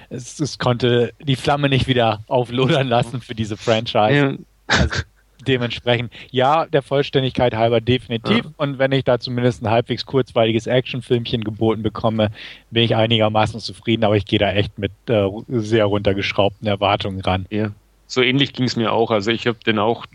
es, 0.09 0.39
es, 0.39 0.57
konnte 0.57 1.13
die 1.21 1.35
Flamme 1.35 1.69
nicht 1.69 1.87
wieder 1.87 2.23
auflodern 2.27 2.87
lassen 2.87 3.21
für 3.21 3.35
diese 3.35 3.57
Franchise. 3.57 4.15
Ja. 4.15 4.33
Also, 4.65 5.03
dementsprechend, 5.47 6.11
ja, 6.31 6.65
der 6.65 6.81
Vollständigkeit 6.81 7.55
halber 7.55 7.81
definitiv. 7.81 8.45
Ja. 8.45 8.51
Und 8.57 8.79
wenn 8.79 8.91
ich 8.91 9.03
da 9.03 9.19
zumindest 9.19 9.63
ein 9.63 9.69
halbwegs 9.69 10.05
kurzweiliges 10.05 10.67
Actionfilmchen 10.67 11.43
geboten 11.43 11.83
bekomme, 11.83 12.31
bin 12.71 12.83
ich 12.83 12.95
einigermaßen 12.95 13.59
zufrieden. 13.59 14.03
Aber 14.03 14.15
ich 14.15 14.25
gehe 14.25 14.39
da 14.39 14.51
echt 14.51 14.77
mit 14.77 14.91
äh, 15.07 15.27
sehr 15.47 15.85
runtergeschraubten 15.85 16.67
Erwartungen 16.67 17.21
ran. 17.21 17.45
Ja. 17.49 17.71
So 18.07 18.21
ähnlich 18.21 18.53
ging 18.53 18.65
es 18.65 18.75
mir 18.75 18.91
auch. 18.91 19.09
Also 19.11 19.31
ich 19.31 19.47
habe 19.47 19.57
den 19.65 19.79
auch 19.79 20.05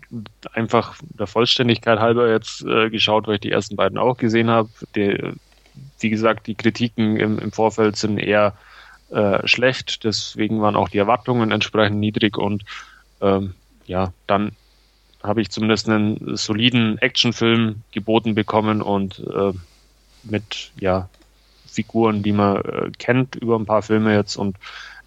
einfach 0.53 0.95
der 1.01 1.27
Vollständigkeit 1.27 1.99
halber 1.99 2.31
jetzt 2.31 2.63
äh, 2.63 2.89
geschaut, 2.89 3.27
weil 3.27 3.35
ich 3.35 3.41
die 3.41 3.51
ersten 3.51 3.75
beiden 3.75 3.97
auch 3.97 4.17
gesehen 4.17 4.49
habe. 4.49 4.69
Wie 4.93 6.09
gesagt, 6.09 6.47
die 6.47 6.55
Kritiken 6.55 7.17
im, 7.17 7.39
im 7.39 7.51
Vorfeld 7.51 7.97
sind 7.97 8.17
eher 8.17 8.53
äh, 9.09 9.45
schlecht, 9.47 10.03
deswegen 10.03 10.61
waren 10.61 10.75
auch 10.75 10.89
die 10.89 10.99
Erwartungen 10.99 11.51
entsprechend 11.51 11.99
niedrig 11.99 12.37
und 12.37 12.63
ähm, 13.21 13.55
ja, 13.87 14.13
dann 14.27 14.51
habe 15.23 15.41
ich 15.41 15.49
zumindest 15.49 15.89
einen 15.89 16.37
soliden 16.37 16.97
Actionfilm 16.97 17.81
geboten 17.91 18.35
bekommen 18.35 18.81
und 18.81 19.19
äh, 19.19 19.53
mit 20.23 20.71
ja 20.79 21.09
Figuren, 21.67 22.23
die 22.23 22.31
man 22.31 22.57
äh, 22.57 22.91
kennt 22.97 23.35
über 23.35 23.57
ein 23.57 23.65
paar 23.65 23.81
Filme 23.81 24.13
jetzt 24.13 24.37
und 24.37 24.57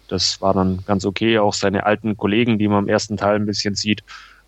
das 0.07 0.41
war 0.41 0.53
dann 0.53 0.83
ganz 0.85 1.05
okay. 1.05 1.39
Auch 1.39 1.53
seine 1.53 1.85
alten 1.85 2.17
Kollegen, 2.17 2.59
die 2.59 2.67
man 2.67 2.83
im 2.83 2.89
ersten 2.89 3.17
Teil 3.17 3.35
ein 3.35 3.45
bisschen 3.45 3.75
sieht, 3.75 4.03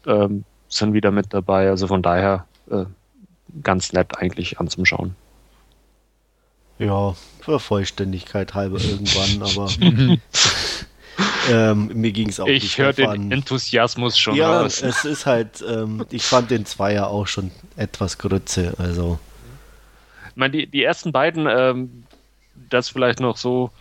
ähm, 0.06 0.44
sind 0.70 0.94
wieder 0.94 1.12
mit 1.12 1.34
dabei. 1.34 1.70
Also 1.70 1.88
von 1.88 2.02
daher 2.02 2.46
äh, 2.70 2.86
ganz 3.64 3.94
nett 3.94 4.18
eigentlich 4.18 4.60
anzuschauen. 4.60 5.16
Ja, 6.78 7.16
für 7.40 7.60
Vollständigkeit 7.60 8.54
halber 8.54 8.80
irgendwann, 8.82 9.42
aber 9.42 9.70
ähm, 11.50 11.92
mir 11.94 12.12
ging 12.12 12.30
es 12.30 12.40
auch 12.40 12.48
ich 12.48 12.78
höre 12.78 12.94
den 12.94 13.32
Enthusiasmus 13.32 14.18
schon 14.18 14.36
ja, 14.36 14.62
raus. 14.62 14.82
es 14.82 15.06
ist 15.06 15.26
halt, 15.26 15.64
ähm, 15.68 16.06
ich 16.10 16.24
fand 16.24 16.52
den 16.52 16.66
Zweier 16.66 17.08
auch 17.08 17.28
schon 17.28 17.52
etwas 17.78 18.18
Grütze, 18.18 18.74
also. 18.78 19.20
Ich 20.30 20.36
meine, 20.36 20.52
die, 20.52 20.68
die 20.68 20.84
ersten 20.84 21.12
beiden, 21.12 21.48
ähm, 21.50 22.04
das 22.70 22.90
vielleicht 22.90 23.20
noch 23.20 23.38
so 23.38 23.72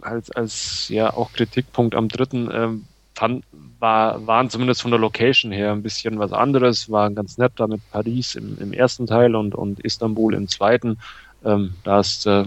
als, 0.00 0.30
als 0.30 0.88
ja 0.88 1.12
auch 1.14 1.32
Kritikpunkt 1.32 1.94
am 1.94 2.08
dritten, 2.08 2.50
ähm, 2.52 2.84
fand, 3.14 3.44
war, 3.78 4.26
waren 4.26 4.50
zumindest 4.50 4.82
von 4.82 4.90
der 4.90 5.00
Location 5.00 5.52
her 5.52 5.72
ein 5.72 5.82
bisschen 5.82 6.18
was 6.18 6.32
anderes, 6.32 6.90
waren 6.90 7.14
ganz 7.14 7.38
nett 7.38 7.52
da 7.56 7.66
mit 7.66 7.80
Paris 7.90 8.34
im, 8.34 8.58
im 8.60 8.72
ersten 8.72 9.06
Teil 9.06 9.34
und, 9.34 9.54
und 9.54 9.80
Istanbul 9.80 10.34
im 10.34 10.48
zweiten. 10.48 10.98
Ähm, 11.44 11.74
da 11.84 12.00
ist 12.00 12.26
äh, 12.26 12.44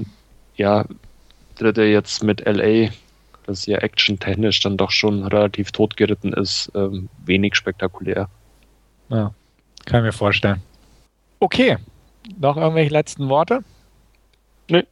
ja 0.56 0.86
dritte 1.56 1.84
jetzt 1.84 2.24
mit 2.24 2.46
LA 2.46 2.90
das 3.48 3.66
ja 3.66 3.80
actiontechnisch 3.80 4.60
dann 4.60 4.78
doch 4.78 4.92
schon 4.92 5.26
relativ 5.26 5.72
totgeritten 5.72 6.34
ist, 6.34 6.72
ähm, 6.76 7.10
wenig 7.26 7.56
spektakulär. 7.56 8.30
Ja, 9.10 9.34
kann 9.86 10.02
ich 10.02 10.06
mir 10.08 10.12
vorstellen. 10.12 10.62
Okay, 11.40 11.78
noch 12.38 12.58
irgendwelche 12.58 12.92
letzten 12.92 13.30
Worte? 13.30 13.64
Nee, 14.70 14.86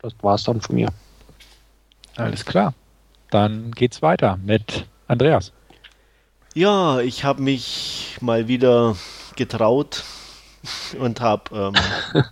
das 0.00 0.14
war's 0.22 0.44
dann 0.44 0.60
von 0.60 0.76
mir. 0.76 0.88
Alles 2.16 2.44
klar. 2.44 2.72
Dann 3.30 3.72
geht's 3.72 4.00
weiter 4.00 4.38
mit 4.42 4.86
Andreas. 5.06 5.52
Ja, 6.54 7.00
ich 7.00 7.24
habe 7.24 7.42
mich 7.42 8.16
mal 8.20 8.48
wieder 8.48 8.96
getraut 9.36 10.04
und 10.98 11.20
habe 11.20 11.74
ähm, 12.14 12.22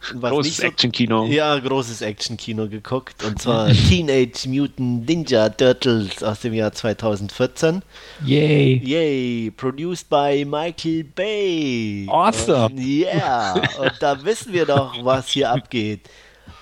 großes 0.00 0.58
so, 0.58 0.62
Action-Kino. 0.64 1.26
Ja, 1.26 1.58
großes 1.58 2.02
Action-Kino 2.02 2.68
geguckt. 2.68 3.24
Und 3.24 3.40
zwar 3.40 3.68
Teenage 3.88 4.48
Mutant 4.48 5.08
Ninja 5.08 5.48
Turtles 5.48 6.22
aus 6.22 6.40
dem 6.40 6.54
Jahr 6.54 6.72
2014. 6.72 7.82
Yay. 8.24 8.80
Yay. 8.84 9.50
Produced 9.50 10.08
by 10.08 10.44
Michael 10.44 11.04
Bay. 11.04 12.06
Awesome. 12.08 12.80
Ja, 12.80 13.54
yeah. 13.56 13.80
und 13.80 13.92
da 14.00 14.24
wissen 14.24 14.52
wir 14.52 14.66
doch, 14.66 15.04
was 15.04 15.28
hier 15.28 15.50
abgeht. 15.50 16.08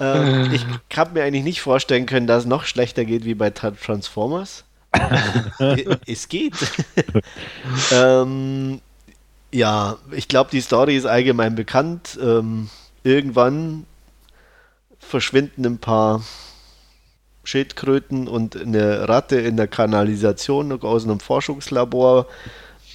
Ähm, 0.01 0.53
ich 0.53 0.97
habe 0.97 1.15
mir 1.15 1.25
eigentlich 1.25 1.45
nicht 1.45 1.61
vorstellen 1.61 2.07
können, 2.07 2.27
dass 2.27 2.43
es 2.43 2.49
noch 2.49 2.65
schlechter 2.65 3.05
geht 3.05 3.25
wie 3.25 3.35
bei 3.35 3.51
Transformers. 3.51 4.65
es 6.07 6.29
geht. 6.29 6.55
ähm, 7.93 8.81
ja, 9.53 9.97
ich 10.13 10.29
glaube, 10.29 10.51
die 10.51 10.61
Story 10.61 10.97
ist 10.97 11.07
allgemein 11.07 11.55
bekannt. 11.55 12.19
Ähm, 12.21 12.69
irgendwann 13.07 13.87
verschwinden 14.99 15.65
ein 15.65 15.79
paar 15.79 16.23
Schildkröten 17.45 18.27
und 18.27 18.61
eine 18.61 19.09
Ratte 19.09 19.37
in 19.37 19.57
der 19.57 19.69
Kanalisation 19.69 20.73
aus 20.83 21.05
einem 21.05 21.21
Forschungslabor 21.21 22.27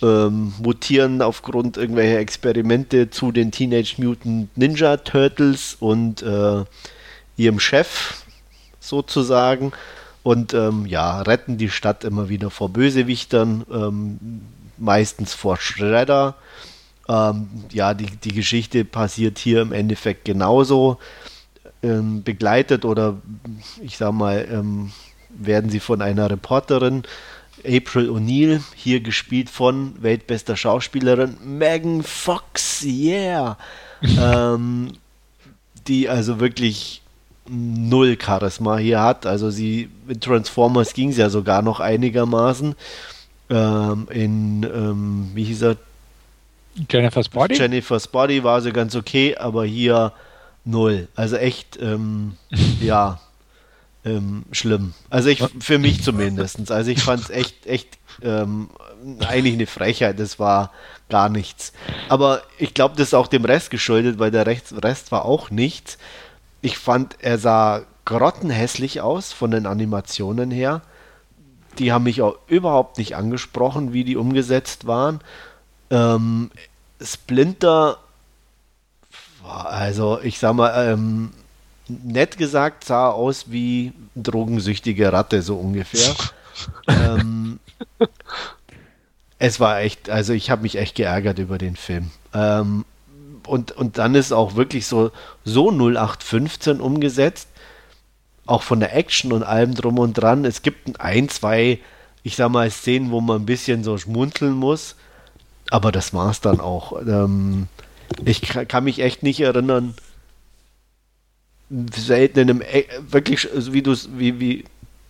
ähm, 0.02 0.54
mutieren 0.62 1.22
aufgrund 1.22 1.78
irgendwelcher 1.78 2.20
Experimente 2.20 3.10
zu 3.10 3.32
den 3.32 3.52
Teenage 3.52 3.96
Mutant 3.98 4.56
Ninja 4.58 4.98
Turtles 4.98 5.78
und 5.80 6.22
äh, 6.22 6.66
ihrem 7.38 7.60
Chef 7.60 8.24
sozusagen 8.80 9.72
und 10.24 10.54
ähm, 10.54 10.86
ja, 10.86 11.22
retten 11.22 11.58
die 11.58 11.70
Stadt 11.70 12.04
immer 12.04 12.30
wieder 12.30 12.50
vor 12.50 12.70
Bösewichtern, 12.70 13.66
ähm, 13.72 14.42
meistens 14.78 15.34
vor 15.34 15.58
Shredder. 15.58 16.36
Ähm, 17.10 17.50
ja, 17.72 17.94
die, 17.94 18.06
die 18.06 18.34
Geschichte 18.34 18.86
passiert 18.86 19.38
hier 19.38 19.62
im 19.62 19.74
Endeffekt 19.74 20.26
genauso. 20.26 20.98
Ähm, 21.84 22.24
begleitet 22.24 22.86
oder 22.86 23.18
ich 23.82 23.98
sag 23.98 24.12
mal, 24.14 24.48
ähm, 24.52 24.92
werden 25.30 25.72
sie 25.72 25.80
von 25.80 26.02
einer 26.02 26.30
Reporterin 26.30 27.04
April 27.66 28.10
O'Neil, 28.10 28.62
hier 28.76 29.02
gespielt 29.02 29.50
von 29.50 29.94
weltbester 30.02 30.56
Schauspielerin 30.56 31.38
Megan 31.44 32.04
Fox, 32.04 32.84
yeah, 32.84 33.58
ähm, 34.02 34.94
die 35.88 36.10
also 36.10 36.40
wirklich 36.40 37.02
null 37.48 38.18
Charisma 38.20 38.78
hier 38.78 39.02
hat. 39.02 39.26
Also 39.26 39.50
sie 39.50 39.90
mit 40.08 40.22
Transformers 40.22 40.94
ging 40.94 41.10
es 41.10 41.18
ja 41.18 41.30
sogar 41.30 41.62
noch 41.62 41.80
einigermaßen. 41.80 42.76
Ähm, 43.50 44.08
in 44.10 44.64
ähm, 44.64 45.32
wie 45.34 45.44
hieß 45.44 45.64
er? 45.64 45.78
Jennifer's 46.90 47.30
Body? 47.30 47.56
Jennifer's 47.56 48.08
Body 48.08 48.44
war 48.44 48.62
sie 48.62 48.72
ganz 48.72 48.96
okay, 48.96 49.36
aber 49.38 49.66
hier 49.66 50.14
null. 50.66 51.08
Also 51.16 51.38
echt, 51.38 51.78
ähm, 51.82 52.38
ja, 52.82 53.20
ähm, 54.04 54.46
schlimm. 54.52 54.94
Also 55.10 55.30
ich, 55.30 55.44
für 55.60 55.78
mich 55.78 56.04
zumindest. 56.04 56.72
Also 56.72 56.92
ich 56.92 57.02
fand 57.02 57.24
es 57.24 57.30
echt, 57.30 57.66
echt 57.66 57.98
ähm, 58.22 58.70
eigentlich 59.20 59.54
eine 59.54 59.68
Frechheit. 59.68 60.20
Das 60.20 60.40
war 60.40 60.72
gar 61.10 61.30
nichts. 61.30 61.74
Aber 62.10 62.42
ich 62.58 62.74
glaube, 62.74 62.96
das 62.98 63.10
ist 63.10 63.14
auch 63.14 63.28
dem 63.28 63.46
Rest 63.46 63.70
geschuldet, 63.70 64.18
weil 64.20 64.32
der 64.32 64.48
Rest 64.48 65.12
war 65.12 65.26
auch 65.26 65.52
nichts. 65.52 65.98
Ich 66.62 66.78
fand, 66.78 67.18
er 67.20 67.38
sah 67.38 67.84
grottenhässlich 68.06 69.02
aus 69.02 69.34
von 69.34 69.52
den 69.52 69.66
Animationen 69.66 70.52
her. 70.52 70.82
Die 71.80 71.92
haben 71.92 72.04
mich 72.04 72.22
auch 72.22 72.38
überhaupt 72.48 72.98
nicht 72.98 73.16
angesprochen, 73.16 73.94
wie 73.94 74.04
die 74.04 74.18
umgesetzt 74.18 74.88
waren. 74.88 75.22
Ähm, 75.92 76.50
Splinter, 77.02 77.98
also 79.44 80.20
ich 80.22 80.40
sag 80.40 80.56
mal, 80.56 80.92
ähm, 80.92 81.32
nett 81.88 82.38
gesagt 82.38 82.86
sah 82.86 83.10
aus 83.10 83.52
wie 83.52 83.94
drogensüchtige 84.16 85.12
Ratte, 85.12 85.42
so 85.42 85.56
ungefähr. 85.58 86.16
ähm, 86.88 87.60
es 89.40 89.60
war 89.60 89.80
echt, 89.82 90.10
also 90.10 90.34
ich 90.34 90.50
habe 90.50 90.62
mich 90.64 90.78
echt 90.78 90.96
geärgert 90.96 91.40
über 91.40 91.58
den 91.58 91.76
Film. 91.76 92.12
Ähm, 92.34 92.86
und, 93.48 93.72
und 93.72 93.98
dann 93.98 94.16
ist 94.16 94.32
auch 94.32 94.56
wirklich 94.56 94.86
so, 94.86 95.12
so 95.44 95.72
0815 95.72 96.80
umgesetzt, 96.80 97.50
auch 98.46 98.64
von 98.64 98.80
der 98.80 98.96
Action 98.96 99.34
und 99.34 99.44
allem 99.44 99.74
drum 99.74 100.00
und 100.00 100.14
dran. 100.14 100.46
Es 100.46 100.62
gibt 100.62 101.00
ein, 101.00 101.28
zwei, 101.30 101.80
ich 102.24 102.36
sag 102.36 102.50
mal, 102.50 102.70
Szenen, 102.70 103.12
wo 103.12 103.20
man 103.20 103.42
ein 103.42 103.46
bisschen 103.46 103.84
so 103.84 103.98
schmunzeln 103.98 104.54
muss, 104.54 104.96
aber 105.72 105.92
das 105.92 106.14
war 106.14 106.30
es 106.30 106.42
dann 106.42 106.60
auch. 106.60 107.02
Ähm, 107.02 107.68
ich 108.26 108.42
kann 108.42 108.84
mich 108.84 109.00
echt 109.00 109.24
nicht 109.24 109.40
erinnern, 109.40 109.96
selten 111.96 112.40
in 112.40 112.50
einem 112.50 112.62
äh, 112.62 112.84
wirklich, 113.10 113.48
wie 113.56 113.82
du 113.82 113.96
wie, 114.16 114.40
wie 114.40 114.66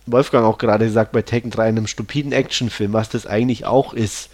Wolfgang 0.06 0.44
auch 0.44 0.58
gerade 0.58 0.86
gesagt, 0.86 1.12
bei 1.12 1.22
Tekken 1.22 1.50
3 1.50 1.68
in 1.68 1.76
einem 1.76 1.86
stupiden 1.86 2.32
Actionfilm, 2.32 2.92
was 2.92 3.08
das 3.08 3.26
eigentlich 3.26 3.66
auch 3.66 3.92
ist, 3.92 4.30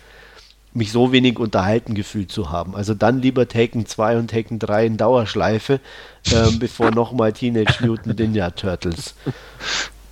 mich 0.74 0.92
so 0.92 1.12
wenig 1.12 1.38
unterhalten 1.38 1.94
gefühlt 1.94 2.30
zu 2.30 2.50
haben. 2.50 2.76
Also 2.76 2.92
dann 2.92 3.22
lieber 3.22 3.48
Taken 3.48 3.86
2 3.86 4.18
und 4.18 4.30
Taken 4.30 4.58
3 4.58 4.86
in 4.86 4.96
Dauerschleife, 4.98 5.80
ähm, 6.30 6.58
bevor 6.60 6.90
nochmal 6.90 7.32
Teenage 7.32 7.86
Mutant 7.86 8.18
Ninja 8.18 8.50
Turtles. 8.50 9.14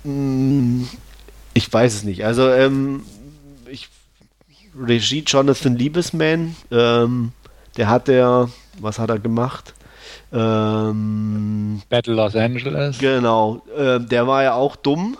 Mm, 0.03 0.83
ich 1.53 1.71
weiß 1.71 1.93
es 1.93 2.03
nicht. 2.03 2.25
Also 2.25 2.49
ähm, 2.49 3.03
Regie 4.79 5.23
Jonathan 5.25 5.75
Liebesman, 5.75 6.55
ähm, 6.71 7.31
der 7.77 7.89
hat 7.89 8.07
ja, 8.07 8.47
was 8.79 8.99
hat 8.99 9.09
er 9.09 9.19
gemacht? 9.19 9.73
Ähm, 10.31 11.81
Battle 11.89 12.15
Los 12.15 12.35
Angeles. 12.35 12.97
Genau, 12.97 13.61
äh, 13.77 13.99
der 13.99 14.27
war 14.27 14.43
ja 14.43 14.53
auch 14.53 14.75
dumm, 14.75 15.17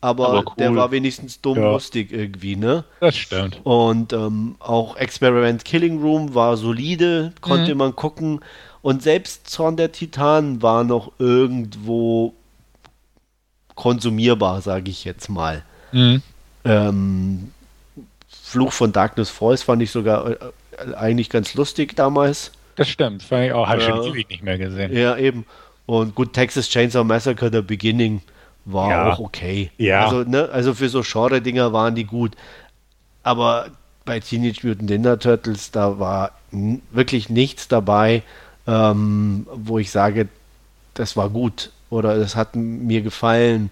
aber, 0.00 0.28
aber 0.28 0.38
cool. 0.38 0.54
der 0.58 0.74
war 0.74 0.90
wenigstens 0.90 1.40
dumm 1.40 1.58
ja. 1.58 1.70
lustig 1.72 2.12
irgendwie, 2.12 2.56
ne? 2.56 2.84
Das 3.00 3.16
stimmt. 3.16 3.60
Und 3.64 4.12
ähm, 4.12 4.56
auch 4.58 4.96
Experiment 4.96 5.64
Killing 5.64 6.00
Room 6.00 6.34
war 6.34 6.56
solide, 6.56 7.32
konnte 7.40 7.72
mhm. 7.72 7.78
man 7.78 7.96
gucken. 7.96 8.40
Und 8.80 9.02
selbst 9.02 9.48
Zorn 9.50 9.76
der 9.76 9.92
Titanen 9.92 10.62
war 10.62 10.84
noch 10.84 11.12
irgendwo 11.18 12.34
konsumierbar, 13.74 14.60
sage 14.62 14.90
ich 14.90 15.04
jetzt 15.04 15.28
mal. 15.28 15.64
Mhm. 15.92 16.22
Fluch 18.48 18.72
von 18.72 18.92
Darkness 18.92 19.28
Falls 19.28 19.62
fand 19.62 19.82
ich 19.82 19.90
sogar 19.90 20.30
äh, 20.30 20.36
eigentlich 20.96 21.28
ganz 21.28 21.54
lustig 21.54 21.94
damals. 21.94 22.52
Das 22.76 22.88
stimmt, 22.88 23.22
fand 23.22 23.46
ich 23.46 23.52
auch, 23.52 23.68
habe 23.68 23.82
ja. 23.82 23.88
schon 23.88 24.04
ewig 24.04 24.30
nicht 24.30 24.42
mehr 24.42 24.56
gesehen. 24.56 24.96
Ja, 24.96 25.16
eben. 25.16 25.44
Und 25.84 26.14
gut, 26.14 26.32
Texas 26.32 26.68
Chainsaw 26.68 27.04
Massacre, 27.04 27.50
der 27.50 27.62
Beginning, 27.62 28.22
war 28.64 28.90
ja. 28.90 29.12
auch 29.12 29.18
okay. 29.18 29.70
Ja. 29.76 30.06
Also, 30.06 30.22
ne, 30.22 30.48
also 30.50 30.72
für 30.74 30.88
so 30.88 31.02
Genre-Dinger 31.02 31.72
waren 31.72 31.94
die 31.94 32.04
gut. 32.04 32.36
Aber 33.22 33.68
bei 34.04 34.20
Teenage 34.20 34.66
Mutant 34.66 34.88
Ninja 34.88 35.16
Turtles, 35.16 35.70
da 35.70 35.98
war 35.98 36.32
wirklich 36.50 37.28
nichts 37.28 37.68
dabei, 37.68 38.22
ähm, 38.66 39.46
wo 39.52 39.78
ich 39.78 39.90
sage, 39.90 40.28
das 40.94 41.16
war 41.16 41.28
gut 41.28 41.70
oder 41.90 42.18
das 42.18 42.34
hat 42.34 42.56
mir 42.56 43.02
gefallen. 43.02 43.70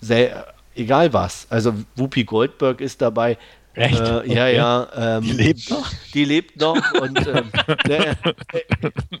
Sehr, 0.00 0.46
egal 0.76 1.12
was. 1.12 1.46
Also 1.50 1.74
Whoopi 1.96 2.24
Goldberg 2.24 2.80
ist 2.80 3.02
dabei. 3.02 3.38
Echt? 3.74 4.00
Äh, 4.00 4.16
okay. 4.16 4.34
Ja, 4.34 4.48
ja. 4.48 4.88
Ähm, 4.94 5.22
die 5.22 5.32
lebt 5.32 5.70
noch? 5.70 5.90
Die 6.14 6.24
lebt 6.24 6.60
noch 6.60 6.92
und 7.00 7.26
ähm, 7.26 7.50
ne, 7.88 8.16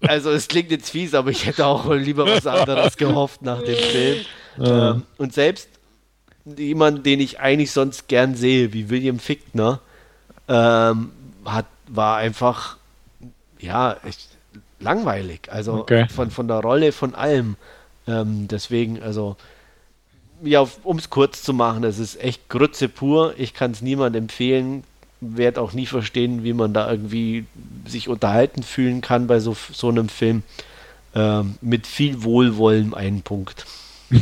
also 0.06 0.30
es 0.30 0.48
klingt 0.48 0.70
jetzt 0.70 0.90
fies, 0.90 1.14
aber 1.14 1.30
ich 1.30 1.46
hätte 1.46 1.66
auch 1.66 1.90
lieber 1.90 2.26
was 2.26 2.46
anderes 2.46 2.96
gehofft 2.96 3.42
nach 3.42 3.62
dem 3.62 3.76
Film. 3.76 4.18
Ähm, 4.58 5.02
und 5.16 5.32
selbst 5.32 5.68
jemand, 6.44 7.06
den 7.06 7.20
ich 7.20 7.40
eigentlich 7.40 7.70
sonst 7.70 8.08
gern 8.08 8.34
sehe, 8.34 8.72
wie 8.72 8.90
William 8.90 9.18
Fichtner, 9.18 9.80
ähm, 10.48 11.12
hat, 11.44 11.66
war 11.88 12.18
einfach 12.18 12.76
ja 13.58 13.96
echt 14.04 14.28
langweilig. 14.80 15.50
Also 15.50 15.74
okay. 15.74 16.06
von, 16.08 16.30
von 16.30 16.48
der 16.48 16.58
Rolle, 16.58 16.92
von 16.92 17.14
allem. 17.14 17.56
Ähm, 18.06 18.48
deswegen, 18.48 19.00
also 19.02 19.36
ja, 20.42 20.66
um 20.82 20.98
es 20.98 21.10
kurz 21.10 21.42
zu 21.42 21.52
machen, 21.52 21.84
es 21.84 21.98
ist 21.98 22.20
echt 22.22 22.48
Grütze 22.48 22.88
pur. 22.88 23.34
Ich 23.36 23.54
kann 23.54 23.70
es 23.70 23.82
niemandem 23.82 24.24
empfehlen. 24.24 24.84
Werde 25.20 25.60
auch 25.60 25.72
nie 25.72 25.86
verstehen, 25.86 26.42
wie 26.42 26.52
man 26.52 26.74
da 26.74 26.90
irgendwie 26.90 27.46
sich 27.86 28.08
unterhalten 28.08 28.62
fühlen 28.62 29.00
kann 29.00 29.26
bei 29.28 29.38
so, 29.40 29.56
so 29.72 29.88
einem 29.88 30.08
Film. 30.08 30.42
Ähm, 31.14 31.56
mit 31.60 31.86
viel 31.86 32.22
Wohlwollen 32.24 32.94
einen 32.94 33.22
Punkt. 33.22 33.66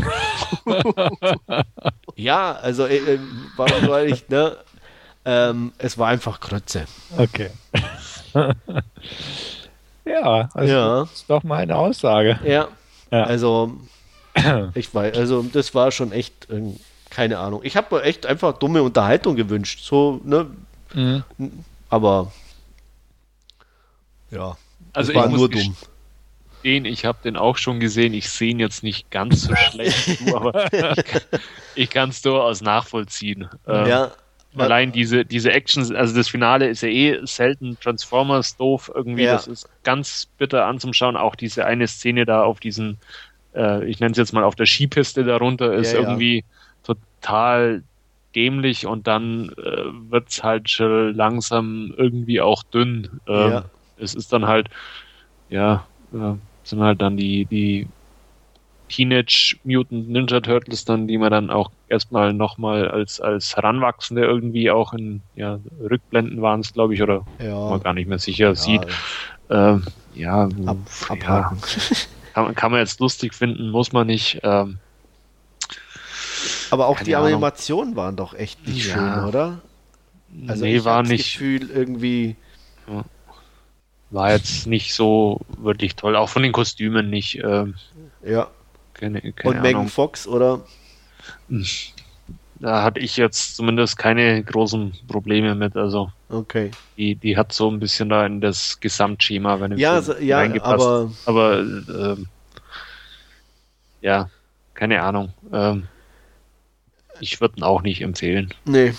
ja, 2.17 2.53
also 2.53 2.87
äh, 2.87 2.97
äh, 2.97 3.19
warum 3.57 3.87
soll 3.87 4.03
ich, 4.07 4.29
ne? 4.29 4.57
Ähm, 5.25 5.73
es 5.79 5.99
war 5.99 6.09
einfach 6.09 6.41
Grütze. 6.41 6.87
Okay. 7.17 7.51
ja, 10.05 10.49
also 10.55 10.73
ja. 10.73 11.01
das 11.01 11.13
ist 11.13 11.31
doch 11.31 11.43
mal 11.43 11.63
eine 11.63 11.77
Aussage. 11.77 12.41
Ja, 12.45 12.69
ja. 13.11 13.23
also 13.25 13.77
ich 14.75 14.95
weiß, 14.95 15.17
also 15.17 15.43
das 15.43 15.75
war 15.75 15.91
schon 15.91 16.13
echt, 16.13 16.51
äh, 16.51 16.63
keine 17.11 17.39
Ahnung. 17.39 17.61
Ich 17.65 17.77
habe 17.77 17.97
mir 17.97 18.03
echt 18.03 18.27
einfach 18.27 18.59
dumme 18.59 18.83
Unterhaltung 18.83 19.37
gewünscht. 19.37 19.81
So, 19.83 20.21
ne? 20.25 20.47
Mhm. 20.95 21.25
Aber 21.89 22.33
ja, 24.31 24.57
also 24.93 25.15
war 25.15 25.29
nur 25.29 25.49
dumm. 25.49 25.77
Den, 26.63 26.85
ich 26.85 27.05
habe 27.07 27.19
den 27.25 27.37
auch 27.37 27.57
schon 27.57 27.81
gesehen. 27.81 28.13
Ich 28.13 28.29
sehe 28.29 28.51
ihn 28.51 28.61
jetzt 28.61 28.83
nicht 28.83 29.11
ganz 29.11 29.43
so 29.43 29.57
schlecht, 29.57 30.21
aber 30.35 30.69
ich, 31.75 31.89
kann 31.89 32.11
es 32.11 32.21
durchaus 32.21 32.61
nachvollziehen. 32.61 33.49
Ähm, 33.67 33.87
ja. 33.87 34.13
Allein 34.57 34.93
diese, 34.93 35.25
diese 35.25 35.53
Actions, 35.53 35.93
also 35.93 36.15
das 36.15 36.29
Finale 36.29 36.69
ist 36.69 36.83
ja 36.83 36.89
eh 36.89 37.21
selten 37.25 37.79
Transformers 37.81 38.57
doof 38.57 38.91
irgendwie. 38.95 39.23
Ja. 39.23 39.33
Das 39.33 39.47
ist 39.47 39.69
ganz 39.85 40.29
bitter 40.39 40.67
anzuschauen. 40.67 41.17
Auch 41.17 41.35
diese 41.35 41.65
eine 41.65 41.87
Szene 41.87 42.27
da 42.27 42.43
auf 42.43 42.61
diesen 42.61 42.99
äh, 43.55 43.85
ich 43.89 44.01
nenne 44.01 44.13
es 44.13 44.19
jetzt 44.19 44.33
mal 44.33 44.45
auf 44.45 44.55
der 44.55 44.67
Skipiste 44.67 45.25
darunter, 45.25 45.73
ist 45.75 45.93
ja, 45.93 46.01
irgendwie 46.01 46.39
ja. 46.39 46.95
total 47.21 47.83
dämlich 48.35 48.87
und 48.87 49.07
dann 49.07 49.51
äh, 49.51 50.11
wird 50.11 50.29
es 50.29 50.43
halt 50.43 50.71
schon 50.71 51.15
langsam 51.15 51.93
irgendwie 51.97 52.41
auch 52.41 52.63
dünn. 52.63 53.21
Ähm, 53.27 53.51
ja. 53.51 53.65
Es 53.99 54.15
ist 54.15 54.33
dann 54.33 54.47
halt, 54.47 54.69
ja, 55.49 55.87
äh, 56.13 56.35
sind 56.65 56.81
halt 56.81 57.03
dann 57.03 57.17
die, 57.17 57.45
die 57.47 57.87
Teenage 58.89 59.57
Mutant 59.65 60.09
Ninja 60.09 60.41
Turtles 60.41 60.85
dann, 60.85 61.07
die 61.07 61.19
man 61.19 61.31
dann 61.31 61.51
auch 61.51 61.71
erstmal 61.89 62.33
nochmal 62.33 62.89
als, 62.89 63.21
als 63.21 63.57
Heranwachsende 63.57 64.25
irgendwie 64.25 64.71
auch 64.71 64.93
in 64.93 65.23
ja, 65.37 65.61
Rückblenden 65.81 66.43
waren 66.43 66.61
es, 66.61 66.73
glaube 66.73 66.95
ich, 66.95 67.03
oder 67.03 67.25
ja. 67.39 67.71
man 67.71 67.83
gar 67.83 67.95
nicht 67.95 68.09
mehr 68.09 68.19
sicher 68.19 68.49
ja. 68.49 68.55
sieht. 68.55 68.87
Ähm, 69.49 69.85
ja, 70.15 70.49
Ab, 70.67 70.77
ja. 71.23 71.57
Kann, 72.35 72.55
kann, 72.55 72.71
man 72.71 72.81
jetzt 72.81 73.01
lustig 73.01 73.35
finden, 73.35 73.71
muss 73.71 73.93
man 73.93 74.07
nicht. 74.07 74.41
Ähm, 74.43 74.79
aber 76.71 76.87
auch 76.87 77.01
die 77.01 77.17
Ahnung. 77.17 77.29
Animationen 77.29 77.97
waren 77.97 78.17
doch 78.17 78.35
echt 78.35 78.67
nicht 78.67 78.89
ja. 78.89 78.95
schön, 78.95 79.25
oder? 79.25 79.61
Also 80.47 80.65
nee, 80.65 80.77
ich 80.77 80.85
war 80.85 81.03
nicht. 81.03 81.25
Das 81.25 81.33
Gefühl 81.33 81.71
irgendwie. 81.71 82.37
Ja. 82.87 83.05
War 84.11 84.33
jetzt 84.33 84.67
nicht 84.67 84.95
so 84.95 85.41
wirklich 85.59 85.95
toll, 85.95 86.17
auch 86.17 86.29
von 86.29 86.43
den 86.43 86.53
Kostümen 86.53 87.11
nicht. 87.11 87.41
Ähm, 87.45 87.75
ja. 88.25 88.49
Keine, 88.95 89.21
keine 89.33 89.57
Und 89.57 89.63
Megan 89.63 89.89
Fox, 89.89 90.27
oder? 90.27 90.65
Da 92.61 92.83
hatte 92.83 93.01
ich 93.01 93.17
jetzt 93.17 93.57
zumindest 93.57 93.97
keine 93.97 94.45
großen 94.45 94.93
Probleme 95.09 95.55
mit. 95.55 95.77
Also 95.77 96.13
okay. 96.29 96.71
die, 96.97 97.15
die 97.15 97.37
hat 97.37 97.53
so 97.53 97.71
ein 97.71 97.81
bisschen 97.81 98.11
da 98.11 98.27
in 98.27 98.43
das 98.43 98.79
Gesamtschema, 98.81 99.61
wenn 99.61 99.79
ja, 99.79 100.03
so, 100.03 100.15
ja, 100.19 100.41
aber 100.63 101.11
aber 101.25 101.61
ähm, 101.61 102.27
ja, 104.03 104.29
keine 104.75 105.03
Ahnung. 105.03 105.33
Ähm, 105.53 105.89
ich 107.19 107.41
würde 107.41 107.57
ihn 107.59 107.63
auch 107.63 107.83
nicht 107.83 108.03
empfehlen. 108.03 108.53
Nee, 108.67 108.93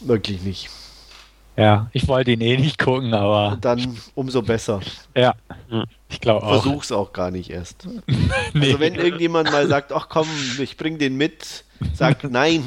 wirklich 0.00 0.42
nicht. 0.42 0.68
Ja, 1.56 1.90
ich 1.92 2.08
wollte 2.08 2.30
ihn 2.30 2.40
eh 2.40 2.56
nicht 2.56 2.78
gucken, 2.78 3.12
aber. 3.12 3.58
Dann 3.60 3.98
umso 4.14 4.40
besser. 4.40 4.80
Ja, 5.14 5.34
ich 6.08 6.20
glaube 6.20 6.46
auch. 6.46 6.62
Versuch's 6.62 6.90
auch 6.90 7.12
gar 7.12 7.30
nicht 7.30 7.50
erst. 7.50 7.86
nee. 8.54 8.66
Also 8.66 8.80
wenn 8.80 8.94
irgendjemand 8.94 9.50
mal 9.50 9.66
sagt, 9.66 9.92
ach 9.92 10.08
komm, 10.08 10.26
ich 10.58 10.76
bring 10.76 10.98
den 10.98 11.16
mit, 11.16 11.64
sag 11.92 12.24
nein. 12.30 12.64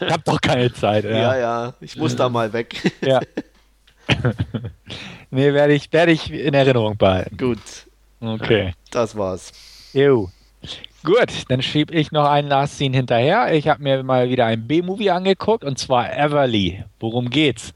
ich 0.00 0.10
hab 0.10 0.24
doch 0.24 0.40
keine 0.40 0.72
Zeit. 0.72 1.04
Ja, 1.04 1.10
ja, 1.10 1.38
ja 1.38 1.74
ich 1.80 1.96
muss 1.96 2.14
da 2.14 2.28
mal 2.28 2.52
weg. 2.52 2.92
ja. 3.00 3.20
nee, 5.30 5.52
werde 5.52 5.72
ich, 5.72 5.90
werd 5.92 6.10
ich 6.10 6.30
in 6.30 6.52
Erinnerung 6.52 6.96
behalten. 6.98 7.36
Gut. 7.38 7.86
Okay. 8.20 8.74
Das 8.90 9.16
war's. 9.16 9.52
Jo. 9.94 10.30
Gut, 11.04 11.44
dann 11.48 11.62
schiebe 11.62 11.92
ich 11.94 12.12
noch 12.12 12.28
einen 12.28 12.48
Last 12.48 12.76
Scene 12.76 12.96
hinterher. 12.96 13.52
Ich 13.52 13.66
habe 13.66 13.82
mir 13.82 14.04
mal 14.04 14.28
wieder 14.28 14.46
ein 14.46 14.68
B-Movie 14.68 15.10
angeguckt 15.10 15.64
und 15.64 15.76
zwar 15.76 16.16
Everly. 16.16 16.84
Worum 17.00 17.28
geht's? 17.28 17.74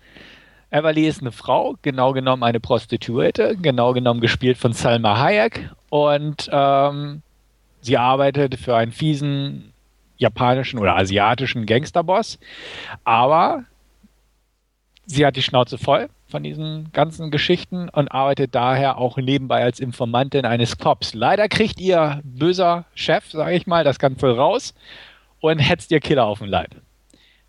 Everly 0.70 1.06
ist 1.06 1.20
eine 1.20 1.32
Frau, 1.32 1.74
genau 1.82 2.12
genommen 2.12 2.44
eine 2.44 2.60
Prostituierte, 2.60 3.56
genau 3.56 3.92
genommen 3.92 4.20
gespielt 4.20 4.58
von 4.58 4.72
Salma 4.72 5.18
Hayek 5.18 5.70
und 5.90 6.48
ähm, 6.52 7.22
sie 7.80 7.96
arbeitet 7.96 8.56
für 8.56 8.76
einen 8.76 8.92
fiesen 8.92 9.72
japanischen 10.18 10.78
oder 10.78 10.96
asiatischen 10.96 11.66
Gangsterboss, 11.66 12.38
aber 13.04 13.64
sie 15.06 15.26
hat 15.26 15.36
die 15.36 15.42
Schnauze 15.42 15.78
voll 15.78 16.08
von 16.36 16.42
diesen 16.42 16.92
ganzen 16.92 17.30
Geschichten 17.30 17.88
und 17.88 18.12
arbeitet 18.12 18.54
daher 18.54 18.98
auch 18.98 19.16
nebenbei 19.16 19.62
als 19.62 19.80
Informantin 19.80 20.44
eines 20.44 20.76
Cops. 20.76 21.14
Leider 21.14 21.48
kriegt 21.48 21.80
ihr 21.80 22.20
böser 22.24 22.84
Chef, 22.94 23.30
sage 23.30 23.56
ich 23.56 23.66
mal, 23.66 23.84
das 23.84 23.98
Ganze 23.98 24.36
raus 24.36 24.74
und 25.40 25.60
hetzt 25.60 25.90
ihr 25.92 26.00
Killer 26.00 26.26
auf 26.26 26.40
den 26.40 26.48
Leib. 26.48 26.76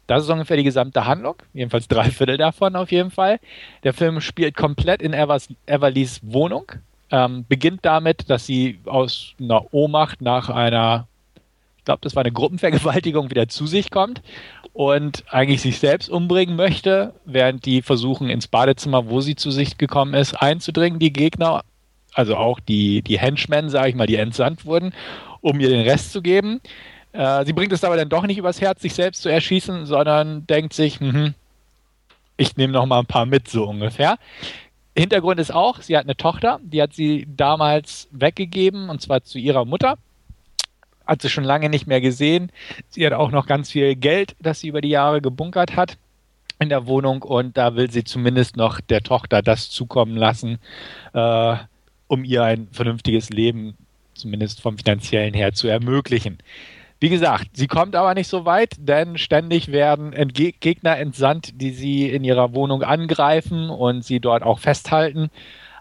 Das 0.08 0.24
ist 0.24 0.30
ungefähr 0.30 0.56
die 0.56 0.64
gesamte 0.64 1.06
Handlung, 1.06 1.36
jedenfalls 1.52 1.90
drei 1.90 2.06
Viertel 2.12 2.38
davon 2.38 2.78
auf 2.78 2.90
jeden 2.90 3.12
Fall. 3.12 3.42
Der 3.84 3.92
Film 3.92 4.22
spielt 4.22 4.56
komplett 4.56 5.02
in 5.02 5.12
Evers, 5.14 5.50
Everlys 5.66 6.22
Wohnung, 6.24 6.72
ähm, 7.12 7.44
beginnt 7.50 7.84
damit, 7.84 8.30
dass 8.30 8.46
sie 8.46 8.80
aus 8.86 9.34
einer 9.38 9.74
Ohnmacht 9.74 10.22
nach 10.22 10.50
einer, 10.50 11.10
glaube, 11.88 12.02
das 12.02 12.16
war 12.16 12.24
eine 12.24 12.34
Gruppenvergewaltigung, 12.34 13.30
wieder 13.32 13.48
zu 13.48 13.66
sich 13.66 13.92
kommt 13.92 14.22
und 14.74 15.24
eigentlich 15.30 15.62
sich 15.62 15.80
selbst 15.80 16.10
umbringen 16.10 16.56
möchte, 16.56 17.14
während 17.26 17.66
die 17.66 17.82
versuchen 17.82 18.30
ins 18.30 18.48
Badezimmer, 18.48 19.10
wo 19.10 19.22
sie 19.22 19.36
zu 19.36 19.52
sich 19.52 19.78
gekommen 19.78 20.14
ist, 20.14 20.36
einzudringen, 20.36 21.00
die 21.00 21.14
Gegner, 21.14 21.64
also 22.14 22.36
auch 22.36 22.60
die, 22.60 23.02
die 23.02 23.18
Henchmen, 23.18 23.70
sage 23.70 23.90
ich 23.90 23.96
mal, 23.96 24.06
die 24.06 24.18
entsandt 24.18 24.66
wurden, 24.66 24.94
um 25.42 25.60
ihr 25.60 25.70
den 25.70 25.88
Rest 25.88 26.12
zu 26.12 26.22
geben. 26.22 26.60
Äh, 27.14 27.46
sie 27.46 27.54
bringt 27.54 27.72
es 27.72 27.84
aber 27.84 27.96
dann 27.96 28.10
doch 28.10 28.28
nicht 28.28 28.38
übers 28.38 28.60
Herz, 28.60 28.82
sich 28.82 28.94
selbst 28.94 29.22
zu 29.22 29.30
erschießen, 29.30 29.86
sondern 29.86 30.46
denkt 30.46 30.74
sich, 30.74 31.00
mh, 31.00 31.34
ich 32.36 32.58
nehme 32.58 32.74
noch 32.74 32.86
mal 32.86 33.00
ein 33.00 33.06
paar 33.06 33.26
mit, 33.26 33.48
so 33.48 33.64
ungefähr. 33.64 34.18
Hintergrund 34.96 35.40
ist 35.40 35.54
auch, 35.54 35.82
sie 35.82 35.96
hat 35.96 36.04
eine 36.04 36.18
Tochter, 36.18 36.60
die 36.64 36.82
hat 36.82 36.94
sie 36.94 37.28
damals 37.30 38.10
weggegeben, 38.12 38.90
und 38.90 39.02
zwar 39.02 39.24
zu 39.24 39.40
ihrer 39.40 39.64
Mutter 39.64 39.98
hat 41.08 41.22
sie 41.22 41.30
schon 41.30 41.44
lange 41.44 41.70
nicht 41.70 41.88
mehr 41.88 42.02
gesehen. 42.02 42.52
Sie 42.90 43.06
hat 43.06 43.14
auch 43.14 43.32
noch 43.32 43.48
ganz 43.48 43.72
viel 43.72 43.96
Geld, 43.96 44.36
das 44.40 44.60
sie 44.60 44.68
über 44.68 44.82
die 44.82 44.90
Jahre 44.90 45.22
gebunkert 45.22 45.76
hat 45.76 45.98
in 46.60 46.70
der 46.70 46.88
Wohnung 46.88 47.22
und 47.22 47.58
da 47.58 47.76
will 47.76 47.92
sie 47.92 48.04
zumindest 48.04 48.58
noch 48.58 48.82
der 48.82 49.02
Tochter 49.02 49.42
das 49.42 49.70
zukommen 49.70 50.16
lassen, 50.16 50.60
äh, 51.14 51.56
um 52.08 52.24
ihr 52.24 52.44
ein 52.44 52.68
vernünftiges 52.72 53.30
Leben, 53.30 53.78
zumindest 54.14 54.62
vom 54.62 54.78
finanziellen 54.78 55.34
her, 55.34 55.54
zu 55.54 55.68
ermöglichen. 55.68 56.40
Wie 57.00 57.10
gesagt, 57.10 57.50
sie 57.54 57.68
kommt 57.68 57.96
aber 57.96 58.16
nicht 58.16 58.28
so 58.28 58.46
weit, 58.46 58.74
denn 58.80 59.20
ständig 59.20 59.72
werden 59.72 60.14
Entge 60.14 60.52
Gegner 60.52 60.98
entsandt, 60.98 61.62
die 61.62 61.70
sie 61.70 62.10
in 62.10 62.24
ihrer 62.24 62.56
Wohnung 62.56 62.82
angreifen 62.82 63.70
und 63.70 64.04
sie 64.04 64.20
dort 64.20 64.42
auch 64.42 64.58
festhalten. 64.58 65.30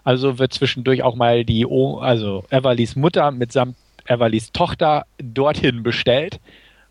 Also 0.03 0.37
wird 0.37 0.53
zwischendurch 0.53 1.01
auch 1.01 1.15
mal 1.15 1.43
die, 1.43 1.65
o 1.65 1.97
also 1.97 2.45
Everlys 2.51 2.95
Mutter 2.95 3.31
mitsamt 3.31 3.75
Everlys 4.07 4.51
Tochter 4.51 5.05
dorthin 5.17 5.83
bestellt, 5.83 6.39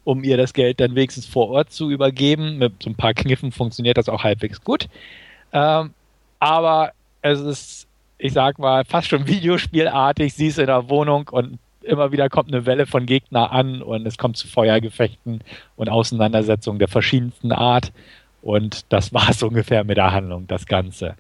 um 0.05 0.25
ihr 0.25 0.37
das 0.37 0.53
Geld 0.53 0.81
dann 0.81 0.95
wenigstens 0.95 1.27
vor 1.27 1.49
Ort 1.51 1.73
zu 1.73 1.91
übergeben. 1.91 2.59
Mit 2.59 2.83
so 2.83 2.91
ein 2.91 2.95
paar 2.95 3.15
Kniffen 3.15 3.53
funktioniert 3.53 3.99
das 3.99 4.09
auch 4.09 4.25
halbwegs 4.25 4.63
gut. 4.63 4.89
Ähm, 5.53 5.93
aber 6.39 6.93
es 7.23 7.41
ist, 7.41 7.89
ich 8.19 8.33
sag 8.33 8.59
mal, 8.59 8.85
fast 8.85 9.09
schon 9.09 9.27
Videospielartig. 9.29 10.35
Sie 10.35 10.49
ist 10.49 10.59
in 10.59 10.67
der 10.67 10.89
Wohnung 10.89 11.29
und 11.31 11.59
immer 11.83 12.13
wieder 12.13 12.29
kommt 12.29 12.53
eine 12.53 12.67
Welle 12.67 12.87
von 12.87 13.07
Gegner 13.07 13.53
an 13.53 13.81
und 13.81 14.07
es 14.07 14.19
kommt 14.19 14.37
zu 14.37 14.49
Feuergefechten 14.49 15.41
und 15.77 15.89
Auseinandersetzungen 15.89 16.79
der 16.79 16.89
verschiedensten 16.89 17.53
Art. 17.53 17.93
Und 18.43 18.93
das 18.93 19.13
war 19.13 19.29
es 19.31 19.43
ungefähr 19.43 19.85
mit 19.85 19.97
der 19.97 20.13
Handlung, 20.13 20.47
das 20.47 20.67
Ganze. 20.67 21.17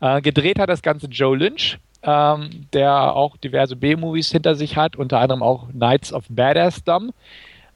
Äh, 0.00 0.20
gedreht 0.22 0.58
hat 0.58 0.70
das 0.70 0.82
Ganze 0.82 1.06
Joe 1.06 1.36
Lynch 1.36 1.78
ähm, 2.02 2.66
der 2.72 3.14
auch 3.14 3.36
diverse 3.36 3.76
B-Movies 3.76 4.30
hinter 4.30 4.54
sich 4.54 4.76
hat, 4.76 4.96
unter 4.96 5.18
anderem 5.18 5.42
auch 5.42 5.68
Knights 5.70 6.12
of 6.12 6.24
Badassdom. 6.28 7.12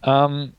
Ähm, 0.02 0.52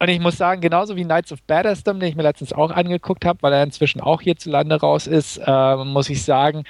und 0.00 0.08
ich 0.08 0.20
muss 0.20 0.36
sagen, 0.36 0.60
genauso 0.60 0.94
wie 0.94 1.04
Knights 1.04 1.32
of 1.32 1.42
Badassdom, 1.42 1.98
den 1.98 2.10
ich 2.10 2.14
mir 2.14 2.22
letztens 2.22 2.52
auch 2.52 2.70
angeguckt 2.70 3.24
habe, 3.24 3.38
weil 3.42 3.52
er 3.52 3.64
inzwischen 3.64 4.00
auch 4.00 4.20
hierzulande 4.20 4.76
raus 4.76 5.06
ist, 5.06 5.40
äh, 5.44 5.76
muss 5.76 6.08
ich 6.08 6.22
sagen, 6.22 6.64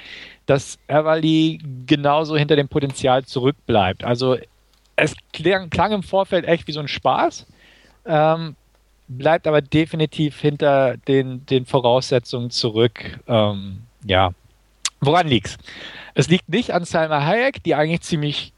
dass 0.47 0.79
Everly 0.87 1.59
genauso 1.85 2.35
hinter 2.35 2.55
dem 2.55 2.67
Potenzial 2.67 3.23
zurückbleibt. 3.25 4.03
Also 4.03 4.37
es 4.95 5.15
klang, 5.31 5.69
klang 5.69 5.91
im 5.91 6.03
Vorfeld 6.03 6.45
echt 6.45 6.67
wie 6.67 6.71
so 6.71 6.79
ein 6.79 6.87
Spaß, 6.87 7.45
ähm, 8.05 8.55
bleibt 9.07 9.47
aber 9.47 9.61
definitiv 9.61 10.39
hinter 10.39 10.97
den, 10.97 11.45
den 11.45 11.65
Voraussetzungen 11.65 12.49
zurück. 12.49 13.19
Ähm, 13.27 13.83
ja, 14.05 14.31
woran 15.01 15.27
liegt's? 15.27 15.57
Es 16.13 16.27
liegt 16.27 16.49
nicht 16.49 16.71
an 16.71 16.85
Salma 16.85 17.25
Hayek, 17.25 17.63
die 17.63 17.75
eigentlich 17.75 18.01
ziemlich 18.01 18.53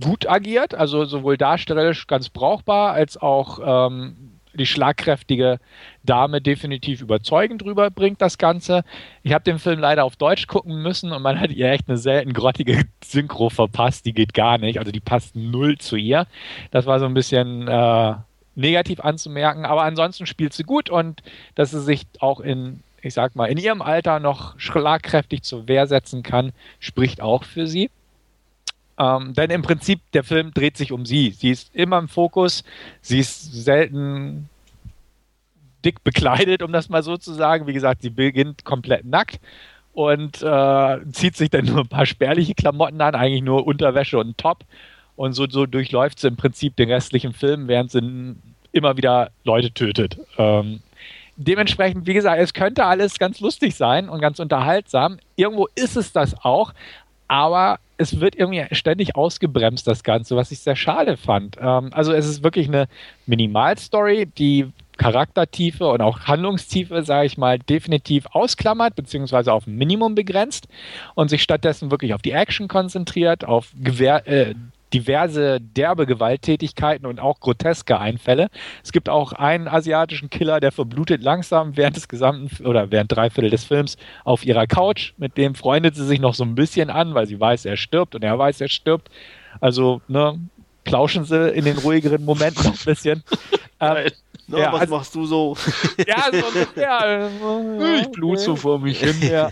gut 0.00 0.28
agiert, 0.28 0.74
also 0.74 1.04
sowohl 1.04 1.36
darstellerisch 1.36 2.06
ganz 2.06 2.28
brauchbar, 2.28 2.92
als 2.92 3.16
auch 3.16 3.58
ähm, 3.90 4.38
die 4.54 4.66
schlagkräftige 4.66 5.58
Dame 6.02 6.40
definitiv 6.40 7.00
überzeugend 7.00 7.64
rüberbringt 7.64 8.20
das 8.20 8.38
Ganze. 8.38 8.82
Ich 9.22 9.32
habe 9.32 9.44
den 9.44 9.58
Film 9.58 9.80
leider 9.80 10.04
auf 10.04 10.16
Deutsch 10.16 10.46
gucken 10.46 10.82
müssen 10.82 11.12
und 11.12 11.22
man 11.22 11.40
hat 11.40 11.50
ihr 11.50 11.70
echt 11.70 11.88
eine 11.88 11.98
selten 11.98 12.32
grottige 12.32 12.84
Synchro 13.04 13.50
verpasst. 13.50 14.06
Die 14.06 14.12
geht 14.12 14.34
gar 14.34 14.58
nicht, 14.58 14.78
also 14.78 14.90
die 14.90 15.00
passt 15.00 15.36
null 15.36 15.78
zu 15.78 15.96
ihr. 15.96 16.26
Das 16.70 16.86
war 16.86 16.98
so 16.98 17.06
ein 17.06 17.14
bisschen 17.14 17.68
äh, 17.68 18.14
negativ 18.54 19.00
anzumerken, 19.00 19.64
aber 19.64 19.82
ansonsten 19.82 20.26
spielt 20.26 20.52
sie 20.52 20.64
gut 20.64 20.90
und 20.90 21.22
dass 21.54 21.70
sie 21.70 21.80
sich 21.80 22.06
auch 22.18 22.40
in 22.40 22.82
ich 23.08 23.14
sag 23.14 23.34
mal, 23.34 23.46
in 23.46 23.58
ihrem 23.58 23.82
Alter 23.82 24.20
noch 24.20 24.58
schlagkräftig 24.58 25.42
zur 25.42 25.66
Wehr 25.66 25.86
setzen 25.86 26.22
kann, 26.22 26.52
spricht 26.78 27.20
auch 27.20 27.44
für 27.44 27.66
sie. 27.66 27.90
Ähm, 28.98 29.34
denn 29.34 29.50
im 29.50 29.62
Prinzip, 29.62 30.00
der 30.12 30.24
Film 30.24 30.52
dreht 30.52 30.76
sich 30.76 30.92
um 30.92 31.06
sie. 31.06 31.30
Sie 31.30 31.50
ist 31.50 31.74
immer 31.74 31.98
im 31.98 32.08
Fokus, 32.08 32.64
sie 33.00 33.20
ist 33.20 33.52
selten 33.52 34.48
dick 35.84 36.02
bekleidet, 36.04 36.62
um 36.62 36.72
das 36.72 36.88
mal 36.88 37.02
so 37.02 37.16
zu 37.16 37.32
sagen. 37.32 37.66
Wie 37.66 37.72
gesagt, 37.72 38.02
sie 38.02 38.10
beginnt 38.10 38.64
komplett 38.64 39.04
nackt 39.04 39.40
und 39.92 40.42
äh, 40.42 40.98
zieht 41.12 41.36
sich 41.36 41.50
dann 41.50 41.66
nur 41.66 41.80
ein 41.80 41.88
paar 41.88 42.06
spärliche 42.06 42.54
Klamotten 42.54 43.00
an, 43.00 43.14
eigentlich 43.14 43.42
nur 43.42 43.66
Unterwäsche 43.66 44.18
und 44.18 44.36
Top. 44.38 44.64
Und 45.16 45.32
so, 45.32 45.48
so 45.48 45.66
durchläuft 45.66 46.20
sie 46.20 46.28
im 46.28 46.36
Prinzip 46.36 46.76
den 46.76 46.90
restlichen 46.90 47.32
Film, 47.32 47.68
während 47.68 47.90
sie 47.90 48.36
immer 48.72 48.96
wieder 48.96 49.30
Leute 49.44 49.72
tötet. 49.72 50.18
Ähm, 50.36 50.80
dementsprechend, 51.38 52.06
wie 52.06 52.14
gesagt, 52.14 52.40
es 52.40 52.52
könnte 52.52 52.84
alles 52.84 53.18
ganz 53.18 53.40
lustig 53.40 53.74
sein 53.76 54.08
und 54.08 54.20
ganz 54.20 54.38
unterhaltsam. 54.40 55.18
Irgendwo 55.36 55.68
ist 55.74 55.96
es 55.96 56.12
das 56.12 56.34
auch. 56.44 56.72
aber 57.28 57.78
es 57.98 58.20
wird 58.20 58.36
irgendwie 58.36 58.64
ständig 58.74 59.16
ausgebremst, 59.16 59.86
das 59.86 60.02
Ganze, 60.04 60.36
was 60.36 60.52
ich 60.52 60.60
sehr 60.60 60.76
schade 60.76 61.16
fand. 61.16 61.56
Ähm, 61.60 61.90
also 61.92 62.12
es 62.12 62.26
ist 62.26 62.42
wirklich 62.42 62.68
eine 62.68 62.88
Minimalstory, 63.26 64.26
die 64.26 64.70
Charaktertiefe 64.96 65.86
und 65.86 66.00
auch 66.00 66.20
Handlungstiefe, 66.20 67.02
sage 67.02 67.26
ich 67.26 67.36
mal, 67.36 67.58
definitiv 67.58 68.26
ausklammert, 68.30 68.96
beziehungsweise 68.96 69.52
auf 69.52 69.66
ein 69.66 69.76
Minimum 69.76 70.14
begrenzt 70.14 70.68
und 71.14 71.28
sich 71.28 71.42
stattdessen 71.42 71.90
wirklich 71.90 72.14
auf 72.14 72.22
die 72.22 72.32
Action 72.32 72.68
konzentriert, 72.68 73.44
auf 73.44 73.72
Gewehr, 73.80 74.26
äh, 74.26 74.54
diverse 74.92 75.60
derbe 75.60 76.06
Gewalttätigkeiten 76.06 77.06
und 77.06 77.20
auch 77.20 77.40
groteske 77.40 77.98
Einfälle. 77.98 78.48
Es 78.82 78.92
gibt 78.92 79.08
auch 79.08 79.32
einen 79.32 79.68
asiatischen 79.68 80.30
Killer, 80.30 80.60
der 80.60 80.72
verblutet 80.72 81.22
langsam 81.22 81.76
während 81.76 81.96
des 81.96 82.08
gesamten 82.08 82.66
oder 82.66 82.90
während 82.90 83.12
drei 83.12 83.30
Viertel 83.30 83.50
des 83.50 83.64
Films 83.64 83.96
auf 84.24 84.44
ihrer 84.44 84.66
Couch. 84.66 85.12
Mit 85.16 85.36
dem 85.36 85.54
freundet 85.54 85.94
sie 85.96 86.06
sich 86.06 86.20
noch 86.20 86.34
so 86.34 86.44
ein 86.44 86.54
bisschen 86.54 86.90
an, 86.90 87.14
weil 87.14 87.26
sie 87.26 87.38
weiß, 87.38 87.64
er 87.64 87.76
stirbt 87.76 88.14
und 88.14 88.24
er 88.24 88.38
weiß, 88.38 88.60
er 88.60 88.68
stirbt. 88.68 89.10
Also, 89.60 90.00
ne, 90.08 90.38
plauschen 90.84 91.24
sie 91.24 91.50
in 91.50 91.64
den 91.64 91.78
ruhigeren 91.78 92.24
Momenten 92.24 92.64
noch 92.64 92.78
ein 92.78 92.84
bisschen. 92.84 93.22
ähm, 93.80 94.10
No, 94.50 94.58
ja, 94.58 94.72
was 94.72 94.80
also, 94.80 94.96
machst 94.96 95.14
du 95.14 95.26
so? 95.26 95.56
Ja, 96.06 96.24
so 96.32 96.46
ungefähr. 96.46 97.30
ich 98.00 98.10
blut 98.10 98.40
so 98.40 98.56
vor 98.56 98.78
mich 98.78 98.98
hin. 98.98 99.16
Ja. 99.20 99.50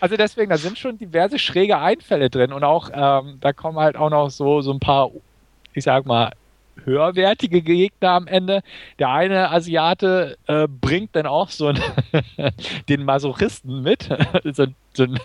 Also 0.00 0.16
deswegen, 0.16 0.50
da 0.50 0.58
sind 0.58 0.78
schon 0.78 0.98
diverse 0.98 1.38
schräge 1.38 1.78
Einfälle 1.78 2.28
drin 2.28 2.52
und 2.52 2.62
auch, 2.62 2.90
ähm, 2.92 3.38
da 3.40 3.54
kommen 3.54 3.78
halt 3.78 3.96
auch 3.96 4.10
noch 4.10 4.28
so, 4.30 4.60
so 4.60 4.70
ein 4.70 4.80
paar, 4.80 5.10
ich 5.72 5.84
sag 5.84 6.04
mal, 6.04 6.32
höherwertige 6.84 7.62
Gegner 7.62 8.10
am 8.10 8.26
Ende. 8.26 8.60
Der 8.98 9.10
eine 9.10 9.50
Asiate 9.50 10.36
äh, 10.46 10.68
bringt 10.68 11.16
dann 11.16 11.26
auch 11.26 11.48
so 11.48 11.68
einen, 11.68 11.82
den 12.88 13.04
Masochisten 13.04 13.82
mit, 13.82 14.08
so, 14.44 14.66
so 14.92 15.02
ein 15.04 15.18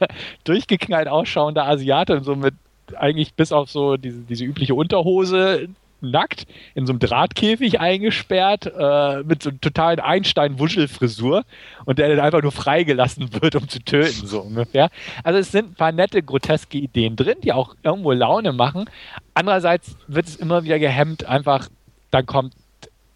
durchgeknallt 0.45 1.09
ausschauender 1.09 1.65
Asiate 1.65 2.15
und 2.15 2.23
so 2.23 2.35
mit 2.35 2.55
eigentlich 2.95 3.33
bis 3.33 3.51
auf 3.51 3.69
so 3.69 3.97
diese, 3.97 4.19
diese 4.19 4.45
übliche 4.45 4.75
Unterhose 4.75 5.69
nackt 6.03 6.45
in 6.75 6.85
so 6.85 6.93
einem 6.93 6.99
Drahtkäfig 6.99 7.79
eingesperrt 7.79 8.65
äh, 8.65 9.23
mit 9.23 9.43
so 9.43 9.49
einer 9.49 9.61
totalen 9.61 9.99
Einstein-Wuschelfrisur 9.99 11.43
und 11.85 11.99
der 11.99 12.09
dann 12.09 12.19
einfach 12.19 12.41
nur 12.41 12.51
freigelassen 12.51 13.33
wird, 13.41 13.55
um 13.55 13.67
zu 13.67 13.79
töten, 13.79 14.27
so 14.27 14.41
ungefähr. 14.41 14.89
Also 15.23 15.39
es 15.39 15.51
sind 15.51 15.71
ein 15.71 15.75
paar 15.75 15.91
nette, 15.91 16.21
groteske 16.21 16.77
Ideen 16.77 17.15
drin, 17.15 17.37
die 17.43 17.53
auch 17.53 17.75
irgendwo 17.83 18.11
Laune 18.11 18.53
machen. 18.53 18.85
Andererseits 19.33 19.95
wird 20.07 20.27
es 20.27 20.35
immer 20.35 20.63
wieder 20.63 20.79
gehemmt, 20.79 21.25
einfach, 21.25 21.69
dann 22.11 22.25
kommt 22.25 22.53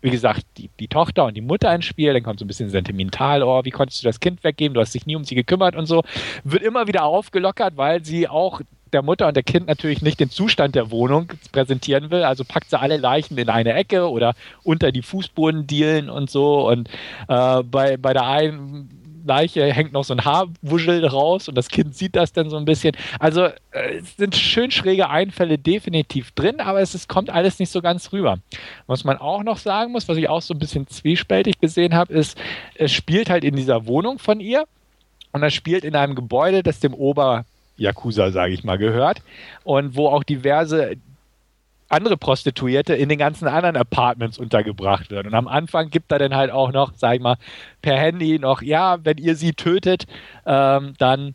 wie 0.01 0.11
gesagt, 0.11 0.45
die, 0.57 0.69
die 0.79 0.87
Tochter 0.87 1.25
und 1.25 1.35
die 1.35 1.41
Mutter 1.41 1.73
ins 1.73 1.85
Spiel, 1.85 2.13
dann 2.13 2.23
kommt 2.23 2.39
so 2.39 2.45
ein 2.45 2.47
bisschen 2.47 2.69
sentimental, 2.69 3.41
oh, 3.43 3.65
wie 3.65 3.71
konntest 3.71 4.03
du 4.03 4.07
das 4.07 4.19
Kind 4.19 4.43
weggeben, 4.43 4.73
du 4.75 4.79
hast 4.79 4.93
dich 4.93 5.05
nie 5.05 5.15
um 5.15 5.23
sie 5.23 5.35
gekümmert 5.35 5.75
und 5.75 5.85
so, 5.85 6.03
wird 6.43 6.63
immer 6.63 6.87
wieder 6.87 7.03
aufgelockert, 7.03 7.77
weil 7.77 8.05
sie 8.05 8.27
auch 8.27 8.61
der 8.93 9.01
Mutter 9.01 9.27
und 9.27 9.35
der 9.35 9.43
Kind 9.43 9.67
natürlich 9.67 10.01
nicht 10.01 10.19
den 10.19 10.29
Zustand 10.29 10.75
der 10.75 10.91
Wohnung 10.91 11.31
präsentieren 11.51 12.11
will. 12.11 12.23
Also 12.23 12.43
packt 12.43 12.69
sie 12.69 12.79
alle 12.79 12.97
Leichen 12.97 13.37
in 13.37 13.49
eine 13.49 13.73
Ecke 13.73 14.09
oder 14.09 14.33
unter 14.63 14.91
die 14.91 15.01
Fußbodendielen 15.01 16.09
und 16.09 16.29
so. 16.29 16.67
Und 16.67 16.89
äh, 17.27 17.63
bei, 17.63 17.97
bei 17.97 18.13
der 18.13 18.27
einen 18.27 18.89
Leiche 19.27 19.71
hängt 19.71 19.93
noch 19.93 20.03
so 20.03 20.13
ein 20.13 20.25
Haarwuschel 20.25 21.05
raus 21.05 21.47
und 21.47 21.55
das 21.55 21.67
Kind 21.67 21.95
sieht 21.95 22.15
das 22.15 22.33
dann 22.33 22.49
so 22.49 22.57
ein 22.57 22.65
bisschen. 22.65 22.95
Also 23.19 23.45
äh, 23.71 23.97
es 23.99 24.17
sind 24.17 24.35
schön 24.35 24.71
schräge 24.71 25.09
Einfälle 25.09 25.57
definitiv 25.57 26.31
drin, 26.31 26.59
aber 26.59 26.81
es, 26.81 26.93
es 26.93 27.07
kommt 27.07 27.29
alles 27.29 27.59
nicht 27.59 27.69
so 27.69 27.81
ganz 27.81 28.11
rüber. 28.11 28.39
Was 28.87 29.03
man 29.03 29.17
auch 29.17 29.43
noch 29.43 29.57
sagen 29.57 29.91
muss, 29.91 30.07
was 30.07 30.17
ich 30.17 30.29
auch 30.29 30.41
so 30.41 30.53
ein 30.53 30.59
bisschen 30.59 30.87
zwiespältig 30.87 31.59
gesehen 31.59 31.93
habe, 31.93 32.13
ist, 32.13 32.37
es 32.75 32.91
spielt 32.91 33.29
halt 33.29 33.43
in 33.43 33.55
dieser 33.55 33.85
Wohnung 33.85 34.17
von 34.17 34.39
ihr 34.39 34.65
und 35.33 35.43
er 35.43 35.51
spielt 35.51 35.83
in 35.83 35.95
einem 35.95 36.15
Gebäude, 36.15 36.63
das 36.63 36.79
dem 36.79 36.93
Ober 36.93 37.45
Yakuza, 37.77 38.31
sage 38.31 38.53
ich 38.53 38.63
mal, 38.63 38.77
gehört. 38.77 39.21
Und 39.63 39.95
wo 39.95 40.07
auch 40.07 40.23
diverse 40.23 40.97
andere 41.89 42.17
Prostituierte 42.17 42.93
in 42.95 43.09
den 43.09 43.17
ganzen 43.17 43.47
anderen 43.47 43.77
Apartments 43.77 44.37
untergebracht 44.37 45.09
werden. 45.09 45.27
Und 45.27 45.33
am 45.33 45.47
Anfang 45.47 45.89
gibt 45.89 46.11
er 46.11 46.19
dann 46.19 46.35
halt 46.35 46.51
auch 46.51 46.71
noch, 46.71 46.93
sag 46.95 47.15
ich 47.15 47.21
mal, 47.21 47.37
per 47.81 47.97
Handy 47.97 48.39
noch, 48.39 48.61
ja, 48.61 48.97
wenn 49.05 49.17
ihr 49.17 49.35
sie 49.35 49.53
tötet, 49.53 50.05
ähm, 50.45 50.93
dann 50.97 51.33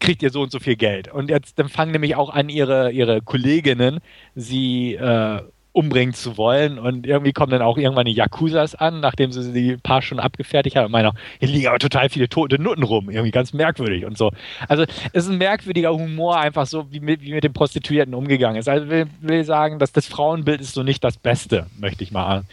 kriegt 0.00 0.22
ihr 0.22 0.30
so 0.30 0.40
und 0.40 0.50
so 0.50 0.58
viel 0.58 0.76
Geld. 0.76 1.12
Und 1.12 1.28
jetzt 1.28 1.58
dann 1.58 1.68
fangen 1.68 1.92
nämlich 1.92 2.16
auch 2.16 2.30
an, 2.30 2.48
ihre, 2.48 2.90
ihre 2.90 3.20
Kolleginnen 3.20 4.00
sie 4.34 4.94
äh, 4.94 5.42
umbringen 5.72 6.14
zu 6.14 6.36
wollen. 6.36 6.78
Und 6.78 7.06
irgendwie 7.06 7.32
kommen 7.32 7.52
dann 7.52 7.62
auch 7.62 7.78
irgendwann 7.78 8.06
die 8.06 8.12
Yakuzas 8.12 8.74
an, 8.74 9.00
nachdem 9.00 9.32
sie 9.32 9.52
die 9.52 9.76
paar 9.76 10.02
schon 10.02 10.20
abgefertigt 10.20 10.76
haben. 10.76 10.86
Und 10.86 10.92
meinen, 10.92 11.12
hier 11.38 11.48
liegen 11.48 11.68
aber 11.68 11.78
total 11.78 12.08
viele 12.08 12.28
tote 12.28 12.60
Nutten 12.60 12.82
rum. 12.82 13.10
Irgendwie 13.10 13.30
ganz 13.30 13.52
merkwürdig 13.52 14.04
und 14.04 14.18
so. 14.18 14.32
Also 14.68 14.84
es 15.12 15.24
ist 15.24 15.30
ein 15.30 15.38
merkwürdiger 15.38 15.92
Humor, 15.92 16.38
einfach 16.38 16.66
so, 16.66 16.90
wie 16.92 17.00
mit, 17.00 17.22
wie 17.22 17.32
mit 17.32 17.44
den 17.44 17.52
Prostituierten 17.52 18.14
umgegangen 18.14 18.58
ist. 18.58 18.68
Also 18.68 18.88
will, 18.88 19.06
will 19.20 19.44
sagen, 19.44 19.78
dass 19.78 19.92
das 19.92 20.06
Frauenbild 20.06 20.60
ist 20.60 20.74
so 20.74 20.82
nicht 20.82 21.04
das 21.04 21.16
Beste, 21.16 21.66
möchte 21.78 22.04
ich 22.04 22.10
mal. 22.10 22.44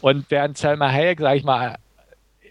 Und 0.00 0.26
während 0.28 0.58
Selma 0.58 0.90
Hayek, 0.90 1.20
sage 1.20 1.38
ich 1.38 1.44
mal, 1.44 1.76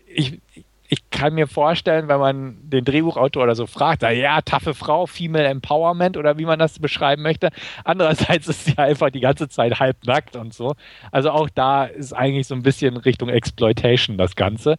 ich, 0.07 0.39
ich 0.88 1.09
kann 1.09 1.33
mir 1.33 1.47
vorstellen, 1.47 2.07
wenn 2.07 2.19
man 2.19 2.57
den 2.61 2.86
Drehbuchautor 2.86 3.43
oder 3.43 3.55
so 3.55 3.65
fragt, 3.65 4.03
ja, 4.03 4.41
taffe 4.41 4.73
Frau, 4.73 5.07
Female 5.07 5.47
Empowerment 5.47 6.15
oder 6.15 6.38
wie 6.38 6.45
man 6.45 6.59
das 6.59 6.79
beschreiben 6.79 7.23
möchte. 7.23 7.49
Andererseits 7.83 8.47
ist 8.49 8.65
sie 8.65 8.77
einfach 8.77 9.09
die 9.09 9.19
ganze 9.19 9.49
Zeit 9.49 9.79
halbnackt 9.79 10.36
und 10.36 10.53
so. 10.53 10.75
Also 11.11 11.31
auch 11.31 11.49
da 11.49 11.86
ist 11.86 12.13
eigentlich 12.13 12.47
so 12.47 12.55
ein 12.55 12.63
bisschen 12.63 12.97
Richtung 12.97 13.29
Exploitation 13.29 14.17
das 14.17 14.36
Ganze. 14.36 14.75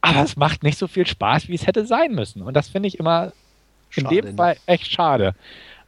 Aber 0.00 0.22
es 0.22 0.36
macht 0.36 0.64
nicht 0.64 0.76
so 0.76 0.86
viel 0.88 1.06
Spaß, 1.06 1.48
wie 1.48 1.54
es 1.54 1.66
hätte 1.66 1.86
sein 1.86 2.12
müssen. 2.12 2.42
Und 2.42 2.54
das 2.54 2.68
finde 2.68 2.88
ich 2.88 2.98
immer 2.98 3.32
schade, 3.90 4.14
in 4.14 4.22
dem 4.22 4.30
ne? 4.32 4.36
Fall 4.36 4.56
echt 4.66 4.92
schade. 4.92 5.34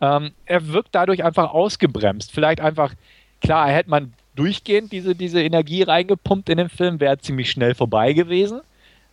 Ähm, 0.00 0.30
er 0.46 0.68
wirkt 0.68 0.94
dadurch 0.94 1.24
einfach 1.24 1.52
ausgebremst. 1.52 2.30
Vielleicht 2.32 2.60
einfach, 2.60 2.94
klar, 3.40 3.68
hätte 3.68 3.90
man 3.90 4.14
durchgehend 4.36 4.92
diese, 4.92 5.14
diese 5.14 5.42
Energie 5.42 5.82
reingepumpt 5.82 6.48
in 6.48 6.58
den 6.58 6.68
Film, 6.68 7.00
wäre 7.00 7.18
ziemlich 7.18 7.50
schnell 7.50 7.74
vorbei 7.74 8.12
gewesen. 8.12 8.60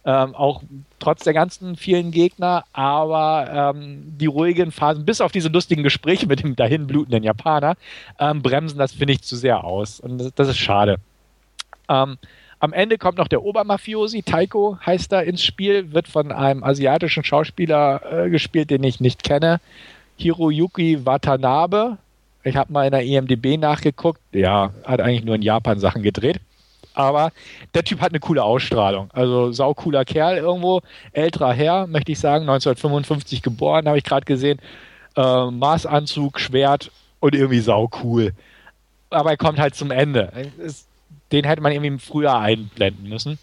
Ähm, 0.05 0.35
auch 0.35 0.61
trotz 0.99 1.23
der 1.23 1.33
ganzen 1.33 1.77
vielen 1.77 2.11
Gegner, 2.11 2.65
aber 2.73 3.73
ähm, 3.73 4.03
die 4.17 4.25
ruhigen 4.25 4.71
Phasen, 4.71 5.05
bis 5.05 5.21
auf 5.21 5.31
diese 5.31 5.47
lustigen 5.47 5.81
Gespräche 5.81 6.27
mit 6.27 6.43
dem 6.43 6.57
dahinblutenden 6.57 7.23
Japaner, 7.23 7.75
ähm, 8.19 8.41
bremsen 8.41 8.77
das, 8.77 8.91
finde 8.91 9.13
ich, 9.13 9.21
zu 9.21 9.37
sehr 9.37 9.63
aus. 9.63 10.01
Und 10.01 10.17
das, 10.17 10.33
das 10.35 10.47
ist 10.49 10.57
schade. 10.57 10.97
Ähm, 11.87 12.17
am 12.59 12.73
Ende 12.73 12.97
kommt 12.97 13.17
noch 13.17 13.29
der 13.29 13.43
Obermafiosi, 13.43 14.23
Taiko 14.23 14.77
heißt 14.85 15.13
er, 15.13 15.23
ins 15.23 15.43
Spiel, 15.43 15.93
wird 15.93 16.07
von 16.07 16.31
einem 16.31 16.63
asiatischen 16.63 17.23
Schauspieler 17.23 18.25
äh, 18.25 18.29
gespielt, 18.29 18.69
den 18.69 18.83
ich 18.83 18.99
nicht 18.99 19.23
kenne. 19.23 19.61
Hiroyuki 20.17 21.05
Watanabe. 21.05 21.97
Ich 22.43 22.57
habe 22.57 22.73
mal 22.73 22.85
in 22.85 22.91
der 22.91 23.05
EMDB 23.05 23.57
nachgeguckt. 23.57 24.19
Ja, 24.33 24.73
hat 24.83 24.99
eigentlich 24.99 25.23
nur 25.23 25.35
in 25.35 25.41
Japan 25.41 25.79
Sachen 25.79 26.03
gedreht 26.03 26.41
aber 26.93 27.31
der 27.73 27.83
Typ 27.83 28.01
hat 28.01 28.11
eine 28.11 28.19
coole 28.19 28.43
Ausstrahlung. 28.43 29.09
Also 29.13 29.51
saucooler 29.51 30.05
Kerl 30.05 30.37
irgendwo, 30.37 30.81
älterer 31.11 31.53
Herr, 31.53 31.87
möchte 31.87 32.11
ich 32.11 32.19
sagen, 32.19 32.43
1955 32.43 33.41
geboren, 33.41 33.87
habe 33.87 33.97
ich 33.97 34.03
gerade 34.03 34.25
gesehen. 34.25 34.59
Äh, 35.15 35.51
Maßanzug, 35.51 36.39
Schwert 36.39 36.91
und 37.19 37.35
irgendwie 37.35 37.59
saucool. 37.59 38.33
Aber 39.09 39.31
er 39.31 39.37
kommt 39.37 39.59
halt 39.59 39.75
zum 39.75 39.91
Ende. 39.91 40.31
Den 41.31 41.45
hätte 41.45 41.61
man 41.61 41.71
irgendwie 41.71 41.99
früher 41.99 42.37
einblenden 42.37 43.09
müssen. 43.09 43.37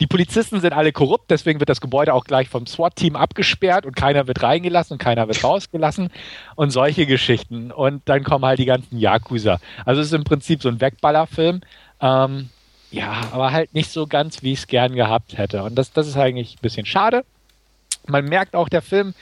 Die 0.00 0.06
Polizisten 0.06 0.60
sind 0.60 0.72
alle 0.72 0.92
korrupt, 0.92 1.30
deswegen 1.30 1.60
wird 1.60 1.68
das 1.68 1.80
Gebäude 1.80 2.14
auch 2.14 2.24
gleich 2.24 2.48
vom 2.48 2.66
SWAT-Team 2.66 3.16
abgesperrt 3.16 3.86
und 3.86 3.96
keiner 3.96 4.26
wird 4.26 4.42
reingelassen 4.42 4.94
und 4.94 4.98
keiner 4.98 5.28
wird 5.28 5.42
rausgelassen 5.44 6.10
und 6.56 6.70
solche 6.70 7.06
Geschichten. 7.06 7.70
Und 7.70 8.02
dann 8.06 8.24
kommen 8.24 8.44
halt 8.44 8.58
die 8.58 8.64
ganzen 8.64 8.98
Yakuza. 8.98 9.60
Also 9.84 10.00
es 10.00 10.08
ist 10.08 10.14
im 10.14 10.24
Prinzip 10.24 10.62
so 10.62 10.68
ein 10.68 10.80
Wegballerfilm, 10.80 11.60
ähm, 12.00 12.50
ja, 12.90 13.22
aber 13.32 13.52
halt 13.52 13.74
nicht 13.74 13.90
so 13.90 14.06
ganz, 14.06 14.42
wie 14.42 14.52
ich 14.52 14.60
es 14.60 14.66
gern 14.66 14.94
gehabt 14.94 15.36
hätte. 15.36 15.64
Und 15.64 15.74
das, 15.74 15.92
das 15.92 16.06
ist 16.06 16.16
eigentlich 16.16 16.54
ein 16.54 16.62
bisschen 16.62 16.86
schade. 16.86 17.24
Man 18.06 18.24
merkt 18.26 18.54
auch, 18.54 18.68
der 18.68 18.82
Film 18.82 19.14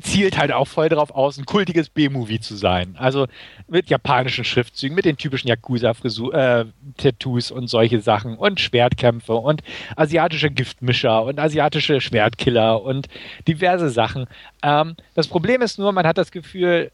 zielt 0.00 0.36
halt 0.36 0.52
auch 0.52 0.66
voll 0.66 0.88
darauf 0.88 1.12
aus, 1.12 1.38
ein 1.38 1.46
kultiges 1.46 1.88
B-Movie 1.88 2.40
zu 2.40 2.56
sein. 2.56 2.96
Also 2.98 3.26
mit 3.68 3.90
japanischen 3.90 4.44
Schriftzügen, 4.44 4.96
mit 4.96 5.04
den 5.04 5.16
typischen 5.16 5.48
Yakuza-Tattoos 5.48 7.50
äh, 7.50 7.54
und 7.54 7.68
solche 7.68 8.00
Sachen 8.00 8.36
und 8.36 8.60
Schwertkämpfe 8.60 9.34
und 9.34 9.62
asiatische 9.96 10.50
Giftmischer 10.50 11.24
und 11.24 11.38
asiatische 11.38 12.00
Schwertkiller 12.00 12.82
und 12.82 13.06
diverse 13.46 13.88
Sachen. 13.88 14.26
Ähm, 14.62 14.96
das 15.14 15.28
Problem 15.28 15.62
ist 15.62 15.78
nur, 15.78 15.92
man 15.92 16.06
hat 16.06 16.18
das 16.18 16.32
Gefühl, 16.32 16.90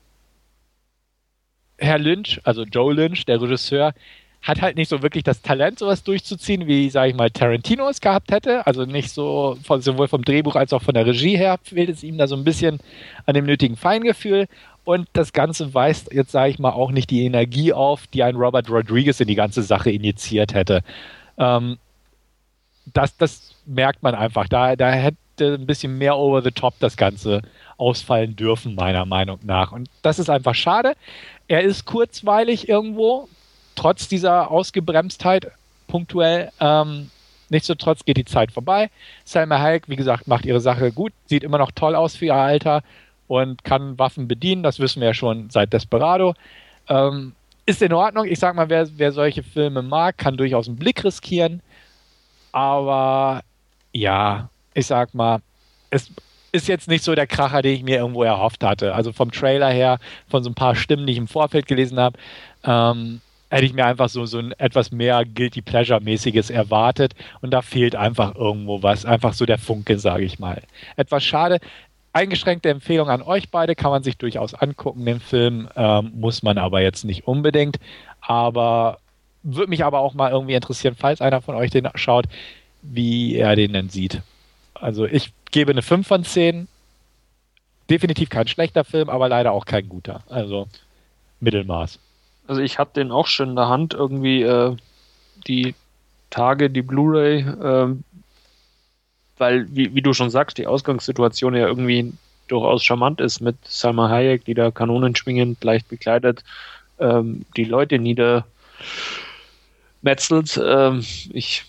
Herr 1.79 1.99
Lynch, 1.99 2.41
also 2.45 2.65
Joe 2.65 2.93
Lynch, 2.93 3.25
der 3.25 3.41
Regisseur, 3.41 3.95
hat 4.43 4.63
halt 4.63 4.77
nicht 4.77 4.89
so 4.89 5.03
wirklich 5.03 5.25
das 5.25 5.43
Talent, 5.43 5.79
sowas 5.79 6.03
durchzuziehen, 6.03 6.67
wie, 6.67 6.89
sage 6.89 7.11
ich 7.11 7.17
mal, 7.17 7.31
Tarantino 7.31 7.89
es 7.89 8.01
gehabt 8.01 8.33
hätte. 8.33 8.67
Also 8.67 8.85
nicht 8.85 9.11
so, 9.11 9.59
von, 9.63 9.83
sowohl 9.83 10.09
vom 10.09 10.25
Drehbuch 10.25 10.57
als 10.57 10.73
auch 10.73 10.83
von 10.83 10.95
der 10.95 11.07
Regie 11.07 11.37
her 11.37 11.59
fehlt 11.63 11.91
es 11.91 12.03
ihm 12.03 12.17
da 12.17 12.27
so 12.27 12.37
ein 12.37 12.45
bisschen 12.45 12.81
an 13.27 13.35
dem 13.35 13.45
nötigen 13.45 13.77
Feingefühl. 13.77 14.47
Und 14.85 15.09
das 15.13 15.33
Ganze 15.33 15.75
weist 15.75 16.13
jetzt, 16.13 16.33
sage 16.33 16.51
ich 16.51 16.59
mal, 16.59 16.71
auch 16.71 16.91
nicht 16.91 17.11
die 17.11 17.25
Energie 17.25 17.73
auf, 17.73 18.07
die 18.07 18.23
ein 18.23 18.37
Robert 18.37 18.71
Rodriguez 18.71 19.21
in 19.21 19.29
die 19.29 19.35
ganze 19.35 19.63
Sache 19.63 19.91
injiziert 19.91 20.55
hätte. 20.55 20.83
Ähm, 21.37 21.77
das, 22.93 23.17
das 23.19 23.55
merkt 23.67 24.03
man 24.03 24.15
einfach. 24.15 24.49
Da, 24.49 24.75
da 24.75 24.91
hätte 24.91 25.19
hätte 25.41 25.55
ein 25.55 25.67
bisschen 25.67 25.99
mehr 25.99 26.17
over 26.17 26.43
the 26.43 26.51
top 26.51 26.75
das 26.81 26.97
Ganze 26.97 27.43
ausfallen 27.77 28.37
dürfen, 28.37 28.75
meiner 28.75 29.05
Meinung 29.05 29.39
nach. 29.43 29.73
Und 29.73 29.89
das 30.03 30.19
ist 30.19 30.31
einfach 30.31 30.55
schade. 30.55 30.95
Er 31.49 31.63
ist 31.63 31.85
kurzweilig 31.85 32.69
irgendwo, 32.69 33.29
trotz 33.81 34.09
dieser 34.09 34.51
Ausgebremstheit 34.51 35.53
punktuell. 35.87 36.53
Ähm, 36.61 37.11
nichtsdestotrotz 37.49 38.05
geht 38.05 38.19
die 38.19 38.27
Zeit 38.27 38.53
vorbei. 38.53 38.91
Selma 39.25 39.59
Hayek, 39.59 39.89
wie 39.89 39.97
gesagt, 39.97 40.29
macht 40.29 40.45
ihre 40.45 40.61
Sache 40.61 40.93
gut, 40.93 41.15
sieht 41.25 41.43
immer 41.43 41.57
noch 41.57 41.71
toll 41.71 41.95
aus 41.95 42.15
für 42.15 42.27
ihr 42.27 42.35
Alter 42.35 42.83
und 43.27 43.65
kann 43.65 43.99
Waffen 43.99 44.29
bedienen. 44.29 44.63
Das 44.63 44.81
wissen 44.81 45.01
wir 45.01 45.09
ja 45.09 45.15
schon 45.15 45.49
seit 45.49 45.73
Desperado. 45.73 46.35
Ähm, 46.89 47.33
ist 47.65 47.81
in 47.81 47.95
Ordnung. 47.95 48.27
Ich 48.27 48.39
sag 48.39 48.55
mal, 48.55 48.69
wer, 48.69 48.87
wer 48.99 49.13
solche 49.13 49.43
Filme 49.43 49.81
mag, 49.81 50.19
kann 50.19 50.37
durchaus 50.37 50.69
einen 50.69 50.77
Blick 50.77 51.03
riskieren. 51.03 51.63
Aber 52.53 53.41
ja, 53.93 54.51
ich 54.75 54.87
sag 54.87 55.15
mal, 55.15 55.41
es 55.89 56.11
ist 56.53 56.69
jetzt 56.69 56.89
nicht 56.89 57.03
so 57.03 57.15
der 57.15 57.27
Kracher, 57.27 57.63
den 57.63 57.77
ich 57.77 57.83
mir 57.83 57.97
irgendwo 57.97 58.25
erhofft 58.25 58.63
hatte. 58.63 58.95
Also 58.95 59.13
vom 59.13 59.31
Trailer 59.33 59.71
her, 59.71 60.01
von 60.29 60.45
so 60.45 60.51
ein 60.51 60.55
paar 60.55 60.75
Stimmen, 60.75 61.07
die 61.07 61.13
ich 61.13 61.19
im 61.19 61.29
Vorfeld 61.29 61.67
gelesen 61.67 61.99
habe, 61.99 62.19
ähm, 62.65 63.23
hätte 63.51 63.67
ich 63.67 63.75
mir 63.75 63.85
einfach 63.85 64.09
so, 64.09 64.25
so 64.25 64.39
ein 64.39 64.53
etwas 64.53 64.93
mehr 64.93 65.25
Guilty 65.25 65.61
Pleasure-mäßiges 65.61 66.51
erwartet. 66.51 67.15
Und 67.41 67.51
da 67.51 67.63
fehlt 67.63 67.97
einfach 67.97 68.37
irgendwo 68.37 68.83
was. 68.83 69.05
Einfach 69.05 69.35
so 69.35 69.45
der 69.45 69.59
Funke, 69.59 69.99
sage 69.99 70.25
ich 70.25 70.39
mal. 70.39 70.63
Etwas 70.97 71.25
schade. 71.25 71.59
Eingeschränkte 72.13 72.71
Empfehlung 72.71 73.09
an 73.09 73.23
euch 73.23 73.51
beide, 73.51 73.77
kann 73.77 73.91
man 73.91 74.03
sich 74.03 74.17
durchaus 74.17 74.55
angucken, 74.55 75.05
den 75.05 75.21
Film. 75.21 75.69
Ähm, 75.77 76.13
muss 76.15 76.43
man 76.43 76.59
aber 76.59 76.81
jetzt 76.81 77.05
nicht 77.05 77.27
unbedingt. 77.27 77.79
Aber 78.21 78.99
würde 79.43 79.71
mich 79.71 79.85
aber 79.85 80.01
auch 80.01 80.15
mal 80.15 80.31
irgendwie 80.31 80.55
interessieren, 80.55 80.95
falls 80.97 81.21
einer 81.21 81.41
von 81.41 81.55
euch 81.55 81.71
den 81.71 81.89
schaut, 81.95 82.27
wie 82.83 83.37
er 83.37 83.57
den 83.57 83.73
denn 83.73 83.89
sieht. 83.89 84.23
Also 84.75 85.07
ich 85.07 85.33
gebe 85.51 85.73
eine 85.73 85.83
5 85.83 86.07
von 86.07 86.25
10. 86.25 86.69
Definitiv 87.89 88.29
kein 88.29 88.47
schlechter 88.47 88.85
Film, 88.85 89.09
aber 89.09 89.29
leider 89.29 89.53
auch 89.53 89.65
kein 89.65 89.89
guter. 89.89 90.23
Also 90.29 90.69
Mittelmaß. 91.41 91.99
Also 92.51 92.63
ich 92.63 92.81
hatte 92.81 92.95
den 92.95 93.13
auch 93.13 93.29
schon 93.29 93.51
in 93.51 93.55
der 93.55 93.69
Hand, 93.69 93.95
irgendwie 93.95 94.43
äh, 94.43 94.75
die 95.47 95.77
Tage, 96.31 96.69
die 96.69 96.83
Blu-ray, 96.83 97.43
äh, 97.43 97.95
weil, 99.39 99.69
wie, 99.71 99.95
wie, 99.95 100.03
du 100.03 100.13
schon 100.13 100.31
sagst, 100.31 100.59
die 100.59 100.67
Ausgangssituation 100.67 101.55
ja 101.55 101.69
irgendwie 101.69 102.13
durchaus 102.49 102.83
charmant 102.83 103.21
ist 103.21 103.39
mit 103.39 103.55
Salma 103.63 104.09
Hayek, 104.09 104.45
die 104.47 104.55
da 104.55 104.73
kanonenschwingend, 104.73 105.63
leicht 105.63 105.89
bekleidet, 105.89 106.43
ähm, 106.99 107.45
die 107.57 107.67
Leute 107.67 108.01
niedermetzelt. 108.01 108.45
Ähm, 110.61 111.05
ich 111.33 111.67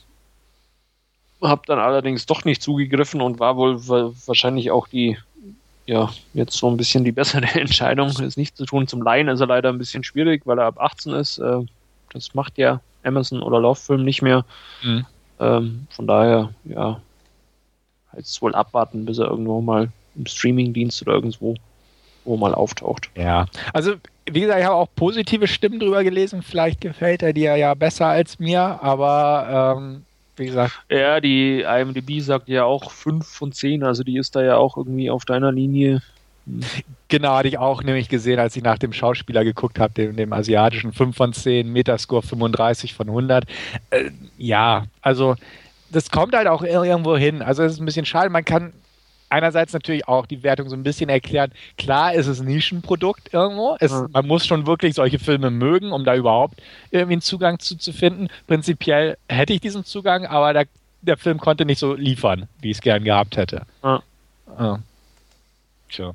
habe 1.44 1.62
dann 1.68 1.78
allerdings 1.78 2.26
doch 2.26 2.44
nicht 2.44 2.64
zugegriffen 2.64 3.22
und 3.22 3.40
war 3.40 3.56
wohl 3.56 3.88
wahrscheinlich 3.88 4.72
auch 4.72 4.88
die, 4.88 5.20
ja, 5.86 6.10
jetzt 6.34 6.58
so 6.58 6.70
ein 6.70 6.78
bisschen 6.78 7.04
die 7.04 7.12
bessere 7.12 7.46
Entscheidung, 7.60 8.08
es 8.08 8.38
nicht 8.38 8.58
zu 8.58 8.66
tun. 8.66 8.88
Zum 8.88 9.02
Laien 9.02 9.28
ist 9.28 9.40
er 9.40 9.48
leider 9.48 9.70
ein 9.70 9.78
bisschen 9.78 10.04
schwierig, 10.04 10.44
weil 10.46 10.60
er 10.60 10.66
ab 10.66 10.80
18 10.80 11.14
ist. 11.14 11.38
Äh, 11.40 11.60
das 12.14 12.34
macht 12.34 12.58
ja 12.58 12.82
Amazon 13.04 13.42
oder 13.42 13.60
Lovefilm 13.60 14.04
nicht 14.04 14.22
mehr. 14.22 14.46
Mhm. 14.84 15.06
Ähm, 15.40 15.88
von 15.90 16.08
daher, 16.08 16.54
ja, 16.66 17.02
jetzt 18.16 18.42
wohl 18.42 18.54
abwarten, 18.54 19.06
bis 19.06 19.18
er 19.18 19.28
irgendwo 19.28 19.62
mal 19.62 19.90
im 20.16 20.26
Streamingdienst 20.26 21.02
oder 21.02 21.14
irgendwo 21.14 21.56
wo 22.24 22.38
mal 22.38 22.54
auftaucht. 22.54 23.10
Ja, 23.16 23.48
also 23.74 23.96
wie 24.30 24.42
gesagt, 24.42 24.60
ich 24.60 24.66
habe 24.66 24.76
auch 24.76 24.88
positive 24.96 25.48
Stimmen 25.48 25.80
drüber 25.80 26.04
gelesen. 26.04 26.42
Vielleicht 26.44 26.82
gefällt 26.82 27.24
er 27.24 27.34
dir 27.34 27.56
ja 27.56 27.74
besser 27.74 28.08
als 28.08 28.40
mir, 28.40 28.62
aber 28.62 29.76
ähm, 29.78 30.06
wie 30.42 30.48
gesagt. 30.48 30.74
Ja, 30.90 31.22
die 31.22 31.62
IMDb 31.62 32.20
sagt 32.20 32.50
ja 32.50 32.66
auch 32.66 32.92
5 32.92 33.26
von 33.26 33.52
10, 33.52 33.84
also 33.84 34.04
die 34.04 34.18
ist 34.18 34.36
da 34.36 34.44
ja 34.44 34.58
auch 34.58 34.76
irgendwie 34.76 35.10
auf 35.10 35.24
deiner 35.24 35.52
Linie. 35.52 36.02
Genau, 37.08 37.36
hatte 37.36 37.48
ich 37.48 37.58
auch 37.58 37.84
nämlich 37.84 38.10
gesehen, 38.10 38.40
als 38.40 38.56
ich 38.56 38.64
nach 38.64 38.80
dem 38.80 38.94
Schauspieler 38.94 39.44
geguckt 39.44 39.80
habe, 39.80 39.94
dem, 39.94 40.16
dem 40.16 40.34
asiatischen 40.34 40.92
5 40.92 41.16
von 41.16 41.34
10, 41.34 41.72
Metascore 41.72 42.24
35 42.24 42.94
von 42.94 43.08
100. 43.08 43.46
Äh, 43.92 44.10
ja, 44.38 44.86
also 45.02 45.36
das 45.92 46.10
kommt 46.10 46.36
halt 46.36 46.48
auch 46.48 46.64
irgendwo 46.64 47.16
hin. 47.16 47.42
Also 47.42 47.64
es 47.64 47.74
ist 47.74 47.80
ein 47.80 47.86
bisschen 47.86 48.06
schade. 48.06 48.30
Man 48.30 48.46
kann 48.46 48.74
einerseits 49.32 49.74
natürlich 49.74 50.08
auch 50.08 50.26
die 50.26 50.44
Wertung 50.44 50.70
so 50.70 50.76
ein 50.76 50.84
bisschen 50.84 51.10
erklären. 51.10 51.52
Klar 51.78 52.14
ist 52.14 52.28
es 52.28 52.40
ein 52.40 52.48
Nischenprodukt 52.48 53.34
irgendwo. 53.34 53.78
Es, 53.80 53.92
mhm. 53.92 54.10
Man 54.12 54.28
muss 54.28 54.46
schon 54.46 54.68
wirklich 54.68 54.96
solche 54.96 55.20
Filme 55.20 55.50
mögen, 55.50 55.92
um 55.92 56.04
da 56.04 56.16
überhaupt 56.16 56.62
irgendwie 56.92 57.14
einen 57.14 57.22
Zugang 57.22 57.60
zu, 57.60 57.78
zu 57.78 57.94
finden. 57.94 58.28
Prinzipiell 58.48 59.18
hätte 59.28 59.54
ich 59.54 59.62
diesen 59.62 59.86
Zugang, 59.86 60.26
aber 60.26 60.54
der, 60.54 60.66
der 61.02 61.18
Film 61.18 61.40
konnte 61.40 61.66
nicht 61.66 61.80
so 61.80 61.94
liefern, 61.94 62.48
wie 62.60 62.72
ich 62.72 62.78
es 62.78 62.82
gern 62.82 63.04
gehabt 63.04 63.38
hätte. 63.38 63.64
Mhm. 63.84 64.00
Ja. 64.60 64.80
Tja. 65.90 66.12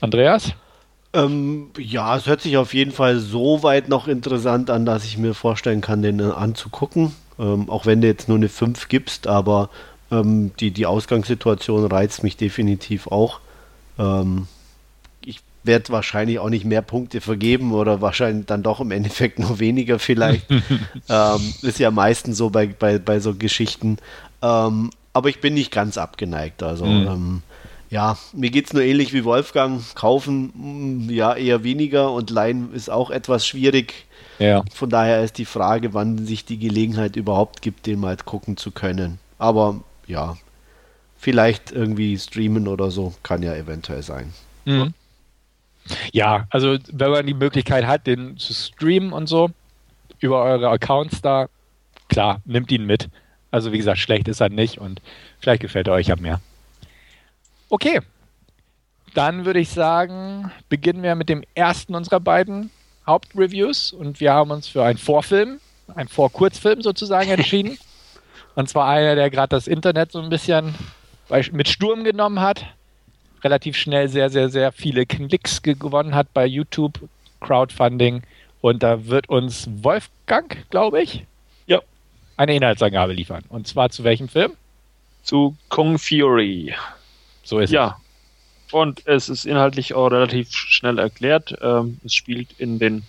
Andreas? 0.00 0.54
Ähm, 1.12 1.70
ja, 1.76 2.16
es 2.16 2.26
hört 2.26 2.40
sich 2.40 2.56
auf 2.56 2.72
jeden 2.72 2.92
Fall 2.92 3.18
so 3.18 3.64
weit 3.64 3.88
noch 3.88 4.06
interessant 4.06 4.70
an, 4.70 4.86
dass 4.86 5.04
ich 5.04 5.18
mir 5.18 5.34
vorstellen 5.34 5.80
kann, 5.80 6.02
den 6.02 6.20
äh, 6.20 6.30
anzugucken. 6.30 7.14
Ähm, 7.38 7.68
auch 7.68 7.84
wenn 7.86 8.00
du 8.00 8.06
jetzt 8.06 8.28
nur 8.28 8.36
eine 8.36 8.48
5 8.48 8.88
gibst, 8.88 9.26
aber 9.26 9.70
ähm, 10.10 10.52
die, 10.60 10.70
die 10.70 10.86
Ausgangssituation 10.86 11.86
reizt 11.86 12.22
mich 12.22 12.36
definitiv 12.36 13.06
auch. 13.06 13.40
Ähm, 13.98 14.46
ich 15.24 15.40
werde 15.64 15.90
wahrscheinlich 15.90 16.38
auch 16.38 16.48
nicht 16.50 16.64
mehr 16.64 16.82
Punkte 16.82 17.20
vergeben 17.20 17.72
oder 17.72 18.00
wahrscheinlich 18.00 18.46
dann 18.46 18.62
doch 18.62 18.80
im 18.80 18.90
Endeffekt 18.90 19.38
nur 19.38 19.58
weniger 19.58 19.98
vielleicht. 19.98 20.50
ähm, 21.08 21.54
ist 21.62 21.78
ja 21.78 21.90
meistens 21.90 22.36
so 22.36 22.50
bei, 22.50 22.66
bei, 22.66 22.98
bei 22.98 23.20
so 23.20 23.34
Geschichten. 23.34 23.98
Ähm, 24.42 24.90
aber 25.12 25.28
ich 25.28 25.40
bin 25.40 25.54
nicht 25.54 25.72
ganz 25.72 25.98
abgeneigt. 25.98 26.62
Also 26.62 26.86
mhm. 26.86 27.06
Ähm, 27.06 27.42
ja, 27.90 28.16
mir 28.32 28.50
geht 28.50 28.66
es 28.66 28.72
nur 28.72 28.82
ähnlich 28.82 29.12
wie 29.12 29.24
Wolfgang. 29.24 29.82
Kaufen, 29.96 30.52
mm, 30.54 31.10
ja, 31.10 31.34
eher 31.34 31.64
weniger 31.64 32.12
und 32.12 32.30
leihen 32.30 32.72
ist 32.72 32.88
auch 32.88 33.10
etwas 33.10 33.44
schwierig. 33.44 34.06
Ja. 34.38 34.62
Von 34.72 34.90
daher 34.90 35.22
ist 35.22 35.38
die 35.38 35.44
Frage, 35.44 35.92
wann 35.92 36.24
sich 36.24 36.44
die 36.44 36.58
Gelegenheit 36.58 37.16
überhaupt 37.16 37.62
gibt, 37.62 37.86
den 37.86 38.00
mal 38.00 38.16
gucken 38.16 38.56
zu 38.56 38.70
können. 38.70 39.18
Aber 39.38 39.80
ja, 40.10 40.36
vielleicht 41.16 41.72
irgendwie 41.72 42.18
streamen 42.18 42.68
oder 42.68 42.90
so, 42.90 43.14
kann 43.22 43.42
ja 43.42 43.54
eventuell 43.54 44.02
sein. 44.02 44.32
Mhm. 44.64 44.94
Ja, 46.12 46.46
also 46.50 46.78
wenn 46.92 47.10
man 47.10 47.26
die 47.26 47.34
Möglichkeit 47.34 47.86
hat, 47.86 48.06
den 48.06 48.36
zu 48.36 48.52
streamen 48.52 49.12
und 49.12 49.26
so, 49.26 49.50
über 50.18 50.42
eure 50.42 50.68
Accounts 50.70 51.22
da, 51.22 51.48
klar, 52.08 52.40
nimmt 52.44 52.70
ihn 52.70 52.86
mit. 52.86 53.08
Also 53.50 53.72
wie 53.72 53.78
gesagt, 53.78 53.98
schlecht 53.98 54.28
ist 54.28 54.40
er 54.40 54.48
nicht 54.48 54.78
und 54.78 55.00
vielleicht 55.40 55.62
gefällt 55.62 55.88
er 55.88 55.94
euch 55.94 56.08
ja 56.08 56.16
mehr. 56.16 56.40
Okay, 57.68 58.00
dann 59.14 59.44
würde 59.44 59.60
ich 59.60 59.70
sagen, 59.70 60.50
beginnen 60.68 61.02
wir 61.02 61.14
mit 61.14 61.28
dem 61.28 61.42
ersten 61.54 61.94
unserer 61.94 62.20
beiden 62.20 62.70
Hauptreviews 63.06 63.92
und 63.92 64.20
wir 64.20 64.32
haben 64.32 64.50
uns 64.50 64.68
für 64.68 64.84
einen 64.84 64.98
Vorfilm, 64.98 65.60
einen 65.94 66.08
Vorkurzfilm 66.08 66.82
sozusagen 66.82 67.30
entschieden. 67.30 67.78
Und 68.60 68.68
zwar 68.68 68.90
einer, 68.90 69.14
der 69.14 69.30
gerade 69.30 69.56
das 69.56 69.66
Internet 69.66 70.12
so 70.12 70.20
ein 70.20 70.28
bisschen 70.28 70.74
mit 71.52 71.66
Sturm 71.66 72.04
genommen 72.04 72.40
hat. 72.40 72.66
Relativ 73.42 73.74
schnell 73.74 74.10
sehr, 74.10 74.28
sehr, 74.28 74.50
sehr 74.50 74.70
viele 74.70 75.06
Klicks 75.06 75.62
gewonnen 75.62 76.14
hat 76.14 76.34
bei 76.34 76.44
YouTube, 76.44 77.08
Crowdfunding. 77.40 78.20
Und 78.60 78.82
da 78.82 79.06
wird 79.06 79.30
uns 79.30 79.66
Wolfgang, 79.82 80.68
glaube 80.68 81.00
ich, 81.00 81.24
ja. 81.68 81.80
eine 82.36 82.54
Inhaltsangabe 82.54 83.14
liefern. 83.14 83.44
Und 83.48 83.66
zwar 83.66 83.88
zu 83.88 84.04
welchem 84.04 84.28
Film? 84.28 84.52
Zu 85.22 85.56
Kong 85.70 85.98
Fury. 85.98 86.74
So 87.42 87.60
ist 87.60 87.70
ja. 87.70 87.96
es. 88.66 88.74
Und 88.74 89.06
es 89.06 89.30
ist 89.30 89.46
inhaltlich 89.46 89.94
auch 89.94 90.08
relativ 90.08 90.52
schnell 90.52 90.98
erklärt. 90.98 91.56
Ähm, 91.62 91.98
es 92.04 92.12
spielt 92.12 92.52
in 92.58 92.78
den 92.78 93.04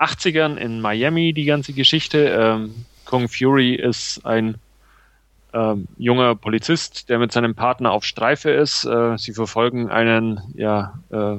80ern 0.00 0.56
in 0.56 0.80
Miami 0.80 1.32
die 1.32 1.44
ganze 1.44 1.72
Geschichte. 1.74 2.68
Kong 3.08 3.26
Fury 3.28 3.74
ist 3.74 4.26
ein 4.26 4.56
ähm, 5.54 5.88
junger 5.96 6.34
Polizist, 6.34 7.08
der 7.08 7.18
mit 7.18 7.32
seinem 7.32 7.54
Partner 7.54 7.90
auf 7.90 8.04
Streife 8.04 8.50
ist. 8.50 8.84
Äh, 8.84 9.16
sie 9.16 9.32
verfolgen 9.32 9.88
einen 9.88 10.42
ja, 10.54 10.92
äh, 11.08 11.36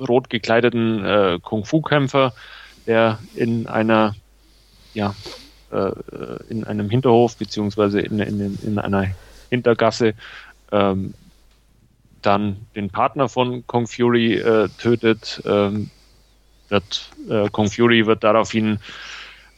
rot 0.00 0.30
gekleideten 0.30 1.04
äh, 1.04 1.38
Kung-Fu-Kämpfer, 1.42 2.32
der 2.86 3.18
in 3.34 3.66
einer 3.66 4.14
ja, 4.94 5.16
äh, 5.72 5.90
in 6.48 6.62
einem 6.62 6.88
Hinterhof 6.88 7.36
beziehungsweise 7.36 8.00
in, 8.00 8.20
in, 8.20 8.56
in 8.62 8.78
einer 8.78 9.08
Hintergasse 9.50 10.14
ähm, 10.70 11.14
dann 12.22 12.58
den 12.76 12.90
Partner 12.90 13.28
von 13.28 13.66
Kong 13.66 13.88
Fury 13.88 14.34
äh, 14.34 14.68
tötet. 14.78 15.42
Ähm, 15.44 15.90
wird, 16.68 17.10
äh, 17.28 17.48
Kong 17.50 17.72
Fury 17.72 18.06
wird 18.06 18.22
daraufhin 18.22 18.78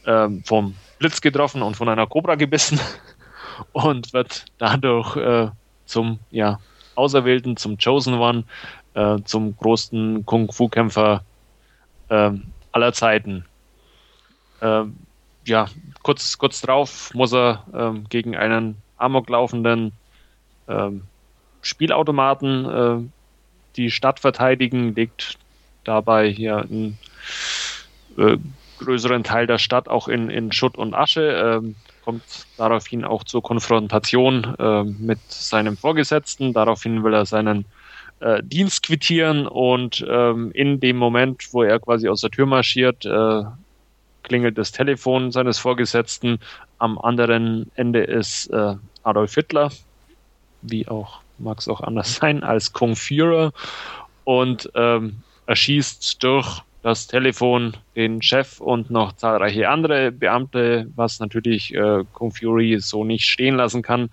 ähm, 0.07 0.43
vom 0.43 0.74
Blitz 0.99 1.20
getroffen 1.20 1.62
und 1.62 1.76
von 1.76 1.88
einer 1.88 2.07
Cobra 2.07 2.34
gebissen 2.34 2.80
und 3.72 4.12
wird 4.12 4.46
dadurch 4.59 5.16
äh, 5.16 5.49
zum 5.86 6.18
ja, 6.30 6.61
Auserwählten, 6.94 7.57
zum 7.57 7.78
Chosen 7.78 8.14
One, 8.14 8.44
äh, 8.94 9.18
zum 9.24 9.57
größten 9.57 10.26
Kung-Fu-Kämpfer 10.26 11.24
äh, 12.09 12.30
aller 12.72 12.92
Zeiten. 12.92 13.44
Ähm, 14.61 14.96
ja, 15.44 15.68
kurz, 16.03 16.36
kurz 16.36 16.61
drauf 16.61 17.11
muss 17.14 17.32
er 17.32 17.64
ähm, 17.72 18.05
gegen 18.09 18.36
einen 18.36 18.76
amoklaufenden 18.99 19.92
ähm, 20.68 21.03
Spielautomaten 21.62 22.64
äh, 22.68 23.09
die 23.76 23.90
Stadt 23.90 24.20
verteidigen, 24.20 24.94
legt 24.94 25.38
dabei 25.84 26.28
hier 26.28 26.59
einen 26.59 26.99
äh, 28.18 28.36
größeren 28.79 29.24
Teil 29.24 29.47
der 29.47 29.59
Stadt 29.59 29.89
auch 29.89 30.09
in, 30.09 30.31
in 30.31 30.53
Schutt 30.53 30.76
und 30.76 30.95
Asche, 30.95 31.61
ähm, 31.62 31.74
kommt 32.05 32.22
daraufhin 32.57 33.05
auch 33.05 33.24
zur 33.24 33.43
Konfrontation 33.43 34.57
äh, 34.59 34.85
mit 34.85 35.18
seinem 35.29 35.76
Vorgesetzten. 35.76 36.53
Daraufhin 36.53 37.05
will 37.05 37.12
er 37.12 37.26
seinen 37.26 37.66
äh, 38.20 38.43
Dienst 38.43 38.83
quittieren 38.83 39.47
und 39.47 40.05
ähm, 40.09 40.51
in 40.53 40.81
dem 40.81 40.97
Moment, 40.97 41.53
wo 41.53 41.62
er 41.62 41.79
quasi 41.79 42.09
aus 42.09 42.22
der 42.22 42.31
Tür 42.31 42.47
marschiert, 42.47 43.05
äh, 43.05 43.43
klingelt 44.22 44.59
das 44.59 44.72
Telefon 44.72 45.33
seines 45.33 45.59
Vorgesetzten. 45.59 46.39
Am 46.79 46.99
anderen 46.99 47.70
Ende 47.74 48.05
ist 48.05 48.49
äh, 48.49 48.74
Adolf 49.03 49.35
Hitler, 49.35 49.70
wie 50.62 50.89
auch 50.89 51.20
mag 51.39 51.59
es 51.59 51.68
auch 51.68 51.81
anders 51.81 52.14
sein, 52.20 52.43
als 52.43 52.72
Kung 52.72 52.97
Führer 52.97 53.53
und 54.24 54.70
ähm, 54.74 55.22
erschießt 55.47 56.22
durch 56.22 56.62
das 56.83 57.09
Telefon 57.09 57.76
den 57.97 58.22
Chef 58.22 58.61
und 58.61 58.91
noch 58.91 59.12
zahlreiche 59.14 59.68
andere 59.68 60.12
Beamte, 60.12 60.89
was 60.95 61.18
natürlich 61.18 61.74
äh, 61.74 62.05
Kung 62.12 62.33
Fury 62.33 62.79
so 62.79 63.05
nicht 63.05 63.24
stehen 63.24 63.57
lassen 63.57 63.83
kann. 63.83 64.11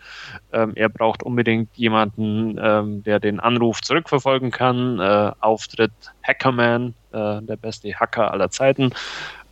Ähm, 0.51 0.73
er 0.75 0.89
braucht 0.89 1.21
unbedingt 1.21 1.69
jemanden, 1.75 2.59
ähm, 2.59 3.03
der 3.03 3.19
den 3.19 3.39
Anruf 3.39 3.81
zurückverfolgen 3.81 4.49
kann. 4.51 4.99
Äh, 4.99 5.31
Auftritt 5.39 5.91
Hackerman, 6.23 6.95
äh, 7.11 7.41
der 7.41 7.55
beste 7.55 7.93
Hacker 7.93 8.31
aller 8.31 8.49
Zeiten, 8.49 8.91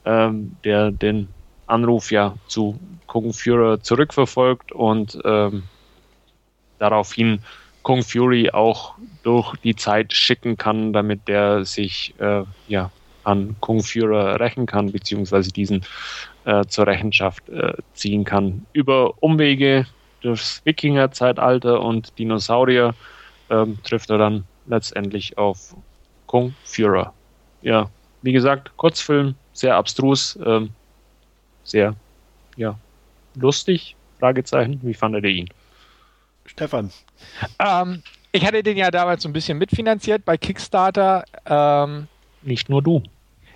ähm, 0.05 0.55
der 0.63 0.91
den 0.91 1.27
Anruf 1.67 2.11
ja 2.11 2.35
zu 2.47 2.79
Kung 3.05 3.31
Fury 3.31 3.79
zurückverfolgt 3.79 4.71
und 4.71 5.19
ähm, 5.23 5.63
daraufhin 6.79 7.39
Kung 7.83 8.01
Fury 8.01 8.49
auch 8.49 8.95
durch 9.21 9.55
die 9.57 9.75
Zeit 9.75 10.13
schicken 10.13 10.57
kann, 10.57 10.93
damit 10.93 11.27
der 11.27 11.63
sich 11.63 12.15
äh, 12.19 12.43
ja 12.67 12.91
an 13.23 13.55
Kung 13.59 13.81
Führer 13.81 14.39
rächen 14.39 14.65
kann, 14.65 14.91
beziehungsweise 14.91 15.51
diesen 15.51 15.85
äh, 16.45 16.65
zur 16.65 16.87
Rechenschaft 16.87 17.47
äh, 17.49 17.73
ziehen 17.93 18.23
kann. 18.23 18.65
Über 18.73 19.13
Umwege 19.21 19.85
durchs 20.21 20.61
Wikinger-Zeitalter 20.65 21.81
und 21.81 22.17
Dinosaurier 22.17 22.93
ähm, 23.49 23.77
trifft 23.83 24.09
er 24.09 24.17
dann 24.17 24.45
letztendlich 24.67 25.37
auf 25.37 25.75
Kung 26.27 26.55
Führer. 26.63 27.13
Ja, 27.61 27.89
wie 28.21 28.33
gesagt, 28.33 28.75
Kurzfilm, 28.77 29.35
sehr 29.53 29.75
abstrus, 29.75 30.37
ähm, 30.45 30.69
sehr, 31.63 31.95
ja, 32.55 32.77
lustig, 33.35 33.95
Fragezeichen. 34.19 34.79
Wie 34.83 34.93
fand 34.93 35.15
er 35.15 35.23
ihn? 35.23 35.49
Stefan. 36.45 36.91
Ähm, 37.59 38.01
ich 38.31 38.45
hatte 38.45 38.63
den 38.63 38.77
ja 38.77 38.91
damals 38.91 39.23
so 39.23 39.29
ein 39.29 39.33
bisschen 39.33 39.57
mitfinanziert 39.57 40.25
bei 40.25 40.37
Kickstarter. 40.37 41.23
Ähm, 41.45 42.07
nicht 42.41 42.69
nur 42.69 42.81
du. 42.81 43.03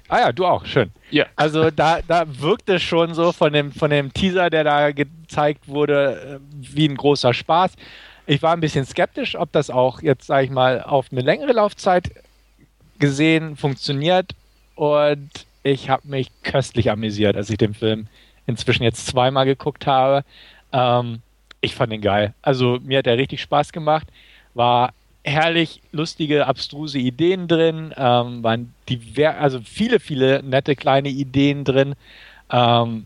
Ah 0.09 0.19
ja, 0.19 0.31
du 0.31 0.45
auch, 0.45 0.65
schön. 0.65 0.91
Ja. 1.11 1.25
Also 1.35 1.69
da, 1.71 1.99
da 2.07 2.25
wirkte 2.39 2.79
schon 2.79 3.13
so 3.13 3.31
von 3.31 3.51
dem, 3.51 3.71
von 3.71 3.89
dem 3.89 4.13
Teaser, 4.13 4.49
der 4.49 4.63
da 4.63 4.91
gezeigt 4.91 5.67
wurde, 5.67 6.39
äh, 6.39 6.75
wie 6.75 6.87
ein 6.87 6.95
großer 6.95 7.33
Spaß. 7.33 7.73
Ich 8.25 8.41
war 8.41 8.53
ein 8.53 8.59
bisschen 8.59 8.85
skeptisch, 8.85 9.35
ob 9.35 9.51
das 9.51 9.69
auch 9.69 10.01
jetzt, 10.01 10.27
sage 10.27 10.45
ich 10.45 10.51
mal, 10.51 10.81
auf 10.81 11.07
eine 11.11 11.21
längere 11.21 11.53
Laufzeit 11.53 12.11
gesehen 12.99 13.55
funktioniert. 13.55 14.31
Und 14.75 15.29
ich 15.63 15.89
habe 15.89 16.07
mich 16.07 16.29
köstlich 16.43 16.91
amüsiert, 16.91 17.35
als 17.35 17.49
ich 17.49 17.57
den 17.57 17.73
Film 17.73 18.07
inzwischen 18.45 18.83
jetzt 18.83 19.07
zweimal 19.07 19.45
geguckt 19.45 19.87
habe. 19.87 20.23
Ähm, 20.71 21.21
ich 21.61 21.75
fand 21.75 21.91
ihn 21.91 22.01
geil. 22.01 22.33
Also 22.41 22.79
mir 22.81 22.99
hat 22.99 23.07
er 23.07 23.17
richtig 23.17 23.41
Spaß 23.41 23.71
gemacht. 23.71 24.07
War 24.53 24.93
herrlich 25.27 25.81
lustige, 25.91 26.47
abstruse 26.47 26.97
Ideen 26.97 27.47
drin, 27.47 27.93
ähm, 27.97 28.43
waren 28.43 28.73
diver 28.89 29.37
also 29.37 29.59
viele, 29.63 29.99
viele 29.99 30.41
nette 30.43 30.75
kleine 30.75 31.09
Ideen 31.09 31.63
drin. 31.63 31.95
Ähm, 32.49 33.05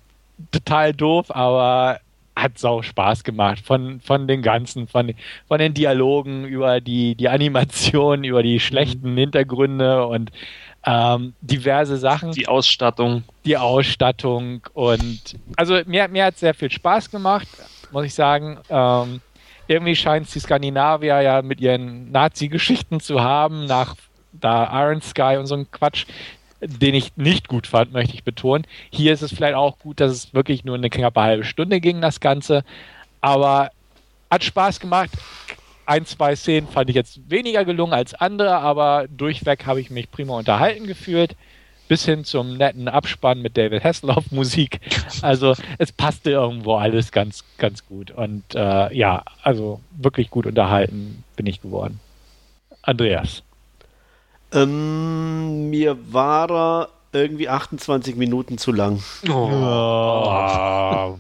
total 0.52 0.94
doof, 0.94 1.36
aber 1.36 2.00
hat 2.36 2.58
sau 2.58 2.82
Spaß 2.82 3.24
gemacht. 3.24 3.60
Von, 3.66 4.00
von 4.02 4.28
den 4.28 4.42
ganzen, 4.42 4.88
von, 4.88 5.14
von 5.48 5.60
den 5.60 5.74
Dialogen 5.74 6.46
über 6.46 6.80
die, 6.80 7.16
die 7.16 7.30
Animation, 7.30 8.24
über 8.24 8.44
die 8.44 8.60
schlechten 8.60 9.14
mhm. 9.14 9.18
Hintergründe 9.18 10.06
und 10.06 10.32
ähm, 10.86 11.34
diverse 11.42 11.98
Sachen. 11.98 12.32
Die 12.32 12.48
Ausstattung. 12.48 13.24
Die 13.46 13.58
Ausstattung 13.58 14.62
und 14.74 15.36
also 15.56 15.80
mir, 15.86 16.08
mir 16.08 16.26
hat 16.26 16.38
sehr 16.38 16.54
viel 16.54 16.72
Spaß 16.72 17.12
gemacht, 17.12 17.48
muss 17.92 18.06
ich 18.06 18.14
sagen. 18.14 18.58
Ähm, 18.70 19.22
irgendwie 19.72 19.96
scheint 19.96 20.28
es 20.28 20.34
die 20.34 20.40
Skandinavier 20.40 21.22
ja 21.22 21.42
mit 21.42 21.62
ihren 21.62 22.12
Nazi-Geschichten 22.12 23.00
zu 23.00 23.22
haben, 23.22 23.66
nach 23.66 23.96
da 24.34 24.70
Iron 24.84 25.02
Sky 25.02 25.38
und 25.38 25.48
so 25.48 25.56
ein 25.56 25.72
Quatsch, 25.72 26.06
den 26.62 26.94
ich 26.94 27.16
nicht 27.18 27.48
gut 27.48 27.68
fand, 27.68 27.92
möchte 27.92 28.14
ich 28.14 28.24
betonen. 28.24 28.66
Hier 28.92 29.14
ist 29.14 29.22
es 29.22 29.34
vielleicht 29.34 29.56
auch 29.56 29.80
gut, 29.80 30.00
dass 30.00 30.12
es 30.12 30.34
wirklich 30.34 30.64
nur 30.64 30.76
eine 30.76 30.90
knappe 30.90 31.22
halbe 31.22 31.44
Stunde 31.44 31.80
ging, 31.80 32.02
das 32.02 32.20
Ganze. 32.20 32.64
Aber 33.20 33.72
hat 34.30 34.44
Spaß 34.44 34.80
gemacht. 34.80 35.10
Ein, 35.86 36.06
zwei 36.06 36.36
Szenen 36.36 36.68
fand 36.68 36.90
ich 36.90 36.96
jetzt 36.96 37.30
weniger 37.30 37.66
gelungen 37.66 37.94
als 37.94 38.14
andere, 38.14 38.58
aber 38.58 39.08
durchweg 39.10 39.66
habe 39.66 39.82
ich 39.82 39.90
mich 39.90 40.12
prima 40.12 40.38
unterhalten 40.38 40.86
gefühlt 40.86 41.36
bis 41.92 42.06
hin 42.06 42.24
zum 42.24 42.56
netten 42.56 42.88
Abspann 42.88 43.42
mit 43.42 43.58
David 43.58 43.84
Hasselhoff 43.84 44.24
Musik. 44.32 44.80
Also 45.22 45.56
es 45.78 45.92
passte 45.92 46.32
irgendwo 46.32 46.76
alles 46.76 47.12
ganz, 47.12 47.44
ganz 47.58 47.86
gut. 47.86 48.12
Und 48.12 48.44
äh, 48.56 48.96
ja, 48.96 49.26
also 49.44 49.82
wirklich 49.98 50.30
gut 50.30 50.46
unterhalten 50.46 51.26
bin 51.36 51.48
ich 51.48 51.62
geworden. 51.62 52.00
Andreas. 52.82 53.44
Ähm, 54.54 55.70
mir 55.70 55.98
war 56.14 56.50
er 56.50 56.90
irgendwie 57.12 57.50
28 57.50 58.16
Minuten 58.16 58.58
zu 58.58 58.72
lang. 58.72 59.04
Oh. 59.30 61.18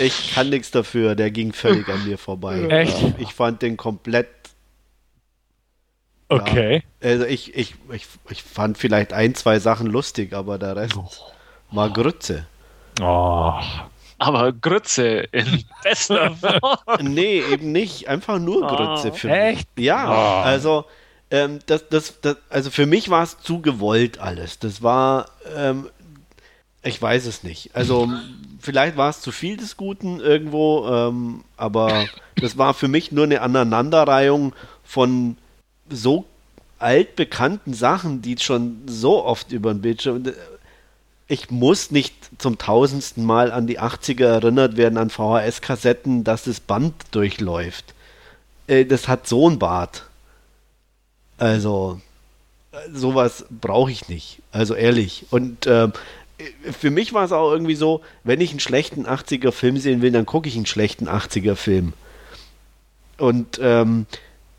Ich 0.00 0.34
kann 0.34 0.50
nichts 0.50 0.72
dafür, 0.72 1.14
der 1.14 1.30
ging 1.30 1.52
völlig 1.52 1.88
an 1.88 2.04
mir 2.08 2.18
vorbei. 2.18 2.60
Echt? 2.68 3.14
Ich 3.18 3.34
fand 3.34 3.62
den 3.62 3.76
komplett 3.76 4.35
Okay. 6.28 6.82
Ja, 7.00 7.10
also 7.10 7.24
ich, 7.24 7.54
ich, 7.54 7.74
ich, 7.92 8.06
ich 8.30 8.42
fand 8.42 8.78
vielleicht 8.78 9.12
ein, 9.12 9.34
zwei 9.34 9.58
Sachen 9.58 9.86
lustig, 9.86 10.32
aber 10.32 10.58
der 10.58 10.76
Rest 10.76 10.96
oh. 10.96 11.08
war 11.70 11.90
Grütze. 11.90 12.46
Oh. 13.00 13.52
Aber 14.18 14.52
Grütze 14.52 15.28
in 15.32 15.64
bester 15.82 16.34
Form. 16.34 16.78
nee, 17.00 17.40
eben 17.40 17.70
nicht. 17.72 18.08
Einfach 18.08 18.38
nur 18.38 18.62
oh. 18.62 18.66
Grütze 18.66 19.12
für 19.12 19.28
mich. 19.28 19.36
Echt? 19.36 19.68
Ja, 19.76 20.10
oh. 20.10 20.42
also 20.44 20.84
ähm, 21.30 21.58
das, 21.66 21.88
das, 21.88 22.20
das, 22.20 22.36
also 22.48 22.70
für 22.70 22.86
mich 22.86 23.10
war 23.10 23.22
es 23.22 23.38
zu 23.38 23.60
gewollt 23.60 24.18
alles. 24.18 24.58
Das 24.58 24.82
war, 24.82 25.26
ähm, 25.56 25.88
ich 26.82 27.00
weiß 27.00 27.26
es 27.26 27.42
nicht. 27.42 27.70
Also 27.74 28.08
vielleicht 28.60 28.96
war 28.96 29.10
es 29.10 29.20
zu 29.20 29.32
viel 29.32 29.56
des 29.56 29.76
Guten 29.76 30.20
irgendwo, 30.20 30.86
ähm, 30.88 31.44
aber 31.56 32.06
das 32.36 32.56
war 32.56 32.74
für 32.74 32.88
mich 32.88 33.12
nur 33.12 33.24
eine 33.24 33.42
Aneinanderreihung 33.42 34.54
von 34.84 35.36
so 35.90 36.24
altbekannten 36.78 37.74
Sachen, 37.74 38.22
die 38.22 38.36
schon 38.38 38.82
so 38.86 39.24
oft 39.24 39.52
über 39.52 39.72
den 39.72 39.80
Bildschirm. 39.80 40.24
Ich 41.28 41.50
muss 41.50 41.90
nicht 41.90 42.14
zum 42.38 42.58
tausendsten 42.58 43.24
Mal 43.24 43.50
an 43.50 43.66
die 43.66 43.80
80er 43.80 44.26
erinnert 44.26 44.76
werden, 44.76 44.98
an 44.98 45.10
VHS-Kassetten, 45.10 46.22
dass 46.22 46.44
das 46.44 46.60
Band 46.60 46.94
durchläuft. 47.10 47.94
Äh, 48.66 48.84
das 48.84 49.08
hat 49.08 49.26
so 49.26 49.48
ein 49.48 49.58
Bart. 49.58 50.04
Also, 51.38 52.00
sowas 52.92 53.46
brauche 53.50 53.90
ich 53.90 54.08
nicht. 54.08 54.40
Also 54.52 54.74
ehrlich. 54.74 55.26
Und 55.30 55.66
äh, 55.66 55.88
für 56.78 56.90
mich 56.90 57.12
war 57.12 57.24
es 57.24 57.32
auch 57.32 57.50
irgendwie 57.50 57.74
so, 57.74 58.02
wenn 58.24 58.40
ich 58.40 58.50
einen 58.50 58.60
schlechten 58.60 59.06
80er-Film 59.06 59.78
sehen 59.78 60.02
will, 60.02 60.12
dann 60.12 60.26
gucke 60.26 60.48
ich 60.48 60.56
einen 60.56 60.66
schlechten 60.66 61.08
80er-Film. 61.08 61.92
Und 63.18 63.58
ähm, 63.62 64.06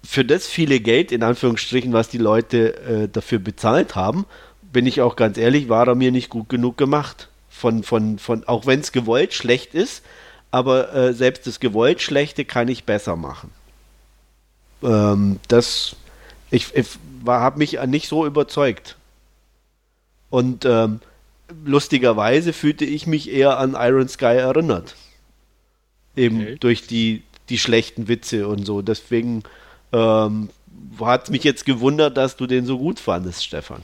für 0.07 0.23
das 0.23 0.47
viele 0.47 0.79
Geld, 0.79 1.11
in 1.11 1.21
Anführungsstrichen, 1.21 1.91
was 1.91 2.07
die 2.07 2.17
Leute 2.17 2.77
äh, 2.77 3.09
dafür 3.09 3.39
bezahlt 3.39 3.95
haben, 3.95 4.25
bin 4.61 4.85
ich 4.85 5.01
auch 5.01 5.17
ganz 5.17 5.37
ehrlich, 5.37 5.67
war 5.67 5.85
er 5.85 5.95
mir 5.95 6.13
nicht 6.13 6.29
gut 6.29 6.47
genug 6.47 6.77
gemacht. 6.77 7.27
Von, 7.49 7.83
von, 7.83 8.17
von, 8.17 8.45
auch 8.45 8.65
wenn 8.65 8.79
es 8.79 8.93
gewollt 8.93 9.33
schlecht 9.33 9.73
ist, 9.73 10.03
aber 10.49 10.93
äh, 10.93 11.13
selbst 11.13 11.45
das 11.45 11.59
gewollt 11.59 12.01
Schlechte 12.01 12.45
kann 12.45 12.69
ich 12.69 12.85
besser 12.85 13.17
machen. 13.17 13.51
Ähm, 14.81 15.41
das, 15.49 15.97
ich, 16.51 16.73
ich 16.73 16.87
habe 17.25 17.57
mich 17.57 17.77
nicht 17.87 18.07
so 18.07 18.25
überzeugt. 18.25 18.95
Und 20.29 20.63
ähm, 20.63 21.01
lustigerweise 21.65 22.53
fühlte 22.53 22.85
ich 22.85 23.07
mich 23.07 23.29
eher 23.29 23.57
an 23.57 23.75
Iron 23.77 24.07
Sky 24.07 24.37
erinnert. 24.37 24.95
Eben 26.15 26.41
okay. 26.41 26.57
durch 26.59 26.87
die, 26.87 27.23
die 27.49 27.57
schlechten 27.57 28.07
Witze 28.07 28.47
und 28.47 28.65
so. 28.65 28.81
Deswegen 28.81 29.43
ähm, 29.93 30.49
hat 30.99 31.29
mich 31.29 31.43
jetzt 31.43 31.65
gewundert, 31.65 32.17
dass 32.17 32.35
du 32.35 32.47
den 32.47 32.65
so 32.65 32.77
gut 32.77 32.99
fandest, 32.99 33.43
Stefan. 33.43 33.81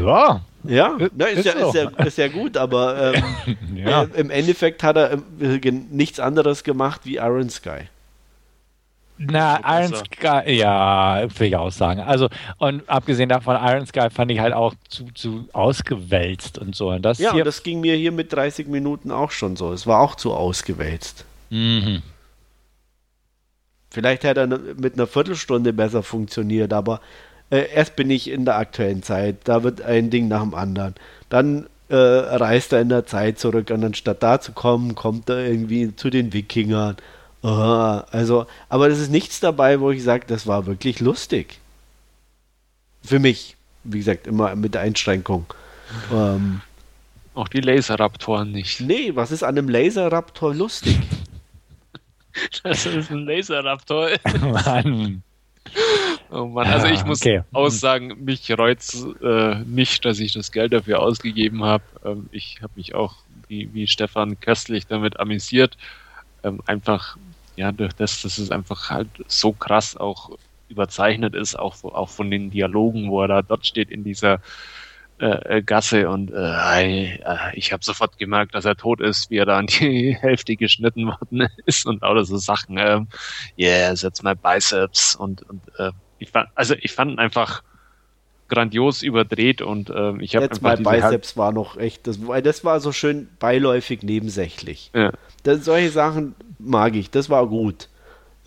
Ja. 0.00 0.40
Ja, 0.64 0.98
Na, 1.14 1.26
ist, 1.26 1.38
ist, 1.38 1.44
ja, 1.46 1.52
ist, 1.52 1.74
ja, 1.74 1.88
ist, 2.04 2.18
ja, 2.18 2.28
gut, 2.28 2.56
aber 2.56 3.14
ähm, 3.14 3.56
ja. 3.76 4.02
äh, 4.02 4.08
im 4.16 4.30
Endeffekt 4.30 4.82
hat 4.82 4.96
er 4.96 5.12
äh, 5.40 5.70
nichts 5.70 6.18
anderes 6.18 6.64
gemacht 6.64 7.02
wie 7.04 7.16
Iron 7.16 7.48
Sky. 7.48 7.88
Na, 9.18 9.60
Iron 9.64 9.94
Sky, 9.94 10.52
ja, 10.52 11.26
will 11.38 11.48
ich 11.48 11.56
auch 11.56 11.70
sagen. 11.70 12.00
Also, 12.00 12.28
und 12.58 12.88
abgesehen 12.88 13.28
davon, 13.28 13.56
Iron 13.56 13.86
Sky 13.86 14.10
fand 14.10 14.30
ich 14.30 14.38
halt 14.38 14.54
auch 14.54 14.74
zu, 14.88 15.06
zu 15.14 15.48
ausgewälzt 15.52 16.58
und 16.58 16.74
so. 16.76 16.90
Und 16.90 17.02
das 17.02 17.18
ja, 17.18 17.32
und 17.32 17.44
das 17.44 17.62
ging 17.62 17.80
mir 17.80 17.96
hier 17.96 18.12
mit 18.12 18.32
30 18.32 18.68
Minuten 18.68 19.10
auch 19.10 19.32
schon 19.32 19.56
so. 19.56 19.72
Es 19.72 19.86
war 19.86 20.00
auch 20.00 20.14
zu 20.14 20.34
ausgewälzt. 20.34 21.24
Mhm. 21.50 22.02
Vielleicht 23.98 24.22
hätte 24.22 24.42
er 24.42 24.46
mit 24.76 24.94
einer 24.94 25.08
Viertelstunde 25.08 25.72
besser 25.72 26.04
funktioniert, 26.04 26.72
aber 26.72 27.00
äh, 27.50 27.64
erst 27.74 27.96
bin 27.96 28.10
ich 28.10 28.30
in 28.30 28.44
der 28.44 28.56
aktuellen 28.56 29.02
Zeit. 29.02 29.38
Da 29.42 29.64
wird 29.64 29.82
ein 29.82 30.08
Ding 30.08 30.28
nach 30.28 30.42
dem 30.42 30.54
anderen. 30.54 30.94
Dann 31.30 31.66
äh, 31.88 31.96
reist 31.96 32.72
er 32.72 32.80
in 32.80 32.90
der 32.90 33.06
Zeit 33.06 33.40
zurück 33.40 33.70
und 33.70 33.82
anstatt 33.82 34.22
da 34.22 34.40
zu 34.40 34.52
kommen, 34.52 34.94
kommt 34.94 35.28
er 35.28 35.44
irgendwie 35.44 35.96
zu 35.96 36.10
den 36.10 36.32
Wikingern. 36.32 36.96
Uh, 37.42 38.02
also, 38.12 38.46
aber 38.68 38.86
es 38.86 39.00
ist 39.00 39.10
nichts 39.10 39.40
dabei, 39.40 39.80
wo 39.80 39.90
ich 39.90 40.04
sage, 40.04 40.26
das 40.28 40.46
war 40.46 40.66
wirklich 40.66 41.00
lustig. 41.00 41.58
Für 43.02 43.18
mich, 43.18 43.56
wie 43.82 43.98
gesagt, 43.98 44.28
immer 44.28 44.54
mit 44.54 44.76
Einschränkung. 44.76 45.46
Ähm, 46.12 46.60
Auch 47.34 47.48
die 47.48 47.62
Laserraptoren 47.62 48.52
nicht. 48.52 48.80
Nee, 48.80 49.16
was 49.16 49.32
ist 49.32 49.42
an 49.42 49.58
einem 49.58 49.68
Laserraptor 49.68 50.54
lustig? 50.54 51.00
das 52.62 52.86
ist 52.86 53.10
ein 53.10 53.24
Laserraptor. 53.24 54.10
Mann. 54.40 55.22
Oh 56.30 56.46
Mann, 56.46 56.66
also 56.66 56.86
ich 56.86 57.04
muss 57.04 57.20
okay. 57.20 57.42
aussagen, 57.52 58.24
mich 58.24 58.50
reut 58.56 58.78
äh, 59.22 59.56
nicht, 59.64 60.04
dass 60.04 60.18
ich 60.18 60.32
das 60.32 60.52
Geld 60.52 60.72
dafür 60.72 61.00
ausgegeben 61.00 61.64
habe. 61.64 61.84
Ähm, 62.04 62.28
ich 62.32 62.60
habe 62.62 62.72
mich 62.76 62.94
auch, 62.94 63.16
wie, 63.48 63.72
wie 63.72 63.86
Stefan, 63.86 64.38
köstlich 64.40 64.86
damit 64.86 65.20
amüsiert. 65.20 65.76
Ähm, 66.42 66.60
einfach, 66.66 67.16
ja, 67.56 67.72
durch 67.72 67.92
das, 67.94 68.22
dass 68.22 68.38
es 68.38 68.50
einfach 68.50 68.90
halt 68.90 69.08
so 69.26 69.52
krass 69.52 69.96
auch 69.96 70.30
überzeichnet 70.68 71.34
ist, 71.34 71.58
auch, 71.58 71.82
auch 71.84 72.10
von 72.10 72.30
den 72.30 72.50
Dialogen, 72.50 73.10
wo 73.10 73.22
er 73.22 73.28
da 73.28 73.42
dort 73.42 73.66
steht 73.66 73.90
in 73.90 74.04
dieser 74.04 74.40
äh, 75.20 75.58
äh, 75.58 75.62
Gasse 75.62 76.08
und 76.08 76.30
äh, 76.32 77.16
äh, 77.16 77.18
ich 77.54 77.72
habe 77.72 77.84
sofort 77.84 78.18
gemerkt, 78.18 78.54
dass 78.54 78.64
er 78.64 78.76
tot 78.76 79.00
ist, 79.00 79.30
wie 79.30 79.38
er 79.38 79.46
da 79.46 79.58
an 79.58 79.66
die 79.66 80.16
Hälfte 80.20 80.56
geschnitten 80.56 81.06
worden 81.06 81.48
ist 81.66 81.86
und 81.86 82.02
lauter 82.02 82.24
so 82.24 82.36
Sachen. 82.36 82.78
Ähm, 82.78 83.08
yeah, 83.58 83.94
setz 83.96 84.22
my 84.22 84.34
biceps 84.34 85.16
und, 85.16 85.42
und 85.42 85.60
äh, 85.78 85.90
ich 86.18 86.30
fand, 86.30 86.48
also 86.54 86.74
ich 86.80 86.92
fand 86.92 87.18
einfach 87.18 87.62
grandios 88.48 89.02
überdreht 89.02 89.60
und 89.60 89.90
äh, 89.90 90.16
ich 90.20 90.36
habe 90.36 90.50
einfach 90.50 90.60
mal 90.60 90.76
Biceps 90.76 91.36
war 91.36 91.52
noch 91.52 91.76
echt, 91.76 92.06
das, 92.06 92.18
das 92.42 92.64
war 92.64 92.80
so 92.80 92.92
schön 92.92 93.28
beiläufig 93.38 94.02
nebensächlich. 94.02 94.90
Ja. 94.94 95.12
Das, 95.42 95.64
solche 95.64 95.90
Sachen 95.90 96.34
mag 96.58 96.94
ich, 96.94 97.10
das 97.10 97.28
war 97.28 97.46
gut. 97.46 97.88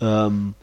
Ähm, 0.00 0.54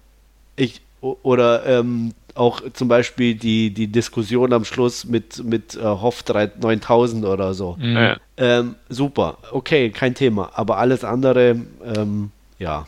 ich 0.55 0.81
oder 1.01 1.65
ähm, 1.65 2.13
auch 2.39 2.61
zum 2.71 2.87
Beispiel 2.87 3.35
die, 3.35 3.69
die 3.71 3.87
Diskussion 3.87 4.53
am 4.53 4.63
Schluss 4.63 5.03
mit, 5.03 5.43
mit 5.43 5.75
äh, 5.75 5.81
Hoff 5.83 6.23
9000 6.25 7.25
oder 7.25 7.53
so. 7.53 7.75
Mhm. 7.77 7.97
Ja. 7.97 8.17
Ähm, 8.37 8.75
super, 8.87 9.37
okay, 9.51 9.89
kein 9.89 10.15
Thema. 10.15 10.51
Aber 10.53 10.77
alles 10.77 11.03
andere, 11.03 11.57
ähm, 11.83 12.31
ja, 12.57 12.87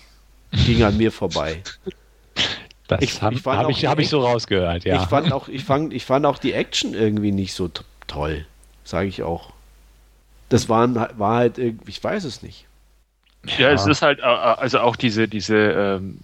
ging 0.66 0.84
an 0.84 0.96
mir 0.98 1.12
vorbei. 1.12 1.62
Das 2.88 3.02
ich, 3.02 3.22
habe 3.22 3.36
hab 3.46 3.70
ich, 3.70 3.86
hab 3.86 4.00
ich 4.00 4.10
so 4.10 4.22
rausgehört, 4.22 4.86
ja. 4.86 5.02
Ich 5.02 5.10
fand 5.10 5.32
auch, 5.34 5.50
ich 5.50 5.66
fand, 5.66 5.94
ich 5.94 6.06
fand 6.06 6.26
auch 6.26 6.38
die 6.38 6.54
Action 6.54 6.94
irgendwie 6.94 7.32
nicht 7.32 7.54
so 7.54 7.70
toll, 8.08 8.46
sage 8.86 9.10
ich 9.10 9.22
auch. 9.22 9.52
Das 10.48 10.70
waren, 10.70 10.96
war 10.96 11.36
halt 11.36 11.58
ich 11.58 12.04
weiß 12.04 12.24
es 12.24 12.42
nicht. 12.42 12.68
Ja, 13.46 13.68
ja, 13.68 13.72
es 13.72 13.86
ist 13.86 14.02
halt, 14.02 14.22
also 14.22 14.80
auch 14.80 14.96
diese, 14.96 15.28
diese 15.28 15.56
ähm, 15.56 16.20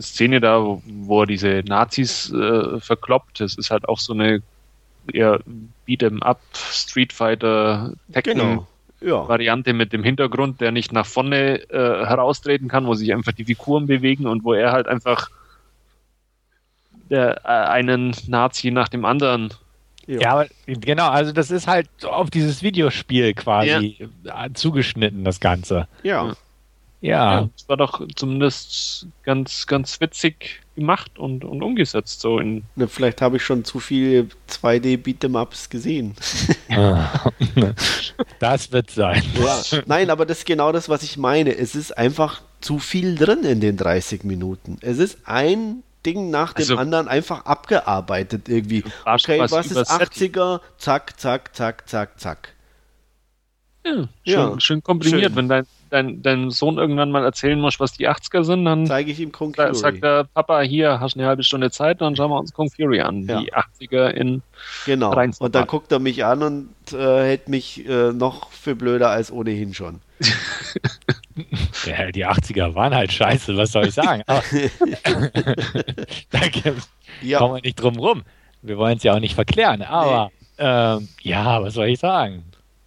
Szene 0.00 0.40
da, 0.40 0.62
wo, 0.62 0.82
wo 0.86 1.22
er 1.22 1.26
diese 1.26 1.62
Nazis 1.66 2.32
äh, 2.32 2.80
verkloppt, 2.80 3.40
das 3.40 3.56
ist 3.56 3.70
halt 3.70 3.88
auch 3.88 3.98
so 3.98 4.12
eine 4.12 4.42
eher 5.12 5.40
Beat'em 5.86 6.22
Up 6.22 6.40
Street 6.54 7.12
Fighter 7.12 7.92
Tekken 8.12 8.38
genau. 8.38 8.66
ja. 9.00 9.28
Variante 9.28 9.72
mit 9.72 9.92
dem 9.92 10.02
Hintergrund, 10.02 10.60
der 10.60 10.72
nicht 10.72 10.92
nach 10.92 11.06
vorne 11.06 11.60
äh, 11.70 12.06
heraustreten 12.06 12.68
kann, 12.68 12.86
wo 12.86 12.94
sich 12.94 13.12
einfach 13.12 13.32
die 13.32 13.44
Figuren 13.44 13.86
bewegen 13.86 14.26
und 14.26 14.44
wo 14.44 14.52
er 14.52 14.72
halt 14.72 14.88
einfach 14.88 15.28
der, 17.10 17.40
äh, 17.44 17.48
einen 17.48 18.14
Nazi 18.26 18.70
nach 18.70 18.88
dem 18.88 19.04
anderen 19.04 19.52
ja. 20.06 20.20
ja, 20.20 20.30
aber 20.32 20.46
genau, 20.66 21.08
also 21.08 21.32
das 21.32 21.50
ist 21.50 21.66
halt 21.66 21.88
auf 22.04 22.30
dieses 22.30 22.62
Videospiel 22.62 23.34
quasi 23.34 24.08
ja. 24.22 24.46
zugeschnitten, 24.54 25.24
das 25.24 25.40
Ganze. 25.40 25.88
Ja. 26.04 26.36
Ja. 27.00 27.40
ja. 27.40 27.48
Das 27.56 27.68
war 27.68 27.76
doch 27.76 28.06
zumindest 28.14 29.06
ganz, 29.22 29.66
ganz 29.66 30.00
witzig 30.00 30.62
gemacht 30.74 31.18
und, 31.18 31.44
und 31.44 31.62
umgesetzt. 31.62 32.20
So 32.20 32.38
in 32.38 32.64
ne, 32.74 32.88
vielleicht 32.88 33.22
habe 33.22 33.36
ich 33.36 33.44
schon 33.44 33.64
zu 33.64 33.80
viele 33.80 34.28
2D 34.48 35.02
Beat'em-Ups 35.02 35.68
gesehen. 35.70 36.14
das 38.40 38.72
wird 38.72 38.90
sein. 38.90 39.22
Ja. 39.34 39.82
Nein, 39.86 40.10
aber 40.10 40.26
das 40.26 40.38
ist 40.38 40.46
genau 40.46 40.72
das, 40.72 40.88
was 40.88 41.02
ich 41.02 41.16
meine. 41.16 41.56
Es 41.56 41.74
ist 41.74 41.96
einfach 41.96 42.42
zu 42.60 42.78
viel 42.78 43.14
drin 43.16 43.44
in 43.44 43.60
den 43.60 43.76
30 43.76 44.24
Minuten. 44.24 44.78
Es 44.80 44.98
ist 44.98 45.18
ein 45.24 45.82
Ding 46.04 46.30
nach 46.30 46.52
dem 46.52 46.62
also, 46.62 46.76
anderen 46.76 47.08
einfach 47.08 47.44
abgearbeitet 47.44 48.48
irgendwie. 48.48 48.84
Okay, 49.04 49.40
was, 49.40 49.50
was 49.50 49.66
ist 49.70 49.90
80er? 49.90 50.60
Zack, 50.78 51.18
zack, 51.18 51.54
zack, 51.54 51.88
zack, 51.88 52.20
zack. 52.20 52.52
Ja, 53.84 53.92
schön, 53.92 54.08
ja, 54.24 54.60
schön 54.60 54.82
komprimiert. 54.82 55.22
Schön. 55.24 55.36
Wenn 55.36 55.48
dein, 55.48 55.66
dein, 55.90 56.22
dein 56.22 56.50
Sohn 56.50 56.78
irgendwann 56.78 57.10
mal 57.10 57.24
erzählen 57.24 57.60
muss, 57.60 57.80
was 57.80 57.92
die 57.92 58.08
80er 58.08 58.44
sind, 58.44 58.64
dann 58.64 58.86
zeige 58.86 59.10
ich 59.10 59.20
ihm 59.20 59.32
Kung 59.32 59.54
Fury. 59.54 59.74
Sagt 59.74 60.02
er, 60.02 60.24
Papa, 60.24 60.60
hier 60.60 61.00
hast 61.00 61.14
du 61.14 61.20
eine 61.20 61.28
halbe 61.28 61.42
Stunde 61.42 61.70
Zeit, 61.70 62.00
dann 62.00 62.16
schauen 62.16 62.30
wir 62.30 62.38
uns 62.38 62.52
Kung 62.52 62.70
Fury 62.70 63.00
an. 63.00 63.22
Ja. 63.26 63.40
Die 63.40 63.54
80er 63.54 64.08
in 64.08 64.42
Genau. 64.84 65.14
Und 65.38 65.54
dann 65.54 65.66
guckt 65.66 65.92
er 65.92 65.98
mich 65.98 66.24
an 66.24 66.42
und 66.42 66.68
äh, 66.92 66.96
hält 66.96 67.48
mich 67.48 67.86
äh, 67.88 68.12
noch 68.12 68.50
für 68.50 68.74
blöder 68.74 69.10
als 69.10 69.30
ohnehin 69.30 69.74
schon. 69.74 70.00
ja, 71.86 72.10
die 72.10 72.26
80er 72.26 72.74
waren 72.74 72.94
halt 72.94 73.12
scheiße, 73.12 73.56
was 73.56 73.72
soll 73.72 73.86
ich 73.88 73.94
sagen? 73.94 74.22
da 74.26 74.40
ja. 77.22 77.38
kommen 77.38 77.54
wir 77.56 77.62
nicht 77.62 77.76
drum 77.76 77.98
rum. 77.98 78.22
Wir 78.62 78.78
wollen 78.78 78.96
es 78.96 79.02
ja 79.02 79.14
auch 79.14 79.20
nicht 79.20 79.34
verklären, 79.34 79.82
aber 79.82 80.30
nee. 80.58 80.64
ähm, 80.64 81.08
ja, 81.22 81.62
was 81.62 81.74
soll 81.74 81.88
ich 81.88 82.00
sagen? 82.00 82.44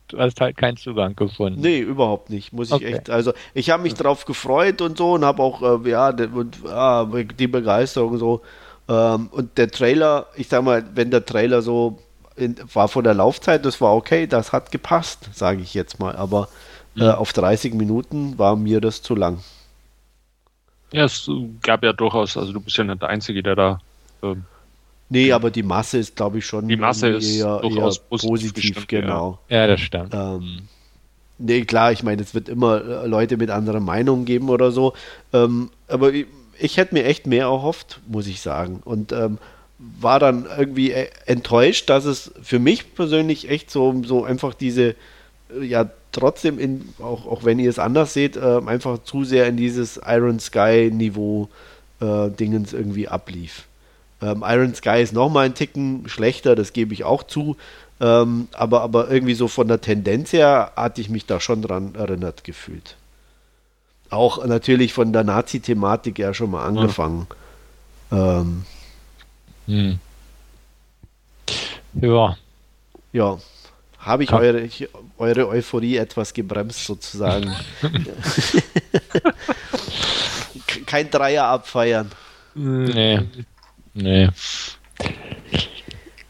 Du 0.09 0.19
hast 0.19 0.41
halt 0.41 0.57
keinen 0.57 0.77
Zugang 0.77 1.15
gefunden. 1.15 1.61
Nee, 1.61 1.79
überhaupt 1.79 2.29
nicht, 2.29 2.53
muss 2.53 2.67
ich 2.67 2.73
okay. 2.73 2.93
echt. 2.93 3.09
Also 3.09 3.33
ich 3.53 3.69
habe 3.69 3.83
mich 3.83 3.93
drauf 3.93 4.25
gefreut 4.25 4.81
und 4.81 4.97
so 4.97 5.13
und 5.13 5.23
habe 5.23 5.41
auch, 5.41 5.61
äh, 5.61 5.89
ja, 5.89 6.11
die, 6.11 6.27
ja, 6.65 7.05
die 7.05 7.47
Begeisterung 7.47 8.17
so. 8.17 8.41
Ähm, 8.87 9.29
und 9.31 9.57
der 9.57 9.69
Trailer, 9.69 10.27
ich 10.35 10.47
sag 10.47 10.63
mal, 10.63 10.83
wenn 10.95 11.11
der 11.11 11.25
Trailer 11.25 11.61
so 11.61 11.99
in, 12.35 12.55
war 12.73 12.87
vor 12.87 13.03
der 13.03 13.13
Laufzeit, 13.13 13.65
das 13.65 13.79
war 13.81 13.95
okay, 13.95 14.27
das 14.27 14.51
hat 14.51 14.71
gepasst, 14.71 15.29
sage 15.33 15.61
ich 15.61 15.73
jetzt 15.73 15.99
mal. 15.99 16.15
Aber 16.15 16.49
äh, 16.95 17.03
mhm. 17.03 17.09
auf 17.11 17.33
30 17.33 17.73
Minuten 17.73 18.37
war 18.37 18.55
mir 18.55 18.81
das 18.81 19.01
zu 19.01 19.15
lang. 19.15 19.39
Ja, 20.91 21.05
es 21.05 21.29
gab 21.61 21.83
ja 21.83 21.93
durchaus, 21.93 22.35
also 22.35 22.51
du 22.51 22.59
bist 22.59 22.75
ja 22.77 22.83
nicht 22.83 23.01
der 23.01 23.09
Einzige, 23.09 23.43
der 23.43 23.55
da 23.55 23.79
ähm, 24.23 24.45
Nee, 25.09 25.31
aber 25.31 25.49
die 25.49 25.63
Masse 25.63 25.97
ist, 25.97 26.15
glaube 26.15 26.37
ich, 26.37 26.45
schon 26.45 26.67
die 26.67 26.75
Masse 26.75 27.09
ist 27.09 27.35
eher, 27.35 27.61
eher 27.63 27.91
positiv, 28.09 28.29
positiv 28.29 28.87
genau. 28.87 29.39
Ja, 29.49 29.57
ja 29.57 29.67
das 29.67 29.81
stimmt. 29.81 30.13
Ähm, 30.13 30.59
nee, 31.39 31.65
klar, 31.65 31.91
ich 31.91 32.03
meine, 32.03 32.21
es 32.21 32.35
wird 32.35 32.47
immer 32.47 33.03
äh, 33.03 33.07
Leute 33.07 33.37
mit 33.37 33.49
anderer 33.49 33.79
Meinung 33.79 34.25
geben 34.25 34.49
oder 34.49 34.71
so. 34.71 34.93
Ähm, 35.33 35.71
aber 35.87 36.13
ich, 36.13 36.27
ich, 36.59 36.77
hätte 36.77 36.93
mir 36.93 37.05
echt 37.05 37.25
mehr 37.25 37.45
erhofft, 37.45 37.99
muss 38.07 38.27
ich 38.27 38.41
sagen. 38.41 38.81
Und 38.85 39.11
ähm, 39.11 39.39
war 39.79 40.19
dann 40.19 40.45
irgendwie 40.57 40.91
äh, 40.91 41.09
enttäuscht, 41.25 41.89
dass 41.89 42.05
es 42.05 42.31
für 42.43 42.59
mich 42.59 42.93
persönlich 42.93 43.49
echt 43.49 43.71
so, 43.71 44.03
so 44.05 44.23
einfach 44.23 44.53
diese, 44.53 44.95
äh, 45.59 45.63
ja, 45.63 45.89
trotzdem 46.11 46.59
in, 46.59 46.89
auch, 46.99 47.25
auch 47.25 47.43
wenn 47.43 47.57
ihr 47.57 47.69
es 47.69 47.79
anders 47.79 48.13
seht, 48.13 48.37
äh, 48.37 48.61
einfach 48.65 49.03
zu 49.03 49.23
sehr 49.23 49.47
in 49.47 49.57
dieses 49.57 49.99
Iron 50.05 50.39
Sky 50.39 50.91
Niveau 50.93 51.49
äh, 51.99 52.29
Dingens 52.29 52.73
irgendwie 52.73 53.07
ablief. 53.07 53.65
Ähm, 54.21 54.43
Iron 54.45 54.75
Sky 54.75 55.01
ist 55.01 55.13
nochmal 55.13 55.45
ein 55.45 55.55
Ticken 55.55 56.07
schlechter, 56.07 56.55
das 56.55 56.73
gebe 56.73 56.93
ich 56.93 57.03
auch 57.03 57.23
zu. 57.23 57.55
Ähm, 58.01 58.47
aber, 58.53 58.81
aber 58.81 59.09
irgendwie 59.09 59.33
so 59.33 59.47
von 59.47 59.67
der 59.67 59.81
Tendenz 59.81 60.31
her 60.31 60.71
hatte 60.75 61.01
ich 61.01 61.09
mich 61.09 61.25
da 61.25 61.39
schon 61.39 61.61
dran 61.61 61.95
erinnert 61.95 62.43
gefühlt. 62.43 62.95
Auch 64.09 64.45
natürlich 64.45 64.93
von 64.93 65.13
der 65.13 65.23
Nazi-Thematik 65.23 66.17
ja 66.17 66.33
schon 66.33 66.51
mal 66.51 66.65
angefangen. 66.65 67.27
Ja. 68.09 68.41
Ähm, 68.41 68.65
hm. 69.67 69.99
Ja. 72.01 72.37
Ja. 73.11 73.37
Habe 73.99 74.23
ich 74.23 74.31
eure, 74.31 74.69
eure 75.17 75.47
Euphorie 75.49 75.97
etwas 75.97 76.33
gebremst 76.33 76.85
sozusagen. 76.85 77.53
Kein 80.85 81.11
Dreier 81.11 81.45
abfeiern. 81.45 82.09
Nee. 82.55 83.19
Nee. 84.01 84.29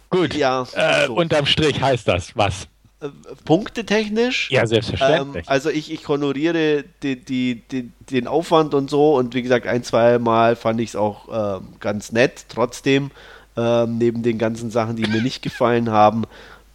Gut. 0.10 0.34
Ja. 0.34 0.66
Äh, 0.74 1.08
so. 1.08 1.16
Unterm 1.16 1.46
Strich 1.46 1.82
heißt 1.82 2.08
das 2.08 2.36
was? 2.36 2.68
äh, 3.02 3.10
punktetechnisch. 3.46 4.52
Ja, 4.52 4.66
selbstverständlich. 4.66 5.46
Ähm, 5.48 5.52
also 5.52 5.70
ich, 5.70 5.92
ich 5.92 6.08
honoriere 6.08 6.84
die, 7.04 7.16
die, 7.18 7.62
die, 7.72 7.92
den 8.10 8.28
Aufwand 8.28 8.74
und 8.74 8.90
so 8.90 9.16
und 9.16 9.34
wie 9.34 9.42
gesagt, 9.42 9.68
ein, 9.68 9.84
zwei 9.84 10.20
Mal 10.20 10.56
fand 10.56 10.82
ich 10.82 10.90
es 10.90 10.96
auch 10.96 11.60
ähm, 11.60 11.74
ganz 11.80 12.12
nett. 12.12 12.46
Trotzdem, 12.50 13.12
ähm, 13.56 13.98
neben 13.98 14.24
den 14.24 14.38
ganzen 14.38 14.72
Sachen, 14.72 14.96
die 14.96 15.08
mir 15.08 15.22
nicht 15.22 15.42
gefallen 15.42 15.90
haben, 15.90 16.26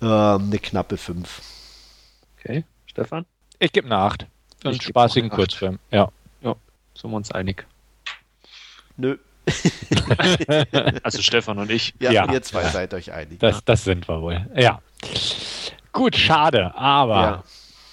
ähm, 0.00 0.08
eine 0.46 0.58
knappe 0.58 0.96
5. 0.96 1.42
Okay, 2.38 2.64
Stefan? 2.86 3.26
Ich 3.58 3.72
gebe 3.72 3.86
eine 3.86 3.98
8. 3.98 4.26
Für 4.60 4.68
einen 4.68 4.80
spaßigen 4.80 5.30
Kurzfilm, 5.30 5.78
ja. 5.90 6.10
Ja, 6.42 6.56
sind 6.94 7.10
wir 7.10 7.16
uns 7.16 7.30
einig. 7.30 7.66
Nö. 8.96 9.18
also 11.02 11.20
Stefan 11.22 11.58
und 11.58 11.70
ich. 11.70 11.94
Ja, 12.00 12.10
Ja. 12.10 12.32
ihr 12.32 12.42
zwei 12.42 12.64
seid 12.64 12.94
euch 12.94 13.12
einig. 13.12 13.38
Das, 13.40 13.64
das 13.64 13.84
sind 13.84 14.08
wir 14.08 14.20
wohl. 14.22 14.46
Ja. 14.56 14.80
Gut, 15.92 16.16
schade, 16.16 16.74
aber, 16.74 17.14
Ja. 17.14 17.44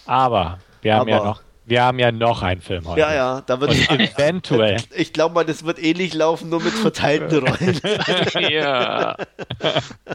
aber, 0.06 0.60
wir 0.82 0.96
haben 0.96 1.10
ja 1.10 1.18
Aber- 1.18 1.26
noch, 1.26 1.42
wir 1.66 1.84
haben 1.84 2.00
ja 2.00 2.12
noch 2.12 2.42
einen 2.42 2.62
Film 2.62 2.88
heute. 2.88 3.00
Ja, 3.02 3.14
ja, 3.14 3.42
da 3.46 3.60
wird 3.62 3.72
Und 3.72 3.90
eventuell, 4.00 4.78
Ich 4.96 5.14
glaube 5.14 5.36
mal, 5.36 5.46
das 5.46 5.64
wird 5.64 5.82
ähnlich 5.82 6.14
laufen, 6.14 6.50
nur 6.50 6.62
mit 6.62 6.74
verteilten 6.74 7.46
Rollen. 7.48 7.80
ja. 8.52 9.16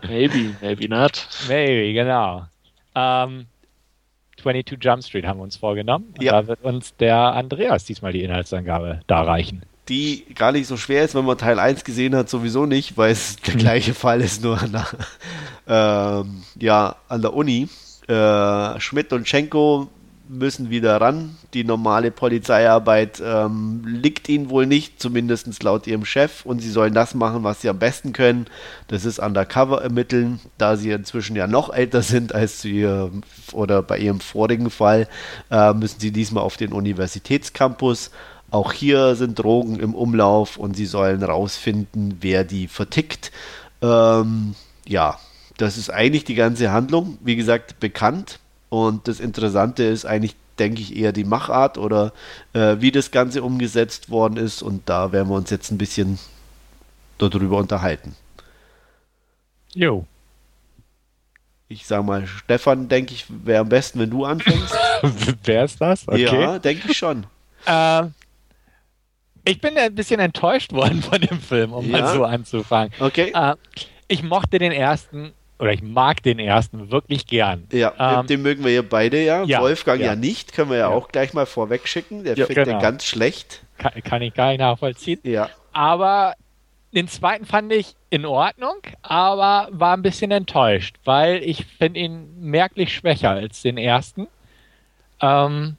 maybe, 0.08 0.54
maybe 0.60 0.88
not. 0.88 1.28
maybe, 1.48 1.92
genau. 1.92 2.46
Ähm, 2.94 3.46
22 4.42 4.78
Jump 4.82 5.04
Street 5.04 5.24
haben 5.26 5.38
wir 5.38 5.44
uns 5.44 5.56
vorgenommen. 5.56 6.12
Ja. 6.20 6.32
Da 6.32 6.46
wird 6.48 6.62
uns 6.62 6.94
der 6.96 7.16
Andreas 7.16 7.84
diesmal 7.84 8.12
die 8.12 8.22
Inhaltsangabe 8.22 9.00
darreichen. 9.06 9.62
Die 9.88 10.26
gar 10.34 10.52
nicht 10.52 10.66
so 10.66 10.76
schwer 10.76 11.04
ist, 11.04 11.14
wenn 11.14 11.24
man 11.24 11.38
Teil 11.38 11.58
1 11.58 11.84
gesehen 11.84 12.16
hat, 12.16 12.28
sowieso 12.28 12.66
nicht, 12.66 12.96
weil 12.96 13.12
es 13.12 13.36
der 13.36 13.54
gleiche 13.54 13.94
Fall 13.94 14.20
ist, 14.20 14.42
nur 14.42 14.60
an 14.60 14.72
der, 14.72 14.86
ähm, 15.68 16.42
ja, 16.58 16.96
an 17.08 17.22
der 17.22 17.34
Uni. 17.34 17.68
Äh, 18.08 18.80
Schmidt 18.80 19.12
und 19.12 19.28
Schenko 19.28 19.88
müssen 20.28 20.70
wieder 20.70 21.00
ran. 21.00 21.36
Die 21.54 21.64
normale 21.64 22.10
Polizeiarbeit 22.10 23.22
ähm, 23.24 23.82
liegt 23.86 24.28
ihnen 24.28 24.50
wohl 24.50 24.66
nicht, 24.66 25.00
zumindest 25.00 25.62
laut 25.62 25.86
ihrem 25.86 26.04
Chef. 26.04 26.44
Und 26.44 26.60
sie 26.60 26.70
sollen 26.70 26.94
das 26.94 27.14
machen, 27.14 27.44
was 27.44 27.62
sie 27.62 27.68
am 27.68 27.78
besten 27.78 28.12
können. 28.12 28.46
Das 28.88 29.04
ist 29.04 29.18
Undercover 29.18 29.82
ermitteln, 29.82 30.40
da 30.58 30.76
sie 30.76 30.90
inzwischen 30.90 31.36
ja 31.36 31.46
noch 31.46 31.72
älter 31.72 32.02
sind 32.02 32.34
als 32.34 32.58
zu 32.60 32.68
ihrem 32.68 33.22
oder 33.52 33.82
bei 33.82 33.98
ihrem 33.98 34.20
vorigen 34.20 34.70
Fall, 34.70 35.08
äh, 35.50 35.72
müssen 35.72 36.00
sie 36.00 36.10
diesmal 36.10 36.44
auf 36.44 36.56
den 36.56 36.72
Universitätscampus. 36.72 38.10
Auch 38.56 38.72
hier 38.72 39.16
sind 39.16 39.38
Drogen 39.38 39.80
im 39.80 39.94
Umlauf 39.94 40.56
und 40.56 40.78
sie 40.78 40.86
sollen 40.86 41.22
rausfinden, 41.22 42.16
wer 42.22 42.42
die 42.42 42.68
vertickt. 42.68 43.30
Ähm, 43.82 44.54
ja, 44.86 45.18
das 45.58 45.76
ist 45.76 45.90
eigentlich 45.90 46.24
die 46.24 46.36
ganze 46.36 46.72
Handlung. 46.72 47.18
Wie 47.20 47.36
gesagt, 47.36 47.80
bekannt. 47.80 48.38
Und 48.70 49.08
das 49.08 49.20
Interessante 49.20 49.82
ist 49.82 50.06
eigentlich, 50.06 50.36
denke 50.58 50.80
ich, 50.80 50.96
eher 50.96 51.12
die 51.12 51.24
Machart 51.24 51.76
oder 51.76 52.14
äh, 52.54 52.76
wie 52.78 52.90
das 52.90 53.10
Ganze 53.10 53.42
umgesetzt 53.42 54.08
worden 54.08 54.38
ist. 54.38 54.62
Und 54.62 54.88
da 54.88 55.12
werden 55.12 55.28
wir 55.28 55.36
uns 55.36 55.50
jetzt 55.50 55.70
ein 55.70 55.76
bisschen 55.76 56.18
darüber 57.18 57.58
unterhalten. 57.58 58.16
Jo. 59.74 60.06
Ich 61.68 61.86
sage 61.86 62.04
mal, 62.04 62.26
Stefan, 62.26 62.88
denke 62.88 63.12
ich, 63.12 63.26
wäre 63.28 63.60
am 63.60 63.68
besten, 63.68 63.98
wenn 63.98 64.08
du 64.08 64.24
anfängst. 64.24 64.74
Wer 65.44 65.64
ist 65.66 65.78
das? 65.78 66.08
Okay. 66.08 66.22
Ja, 66.24 66.58
denke 66.58 66.90
ich 66.90 66.96
schon. 66.96 67.26
Ähm, 67.66 68.14
ich 69.46 69.60
bin 69.60 69.76
ein 69.78 69.94
bisschen 69.94 70.20
enttäuscht 70.20 70.72
worden 70.72 71.02
von 71.02 71.20
dem 71.20 71.40
Film, 71.40 71.72
um 71.72 71.88
Ja? 71.90 72.00
mal 72.02 72.14
so 72.14 72.24
anzufangen. 72.24 72.92
Okay. 73.00 73.32
Äh, 73.34 73.54
ich 74.08 74.22
mochte 74.22 74.58
den 74.58 74.72
ersten, 74.72 75.32
oder 75.58 75.72
ich 75.72 75.82
mag 75.82 76.22
den 76.22 76.38
ersten 76.38 76.90
wirklich 76.90 77.26
gern. 77.26 77.64
Ja, 77.72 78.20
Ähm, 78.20 78.26
den 78.26 78.42
mögen 78.42 78.62
wir 78.64 78.72
ja 78.72 78.82
beide 78.82 79.22
ja. 79.24 79.42
ja, 79.44 79.60
Wolfgang 79.60 80.00
ja. 80.00 80.08
ja. 80.08 80.16
nicht, 80.16 80.52
können 80.52 80.70
wir 80.70 80.78
ja, 80.78 80.88
auch 80.88 81.08
gleich 81.08 81.32
mal 81.32 81.46
vorweg 81.46 81.88
schicken. 81.88 82.24
Der 82.24 82.36
Ja, 82.36 82.46
findet 82.46 82.66
genau. 82.66 82.78
den 82.78 82.82
ganz 82.82 83.04
schlecht. 83.04 83.62
kann, 83.78 83.92
kann 84.04 84.22
ich 84.22 84.34
gar 84.34 84.48
nicht 84.50 84.58
nachvollziehen. 84.60 85.20
Ja, 85.22 85.48
Aber 85.72 86.34
den 86.94 87.08
zweiten 87.08 87.44
fand 87.46 87.72
ich 87.72 87.94
in 88.10 88.24
Ordnung, 88.24 88.76
aber 89.02 89.68
war 89.72 89.94
ein 89.96 90.02
bisschen 90.02 90.30
enttäuscht, 90.30 90.96
weil 91.04 91.42
ich 91.42 91.66
finde 91.66 92.00
ihn 92.00 92.28
merklich 92.40 92.94
schwächer 92.94 93.30
als 93.30 93.62
den 93.62 93.76
ersten. 93.78 94.28
Ähm, 95.20 95.76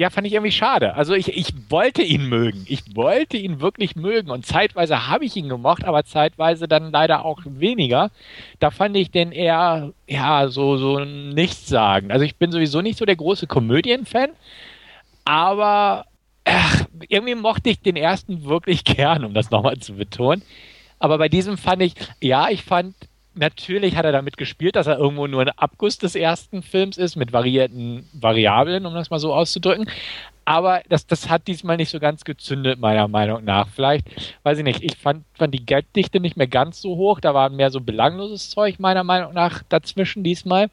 ja, 0.00 0.08
fand 0.08 0.26
ich 0.26 0.32
irgendwie 0.32 0.50
schade. 0.50 0.94
Also 0.94 1.12
ich, 1.12 1.28
ich 1.28 1.52
wollte 1.68 2.00
ihn 2.00 2.26
mögen. 2.26 2.64
Ich 2.66 2.96
wollte 2.96 3.36
ihn 3.36 3.60
wirklich 3.60 3.96
mögen. 3.96 4.30
Und 4.30 4.46
zeitweise 4.46 5.08
habe 5.08 5.26
ich 5.26 5.36
ihn 5.36 5.50
gemocht, 5.50 5.84
aber 5.84 6.04
zeitweise 6.04 6.66
dann 6.66 6.90
leider 6.90 7.22
auch 7.26 7.40
weniger. 7.44 8.10
Da 8.60 8.70
fand 8.70 8.96
ich 8.96 9.10
den 9.10 9.30
eher, 9.30 9.92
ja, 10.08 10.48
so, 10.48 10.78
so 10.78 11.00
nichtssagend. 11.00 12.12
Also 12.12 12.24
ich 12.24 12.36
bin 12.36 12.50
sowieso 12.50 12.80
nicht 12.80 12.96
so 12.96 13.04
der 13.04 13.16
große 13.16 13.46
Komödien-Fan, 13.46 14.30
aber 15.26 16.06
ach, 16.46 16.86
irgendwie 17.10 17.34
mochte 17.34 17.68
ich 17.68 17.82
den 17.82 17.96
ersten 17.96 18.46
wirklich 18.46 18.84
gern, 18.84 19.26
um 19.26 19.34
das 19.34 19.50
nochmal 19.50 19.80
zu 19.80 19.96
betonen. 19.96 20.40
Aber 20.98 21.18
bei 21.18 21.28
diesem 21.28 21.58
fand 21.58 21.82
ich, 21.82 21.92
ja, 22.22 22.48
ich 22.48 22.62
fand, 22.62 22.94
natürlich 23.40 23.96
hat 23.96 24.04
er 24.04 24.12
damit 24.12 24.36
gespielt, 24.36 24.76
dass 24.76 24.86
er 24.86 24.98
irgendwo 24.98 25.26
nur 25.26 25.40
ein 25.40 25.48
Abguss 25.48 25.98
des 25.98 26.14
ersten 26.14 26.62
Films 26.62 26.98
ist, 26.98 27.16
mit 27.16 27.32
variierten 27.32 28.08
Variablen, 28.12 28.86
um 28.86 28.94
das 28.94 29.10
mal 29.10 29.18
so 29.18 29.34
auszudrücken. 29.34 29.88
Aber 30.44 30.82
das, 30.88 31.06
das 31.06 31.28
hat 31.28 31.46
diesmal 31.46 31.76
nicht 31.76 31.90
so 31.90 31.98
ganz 32.00 32.24
gezündet, 32.24 32.78
meiner 32.78 33.08
Meinung 33.08 33.44
nach. 33.44 33.68
Vielleicht, 33.68 34.06
weiß 34.42 34.58
ich 34.58 34.64
nicht, 34.64 34.82
ich 34.82 34.96
fand, 34.96 35.24
fand 35.34 35.54
die 35.54 35.64
Gelddichte 35.64 36.20
nicht 36.20 36.36
mehr 36.36 36.48
ganz 36.48 36.80
so 36.80 36.96
hoch. 36.96 37.20
Da 37.20 37.34
war 37.34 37.48
mehr 37.50 37.70
so 37.70 37.80
belangloses 37.80 38.50
Zeug, 38.50 38.78
meiner 38.78 39.04
Meinung 39.04 39.32
nach, 39.32 39.62
dazwischen 39.68 40.22
diesmal. 40.22 40.68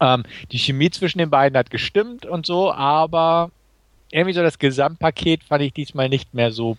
Ähm, 0.00 0.24
die 0.52 0.58
Chemie 0.58 0.90
zwischen 0.90 1.18
den 1.18 1.30
beiden 1.30 1.58
hat 1.58 1.70
gestimmt 1.70 2.26
und 2.26 2.46
so, 2.46 2.72
aber 2.72 3.50
irgendwie 4.10 4.34
so 4.34 4.42
das 4.42 4.58
Gesamtpaket 4.58 5.44
fand 5.44 5.62
ich 5.62 5.72
diesmal 5.72 6.08
nicht 6.08 6.32
mehr 6.32 6.52
so, 6.52 6.76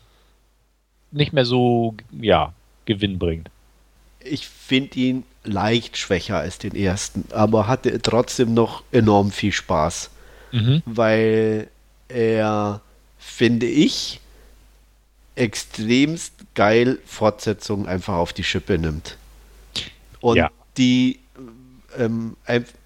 nicht 1.12 1.34
mehr 1.34 1.46
so, 1.46 1.96
ja, 2.20 2.54
gewinnbringend. 2.86 3.50
Ich 4.28 4.48
finde 4.48 4.96
ihn 5.00 5.24
leicht 5.44 5.98
schwächer 5.98 6.38
als 6.38 6.58
den 6.58 6.76
ersten, 6.76 7.26
aber 7.32 7.68
hatte 7.68 8.02
trotzdem 8.02 8.54
noch 8.54 8.84
enorm 8.92 9.32
viel 9.32 9.52
Spaß, 9.52 10.10
Mhm. 10.52 10.82
weil 10.86 11.70
er, 12.10 12.82
finde 13.18 13.66
ich, 13.66 14.20
extremst 15.36 16.34
geil 16.56 17.00
Fortsetzungen 17.06 17.88
einfach 17.88 18.16
auf 18.16 18.34
die 18.34 18.44
Schippe 18.44 18.78
nimmt. 18.78 19.18
Und 20.20 20.38
Ja. 20.38 20.50
die 20.78 21.20
ähm, 21.98 22.36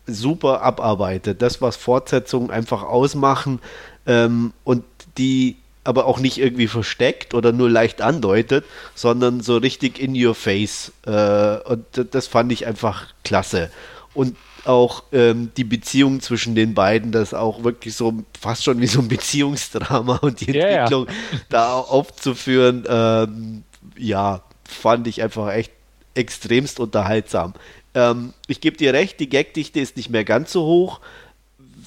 super 0.05 0.61
abarbeitet. 0.61 1.41
Das, 1.41 1.61
was 1.61 1.75
Fortsetzungen 1.75 2.51
einfach 2.51 2.83
ausmachen 2.83 3.59
ähm, 4.05 4.53
und 4.63 4.83
die 5.17 5.57
aber 5.83 6.05
auch 6.05 6.19
nicht 6.19 6.37
irgendwie 6.37 6.67
versteckt 6.67 7.33
oder 7.33 7.51
nur 7.51 7.69
leicht 7.69 8.01
andeutet, 8.01 8.65
sondern 8.93 9.41
so 9.41 9.57
richtig 9.57 9.99
in 9.99 10.15
your 10.15 10.35
face. 10.35 10.91
Äh, 11.05 11.57
und 11.57 11.85
das 12.11 12.27
fand 12.27 12.51
ich 12.51 12.67
einfach 12.67 13.07
klasse. 13.23 13.71
Und 14.13 14.35
auch 14.65 15.03
ähm, 15.11 15.51
die 15.57 15.63
Beziehung 15.63 16.21
zwischen 16.21 16.53
den 16.53 16.73
beiden, 16.75 17.11
das 17.11 17.33
auch 17.33 17.63
wirklich 17.63 17.95
so 17.95 18.23
fast 18.39 18.63
schon 18.63 18.79
wie 18.79 18.87
so 18.87 18.99
ein 18.99 19.07
Beziehungsdrama 19.07 20.17
und 20.17 20.41
die 20.41 20.51
Ja, 20.51 20.53
ja. 20.53 20.67
Entwicklung 20.83 21.07
da 21.49 21.73
aufzuführen, 21.73 22.85
ähm, 22.87 23.63
ja, 23.97 24.43
fand 24.67 25.07
ich 25.07 25.23
einfach 25.23 25.51
echt 25.51 25.71
extremst 26.13 26.79
unterhaltsam. 26.79 27.53
Ähm, 27.95 28.33
ich 28.47 28.61
gebe 28.61 28.77
dir 28.77 28.93
recht, 28.93 29.19
die 29.19 29.29
Gagdichte 29.29 29.79
ist 29.79 29.97
nicht 29.97 30.09
mehr 30.09 30.23
ganz 30.23 30.51
so 30.51 30.63
hoch. 30.63 30.99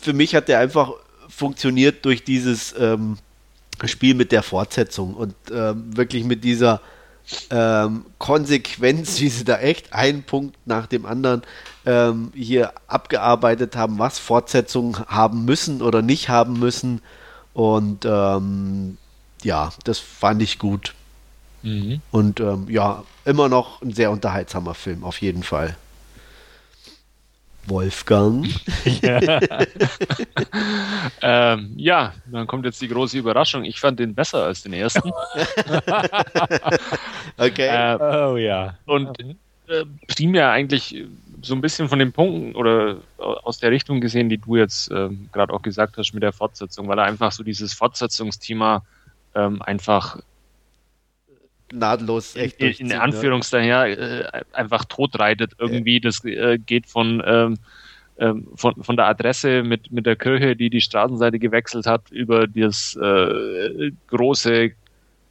Für 0.01 0.13
mich 0.13 0.35
hat 0.35 0.49
der 0.49 0.59
einfach 0.59 0.93
funktioniert 1.29 2.05
durch 2.05 2.25
dieses 2.25 2.75
ähm, 2.79 3.19
Spiel 3.85 4.15
mit 4.15 4.33
der 4.33 4.43
Fortsetzung 4.43 5.15
und 5.15 5.35
ähm, 5.53 5.97
wirklich 5.97 6.25
mit 6.25 6.45
dieser 6.45 6.81
ähm, 7.51 8.07
Konsequenz, 8.19 9.21
wie 9.21 9.29
sie 9.29 9.45
da 9.45 9.59
echt 9.59 9.93
einen 9.93 10.23
Punkt 10.23 10.57
nach 10.67 10.87
dem 10.87 11.07
anderen 11.07 11.43
ähm, 11.87 12.33
hier 12.35 12.73
abgearbeitet 12.87 13.77
haben, 13.77 13.99
was 13.99 14.19
Fortsetzungen 14.19 15.07
haben 15.07 15.45
müssen 15.45 15.83
oder 15.83 16.03
nicht 16.03 16.29
haben 16.29 16.59
müssen. 16.59 17.01
Und 17.55 18.05
ähm, 18.05 18.99
ja, 19.43 19.71
das 19.85 19.99
fand 19.99 20.43
ich 20.43 20.59
gut. 20.59 20.95
Mhm. 21.63 22.03
Und 22.11 22.41
ähm, 22.41 22.67
ja, 22.69 23.05
immer 23.25 23.49
noch 23.49 23.81
ein 23.81 23.93
sehr 23.93 24.11
unterhaltsamer 24.11 24.75
Film, 24.75 25.03
auf 25.05 25.21
jeden 25.21 25.43
Fall. 25.43 25.77
Wolfgang. 27.67 28.47
Ähm, 31.23 31.73
ja, 31.77 32.13
dann 32.31 32.47
kommt 32.47 32.65
jetzt 32.65 32.81
die 32.81 32.89
große 32.89 33.19
Überraschung. 33.19 33.65
Ich 33.65 33.81
fand 33.81 33.99
den 33.99 34.15
besser 34.15 34.45
als 34.45 34.63
den 34.63 34.73
ersten. 34.73 35.11
Okay. 37.37 37.67
äh, 37.69 37.99
Oh 38.01 38.37
ja. 38.37 38.79
und 38.87 39.19
äh, 39.21 39.85
primär 40.09 40.51
eigentlich 40.51 41.05
so 41.43 41.55
ein 41.55 41.61
bisschen 41.61 41.89
von 41.89 41.99
den 41.99 42.13
Punkten 42.13 42.55
oder 42.55 42.99
aus 43.19 43.59
der 43.59 43.71
Richtung 43.71 44.01
gesehen, 44.01 44.29
die 44.29 44.39
du 44.39 44.57
jetzt 44.57 44.91
ähm, 44.91 45.29
gerade 45.33 45.53
auch 45.53 45.63
gesagt 45.63 45.97
hast 45.97 46.13
mit 46.15 46.23
der 46.23 46.33
Fortsetzung, 46.33 46.89
weil 46.89 46.99
er 46.99 47.05
einfach 47.05 47.33
so 47.33 47.43
dieses 47.43 47.73
Fortsetzungsthema 47.73 48.83
ähm, 49.35 49.61
einfach 49.63 50.19
Nahtlos 51.75 52.37
echt 52.37 52.61
in, 52.61 52.91
in? 52.91 52.93
Anführungszeichen 52.93 53.69
ja, 53.69 53.87
äh, 53.87 54.43
einfach 54.53 54.85
totreitet 54.85 55.53
irgendwie. 55.59 56.01
Das 56.01 56.25
äh, 56.25 56.59
geht 56.59 56.87
von 56.87 57.23
ähm, 57.27 57.57
ähm, 58.19 58.47
von, 58.55 58.75
von 58.83 58.97
der 58.97 59.07
Adresse 59.07 59.63
mit, 59.63 59.91
mit 59.91 60.07
der 60.07 60.17
Kirche, 60.17 60.55
die 60.55 60.71
die 60.71 60.81
Straßenseite 60.81 61.39
gewechselt 61.39 61.87
hat, 61.87 62.11
über 62.11 62.47
das 62.47 62.97
äh, 63.01 63.91
große 64.07 64.71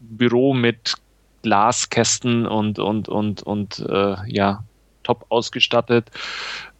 Büro 0.01 0.53
mit 0.53 0.95
Glaskästen 1.43 2.45
und, 2.45 2.79
und, 2.79 3.07
und, 3.07 3.41
und 3.43 3.79
äh, 3.79 4.15
ja, 4.27 4.63
top 5.03 5.25
ausgestattet, 5.29 6.11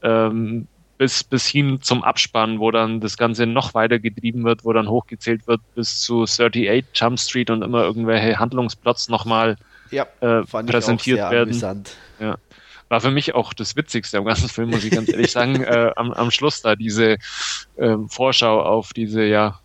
ähm, 0.02 0.68
bis, 0.98 1.24
bis 1.24 1.48
hin 1.48 1.82
zum 1.82 2.03
Abspann, 2.03 2.60
wo 2.60 2.72
dann 2.72 2.99
das 2.99 3.18
Ganze 3.18 3.45
noch 3.45 3.74
weiter 3.74 3.99
getrieben 3.99 4.44
wird, 4.44 4.64
wo 4.64 4.74
dann 4.74 4.88
hochgezählt 4.88 5.48
wird 5.48 5.61
bis 5.76 6.02
zu 6.02 6.24
38 6.24 6.86
Jump 6.94 7.20
Street 7.20 7.49
und 7.49 7.61
immer 7.61 7.84
irgendwelche 7.84 8.38
Handlungsplots 8.40 9.10
nochmal 9.10 9.57
Ja, 9.91 10.07
äh, 10.22 10.44
präsentiert 10.44 11.32
werden. 11.32 11.86
Ja. 12.20 12.38
War 12.90 13.02
für 13.02 13.11
mich 13.11 13.34
auch 13.34 13.53
das 13.53 13.76
Witzigste 13.76 14.20
am 14.20 14.26
ganzen 14.26 14.49
Film, 14.49 14.70
muss 14.70 14.84
ich 14.84 14.91
ganz 14.91 15.10
ehrlich 15.10 15.32
sagen, 15.32 15.56
äh, 15.64 15.91
am, 15.95 16.11
am 16.11 16.32
Schluss 16.32 16.61
da 16.61 16.76
diese 16.76 17.18
ähm, 17.78 18.07
Vorschau 18.07 18.61
auf 18.61 18.94
diese 18.94 19.24
ja 19.24 19.60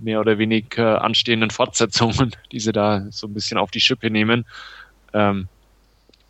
mehr 0.00 0.20
oder 0.20 0.38
weniger 0.38 1.02
anstehenden 1.02 1.50
Fortsetzungen, 1.50 2.34
die 2.52 2.60
sie 2.60 2.72
da 2.72 3.04
so 3.10 3.26
ein 3.26 3.34
bisschen 3.34 3.58
auf 3.58 3.70
die 3.70 3.80
Schippe 3.80 4.10
nehmen. 4.10 4.46
Ähm, 5.12 5.48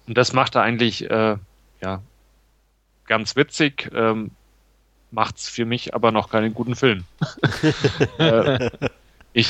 und 0.06 0.18
das 0.18 0.32
macht 0.32 0.54
er 0.54 0.62
eigentlich 0.62 1.08
äh, 1.08 1.36
ja 1.82 2.02
ganz 3.06 3.36
witzig, 3.36 3.90
ähm, 3.94 4.30
macht's 5.10 5.48
für 5.48 5.64
mich 5.64 5.94
aber 5.94 6.12
noch 6.12 6.30
keinen 6.30 6.54
guten 6.54 6.74
Film. 6.74 7.04
äh, 8.18 8.70
ich 9.32 9.48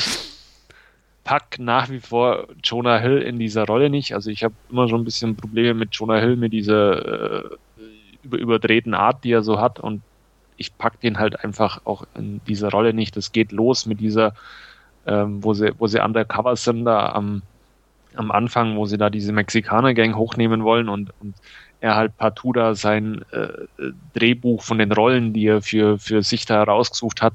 pack 1.23 1.57
nach 1.59 1.89
wie 1.89 1.99
vor 1.99 2.47
Jonah 2.63 2.99
Hill 2.99 3.21
in 3.21 3.39
dieser 3.39 3.65
Rolle 3.65 3.89
nicht. 3.89 4.13
Also 4.13 4.29
ich 4.29 4.43
habe 4.43 4.53
immer 4.69 4.87
schon 4.87 5.01
ein 5.01 5.05
bisschen 5.05 5.35
Probleme 5.35 5.73
mit 5.73 5.93
Jonah 5.95 6.19
Hill, 6.19 6.35
mit 6.35 6.53
dieser 6.53 7.43
äh, 7.43 7.57
über, 8.23 8.37
überdrehten 8.37 8.93
Art, 8.93 9.23
die 9.23 9.31
er 9.31 9.41
so 9.41 9.59
hat. 9.59 9.79
Und 9.79 10.01
ich 10.57 10.77
pack 10.77 11.01
den 11.01 11.17
halt 11.17 11.43
einfach 11.43 11.81
auch 11.85 12.05
in 12.15 12.41
dieser 12.47 12.69
Rolle 12.69 12.93
nicht. 12.93 13.17
Das 13.17 13.31
geht 13.31 13.51
los 13.51 13.87
mit 13.87 13.99
dieser, 13.99 14.33
ähm, 15.07 15.43
wo 15.43 15.53
sie, 15.53 15.73
wo 15.79 15.87
sie 15.87 15.99
undercover 15.99 16.55
sind, 16.55 16.85
da 16.85 17.09
am, 17.13 17.41
am 18.15 18.31
Anfang, 18.31 18.77
wo 18.77 18.85
sie 18.85 18.97
da 18.97 19.09
diese 19.09 19.33
Mexikaner-Gang 19.33 20.15
hochnehmen 20.15 20.63
wollen 20.63 20.89
und, 20.89 21.11
und 21.19 21.33
er 21.81 21.95
halt 21.95 22.17
partout 22.17 22.53
da 22.53 22.75
sein 22.75 23.23
äh, 23.31 23.47
Drehbuch 24.13 24.63
von 24.63 24.77
den 24.79 24.91
Rollen, 24.91 25.33
die 25.33 25.45
er 25.47 25.61
für, 25.61 25.99
für 25.99 26.23
sich 26.23 26.45
da 26.45 26.55
herausgesucht 26.55 27.21
hat, 27.21 27.33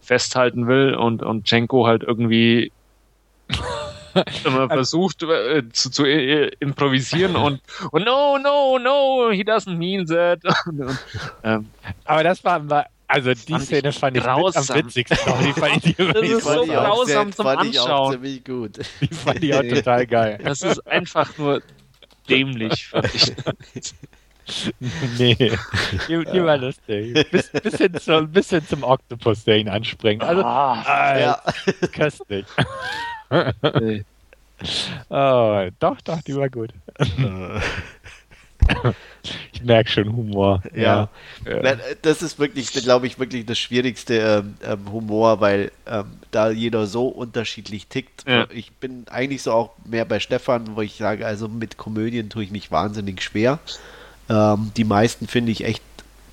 festhalten 0.00 0.66
will 0.66 0.94
und, 0.94 1.22
und 1.22 1.46
Cenko 1.46 1.86
halt 1.86 2.02
irgendwie 2.02 2.72
immer 4.44 4.68
versucht 4.68 5.22
äh, 5.22 5.62
zu, 5.72 5.90
zu 5.90 6.04
äh, 6.04 6.50
improvisieren 6.60 7.36
und, 7.36 7.60
und 7.90 8.04
no, 8.04 8.38
no, 8.38 8.78
no, 8.78 9.30
he 9.30 9.42
doesn't 9.42 9.76
mean 9.76 10.06
that. 10.06 10.40
Und, 10.66 10.80
und, 10.80 10.98
ähm, 11.44 11.66
Aber 12.04 12.22
das 12.22 12.42
war, 12.44 12.68
war 12.68 12.86
also 13.08 13.32
die 13.34 13.52
fand 13.52 13.62
ich 13.62 13.68
Szene 13.68 13.92
fand 13.92 14.16
ich 14.16 14.22
mit 14.22 14.32
grausam. 14.32 14.64
am 14.68 14.76
witzigsten. 14.86 15.18
Die 15.44 15.52
fand 15.52 15.76
ich, 15.86 15.96
die, 15.96 16.06
Das 16.06 16.22
ist 16.22 16.42
Fand 16.44 16.56
so 16.56 16.64
grausam 16.66 17.32
zum 17.32 17.44
fand 17.44 17.64
ich 17.66 17.78
auch 17.78 17.84
Anschauen. 17.84 18.12
ziemlich 18.12 18.44
gut. 18.44 18.78
die 19.00 19.14
fand 19.14 19.44
ich 19.44 19.54
auch 19.54 19.62
total 19.62 20.06
geil. 20.06 20.38
das 20.42 20.62
ist 20.62 20.86
einfach 20.86 21.36
nur 21.36 21.62
dämlich, 22.28 22.86
fand 22.88 23.08
ich. 23.14 23.94
Nee, 25.18 25.34
die, 26.08 26.24
die 26.24 26.42
war 26.44 26.56
lustig. 26.58 27.30
Bis, 27.30 27.48
bis, 27.50 27.76
hin 27.78 27.94
zu, 27.94 28.26
bis 28.26 28.50
hin 28.50 28.66
zum 28.66 28.82
Oktopus, 28.82 29.44
der 29.44 29.58
ihn 29.58 29.68
anspringt. 29.68 30.22
Also, 30.22 30.42
Ah, 30.42 30.82
ah, 30.84 31.18
Ja. 31.18 31.42
köstlich. 31.92 32.46
nee. 33.80 34.04
Oh, 35.08 35.68
doch, 35.78 36.00
doch, 36.02 36.20
die 36.22 36.34
war 36.36 36.48
gut. 36.50 36.70
Ich 39.52 39.62
merke 39.62 39.90
schon 39.90 40.14
Humor. 40.16 40.62
Ja. 40.74 41.08
Ja. 41.46 41.62
Nein, 41.62 41.80
Das 42.02 42.22
ist 42.22 42.38
wirklich, 42.38 42.72
glaube 42.72 43.06
ich, 43.06 43.18
wirklich 43.18 43.46
das 43.46 43.58
schwierigste 43.58 44.14
ähm, 44.14 44.54
ähm, 44.64 44.92
Humor, 44.92 45.40
weil 45.40 45.70
ähm, 45.86 46.06
da 46.32 46.50
jeder 46.50 46.86
so 46.86 47.06
unterschiedlich 47.06 47.86
tickt. 47.86 48.24
Ja. 48.26 48.46
Ich 48.50 48.72
bin 48.72 49.06
eigentlich 49.10 49.42
so 49.42 49.52
auch 49.52 49.70
mehr 49.84 50.04
bei 50.04 50.18
Stefan, 50.18 50.76
wo 50.76 50.82
ich 50.82 50.96
sage, 50.96 51.26
also 51.26 51.48
mit 51.48 51.76
Komödien 51.76 52.30
tue 52.30 52.44
ich 52.44 52.50
mich 52.50 52.70
wahnsinnig 52.70 53.22
schwer. 53.22 53.60
Ähm, 54.28 54.72
die 54.76 54.84
meisten 54.84 55.28
finde 55.28 55.52
ich 55.52 55.64
echt 55.64 55.82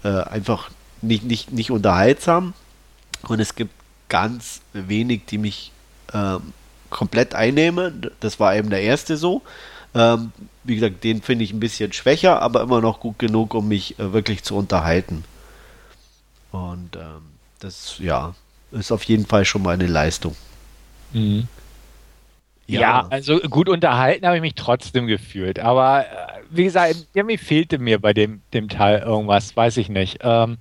äh, 0.03 0.07
einfach 0.07 0.71
nicht, 1.01 1.23
nicht, 1.23 1.51
nicht 1.51 1.71
unterhaltsam. 1.71 2.53
Und 3.27 3.39
es 3.39 3.55
gibt 3.55 3.71
ganz 4.07 4.61
wenig, 4.73 5.25
die 5.27 5.37
mich 5.37 5.71
ähm, 6.13 6.53
komplett 6.89 7.35
einnehmen. 7.35 8.09
Das 8.19 8.39
war 8.39 8.55
eben 8.55 8.69
der 8.69 8.81
erste 8.81 9.17
so. 9.17 9.41
Ähm, 9.95 10.31
wie 10.63 10.75
gesagt, 10.75 11.03
den 11.03 11.21
finde 11.21 11.43
ich 11.43 11.53
ein 11.53 11.59
bisschen 11.59 11.93
schwächer, 11.93 12.41
aber 12.41 12.61
immer 12.61 12.81
noch 12.81 12.99
gut 12.99 13.17
genug, 13.19 13.53
um 13.53 13.67
mich 13.67 13.97
äh, 13.99 14.13
wirklich 14.13 14.43
zu 14.43 14.55
unterhalten. 14.55 15.23
Und 16.51 16.95
ähm, 16.95 17.21
das, 17.59 17.97
ja, 17.99 18.35
ist 18.71 18.91
auf 18.91 19.03
jeden 19.03 19.25
Fall 19.25 19.45
schon 19.45 19.63
mal 19.63 19.73
eine 19.73 19.87
Leistung. 19.87 20.35
Mhm. 21.11 21.47
Ja, 22.67 23.07
also 23.09 23.39
gut 23.39 23.67
unterhalten 23.67 24.27
habe 24.27 24.35
ich 24.35 24.43
mich 24.43 24.53
trotzdem 24.53 25.07
gefühlt. 25.07 25.59
Aber 25.59 26.05
äh, 26.05 26.41
wie 26.51 26.65
gesagt, 26.65 27.07
irgendwie 27.13 27.37
fehlte 27.37 27.79
mir 27.79 27.99
bei 27.99 28.13
dem, 28.13 28.43
dem 28.53 28.69
Teil 28.69 28.99
irgendwas, 28.99 29.55
weiß 29.55 29.77
ich 29.77 29.89
nicht. 29.89 30.19
Ähm, 30.21 30.59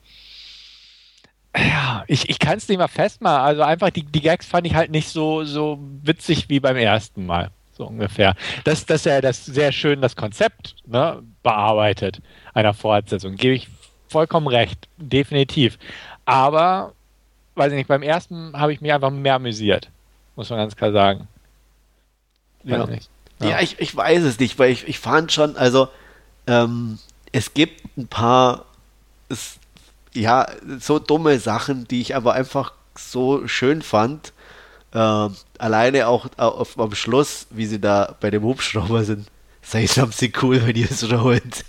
ja, 1.55 2.05
ich, 2.07 2.31
ich 2.31 2.39
kann 2.39 2.57
es 2.57 2.69
nicht 2.69 2.79
mal 2.79 2.89
festmachen. 2.89 3.43
Also 3.43 3.63
einfach 3.63 3.91
die, 3.91 4.05
die 4.05 4.23
Gags 4.23 4.47
fand 4.47 4.67
ich 4.67 4.75
halt 4.75 4.91
nicht 4.91 5.09
so, 5.09 5.45
so 5.45 5.79
witzig 6.03 6.49
wie 6.49 6.61
beim 6.61 6.77
ersten 6.77 7.27
Mal. 7.27 7.51
So 7.79 7.87
ungefähr. 7.87 8.35
Das, 8.65 8.85
das 8.85 9.03
ist 9.03 9.07
ja 9.07 9.21
das 9.21 9.47
sehr 9.47 9.71
schön 9.73 10.03
das 10.03 10.17
Konzept 10.17 10.75
ne, 10.85 11.23
bearbeitet 11.43 12.21
einer 12.53 12.75
Fortsetzung. 12.75 13.37
Gebe 13.37 13.55
ich 13.55 13.69
vollkommen 14.09 14.49
recht. 14.49 14.89
Definitiv. 14.97 15.79
Aber, 16.25 16.93
weiß 17.55 17.73
ich 17.73 17.79
nicht, 17.79 17.89
beim 17.89 18.03
ersten 18.03 18.53
habe 18.59 18.73
ich 18.73 18.81
mich 18.81 18.93
einfach 18.93 19.11
mehr 19.11 19.35
amüsiert. 19.35 19.91
Muss 20.35 20.51
man 20.51 20.59
ganz 20.59 20.77
klar 20.77 20.93
sagen. 20.93 21.29
Ja. 22.65 22.83
ich 22.83 22.91
nicht. 22.91 23.11
Ja, 23.41 23.61
ich, 23.61 23.79
ich 23.79 23.97
weiß 23.97 24.25
es 24.25 24.41
nicht, 24.41 24.59
weil 24.59 24.73
ich, 24.73 24.89
ich 24.89 24.99
fand 24.99 25.31
schon, 25.31 25.57
also 25.57 25.89
ähm, 26.49 26.99
es 27.31 27.55
gibt 27.55 27.97
ein 27.97 28.09
paar 28.09 28.65
es, 29.29 29.59
ja, 30.15 30.49
so 30.81 30.99
dumme 30.99 31.39
Sachen, 31.39 31.87
die 31.87 32.01
ich 32.01 32.17
aber 32.17 32.33
einfach 32.33 32.73
so 32.97 33.47
schön 33.47 33.83
fand. 33.83 34.33
Ähm, 34.99 35.37
alleine 35.59 36.09
auch 36.09 36.27
auf, 36.39 36.77
am 36.77 36.93
Schluss, 36.93 37.47
wie 37.51 37.67
sie 37.67 37.79
da 37.79 38.17
bei 38.19 38.33
dem 38.33 38.43
Hubschrauber 38.43 39.05
sind. 39.05 39.29
Say 39.63 39.87
something 39.87 40.33
cool, 40.43 40.61
wenn 40.67 40.75
ihr 40.75 40.91
es 40.91 41.09
rollt. 41.09 41.65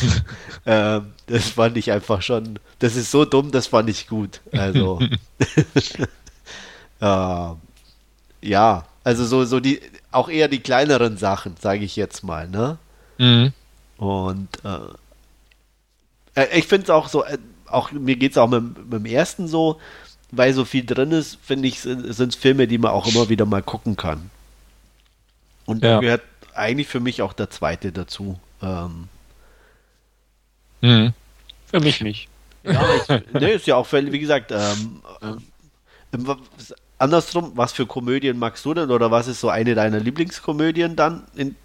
ähm, 0.66 1.12
das 1.28 1.50
fand 1.50 1.76
ich 1.76 1.92
einfach 1.92 2.22
schon, 2.22 2.58
das 2.80 2.96
ist 2.96 3.12
so 3.12 3.24
dumm, 3.24 3.52
das 3.52 3.68
fand 3.68 3.88
ich 3.88 4.08
gut. 4.08 4.40
Also, 4.50 4.98
ähm, 7.00 7.56
ja, 8.42 8.84
also 9.04 9.24
so, 9.26 9.44
so 9.44 9.60
die, 9.60 9.80
auch 10.10 10.28
eher 10.28 10.48
die 10.48 10.60
kleineren 10.60 11.18
Sachen, 11.18 11.54
sage 11.60 11.84
ich 11.84 11.94
jetzt 11.94 12.24
mal, 12.24 12.48
ne? 12.48 12.78
Mhm. 13.18 13.52
Und 13.96 14.48
äh, 14.64 16.42
äh, 16.42 16.58
ich 16.58 16.66
finde 16.66 16.82
es 16.82 16.90
auch 16.90 17.08
so, 17.08 17.22
äh, 17.22 17.38
auch 17.66 17.92
mir 17.92 18.16
geht 18.16 18.32
es 18.32 18.38
auch 18.38 18.48
mit, 18.48 18.76
mit 18.76 18.92
dem 18.92 19.06
ersten 19.06 19.46
so, 19.46 19.78
weil 20.36 20.52
so 20.52 20.64
viel 20.64 20.84
drin 20.84 21.12
ist, 21.12 21.38
finde 21.42 21.68
ich, 21.68 21.80
sind 21.80 22.20
es 22.20 22.34
Filme, 22.34 22.66
die 22.66 22.78
man 22.78 22.90
auch 22.92 23.06
immer 23.06 23.28
wieder 23.28 23.46
mal 23.46 23.62
gucken 23.62 23.96
kann. 23.96 24.30
Und 25.64 25.82
da 25.84 25.88
Ja. 25.94 26.00
gehört 26.00 26.22
eigentlich 26.54 26.86
für 26.88 27.00
mich 27.00 27.22
auch 27.22 27.32
der 27.32 27.50
zweite 27.50 27.92
dazu. 27.92 28.38
Ähm, 28.62 29.08
Mhm. 30.82 31.12
Für 31.70 31.80
mich 31.80 32.00
nicht. 32.02 32.28
ja, 32.62 32.84
ich, 32.96 33.32
ne, 33.32 33.50
ist 33.52 33.66
ja 33.66 33.76
auch, 33.76 33.90
wie 33.92 34.18
gesagt, 34.18 34.52
ähm, 34.52 35.00
ähm, 35.22 36.36
andersrum, 36.98 37.52
was 37.54 37.72
für 37.72 37.86
Komödien 37.86 38.38
magst 38.38 38.64
du 38.64 38.74
denn 38.74 38.90
oder 38.90 39.10
was 39.10 39.26
ist 39.26 39.40
so 39.40 39.48
eine 39.48 39.74
deiner 39.74 39.98
Lieblingskomödien 40.00 40.94
dann, 40.96 41.24
in, 41.34 41.56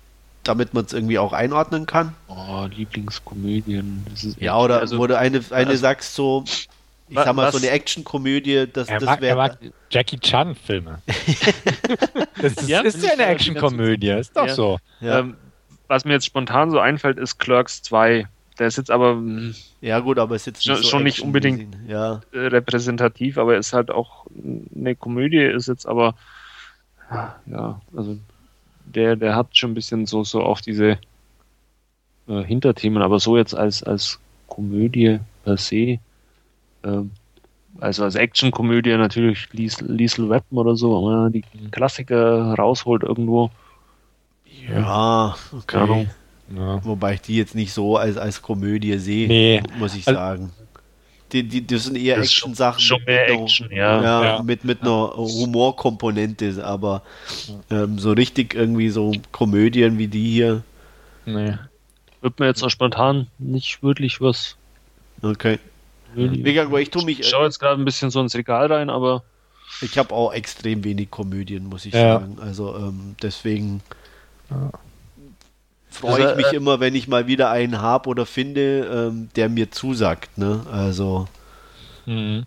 damit 0.44 0.74
man 0.74 0.86
es 0.86 0.94
irgendwie 0.94 1.20
auch 1.20 1.34
einordnen 1.34 1.86
kann? 1.86 2.16
Oh, 2.28 2.66
Lieblingskomödien. 2.74 4.06
Das 4.10 4.24
ist 4.24 4.40
Ja, 4.42 4.58
oder 4.58 4.80
also, 4.80 4.98
wo 4.98 5.08
du 5.08 5.18
eine, 5.18 5.42
eine 5.52 5.70
also- 5.72 5.82
sagst 5.82 6.16
so, 6.16 6.44
ich 7.12 7.18
Wa- 7.18 7.26
sag 7.26 7.36
mal, 7.36 7.52
so 7.52 7.58
was- 7.58 7.64
eine 7.64 7.72
Actionkomödie, 7.72 8.68
das, 8.72 8.88
Er, 8.88 9.00
das 9.00 9.10
er 9.18 9.22
wäre. 9.22 9.36
mag 9.38 9.58
Jackie 9.92 10.18
Chan-Filme. 10.18 11.02
das 12.42 12.54
ist, 12.54 12.70
Ja, 12.70 12.82
ist 12.82 13.04
ja 13.04 13.12
eine 13.14 13.26
Actionkomödie, 13.26 14.10
ist 14.12 14.36
doch 14.36 14.48
Ja. 14.48 14.54
so. 14.56 14.80
Ja. 15.02 15.20
ähm, 15.20 15.36
was 15.88 16.06
mir 16.06 16.14
jetzt 16.14 16.26
spontan 16.26 16.72
so 16.72 16.80
einfällt, 16.80 17.18
ist 17.20 17.38
Clerks 17.38 17.82
2. 17.84 18.28
Der 18.60 18.68
ist 18.68 18.78
jetzt 18.78 18.90
aber 18.92 19.16
mh, 19.16 19.54
ja, 19.82 20.00
gut, 20.00 20.20
aber 20.20 20.36
ist 20.36 20.48
jetzt 20.48 20.64
Schon- 20.64 20.76
nicht 20.76 20.84
so 20.84 20.90
schon 20.90 21.04
nicht 21.04 21.22
unbedingt. 21.22 21.76
Ja, 21.88 22.22
äh, 22.32 22.40
repräsentativ, 22.40 23.38
aber 23.38 23.58
ist 23.58 23.74
halt 23.74 23.92
auch 23.92 24.26
eine 24.76 24.96
Komödie, 24.96 25.40
ist 25.44 25.68
jetzt 25.68 25.86
aber 25.86 26.16
ja, 27.46 27.82
also 27.96 28.18
der, 28.86 29.18
der 29.18 29.36
hat 29.36 29.48
schon 29.58 29.72
ein 29.72 29.74
bisschen 29.74 30.06
so, 30.06 30.24
so 30.24 30.42
auch 30.44 30.62
diese 30.62 30.98
äh, 32.30 32.44
Hinterthemen, 32.44 33.02
aber 33.04 33.20
so 33.20 33.36
jetzt 33.38 33.54
als, 33.54 33.84
als 33.84 34.18
Komödie 34.48 35.20
per 35.44 35.58
se, 35.58 36.00
ähm, 36.84 37.12
also 37.80 38.04
als 38.04 38.16
Actionkomödie 38.16 38.96
natürlich 38.98 39.48
Lies, 39.54 39.80
Liesel 39.82 40.30
Weapon 40.30 40.58
oder 40.58 40.76
so, 40.76 40.98
aber 40.98 41.30
die 41.30 41.44
Klassiker 41.72 42.54
rausholt 42.56 43.04
irgendwo. 43.04 43.50
ja, 44.70 45.36
Keine 45.68 45.84
Ahnung. 45.84 46.00
okay. 46.02 46.10
Ja. 46.60 46.84
Wobei 46.84 47.14
ich 47.14 47.22
die 47.22 47.38
jetzt 47.38 47.56
nicht 47.56 47.72
so 47.74 47.96
als, 47.96 48.18
als 48.18 48.42
Komödie 48.42 48.98
sehe, 48.98 49.28
Nee. 49.28 49.64
muss 49.80 49.96
ich 49.96 50.06
Also- 50.08 50.20
sagen. 50.20 50.52
die, 51.32 51.44
die, 51.44 51.66
das 51.66 51.86
sind 51.86 51.96
eher 51.96 52.18
Action-Sachen. 52.18 52.82
Schon 52.82 53.02
mehr 53.06 53.30
Action, 53.30 53.72
ja. 53.72 54.02
ja, 54.04 54.24
Ja. 54.24 54.44
Mit, 54.44 54.66
mit 54.66 54.82
einer 54.82 55.14
Humorkomponente, 55.16 56.62
aber 56.66 57.04
ähm, 57.70 57.98
so 58.00 58.12
richtig 58.12 58.54
irgendwie 58.54 58.90
so 58.90 59.14
Komödien 59.32 59.98
wie 59.98 60.08
die 60.10 60.30
hier. 60.30 60.64
Nee. 61.26 61.54
Wird 62.20 62.38
mir 62.40 62.48
jetzt 62.48 62.62
auch 62.64 62.70
spontan 62.70 63.28
nicht 63.40 63.82
wirklich 63.82 64.20
was. 64.20 64.58
Okay. 65.22 65.58
Wie 66.16 66.54
gesagt, 66.54 66.74
ich 66.78 66.90
tue 66.90 67.06
mich, 67.06 67.20
Ich 67.20 67.28
schaue 67.30 67.46
jetzt 67.46 67.60
gerade 67.60 67.82
ein 67.82 67.86
bisschen 67.86 68.10
so 68.12 68.22
ins 68.22 68.36
Regal 68.36 68.72
rein, 68.72 68.90
aber 68.90 69.24
ich 69.82 69.98
habe 69.98 70.14
auch 70.14 70.34
extrem 70.34 70.84
wenig 70.84 71.10
Komödien, 71.10 71.66
muss 71.68 71.86
ich 71.86 71.94
Ja. 71.94 72.20
sagen. 72.20 72.38
Also 72.40 72.76
ähm, 72.76 73.16
deswegen 73.22 73.82
freue 75.90 76.24
Also, 76.24 76.32
ich 76.32 76.36
mich 76.38 76.54
äh, 76.54 76.58
immer, 76.58 76.80
wenn 76.80 76.96
ich 76.96 77.08
mal 77.08 77.28
wieder 77.28 77.50
einen 77.50 77.82
habe 77.82 78.10
oder 78.10 78.26
finde, 78.26 79.10
ähm, 79.12 79.30
der 79.36 79.50
mir 79.50 79.72
zusagt. 79.72 80.38
Ne? 80.38 80.66
Also 80.72 81.28
Mhm. 82.06 82.46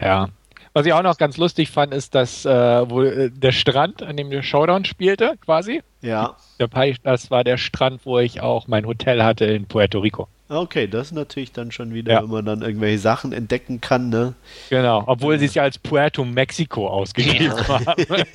Ja. 0.00 0.28
Was 0.72 0.86
ich 0.86 0.92
auch 0.92 1.02
noch 1.02 1.18
ganz 1.18 1.36
lustig 1.36 1.70
fand, 1.70 1.92
ist, 1.92 2.14
dass 2.14 2.44
äh, 2.44 2.50
wo, 2.90 3.02
äh, 3.02 3.30
der 3.30 3.50
Strand, 3.52 4.02
an 4.02 4.16
dem 4.16 4.30
der 4.30 4.42
Showdown 4.42 4.84
spielte, 4.84 5.34
quasi, 5.44 5.82
ja, 6.00 6.36
der 6.60 6.68
das 7.02 7.30
war 7.30 7.42
der 7.42 7.56
Strand, 7.56 8.02
wo 8.04 8.18
ich 8.20 8.40
auch 8.40 8.68
mein 8.68 8.86
Hotel 8.86 9.22
hatte 9.24 9.46
in 9.46 9.66
Puerto 9.66 9.98
Rico. 9.98 10.28
okay, 10.48 10.86
das 10.86 11.08
ist 11.08 11.12
natürlich 11.12 11.52
dann 11.52 11.72
schon 11.72 11.92
wieder, 11.92 12.12
Ja. 12.12 12.22
wenn 12.22 12.30
man 12.30 12.44
dann 12.44 12.62
irgendwelche 12.62 12.98
Sachen 12.98 13.32
entdecken 13.32 13.80
kann. 13.80 14.10
Ne? 14.10 14.34
Genau, 14.68 15.02
obwohl 15.06 15.38
sie 15.40 15.46
es 15.46 15.54
ja 15.54 15.62
als 15.64 15.78
Puerto 15.78 16.24
Mexico 16.24 16.86
ausgegeben 16.88 17.52
haben. 17.68 18.04
Und 18.04 18.26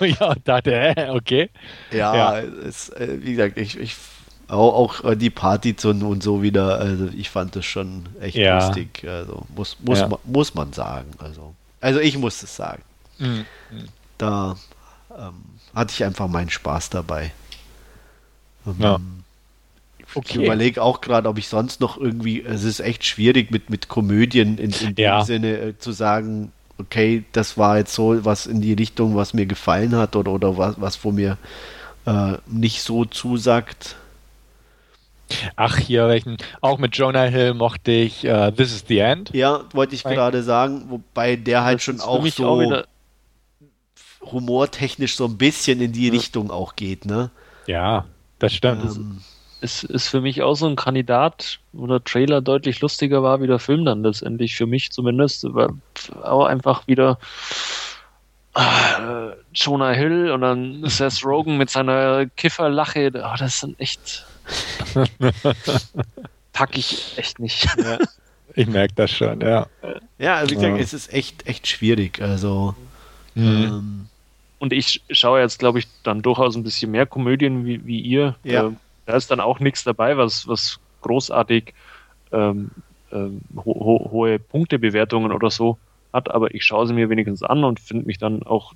ja, 0.20 0.30
und 0.30 0.48
dachte, 0.48 0.72
äh, 0.74 1.10
okay. 1.10 1.50
Ja, 1.90 2.14
Ja. 2.14 2.40
Es, 2.40 2.90
äh, 2.90 3.18
wie 3.20 3.32
gesagt, 3.32 3.58
ich, 3.58 3.78
ich 3.78 3.94
auch, 4.48 4.74
auch 5.02 5.04
äh, 5.04 5.16
die 5.16 5.30
Party 5.30 5.74
und, 5.84 6.02
und 6.02 6.22
so 6.22 6.42
wieder, 6.42 6.78
also 6.78 7.08
ich 7.16 7.30
fand 7.30 7.56
das 7.56 7.64
schon 7.64 8.06
echt 8.20 8.36
Ja. 8.36 8.64
lustig. 8.66 9.04
Also 9.08 9.42
muss, 9.54 9.76
muss, 9.84 10.00
Ja. 10.00 10.08
man, 10.08 10.18
muss 10.24 10.54
man 10.54 10.72
sagen. 10.72 11.10
Also, 11.18 11.54
also 11.80 12.00
ich 12.00 12.16
muss 12.18 12.42
es 12.42 12.54
sagen. 12.54 12.82
Mhm. 13.18 13.44
Da 14.18 14.56
ähm, 15.16 15.34
hatte 15.74 15.92
ich 15.94 16.04
einfach 16.04 16.28
meinen 16.28 16.50
Spaß 16.50 16.90
dabei. 16.90 17.32
Ähm, 18.66 18.74
Ja. 18.78 19.00
Ich 19.98 20.16
Okay. 20.16 20.44
überlege 20.44 20.80
auch 20.82 21.00
gerade, 21.00 21.28
ob 21.28 21.38
ich 21.38 21.48
sonst 21.48 21.80
noch 21.80 21.96
irgendwie, 21.98 22.40
es 22.42 22.62
ist 22.62 22.78
echt 22.80 23.04
schwierig 23.04 23.50
mit, 23.50 23.68
mit 23.70 23.88
Komödien 23.88 24.58
in, 24.58 24.70
in 24.70 24.94
dem 24.94 25.02
Ja. 25.04 25.24
Sinne 25.24 25.56
äh, 25.58 25.78
zu 25.78 25.90
sagen, 25.92 26.52
okay, 26.78 27.24
das 27.32 27.56
war 27.58 27.78
jetzt 27.78 27.94
so 27.94 28.24
was 28.24 28.46
in 28.46 28.60
die 28.60 28.74
Richtung, 28.74 29.16
was 29.16 29.34
mir 29.34 29.46
gefallen 29.46 29.96
hat 29.96 30.14
oder, 30.14 30.30
oder 30.32 30.56
was, 30.56 30.80
was 30.80 31.02
wo 31.04 31.10
mir 31.10 31.36
äh, 32.06 32.34
nicht 32.46 32.82
so 32.82 33.04
zusagt. 33.06 33.96
Ach, 35.56 35.76
hier 35.76 36.08
welchen. 36.08 36.36
Auch 36.60 36.78
mit 36.78 36.96
Jonah 36.96 37.24
Hill 37.24 37.54
mochte 37.54 37.92
ich 37.92 38.24
äh, 38.24 38.52
This 38.52 38.72
is 38.72 38.84
the 38.88 38.98
End. 38.98 39.30
Ja, 39.34 39.64
wollte 39.72 39.94
ich 39.94 40.04
gerade 40.04 40.42
sagen, 40.42 40.84
wobei 40.88 41.36
der 41.36 41.64
halt 41.64 41.76
das 41.78 41.84
schon 41.84 42.00
auch 42.00 42.26
so 42.26 42.46
auch 42.46 42.60
wieder- 42.60 42.86
humortechnisch 44.30 45.16
so 45.16 45.26
ein 45.26 45.36
bisschen 45.36 45.80
in 45.80 45.92
die 45.92 46.08
Richtung 46.08 46.50
auch 46.50 46.76
geht, 46.76 47.04
ne? 47.04 47.30
Ja, 47.66 48.06
das 48.38 48.54
stimmt. 48.54 48.84
Ähm, 48.84 49.20
es 49.60 49.82
ist 49.82 50.08
für 50.08 50.20
mich 50.20 50.42
auch 50.42 50.54
so 50.54 50.66
ein 50.66 50.76
Kandidat, 50.76 51.58
wo 51.72 51.86
der 51.86 52.02
Trailer 52.04 52.40
deutlich 52.40 52.80
lustiger 52.80 53.22
war 53.22 53.40
wie 53.40 53.46
der 53.46 53.58
Film 53.58 53.84
dann 53.84 54.02
letztendlich, 54.02 54.56
für 54.56 54.66
mich 54.66 54.90
zumindest, 54.90 55.44
aber 55.44 55.70
auch 56.22 56.44
einfach 56.44 56.86
wieder 56.86 57.18
äh, 58.54 59.32
Jonah 59.54 59.92
Hill 59.92 60.30
und 60.32 60.40
dann 60.42 60.84
Seth 60.88 61.24
Rogen 61.24 61.56
mit 61.56 61.70
seiner 61.70 62.26
Kifferlache, 62.26 63.10
oh, 63.14 63.36
das 63.38 63.60
sind 63.60 63.78
echt 63.80 64.26
pack 66.52 66.76
ich 66.76 67.16
echt 67.18 67.38
nicht. 67.38 67.66
Ich 68.54 68.66
merke 68.68 68.94
das 68.94 69.10
schon, 69.10 69.40
ja. 69.40 69.66
ja, 70.18 70.36
also 70.36 70.50
wie 70.52 70.54
gesagt, 70.54 70.76
Ja. 70.76 70.82
es 70.82 70.92
ist 70.94 71.12
echt, 71.12 71.46
echt 71.46 71.66
schwierig. 71.66 72.20
Also 72.22 72.74
Mhm. 73.34 73.64
ähm, 73.64 74.06
Und 74.60 74.72
ich 74.72 75.02
schaue 75.10 75.40
jetzt, 75.40 75.58
glaube 75.58 75.80
ich, 75.80 75.88
dann 76.04 76.22
durchaus 76.22 76.54
ein 76.56 76.62
bisschen 76.62 76.92
mehr 76.92 77.04
Komödien 77.04 77.66
wie, 77.66 77.84
wie 77.84 78.00
ihr. 78.00 78.36
Ja. 78.44 78.66
Ähm, 78.66 78.76
da 79.06 79.14
ist 79.16 79.30
dann 79.30 79.40
auch 79.40 79.58
nichts 79.58 79.82
dabei, 79.84 80.16
was, 80.16 80.46
was 80.46 80.78
großartig 81.02 81.74
ähm, 82.32 82.70
ähm, 83.12 83.40
ho 83.56 83.62
ho 83.74 84.08
hohe 84.12 84.38
Punktebewertungen 84.38 85.32
oder 85.32 85.50
so 85.50 85.76
hat, 86.12 86.30
aber 86.30 86.54
ich 86.54 86.64
schaue 86.64 86.86
sie 86.86 86.94
mir 86.94 87.10
wenigstens 87.10 87.42
an 87.42 87.64
und 87.64 87.80
finde 87.80 88.06
mich 88.06 88.18
dann 88.18 88.44
auch 88.44 88.72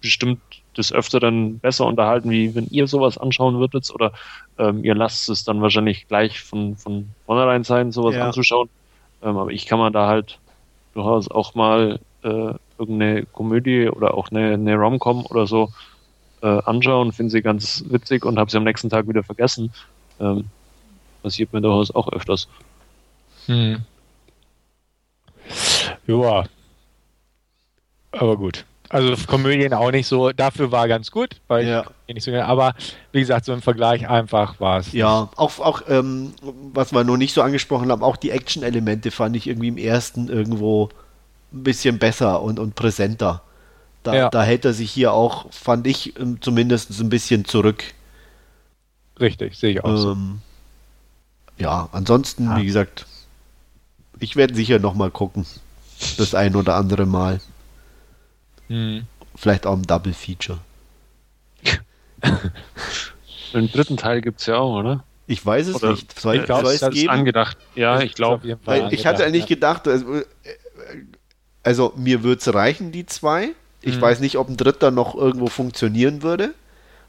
bestimmt 0.00 0.40
des 0.78 0.92
Öfteren 0.92 1.58
besser 1.58 1.86
unterhalten, 1.86 2.30
wie 2.30 2.54
wenn 2.54 2.68
ihr 2.68 2.86
sowas 2.86 3.18
anschauen 3.18 3.58
würdet 3.58 3.90
oder 3.92 4.12
ähm, 4.58 4.84
ihr 4.84 4.94
lasst 4.94 5.28
es 5.28 5.44
dann 5.44 5.60
wahrscheinlich 5.60 6.08
gleich 6.08 6.40
von, 6.40 6.76
von 6.76 7.10
vornherein 7.26 7.64
sein, 7.64 7.92
sowas 7.92 8.14
Ja. 8.14 8.26
anzuschauen. 8.26 8.70
Ähm, 9.22 9.36
aber 9.36 9.50
ich 9.50 9.66
kann 9.66 9.78
man 9.78 9.92
da 9.92 10.06
halt 10.06 10.38
durchaus 10.94 11.30
auch 11.30 11.54
mal 11.54 11.98
äh, 12.22 12.54
irgendeine 12.78 13.26
Komödie 13.26 13.88
oder 13.88 14.14
auch 14.14 14.30
eine, 14.30 14.54
eine 14.54 14.76
Rom-Com 14.76 15.26
oder 15.26 15.46
so 15.46 15.70
äh, 16.42 16.46
anschauen, 16.46 17.12
finde 17.12 17.32
sie 17.32 17.42
ganz 17.42 17.84
witzig 17.88 18.24
und 18.24 18.38
habe 18.38 18.50
sie 18.50 18.56
am 18.56 18.64
nächsten 18.64 18.88
Tag 18.88 19.08
wieder 19.08 19.24
vergessen. 19.24 19.72
Ähm, 20.20 20.44
passiert 21.22 21.52
mir 21.52 21.60
durchaus 21.60 21.92
auch 21.94 22.12
öfters. 22.12 22.48
Hm. 23.46 23.84
Ja. 26.06 26.44
Aber 28.12 28.36
gut. 28.36 28.64
Also 28.90 29.14
Komödien 29.26 29.74
auch 29.74 29.90
nicht 29.90 30.06
so, 30.06 30.30
dafür 30.32 30.72
war 30.72 30.88
ganz 30.88 31.10
gut, 31.10 31.36
weil 31.46 31.66
Ja. 31.66 31.84
ich 32.06 32.14
nicht 32.14 32.24
so 32.24 32.30
gerne, 32.30 32.46
aber 32.46 32.74
wie 33.12 33.20
gesagt, 33.20 33.44
so 33.44 33.52
im 33.52 33.60
Vergleich 33.60 34.08
einfach 34.08 34.58
war 34.60 34.78
es. 34.80 34.92
Ja, 34.92 35.28
auch, 35.36 35.58
auch 35.58 35.82
ähm, 35.88 36.32
was 36.72 36.92
wir 36.92 37.04
noch 37.04 37.18
nicht 37.18 37.34
so 37.34 37.42
angesprochen 37.42 37.90
haben, 37.90 38.02
auch 38.02 38.16
die 38.16 38.30
Action-Elemente 38.30 39.10
fand 39.10 39.36
ich 39.36 39.46
irgendwie 39.46 39.68
im 39.68 39.76
ersten 39.76 40.28
irgendwo 40.28 40.88
ein 41.52 41.64
bisschen 41.64 41.98
besser 41.98 42.40
und, 42.40 42.58
und 42.58 42.74
präsenter. 42.76 43.42
Da, 44.04 44.14
Ja. 44.14 44.28
da 44.30 44.42
hält 44.42 44.64
er 44.64 44.72
sich 44.72 44.90
hier 44.90 45.12
auch, 45.12 45.52
fand 45.52 45.86
ich 45.86 46.18
ähm, 46.18 46.38
zumindest 46.40 46.98
ein 46.98 47.10
bisschen 47.10 47.44
zurück. 47.44 47.84
Richtig, 49.20 49.56
sehe 49.58 49.72
ich 49.72 49.84
auch 49.84 49.96
so. 49.96 50.12
Ähm, 50.12 50.40
ja, 51.58 51.88
ansonsten, 51.92 52.44
Ja. 52.44 52.56
wie 52.56 52.64
gesagt, 52.64 53.04
ich 54.20 54.36
werde 54.36 54.54
sicher 54.54 54.78
noch 54.78 54.94
mal 54.94 55.10
gucken. 55.10 55.44
Das 56.16 56.34
ein 56.34 56.54
oder 56.56 56.76
andere 56.76 57.04
Mal. 57.04 57.40
Hm. 58.68 59.06
Vielleicht 59.34 59.66
auch 59.66 59.74
im 59.74 59.86
Double 59.86 60.12
Feature. 60.14 60.58
Den 63.54 63.70
dritten 63.70 63.96
Teil 63.96 64.20
gibt 64.20 64.40
es 64.40 64.46
ja 64.46 64.56
auch, 64.58 64.78
oder? 64.78 65.04
Ich 65.26 65.44
weiß 65.44 65.68
es 65.68 65.76
Oder- 65.76 65.92
nicht. 65.92 66.18
Soll, 66.18 66.36
Ich 66.36 66.44
glaub, 66.44 66.64
soll 66.64 66.74
es 66.74 66.90
geben? 66.90 67.10
angedacht. 67.10 67.56
Ja, 67.74 68.00
ich 68.00 68.14
glaube. 68.14 68.58
ich 68.90 69.06
hatte 69.06 69.24
eigentlich 69.24 69.46
gedacht, 69.46 69.86
also, 69.86 70.16
äh, 70.16 70.24
also 71.62 71.92
mir 71.96 72.22
würde 72.22 72.40
es 72.40 72.54
reichen, 72.54 72.92
die 72.92 73.06
zwei. 73.06 73.50
Ich 73.82 73.96
Mhm. 73.96 74.00
weiß 74.00 74.20
nicht, 74.20 74.36
ob 74.38 74.48
ein 74.48 74.56
dritter 74.56 74.90
noch 74.90 75.14
irgendwo 75.14 75.46
funktionieren 75.48 76.22
würde. 76.22 76.54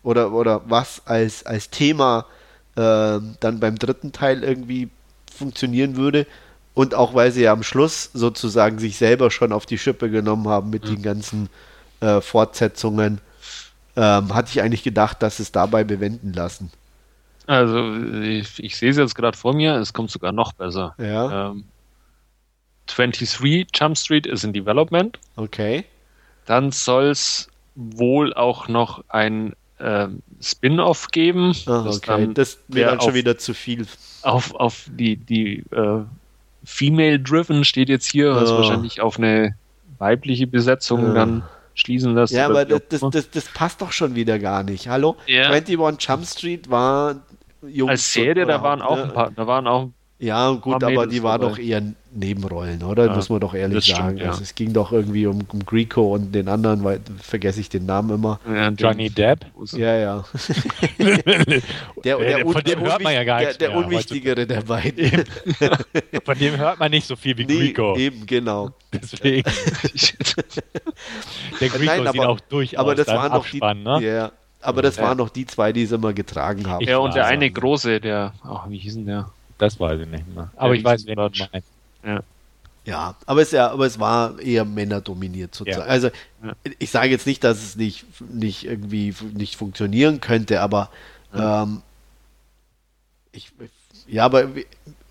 Oder, 0.04 0.32
oder 0.32 0.62
was 0.70 1.02
als, 1.06 1.46
als 1.46 1.70
Thema 1.70 2.26
ähm, 2.78 3.36
dann 3.42 3.60
beim 3.60 3.78
dritten 3.78 4.12
Teil 4.12 4.44
irgendwie 4.44 4.90
funktionieren 5.34 5.98
würde. 5.98 6.26
Und 6.80 6.96
auch 6.96 7.14
weil 7.14 7.30
sie 7.34 7.42
ja 7.42 7.52
am 7.52 7.62
Schluss 7.62 8.10
sozusagen 8.14 8.80
sich 8.80 8.96
selber 8.96 9.32
schon 9.32 9.52
auf 9.52 9.66
die 9.66 9.78
Schippe 9.78 10.10
genommen 10.10 10.48
haben 10.48 10.70
mit 10.70 10.88
den 10.88 11.02
ganzen 11.02 11.50
äh, 12.00 12.22
Fortsetzungen, 12.22 13.20
ähm, 13.98 14.34
hatte 14.34 14.52
ich 14.52 14.62
eigentlich 14.62 14.84
gedacht, 14.84 15.22
dass 15.22 15.40
es 15.40 15.52
dabei 15.52 15.84
bewenden 15.84 16.32
lassen. 16.32 16.72
Also, 17.48 17.96
ich, 18.22 18.64
ich 18.64 18.78
sehe 18.78 18.92
es 18.92 18.96
jetzt 18.96 19.16
gerade 19.16 19.38
vor 19.38 19.54
mir, 19.54 19.76
es 19.76 19.92
kommt 19.92 20.10
sogar 20.10 20.32
noch 20.32 20.54
besser. 20.54 20.96
Ja, 20.98 21.50
Ähm, 21.50 21.66
23 22.86 23.68
Jump 23.76 23.98
Street 23.98 24.26
ist 24.26 24.46
in 24.46 24.54
Development. 24.54 25.20
okay. 25.36 25.84
Dann 26.46 26.72
soll 26.72 27.10
es 27.10 27.50
wohl 27.76 28.34
auch 28.34 28.70
noch 28.70 29.04
ein 29.10 29.54
ähm, 29.82 30.22
Spin-off 30.42 31.10
geben, 31.10 31.54
das 31.66 31.98
okay. 31.98 32.30
Das 32.34 32.58
wäre 32.70 32.92
dann 32.92 33.02
schon 33.02 33.16
wieder 33.16 33.38
zu 33.38 33.54
viel. 33.54 33.86
auf, 34.22 34.56
auf 34.56 34.86
die, 34.88 35.18
die 35.18 35.66
äh, 35.72 36.06
Female-Driven 36.70 37.66
steht 37.66 37.90
jetzt 37.90 38.06
hier, 38.10 38.34
was 38.36 38.52
Ah. 38.52 38.58
wahrscheinlich 38.58 39.02
auf 39.02 39.18
eine 39.18 39.56
weibliche 39.98 40.48
Besetzung 40.48 41.12
Ah. 41.12 41.14
dann 41.14 41.44
schließen 41.74 42.14
lässt. 42.16 42.32
Ja, 42.34 42.46
aber 42.46 42.64
das, 42.66 42.82
das, 42.90 43.02
das, 43.12 43.30
das 43.32 43.46
passt 43.46 43.82
doch 43.82 43.92
schon 43.92 44.16
wieder 44.16 44.38
gar 44.40 44.64
nicht. 44.64 44.88
Hallo? 44.88 45.16
Ja. 45.28 45.50
21 45.50 46.08
Jump 46.08 46.26
Street 46.26 46.70
war 46.70 47.16
Jungs 47.68 47.92
Als 47.92 48.14
Serie, 48.14 48.46
da 48.46 48.62
waren 48.62 48.82
auch 48.82 48.96
ne? 48.98 49.04
ein 49.04 49.14
paar, 49.14 49.32
da 49.32 49.48
waren 49.48 49.68
auch 49.68 49.90
Ja, 50.20 50.52
gut, 50.52 50.80
paar 50.80 50.90
aber 50.90 51.08
die 51.08 51.22
waren 51.24 51.42
dabei. 51.42 51.52
doch 51.54 51.60
eher 51.60 51.82
Nebenrollen, 52.12 52.82
oder? 52.84 53.06
Ja, 53.06 53.16
Muss 53.16 53.30
man 53.30 53.40
doch 53.40 53.54
ehrlich 53.54 53.76
das 53.78 53.86
stimmt, 53.86 54.00
sagen. 54.00 54.18
ja. 54.18 54.30
Also 54.30 54.42
es 54.42 54.56
ging 54.56 54.74
doch 54.74 54.92
irgendwie 54.92 55.28
um, 55.28 55.42
um 55.52 55.64
Greco 55.66 56.16
und 56.16 56.34
den 56.34 56.48
anderen, 56.48 56.84
weil 56.84 57.00
vergesse 57.22 57.60
ich 57.62 57.70
den 57.70 57.86
Namen 57.86 58.10
immer. 58.16 58.40
ja, 58.52 58.70
Johnny 58.70 59.10
Depp. 59.12 59.46
Ja, 59.74 59.96
ja. 59.96 60.26
Der, 62.04 62.20
Äh, 62.20 62.42
von 62.44 62.64
dem 62.64 62.80
hört 62.80 63.02
man 63.04 63.14
ja 63.14 63.24
gar 63.24 63.40
der, 63.40 63.48
nichts 63.50 63.58
der 63.60 63.70
mehr 63.70 63.78
unwichtigere 63.78 64.48
der 64.48 64.62
beiden. 64.62 65.24
Von 66.26 66.38
dem 66.40 66.58
hört 66.58 66.80
man 66.80 66.90
nicht 66.92 67.06
so 67.08 67.16
viel 67.16 67.38
wie 67.38 67.46
Nee, 67.46 67.68
Greco. 67.74 67.96
eben, 67.96 68.26
genau. 68.26 68.72
Deswegen. 68.94 69.44
Der 71.60 71.70
Greco 71.70 71.84
Nein, 71.86 72.00
sieht 72.12 72.22
aber- 72.22 72.30
auch 72.30 72.40
durchaus 72.42 72.80
Aber 72.80 72.96
das 72.96 73.08
waren 73.08 73.32
doch 73.32 73.46
die, 73.48 73.62
Abspann, 73.62 73.84
ne? 73.84 74.00
ja, 74.02 74.32
aber 74.62 74.82
das 74.82 74.98
Ja. 74.98 75.04
waren 75.04 75.18
doch 75.18 75.30
die 75.30 75.46
zwei, 75.46 75.72
die 75.74 75.86
sie 75.86 75.96
immer 75.96 76.14
getragen 76.14 76.68
haben. 76.68 76.84
Ja, 76.86 76.98
und 76.98 77.14
der 77.16 77.26
eine 77.28 77.50
große, 77.50 78.00
der, 78.00 78.34
ach, 78.44 78.70
wie 78.70 78.78
hieß 78.78 78.96
denn 78.96 79.06
der? 79.06 79.30
Das 79.58 79.80
weiß 79.80 80.02
ich 80.02 80.08
nicht 80.08 80.24
mehr. 80.34 80.50
Aber 80.56 80.74
ich 80.74 80.84
weiß, 80.84 81.06
wen 81.06 81.16
du 81.16 81.22
meinst. 81.22 81.68
Ja, 82.86 83.16
aber 83.26 83.42
es, 83.42 83.52
ja, 83.52 83.70
aber 83.70 83.86
es 83.86 84.00
war 84.00 84.40
eher 84.40 84.66
männerdominiert 84.66 85.54
sozusagen. 85.54 85.86
Ja. 85.86 85.92
Also 85.92 86.08
Ja. 86.44 86.54
ich 86.80 86.90
sage 86.90 87.10
jetzt 87.10 87.28
nicht, 87.28 87.44
dass 87.44 87.58
es 87.62 87.76
nicht, 87.76 88.06
nicht 88.32 88.66
irgendwie 88.66 89.14
nicht 89.34 89.58
funktionieren 89.58 90.22
könnte, 90.22 90.62
aber 90.62 90.90
ähm, 91.34 91.82
ich, 93.32 93.52
ja, 94.08 94.26
aber 94.26 94.50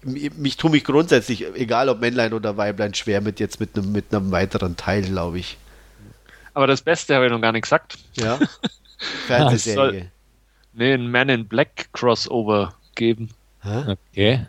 mich, 0.02 0.34
mich 0.34 0.56
tue 0.56 0.70
mich 0.70 0.84
grundsätzlich, 0.84 1.46
egal 1.54 1.88
ob 1.88 2.00
Männlein 2.00 2.32
oder 2.32 2.56
Weiblein, 2.56 2.94
schwer 2.94 3.20
mit 3.20 3.38
jetzt 3.38 3.60
mit 3.60 3.76
einem 3.76 3.92
mit 3.92 4.12
einem 4.12 4.30
weiteren 4.30 4.76
Teil, 4.76 5.02
glaube 5.02 5.38
ich. 5.38 5.56
Aber 6.54 6.66
das 6.66 6.82
Beste 6.82 7.14
habe 7.14 7.26
ich 7.26 7.30
noch 7.32 7.40
gar 7.40 7.52
nicht 7.52 7.62
gesagt. 7.62 7.98
Ja. 8.16 8.38
Fernsehserie. 9.26 10.10
Nee, 10.72 10.94
ein 10.94 11.10
Man 11.10 11.28
in 11.28 11.46
Black 11.46 11.92
Crossover 11.92 12.74
geben. 12.96 13.30
Hä? 13.62 13.96
Okay. 14.12 14.46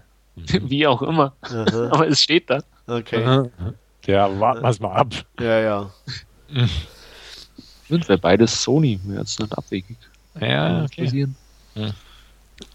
Wie 0.62 0.88
auch 0.88 1.02
immer. 1.02 1.34
Aha, 1.42 1.90
Aber 1.92 2.08
es 2.08 2.20
steht 2.22 2.50
da. 2.50 2.60
okay. 2.88 3.50
Ja, 4.06 4.40
warten 4.40 4.62
wir 4.64 4.70
es 4.70 4.80
mal 4.80 4.96
ab. 4.96 5.14
Ja, 5.40 5.60
ja. 5.60 5.92
Sind 7.90 8.08
wir 8.08 8.18
beides 8.18 8.62
Sony, 8.64 9.00
mir 9.04 9.20
jetzt 9.20 9.40
nicht 9.40 9.58
abwegig. 9.58 9.98
Ja, 10.40 10.84
okay. 10.84 11.04
Passieren. 11.06 11.36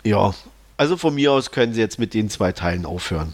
Ja. 0.03 0.35
Also 0.77 0.97
von 0.97 1.15
mir 1.15 1.33
aus 1.33 1.51
können 1.51 1.73
sie 1.73 1.81
jetzt 1.81 1.99
mit 1.99 2.15
den 2.15 2.29
zwei 2.31 2.53
Teilen 2.53 2.85
aufhören. 2.85 3.33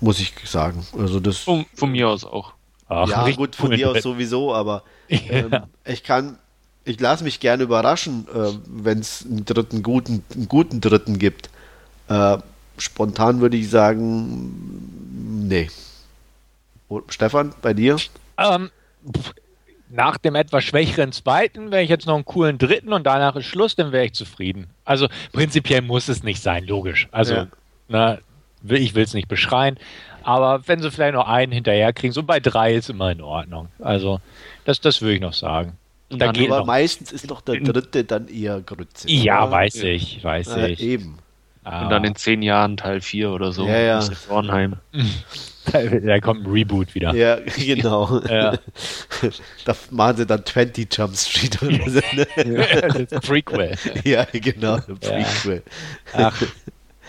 Muss 0.00 0.18
ich 0.20 0.32
sagen. 0.44 0.86
Also 0.98 1.20
das. 1.20 1.38
Von, 1.38 1.66
von 1.74 1.92
mir 1.92 2.08
aus 2.08 2.24
auch. 2.24 2.54
Ach, 2.88 3.08
ja, 3.08 3.30
gut, 3.30 3.56
von 3.56 3.70
mir 3.70 3.90
aus 3.90 4.02
sowieso, 4.02 4.54
aber 4.54 4.82
ähm, 5.08 5.50
Ja. 5.50 5.68
ich 5.84 6.02
kann, 6.02 6.38
ich 6.84 6.98
lasse 7.00 7.24
mich 7.24 7.40
gerne 7.40 7.62
überraschen, 7.62 8.26
äh, 8.34 8.52
wenn 8.66 8.98
es 8.98 9.24
einen 9.24 9.44
dritten 9.44 9.82
guten, 9.82 10.24
einen 10.34 10.48
guten 10.48 10.80
dritten 10.80 11.18
gibt. 11.18 11.48
Äh, 12.08 12.38
spontan 12.78 13.40
würde 13.40 13.56
ich 13.56 13.70
sagen, 13.70 15.48
nee. 15.48 15.68
Stefan, 17.08 17.54
bei 17.62 17.72
dir? 17.74 17.96
Ähm, 18.38 18.70
nach 19.88 20.16
dem 20.18 20.34
etwas 20.34 20.64
schwächeren 20.64 21.12
zweiten 21.12 21.70
wäre 21.70 21.82
ich 21.82 21.88
jetzt 21.90 22.06
noch 22.06 22.14
einen 22.14 22.24
coolen 22.24 22.58
dritten 22.58 22.92
und 22.92 23.04
danach 23.06 23.36
ist 23.36 23.46
Schluss, 23.46 23.76
dann 23.76 23.92
wäre 23.92 24.06
ich 24.06 24.12
zufrieden. 24.14 24.66
Also 24.84 25.08
prinzipiell 25.32 25.82
muss 25.82 26.08
es 26.08 26.22
nicht 26.22 26.42
sein, 26.42 26.66
logisch. 26.66 27.08
Also, 27.12 27.34
Ja. 27.34 27.46
na, 27.88 28.18
will, 28.62 28.80
ich 28.80 28.94
will 28.94 29.04
es 29.04 29.14
nicht 29.14 29.28
beschreien, 29.28 29.78
aber 30.22 30.66
wenn 30.66 30.80
sie 30.80 30.90
vielleicht 30.90 31.14
noch 31.14 31.26
einen 31.28 31.52
hinterher 31.52 31.92
kriegen, 31.92 32.12
so 32.12 32.22
bei 32.22 32.40
drei 32.40 32.74
ist 32.74 32.90
immer 32.90 33.10
in 33.10 33.20
Ordnung. 33.20 33.68
Also, 33.80 34.20
das, 34.64 34.80
das 34.80 35.00
würde 35.02 35.14
ich 35.14 35.20
noch 35.20 35.34
sagen. 35.34 35.72
Da 36.10 36.30
geht 36.30 36.48
Aber 36.50 36.60
noch. 36.60 36.66
meistens 36.66 37.10
ist 37.10 37.30
doch 37.30 37.40
der 37.40 37.58
dritte 37.60 38.04
dann 38.04 38.28
eher 38.28 38.60
Grütze. 38.60 39.08
Ja, 39.10 39.50
weiß 39.50 39.76
ich, 39.76 40.22
weiß 40.22 40.56
Äh, 40.56 40.68
ich. 40.72 40.80
eben. 40.80 41.18
Ah, 41.64 41.84
Und 41.84 41.90
dann 41.90 42.02
in 42.04 42.16
zehn 42.16 42.42
Jahren 42.42 42.76
Teil 42.76 43.00
4 43.00 43.30
oder 43.30 43.52
so. 43.52 43.66
Ja, 43.68 43.78
ja. 43.78 43.98
Aus 43.98 44.08
Vornheim. 44.10 44.76
da, 45.72 46.20
kommt 46.20 46.44
ein 46.44 46.50
Reboot 46.50 46.94
wieder. 46.94 47.14
Ja, 47.14 47.36
genau. 47.56 48.20
Ja. 48.28 48.58
da 49.64 49.76
machen 49.90 50.16
sie 50.16 50.26
dann 50.26 50.44
20 50.44 50.92
Jump 50.92 51.16
Street 51.16 51.62
oder 51.62 51.78
so. 51.88 52.00
Ne? 52.16 52.26
das 52.82 52.94
ist 52.96 53.12
ein 53.14 53.20
Prequel. 53.20 53.76
ja, 54.04 54.24
genau. 54.32 54.78
Prequel. 55.00 55.62
Ach, 56.14 56.42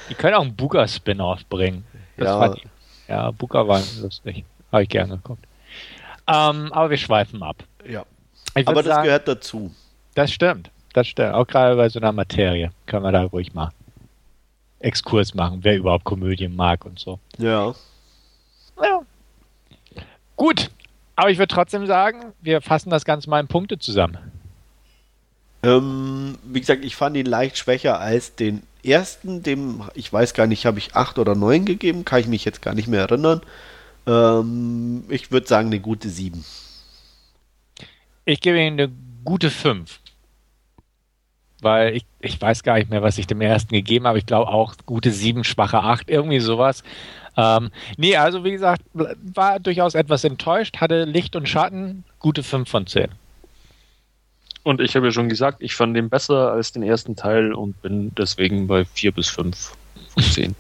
die 0.09 0.13
können 0.13 0.35
auch 0.35 0.41
einen 0.43 0.55
Booker-Spin-Off 0.55 1.45
bringen. 1.49 1.83
Das 2.17 2.27
Ja. 2.27 2.39
fand 2.39 2.57
ich, 2.57 2.65
ja, 3.07 3.31
Booker 3.31 3.67
war 3.67 3.81
lustig. 4.01 4.45
Habe 4.71 4.83
ich 4.83 4.89
gerne 4.89 5.15
geguckt. 5.17 5.43
Ähm, 6.27 6.71
aber 6.71 6.91
wir 6.91 6.97
schweifen 6.97 7.41
ab. 7.41 7.63
Ja. 7.89 8.05
Aber 8.53 8.75
das 8.83 8.85
sagen, 8.85 9.03
gehört 9.05 9.27
dazu. 9.27 9.73
das 10.13 10.31
stimmt. 10.31 10.69
Das 10.93 11.07
stimmt. 11.07 11.33
Auch 11.33 11.47
gerade 11.47 11.75
bei 11.75 11.89
so 11.89 11.99
einer 11.99 12.11
Materie 12.11 12.69
können 12.85 13.03
wir 13.03 13.11
da 13.11 13.23
ruhig 13.23 13.53
mal 13.55 13.71
Exkurs 14.83 15.33
machen, 15.33 15.59
wer 15.61 15.77
überhaupt 15.77 16.03
Komödien 16.03 16.55
mag 16.55 16.85
und 16.85 16.99
so. 16.99 17.19
Ja. 17.37 17.73
Ja. 18.81 19.01
Gut. 20.35 20.69
Aber 21.15 21.29
ich 21.29 21.37
würde 21.37 21.53
trotzdem 21.53 21.85
sagen, 21.85 22.33
wir 22.41 22.61
fassen 22.61 22.89
das 22.89 23.05
Ganze 23.05 23.29
mal 23.29 23.39
in 23.39 23.47
Punkte 23.47 23.77
zusammen. 23.77 24.17
Ähm, 25.61 26.37
wie 26.43 26.59
gesagt, 26.59 26.83
ich 26.83 26.95
fand 26.95 27.15
ihn 27.15 27.25
leicht 27.25 27.57
schwächer 27.57 27.99
als 27.99 28.35
den 28.35 28.63
ersten. 28.83 29.43
Dem, 29.43 29.83
ich 29.93 30.11
weiß 30.11 30.33
gar 30.33 30.47
nicht, 30.47 30.65
habe 30.65 30.79
ich 30.79 30.95
acht 30.95 31.19
oder 31.19 31.35
neun 31.35 31.65
gegeben, 31.65 32.03
kann 32.03 32.19
ich 32.19 32.27
mich 32.27 32.45
jetzt 32.45 32.61
gar 32.61 32.73
nicht 32.73 32.87
mehr 32.87 33.01
erinnern. 33.01 33.41
Ähm, 34.07 35.05
ich 35.07 35.31
würde 35.31 35.47
sagen, 35.47 35.67
eine 35.67 35.79
gute 35.79 36.09
sieben. 36.09 36.43
Ich 38.25 38.41
gebe 38.41 38.59
ihm 38.59 38.73
eine 38.73 38.91
gute 39.23 39.49
5. 39.49 39.99
Weil 41.63 41.95
ich, 41.95 42.05
ich 42.19 42.39
weiß 42.41 42.63
gar 42.63 42.75
nicht 42.77 42.89
mehr, 42.89 43.01
was 43.01 43.17
ich 43.17 43.27
dem 43.27 43.41
ersten 43.41 43.73
gegeben 43.73 44.05
habe. 44.05 44.17
Ich 44.17 44.25
glaube 44.25 44.49
auch 44.49 44.75
gute 44.85 45.11
7, 45.11 45.43
schwache 45.43 45.79
8, 45.79 46.09
irgendwie 46.09 46.39
sowas. 46.39 46.83
Ähm, 47.35 47.71
nee, 47.97 48.15
also 48.15 48.43
wie 48.43 48.51
gesagt, 48.51 48.81
war 48.93 49.59
durchaus 49.59 49.95
etwas 49.95 50.23
enttäuscht, 50.23 50.77
hatte 50.77 51.05
Licht 51.05 51.35
und 51.35 51.49
Schatten, 51.49 52.03
gute 52.19 52.43
5 52.43 52.69
von 52.69 52.85
10. 52.85 53.07
Und 54.63 54.79
ich 54.79 54.95
habe 54.95 55.07
ja 55.07 55.11
schon 55.11 55.27
gesagt, 55.29 55.57
ich 55.61 55.75
fand 55.75 55.95
den 55.95 56.09
besser 56.09 56.51
als 56.51 56.71
den 56.71 56.83
ersten 56.83 57.15
Teil 57.15 57.53
und 57.53 57.81
bin 57.81 58.13
deswegen 58.15 58.67
bei 58.67 58.85
4 58.85 59.11
bis 59.11 59.29
5 59.29 59.73
von 60.13 60.23
10. 60.23 60.55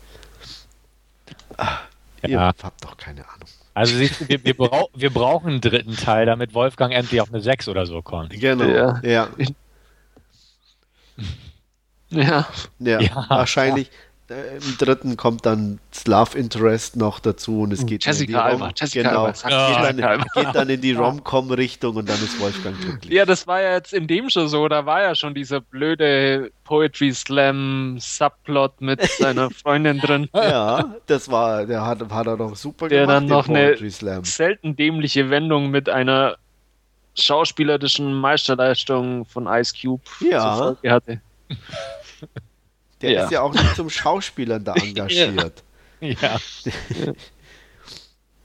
Ihr 2.23 2.29
Ja, 2.29 2.53
habt 2.61 2.83
doch 2.83 2.97
keine 2.97 3.21
Ahnung. 3.21 3.47
also 3.73 3.95
siehst 3.95 4.21
du, 4.21 4.29
wir, 4.29 4.43
wir, 4.43 4.55
brau 4.55 4.89
wir 4.93 5.09
brauchen 5.09 5.51
einen 5.51 5.61
dritten 5.61 5.95
Teil, 5.95 6.25
damit 6.25 6.53
Wolfgang 6.53 6.93
endlich 6.93 7.21
auf 7.21 7.29
eine 7.31 7.41
6 7.41 7.67
oder 7.67 7.85
so 7.85 8.01
kommt. 8.01 8.31
Genau. 8.31 8.65
Ja. 8.65 8.99
Ja. 9.03 9.27
Ja. 12.09 12.47
Ja, 12.79 12.99
Ja. 13.01 13.25
wahrscheinlich. 13.29 13.89
Äh, 14.29 14.55
Im 14.55 14.77
dritten 14.77 15.17
kommt 15.17 15.45
dann 15.45 15.79
das 15.91 16.07
Love 16.07 16.37
Interest 16.37 16.95
noch 16.95 17.19
dazu 17.19 17.59
und 17.63 17.73
es 17.73 17.85
geht 17.85 18.05
Jessica 18.05 18.31
dann 18.43 18.51
in 18.53 18.57
die 18.57 18.63
Alba, 18.63 18.73
Jessica 18.73 19.09
genau, 19.09 19.25
Alba, 19.25 19.33
geht, 19.33 19.99
dann, 19.99 20.03
Alba. 20.03 20.25
geht 20.33 20.55
dann 20.55 20.69
in 20.69 20.79
die 20.81 20.93
Rom-Com-Richtung 20.93 21.97
und 21.97 22.07
dann 22.07 22.15
ist 22.15 22.39
Wolfgang 22.39 22.79
glücklich. 22.79 23.11
Ja, 23.13 23.25
das 23.25 23.45
war 23.47 23.61
ja 23.61 23.73
jetzt 23.73 23.93
in 23.93 24.07
dem 24.07 24.29
schon 24.29 24.47
so. 24.47 24.65
Da 24.69 24.85
war 24.85 25.01
ja 25.01 25.13
schon 25.13 25.33
dieser 25.35 25.59
blöde 25.59 26.51
Poetry 26.63 27.13
Slam 27.13 27.97
Subplot 27.99 28.79
mit 28.79 29.01
seiner 29.19 29.49
Freundin 29.51 29.99
drin. 29.99 30.29
Ja, 30.33 30.95
das 31.07 31.29
war, 31.29 31.65
der 31.65 31.85
hat, 31.85 32.09
hat 32.09 32.25
er 32.27 32.37
doch 32.37 32.55
super 32.55 32.87
Der 32.87 33.01
gemacht, 33.01 33.15
dann 33.17 33.25
noch 33.25 33.49
eine- 33.49 33.67
Poetry 33.71 33.91
Slam. 33.91 34.23
Selten 34.23 34.77
dämliche 34.77 35.29
Wendung 35.29 35.69
mit 35.69 35.89
einer 35.89 36.37
schauspielerischen 37.15 38.13
Meisterleistung 38.13 39.25
von 39.25 39.47
Ice 39.47 39.73
Cube 39.79 40.03
Ja. 40.29 40.75
hatte. 40.85 41.21
Der 43.01 43.11
Ja. 43.11 43.23
ist 43.25 43.31
ja 43.31 43.41
auch 43.41 43.53
nicht 43.53 43.75
zum 43.75 43.89
Schauspielern 43.89 44.63
da 44.63 44.73
engagiert. 44.81 45.63
Ja, 45.99 46.37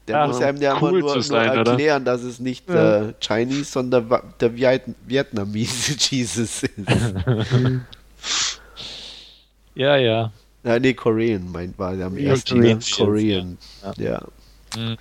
Der 0.09 0.17
Ja, 0.17 0.27
muss 0.27 0.41
einem 0.41 0.61
ja 0.63 0.75
cool 0.81 1.01
immer 1.01 1.15
nur, 1.15 1.23
sein, 1.23 1.47
nur 1.53 1.61
oder? 1.61 1.71
erklären, 1.73 2.05
dass 2.05 2.23
es 2.23 2.41
nicht 2.41 2.69
äh, 2.71 3.13
Chinese, 3.21 3.65
sondern 3.65 4.09
der 4.41 4.57
Viet 4.57 4.83
Vietnamese 5.07 5.97
Jesus 5.99 6.63
ist. 6.63 7.15
ja, 9.75 9.97
ja. 9.97 10.33
Ja, 10.65 10.79
nee, 10.79 10.95
Korean 10.95 11.51
meint 11.53 11.79
war 11.79 11.95
der 11.95 12.07
am 12.07 12.17
ersten. 12.17 12.59
Korean. 12.61 12.81
Korean. 12.97 13.59
Ja. 13.83 13.93
Ja. 13.97 14.23
Mhm. 14.77 14.97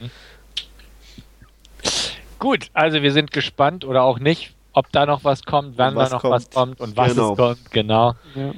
Gut, 2.40 2.70
also 2.74 3.02
wir 3.02 3.12
sind 3.12 3.32
gespannt 3.32 3.84
oder 3.86 4.04
auch 4.04 4.20
nicht, 4.20 4.54
ob 4.74 4.92
da 4.92 5.06
noch 5.06 5.24
was 5.24 5.44
kommt, 5.44 5.78
wann 5.78 5.96
was 5.96 6.10
da 6.10 6.16
noch 6.16 6.22
kommt. 6.22 6.34
was 6.34 6.50
kommt 6.52 6.80
und 6.80 6.96
was 6.98 7.14
Genau. 7.16 7.32
es 7.32 7.38
kommt, 7.38 7.72
genau. 7.72 8.14
Ja. 8.36 8.52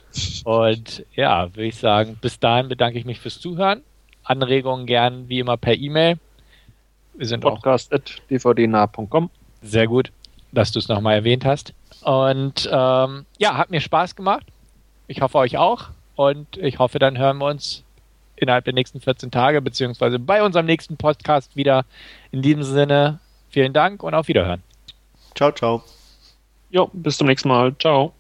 Und 0.44 1.06
ja, 1.16 1.56
würde 1.56 1.66
ich 1.68 1.78
sagen, 1.78 2.18
bis 2.22 2.40
dahin 2.40 2.68
bedanke 2.68 2.98
ich 3.00 3.06
mich 3.06 3.20
fürs 3.20 3.40
Zuhören. 3.40 3.82
Anregungen 4.24 4.86
gern 4.86 5.30
wie 5.30 5.40
immer 5.40 5.58
per 5.58 5.76
E-Mail. 5.76 6.18
Wir 7.14 7.26
sind 7.26 7.46
auch 7.46 7.56
Podcast.dvdnah.com. 7.56 9.30
sehr 9.62 9.88
gut, 9.88 10.12
dass 10.52 10.72
du 10.72 10.80
es 10.80 10.88
nochmal 10.88 11.16
erwähnt 11.16 11.46
hast. 11.46 11.74
Und 12.04 12.70
ähm, 12.72 13.26
ja, 13.38 13.58
hat 13.58 13.72
mir 13.72 13.82
Spaß 13.82 14.16
gemacht. 14.16 14.46
Ich 15.08 15.22
hoffe 15.22 15.38
euch 15.40 15.58
auch. 15.58 15.90
Und 16.16 16.58
ich 16.58 16.80
hoffe, 16.80 17.00
dann 17.00 17.18
hören 17.18 17.38
wir 17.38 17.46
uns 17.46 17.84
innerhalb 18.36 18.66
der 18.66 18.74
nächsten 18.74 19.00
14 19.02 19.32
Tage, 19.32 19.62
beziehungsweise 19.62 20.20
bei 20.20 20.44
unserem 20.44 20.66
nächsten 20.66 20.96
Podcast 20.98 21.56
wieder. 21.56 21.86
In 22.32 22.42
diesem 22.42 22.64
Sinne, 22.64 23.20
vielen 23.50 23.74
Dank 23.74 24.04
und 24.04 24.14
auf 24.14 24.28
Wiederhören. 24.28 24.64
Ciao, 25.36 25.52
ciao. 25.52 25.84
Jo, 26.70 26.90
bis 26.94 27.18
zum 27.18 27.28
nächsten 27.28 27.50
Mal. 27.50 27.76
Ciao. 27.80 28.14